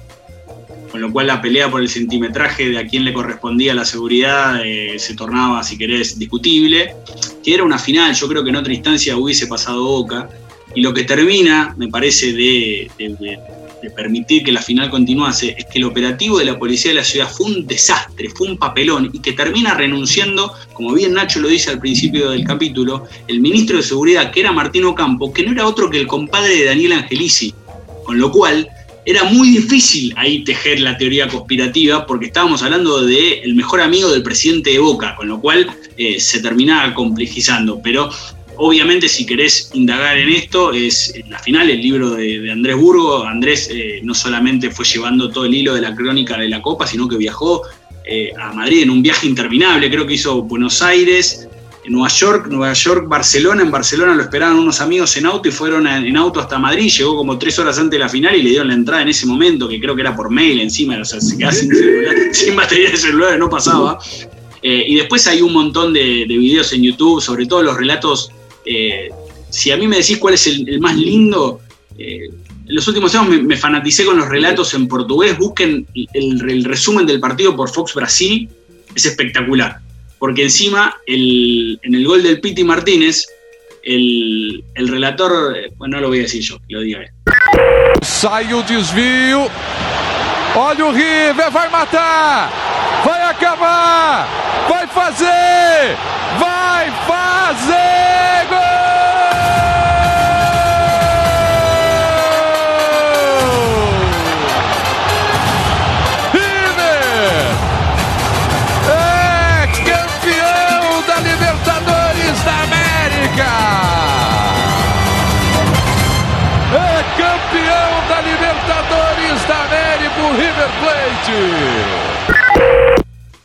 con 0.91 1.01
lo 1.01 1.11
cual 1.11 1.27
la 1.27 1.41
pelea 1.41 1.69
por 1.69 1.81
el 1.81 1.89
centimetraje 1.89 2.69
de 2.69 2.79
a 2.79 2.87
quién 2.87 3.05
le 3.05 3.13
correspondía 3.13 3.73
la 3.73 3.85
seguridad 3.85 4.61
eh, 4.63 4.97
se 4.97 5.15
tornaba, 5.15 5.63
si 5.63 5.77
querés, 5.77 6.17
discutible, 6.17 6.95
que 7.43 7.53
era 7.53 7.63
una 7.63 7.77
final, 7.77 8.13
yo 8.13 8.27
creo 8.27 8.43
que 8.43 8.49
en 8.49 8.55
otra 8.55 8.73
instancia 8.73 9.17
hubiese 9.17 9.47
pasado 9.47 9.83
Boca, 9.83 10.29
y 10.75 10.81
lo 10.81 10.93
que 10.93 11.03
termina, 11.03 11.73
me 11.77 11.87
parece, 11.87 12.33
de, 12.33 12.89
permitir 13.95 14.43
que 14.43 14.51
la 14.51 14.61
final 14.61 14.89
continuase, 14.89 15.55
es 15.57 15.65
que 15.65 15.79
el 15.79 15.85
operativo 15.85 16.37
de 16.37 16.45
la 16.45 16.59
policía 16.59 16.91
de 16.91 16.95
la 16.95 17.03
ciudad 17.03 17.29
fue 17.29 17.47
un 17.47 17.65
desastre, 17.65 18.29
fue 18.29 18.47
un 18.47 18.57
papelón 18.57 19.09
y 19.13 19.19
que 19.19 19.33
termina 19.33 19.73
renunciando, 19.73 20.53
como 20.73 20.93
bien 20.93 21.13
Nacho 21.13 21.39
lo 21.39 21.47
dice 21.47 21.71
al 21.71 21.79
principio 21.79 22.29
del 22.29 22.43
capítulo, 22.43 23.05
el 23.27 23.39
ministro 23.39 23.77
de 23.77 23.83
Seguridad, 23.83 24.31
que 24.31 24.41
era 24.41 24.51
Martín 24.51 24.83
Ocampo, 24.85 25.33
que 25.33 25.43
no 25.43 25.53
era 25.53 25.65
otro 25.65 25.89
que 25.89 25.97
el 25.97 26.07
compadre 26.07 26.55
de 26.55 26.65
Daniel 26.65 26.93
Angelici, 26.93 27.53
con 28.03 28.19
lo 28.19 28.31
cual 28.31 28.69
era 29.09 29.23
muy 29.23 29.49
difícil 29.49 30.13
ahí 30.15 30.43
tejer 30.43 30.79
la 30.81 30.95
teoría 30.95 31.27
conspirativa 31.27 32.05
porque 32.05 32.27
estábamos 32.27 32.61
hablando 32.61 33.01
de 33.01 33.39
el 33.39 33.55
mejor 33.55 33.81
amigo 33.81 34.11
del 34.11 34.21
presidente 34.21 34.69
de 34.69 34.77
Boca, 34.77 35.15
con 35.15 35.27
lo 35.27 35.41
cual 35.41 35.67
eh, 35.97 36.19
se 36.19 36.41
terminaba 36.41 36.93
complejizando. 36.93 37.81
Pero 37.81 38.11
obviamente 38.57 39.09
si 39.09 39.25
querés 39.25 39.71
indagar 39.73 40.15
en 40.19 40.29
esto, 40.29 40.73
es 40.73 41.11
la 41.27 41.39
final, 41.39 41.71
el 41.71 41.81
libro 41.81 42.11
de, 42.11 42.51
Andrés 42.51 42.75
Burgo. 42.75 43.23
Andrés 43.23 43.67
eh, 43.71 43.99
no 44.03 44.13
solamente 44.13 44.69
fue 44.69 44.85
llevando 44.85 45.31
todo 45.31 45.45
el 45.45 45.55
hilo 45.55 45.73
de 45.73 45.81
la 45.81 45.95
crónica 45.95 46.37
de 46.37 46.47
la 46.47 46.61
Copa, 46.61 46.85
sino 46.85 47.07
que 47.07 47.17
viajó 47.17 47.63
eh, 48.05 48.31
a 48.39 48.53
Madrid 48.53 48.83
en 48.83 48.91
un 48.91 49.01
viaje 49.01 49.25
interminable, 49.25 49.89
creo 49.89 50.05
que 50.05 50.13
hizo 50.13 50.43
Buenos 50.43 50.83
Aires, 50.83 51.47
Nueva 51.87 52.09
York, 52.09 52.47
Nueva 52.49 52.73
York, 52.73 53.07
Barcelona. 53.07 53.63
En 53.63 53.71
Barcelona 53.71 54.13
lo 54.13 54.23
esperaban 54.23 54.57
unos 54.57 54.81
amigos 54.81 55.15
en 55.17 55.25
auto 55.25 55.47
y 55.47 55.51
fueron 55.51 55.87
en 55.87 56.15
auto 56.17 56.39
hasta 56.39 56.59
Madrid. 56.59 56.91
Llegó 56.91 57.15
como 57.15 57.37
tres 57.37 57.57
horas 57.57 57.77
antes 57.77 57.91
de 57.91 57.99
la 57.99 58.09
final 58.09 58.35
y 58.35 58.43
le 58.43 58.49
dieron 58.49 58.67
la 58.67 58.73
entrada 58.73 59.01
en 59.01 59.09
ese 59.09 59.25
momento, 59.25 59.67
que 59.67 59.79
creo 59.79 59.95
que 59.95 60.01
era 60.01 60.15
por 60.15 60.29
mail 60.29 60.59
encima, 60.59 60.99
o 60.99 61.05
sea, 61.05 61.21
se 61.21 61.37
quedaba 61.37 61.53
sin, 61.53 61.71
sin 62.33 62.55
batería 62.55 62.91
de 62.91 62.97
celular, 62.97 63.39
no 63.39 63.49
pasaba. 63.49 63.97
Eh, 64.61 64.83
y 64.87 64.95
después 64.95 65.25
hay 65.27 65.41
un 65.41 65.53
montón 65.53 65.93
de, 65.93 66.25
videos 66.27 66.73
en 66.73 66.83
YouTube, 66.83 67.21
sobre 67.21 67.45
todo 67.45 67.63
los 67.63 67.77
relatos. 67.77 68.31
Eh, 68.65 69.09
si 69.49 69.71
a 69.71 69.77
mí 69.77 69.87
me 69.87 69.97
decís 69.97 70.17
cuál 70.17 70.33
es 70.33 70.45
el, 70.47 70.79
más 70.79 70.95
lindo, 70.95 71.61
eh, 71.97 72.29
los 72.67 72.87
últimos 72.87 73.15
años 73.15 73.41
me, 73.41 73.57
fanaticé 73.57 74.05
con 74.05 74.17
los 74.17 74.27
relatos 74.27 74.73
en 74.73 74.87
portugués. 74.87 75.37
Busquen 75.37 75.87
el 76.13 76.63
resumen 76.65 77.05
del 77.05 77.19
partido 77.19 77.55
por 77.55 77.69
Fox 77.69 77.93
Brasil, 77.95 78.49
es 78.93 79.05
espectacular 79.05 79.79
porque 80.19 80.43
encima 80.43 80.95
el, 81.07 81.79
en 81.81 81.95
el 81.95 82.05
gol 82.05 82.21
del 82.21 82.39
Piti 82.39 82.63
Martínez, 82.63 83.25
el, 83.83 84.63
el 84.75 84.87
relator, 84.87 85.55
bueno, 85.77 85.97
no 85.97 86.01
lo 86.01 86.07
voy 86.09 86.19
a 86.19 86.21
decir 86.23 86.41
yo, 86.41 86.57
lo 86.67 86.81
diga 86.81 86.99
él. 86.99 87.09
Sai 88.03 88.53
o 88.53 88.61
desvio. 88.61 89.47
Olha 90.55 90.85
o 90.85 90.91
River, 90.91 91.51
vai 91.51 91.69
matar, 91.69 92.51
vai 93.05 93.21
acabar, 93.29 94.27
vai 94.67 94.87
fazer, 94.87 95.95
vai 96.39 96.91
fazer 97.07 97.98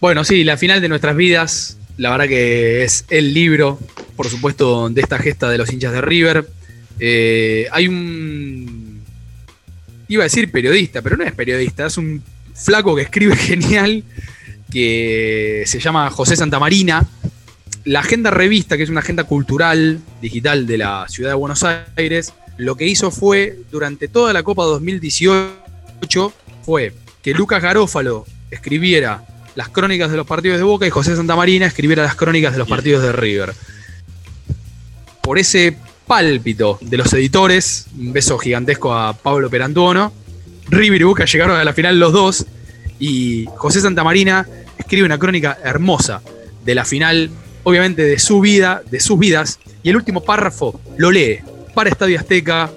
Bueno, 0.04 0.22
sí, 0.22 0.44
la 0.44 0.58
final 0.58 0.82
de 0.82 0.90
nuestras 0.90 1.16
vidas, 1.16 1.78
la 1.96 2.10
verdad 2.10 2.28
que 2.28 2.84
es 2.84 3.06
el 3.08 3.32
libro, 3.32 3.78
por 4.16 4.28
supuesto, 4.28 4.90
de 4.90 5.00
esta 5.00 5.18
gesta 5.18 5.48
de 5.48 5.56
los 5.56 5.72
hinchas 5.72 5.92
de 5.92 6.02
River. 6.02 6.46
Eh, 7.00 7.68
hay 7.72 7.88
un. 7.88 9.02
Iba 10.08 10.24
a 10.24 10.26
decir 10.26 10.50
periodista, 10.50 11.00
pero 11.00 11.16
no 11.16 11.24
es 11.24 11.32
periodista, 11.32 11.86
es 11.86 11.96
un 11.96 12.22
flaco 12.54 12.94
que 12.94 13.00
escribe 13.00 13.34
genial, 13.50 14.04
que 14.70 15.62
se 15.64 15.80
llama 15.80 16.10
José 16.10 16.36
Santamarina. 16.36 17.08
La 17.86 18.00
agenda 18.00 18.30
revista, 18.30 18.76
que 18.76 18.82
es 18.82 18.90
una 18.90 19.00
agenda 19.00 19.24
cultural 19.24 20.00
digital 20.20 20.66
de 20.66 20.76
la 20.76 21.06
ciudad 21.08 21.30
de 21.30 21.36
Buenos 21.36 21.64
Aires, 21.96 22.34
lo 22.58 22.76
que 22.76 22.86
hizo 22.86 23.10
fue, 23.10 23.58
durante 23.70 24.08
toda 24.08 24.34
la 24.34 24.42
Copa 24.42 24.64
2018, 24.64 26.34
fue 26.62 26.92
que 27.22 27.32
Lucas 27.32 27.62
Garófalo 27.62 28.26
escribiera 28.50 29.24
las 29.54 29.68
crónicas 29.68 30.10
de 30.10 30.16
los 30.16 30.26
partidos 30.26 30.58
de 30.58 30.64
Boca 30.64 30.86
y 30.86 30.90
José 30.90 31.16
Santamarina 31.16 31.66
escribiera 31.66 32.02
las 32.02 32.16
crónicas 32.16 32.52
de 32.52 32.58
los 32.58 32.68
partidos 32.68 33.02
de 33.02 33.12
River. 33.12 33.54
Por 35.22 35.38
ese 35.38 35.76
pálpito 36.06 36.78
de 36.80 36.96
los 36.96 37.12
editores, 37.12 37.86
un 37.98 38.12
beso 38.12 38.38
gigantesco 38.38 38.92
a 38.94 39.14
Pablo 39.14 39.48
Perantuono, 39.48 40.12
River 40.68 41.00
y 41.00 41.04
Boca 41.04 41.24
llegaron 41.24 41.56
a 41.56 41.64
la 41.64 41.72
final 41.72 41.98
los 41.98 42.12
dos 42.12 42.46
y 42.98 43.46
José 43.56 43.80
Santamarina 43.80 44.46
escribe 44.78 45.06
una 45.06 45.18
crónica 45.18 45.58
hermosa 45.62 46.22
de 46.64 46.74
la 46.74 46.84
final, 46.84 47.30
obviamente 47.62 48.02
de 48.02 48.18
su 48.18 48.40
vida, 48.40 48.82
de 48.90 49.00
sus 49.00 49.18
vidas, 49.18 49.58
y 49.82 49.90
el 49.90 49.96
último 49.96 50.22
párrafo 50.22 50.80
lo 50.96 51.10
lee 51.10 51.40
para 51.74 51.90
Estadio 51.90 52.18
Azteca 52.18 52.70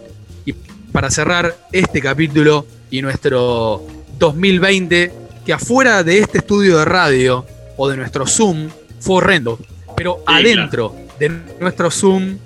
y 0.45 0.53
para 0.91 1.09
cerrar 1.09 1.55
este 1.71 2.01
capítulo 2.01 2.65
y 2.89 3.01
nuestro 3.01 3.85
2020, 4.19 5.11
que 5.47 5.53
afuera 5.53 6.03
de 6.03 6.19
este 6.19 6.39
estudio 6.39 6.77
de 6.77 6.83
radio 6.83 7.45
o 7.77 7.87
de 7.87 7.95
nuestro 7.95 8.27
Zoom 8.27 8.67
fue 8.99 9.15
horrendo, 9.15 9.57
pero 9.95 10.21
adentro 10.25 10.93
de 11.17 11.29
nuestro 11.61 11.89
Zoom 11.89 12.37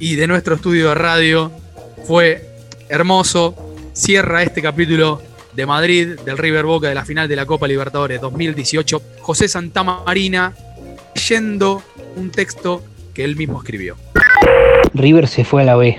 y 0.00 0.14
de 0.14 0.26
nuestro 0.26 0.54
estudio 0.54 0.88
de 0.88 0.94
radio 0.94 1.52
fue 2.06 2.48
hermoso. 2.88 3.54
Cierra 3.92 4.42
este 4.42 4.62
capítulo 4.62 5.20
de 5.52 5.66
Madrid, 5.66 6.18
del 6.24 6.38
River 6.38 6.64
Boca, 6.64 6.88
de 6.88 6.94
la 6.94 7.04
final 7.04 7.28
de 7.28 7.36
la 7.36 7.44
Copa 7.44 7.68
Libertadores 7.68 8.22
2018, 8.22 9.02
José 9.20 9.48
Santamarina 9.48 10.54
leyendo 11.14 11.82
un 12.16 12.30
texto 12.30 12.82
que 13.12 13.24
él 13.24 13.36
mismo 13.36 13.58
escribió. 13.58 13.96
River 14.94 15.28
se 15.28 15.44
fue 15.44 15.60
a 15.60 15.66
la 15.66 15.76
B. 15.76 15.98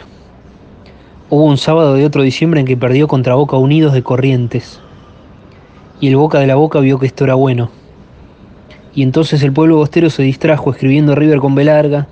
Hubo 1.30 1.44
un 1.44 1.60
sábado 1.60 1.94
de 1.94 2.04
otro 2.04 2.24
diciembre 2.24 2.62
en 2.62 2.66
que 2.66 2.78
perdió 2.78 3.08
contra 3.08 3.36
Boca 3.36 3.58
Unidos 3.58 3.94
de 3.94 4.02
Corrientes. 4.02 4.80
Y 6.00 6.08
el 6.08 6.16
Boca 6.16 6.40
de 6.40 6.48
la 6.48 6.56
Boca 6.56 6.80
vio 6.80 7.00
que 7.00 7.08
esto 7.08 7.24
era 7.24 7.34
bueno. 7.34 7.70
Y 8.94 9.04
entonces 9.04 9.42
el 9.44 9.52
pueblo 9.52 9.78
bostero 9.78 10.10
se 10.10 10.24
distrajo 10.24 10.72
escribiendo 10.72 11.16
River 11.16 11.40
con 11.40 11.56
B 11.56 11.64
larga, 11.64 12.08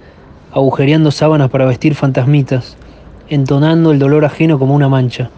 agujereando 0.51 1.11
sábanas 1.11 1.49
para 1.49 1.65
vestir 1.65 1.95
fantasmitas, 1.95 2.77
entonando 3.29 3.91
el 3.91 3.99
dolor 3.99 4.25
ajeno 4.25 4.57
como 4.57 4.73
una 4.73 4.89
mancha. 4.89 5.29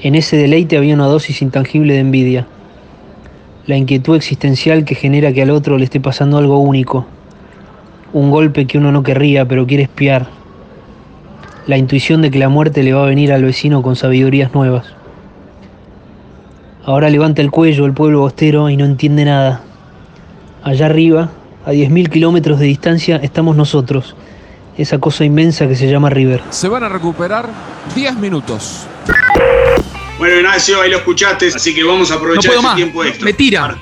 En 0.00 0.14
ese 0.14 0.36
deleite 0.36 0.76
había 0.76 0.94
una 0.94 1.06
dosis 1.06 1.42
intangible 1.42 1.94
de 1.94 2.00
envidia, 2.00 2.46
la 3.66 3.76
inquietud 3.76 4.16
existencial 4.16 4.84
que 4.84 4.94
genera 4.94 5.32
que 5.32 5.42
al 5.42 5.50
otro 5.50 5.76
le 5.76 5.84
esté 5.84 6.00
pasando 6.00 6.38
algo 6.38 6.58
único, 6.58 7.06
un 8.12 8.30
golpe 8.30 8.66
que 8.66 8.78
uno 8.78 8.92
no 8.92 9.02
querría 9.02 9.46
pero 9.46 9.66
quiere 9.66 9.82
espiar, 9.82 10.28
la 11.66 11.76
intuición 11.76 12.22
de 12.22 12.30
que 12.30 12.38
la 12.38 12.48
muerte 12.48 12.82
le 12.82 12.94
va 12.94 13.02
a 13.02 13.08
venir 13.08 13.32
al 13.32 13.44
vecino 13.44 13.82
con 13.82 13.94
sabidurías 13.94 14.54
nuevas. 14.54 14.99
Ahora 16.90 17.08
levanta 17.08 17.40
el 17.40 17.52
cuello 17.52 17.86
el 17.86 17.92
pueblo 17.92 18.18
bostero 18.18 18.68
y 18.68 18.76
no 18.76 18.84
entiende 18.84 19.24
nada. 19.24 19.62
Allá 20.64 20.86
arriba, 20.86 21.30
a 21.64 21.70
10.000 21.70 22.10
kilómetros 22.10 22.58
de 22.58 22.66
distancia, 22.66 23.20
estamos 23.22 23.54
nosotros, 23.54 24.16
esa 24.76 24.98
cosa 24.98 25.24
inmensa 25.24 25.68
que 25.68 25.76
se 25.76 25.88
llama 25.88 26.10
River. 26.10 26.42
Se 26.50 26.66
van 26.66 26.82
a 26.82 26.88
recuperar 26.88 27.48
10 27.94 28.16
minutos. 28.16 28.86
Bueno, 30.18 30.34
Ignacio, 30.38 30.82
ahí 30.82 30.90
lo 30.90 30.96
escuchaste, 30.96 31.46
así 31.54 31.72
que 31.72 31.84
vamos 31.84 32.10
a 32.10 32.14
aprovechar 32.16 32.54
no 32.54 32.60
ese 32.60 32.74
tiempo 32.74 33.04
extra. 33.04 33.24
Me 33.24 33.34
tira. 33.34 33.78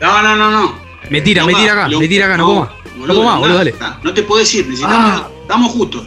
No, 0.00 0.22
no, 0.22 0.36
no, 0.36 0.48
no. 0.48 0.74
Me 1.10 1.22
tira, 1.22 1.44
me 1.44 1.54
tira 1.54 1.72
acá, 1.72 1.88
me 1.88 2.06
tira 2.06 2.26
acá, 2.26 2.36
no, 2.36 2.44
puedo 2.46 2.60
más. 2.60 2.70
No 2.98 3.06
puedo 3.06 3.24
más, 3.24 3.38
boludo, 3.40 3.56
dale. 3.56 3.74
No 4.04 4.14
te 4.14 4.22
puedo 4.22 4.38
decir, 4.38 4.64
necesitamos, 4.68 5.26
estamos 5.42 5.72
justos. 5.72 6.06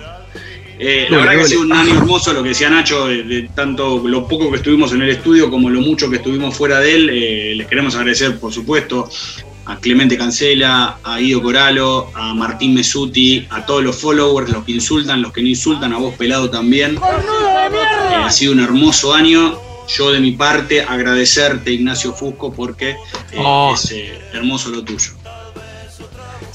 Eh, 0.78 1.08
la 1.10 1.18
verdad 1.18 1.34
que 1.36 1.42
ha 1.42 1.48
sido 1.48 1.62
un 1.62 1.74
año 1.74 1.96
hermoso 1.98 2.34
lo 2.34 2.44
que 2.44 2.50
decía 2.50 2.70
Nacho, 2.70 3.08
de, 3.08 3.50
tanto 3.56 4.06
lo 4.06 4.28
poco 4.28 4.50
que 4.52 4.58
estuvimos 4.58 4.92
en 4.94 5.02
el 5.02 5.10
estudio 5.10 5.50
como 5.50 5.70
lo 5.70 5.82
mucho 5.82 6.10
que 6.10 6.18
estuvimos 6.18 6.56
fuera 6.56 6.80
de 6.80 6.96
él. 6.96 7.10
Eh, 7.12 7.54
les 7.56 7.68
queremos 7.68 7.96
agradecer, 7.96 8.40
por 8.40 8.52
supuesto, 8.52 9.10
a 9.66 9.78
Clemente 9.78 10.18
Cancela, 10.18 10.98
a 11.04 11.18
Guido 11.18 11.42
Coralo, 11.42 12.12
a 12.14 12.34
Martín 12.34 12.74
Mesuti, 12.74 13.48
a 13.50 13.66
todos 13.66 13.84
los 13.84 13.96
followers, 13.96 14.50
los 14.52 14.64
que 14.66 14.74
insultan, 14.74 15.22
los 15.22 15.32
que 15.32 15.42
no 15.42 15.48
insultan, 15.48 15.94
a 15.94 15.98
vos 15.98 16.14
pelado 16.16 16.50
también. 16.50 16.96
Eh, 16.98 18.16
ha 18.16 18.32
sido 18.32 18.52
un 18.52 18.60
hermoso 18.60 19.14
año. 19.14 19.58
Yo 19.98 20.12
de 20.12 20.20
mi 20.20 20.32
parte 20.32 20.82
agradecerte, 20.82 21.72
Ignacio 21.72 22.12
Fusco, 22.12 22.52
porque 22.52 22.96
Oh. 23.38 23.74
es 23.76 23.94
hermoso 24.34 24.70
lo 24.70 24.84
tuyo. 24.84 25.12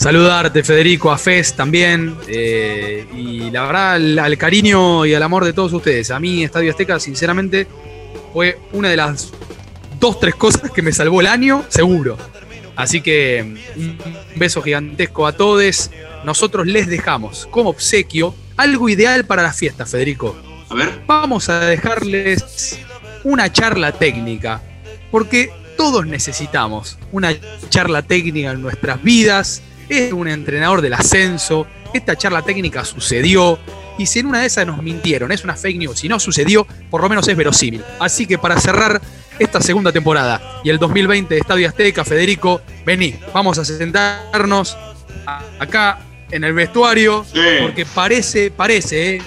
Saludarte, 0.00 0.64
Federico, 0.64 1.12
a 1.12 1.18
Fez 1.18 1.54
también. 1.54 2.16
eh, 2.26 3.04
y 3.14 3.50
la 3.50 3.66
verdad, 3.66 3.92
al, 3.92 4.18
al 4.18 4.38
cariño 4.38 5.04
y 5.04 5.12
al 5.12 5.22
amor 5.22 5.44
de 5.44 5.52
todos 5.52 5.74
ustedes. 5.74 6.10
A 6.10 6.18
mí, 6.18 6.42
Estadio 6.42 6.70
Azteca, 6.70 6.98
sinceramente, 6.98 7.66
fue 8.32 8.58
una 8.72 8.88
de 8.88 8.96
las 8.96 9.30
dos, 10.00 10.18
tres 10.18 10.36
cosas 10.36 10.70
que 10.70 10.80
me 10.80 10.92
salvó 10.92 11.20
el 11.20 11.26
año, 11.26 11.66
seguro. 11.68 12.16
Así 12.76 13.02
que 13.02 13.44
un 13.76 13.98
beso 14.36 14.62
gigantesco 14.62 15.26
a 15.26 15.32
todos. 15.32 15.90
Nosotros 16.24 16.66
les 16.66 16.86
dejamos 16.86 17.46
como 17.50 17.68
obsequio 17.68 18.34
algo 18.56 18.88
ideal 18.88 19.26
para 19.26 19.42
la 19.42 19.52
fiesta, 19.52 19.84
Federico. 19.84 20.34
A 20.70 20.74
ver. 20.76 21.02
Vamos 21.06 21.50
a 21.50 21.60
dejarles 21.60 22.78
una 23.22 23.52
charla 23.52 23.92
técnica, 23.92 24.62
porque 25.10 25.50
todos 25.76 26.06
necesitamos 26.06 26.96
una 27.12 27.34
charla 27.68 28.00
técnica 28.00 28.52
en 28.52 28.62
nuestras 28.62 29.02
vidas. 29.02 29.62
Es 29.90 30.12
un 30.12 30.28
entrenador 30.28 30.80
del 30.80 30.94
ascenso. 30.94 31.66
Esta 31.92 32.16
charla 32.16 32.42
técnica 32.42 32.84
sucedió. 32.84 33.58
Y 33.98 34.06
si 34.06 34.20
en 34.20 34.26
una 34.26 34.40
de 34.40 34.46
esas 34.46 34.66
nos 34.66 34.80
mintieron, 34.82 35.32
es 35.32 35.42
una 35.42 35.56
fake 35.56 35.78
news. 35.78 35.98
Si 35.98 36.08
no 36.08 36.20
sucedió, 36.20 36.66
por 36.88 37.02
lo 37.02 37.08
menos 37.08 37.26
es 37.26 37.36
verosímil. 37.36 37.82
Así 37.98 38.26
que 38.26 38.38
para 38.38 38.58
cerrar 38.60 39.00
esta 39.38 39.60
segunda 39.60 39.90
temporada 39.90 40.60
y 40.62 40.70
el 40.70 40.78
2020 40.78 41.34
de 41.34 41.40
Estadio 41.40 41.68
Azteca, 41.68 42.04
Federico, 42.04 42.60
vení, 42.86 43.18
vamos 43.34 43.58
a 43.58 43.64
sentarnos 43.64 44.76
acá 45.58 45.98
en 46.30 46.44
el 46.44 46.52
vestuario, 46.52 47.24
porque 47.60 47.84
parece, 47.84 48.50
parece, 48.50 49.16
eh, 49.16 49.22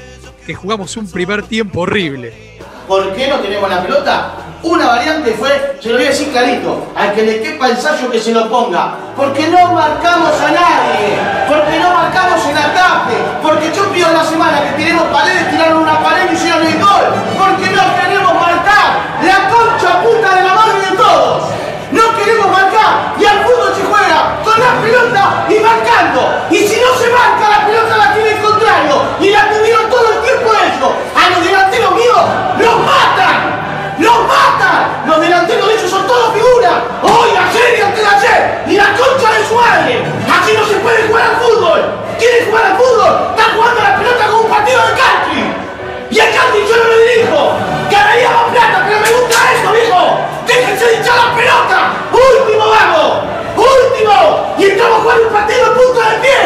que 0.46 0.54
jugamos 0.54 0.96
un 0.98 1.12
primer 1.12 1.44
tiempo 1.44 1.82
horrible. 1.82 2.53
¿Por 2.88 3.14
qué 3.14 3.28
no 3.28 3.38
tenemos 3.38 3.70
la 3.70 3.82
pelota? 3.82 4.32
Una 4.64 4.88
variante 4.88 5.32
fue, 5.34 5.78
se 5.82 5.90
lo 5.90 5.96
voy 5.96 6.06
a 6.06 6.10
decir 6.10 6.32
clarito, 6.32 6.88
al 6.96 7.14
que 7.14 7.24
le 7.24 7.42
quepa 7.42 7.68
el 7.68 7.78
sallo 7.78 8.10
que 8.10 8.20
se 8.20 8.32
lo 8.32 8.50
ponga. 8.50 8.96
Porque 9.16 9.48
no 9.48 9.72
marcamos 9.72 10.32
a 10.40 10.52
nadie, 10.52 11.20
porque 11.48 11.80
no 11.80 11.94
marcamos 11.94 12.46
en 12.46 12.58
ataque, 12.58 13.16
porque 13.42 13.72
yo 13.76 13.92
pido 13.92 14.12
la 14.12 14.24
semana 14.24 14.64
que 14.64 14.84
tenemos 14.84 15.04
paredes, 15.04 15.50
tiraron 15.50 15.84
una 15.84 16.00
pared 16.02 16.32
y 16.32 16.36
hicieron 16.36 16.66
el 16.66 16.80
gol, 16.80 17.04
porque 17.38 17.72
no 17.72 17.84
queremos 18.00 18.34
marcar 18.34 19.04
la 19.24 19.50
concha 19.50 20.02
puta 20.02 20.36
de 20.36 20.42
la 20.44 20.54
madre 20.54 20.90
de 20.90 20.98
todos. 20.98 21.44
No 21.92 22.18
queremos 22.18 22.48
marcar 22.48 23.14
y 23.20 23.26
al 23.26 23.44
fútbol 23.44 23.72
se 23.76 23.84
juega 23.84 24.40
con 24.44 24.60
la 24.60 24.82
pelota 24.82 25.46
y 25.50 25.60
marcando. 25.60 26.48
Y 26.50 26.58
si 26.68 26.80
no 26.82 26.98
se 26.98 27.10
marca, 27.12 27.50
la 27.50 27.66
pelota 27.68 27.98
la 27.98 28.14
tiene 28.14 28.32
el 28.32 28.42
contrario 28.42 28.96
y 29.20 29.30
la 29.30 29.50
nos 34.24 34.28
matan. 34.28 35.04
Los 35.06 35.20
delanteros 35.20 35.68
de 35.68 35.74
ellos 35.76 35.90
son 35.90 36.08
todos 36.08 36.34
figuras. 36.34 36.74
Hoy, 37.02 37.30
ayer 37.36 37.80
y 37.80 37.82
antes 37.82 38.02
de 38.02 38.10
ayer. 38.16 38.64
Y 38.68 38.76
la 38.76 38.96
concha 38.96 39.32
de 39.32 39.48
su 39.48 39.56
madre. 39.56 40.06
Aquí 40.32 40.54
no 40.54 40.66
se 40.66 40.76
puede 40.76 41.08
jugar 41.08 41.24
al 41.24 41.36
fútbol. 41.38 41.82
Quieren 42.18 42.46
jugar 42.48 42.66
al 42.66 42.78
fútbol. 42.78 43.14
Están 43.36 43.56
jugando 43.56 43.82
la 43.84 43.96
pelota 43.98 44.28
con 44.28 44.40
un 44.46 44.50
partido 44.50 44.80
de 44.88 44.94
country. 44.94 45.44
Y 46.12 46.20
el 46.20 46.32
country 46.36 46.62
yo 46.68 46.78
no 46.78 46.84
lo 46.84 46.98
dirijo. 47.04 47.40
Ganaría 47.92 48.30
más 48.32 48.48
plata, 48.52 48.86
pero 48.88 49.00
me 49.02 49.12
gusta 49.12 49.38
eso, 49.54 49.72
viejo. 49.74 50.20
Déjense 50.48 50.86
de 50.86 50.94
hinchar 50.96 51.16
la 51.18 51.36
pelota. 51.36 51.78
Último 52.12 52.66
vago. 52.70 53.24
Último. 53.58 54.56
Y 54.58 54.64
estamos 54.66 55.02
jugando 55.04 55.28
un 55.28 55.34
partido 55.34 55.66
en 55.68 55.74
punto 55.74 56.00
de 56.00 56.16
pie. 56.24 56.40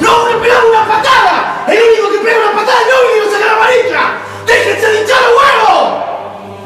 No 0.00 0.24
me 0.24 0.34
pegaba 0.42 0.64
una 0.64 0.84
patada. 0.88 1.64
El 1.68 1.78
único 1.78 2.10
que 2.10 2.18
pega 2.18 2.38
una 2.38 2.60
patada 2.60 2.80
es 2.80 2.88
el 2.88 3.06
único 3.06 3.24
que 3.26 3.32
saca 3.36 3.46
la 3.46 3.52
amarilla. 3.52 4.02
Déjense 4.46 4.86
de 4.86 5.00
hinchar 5.00 5.20
los 5.22 5.30
huevos. 5.30 5.69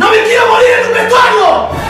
¡No 0.05 0.10
me 0.10 0.22
quiero 0.22 0.47
morir 0.48 0.68
en 0.68 0.86
un 0.86 0.93
vestuario! 0.93 1.84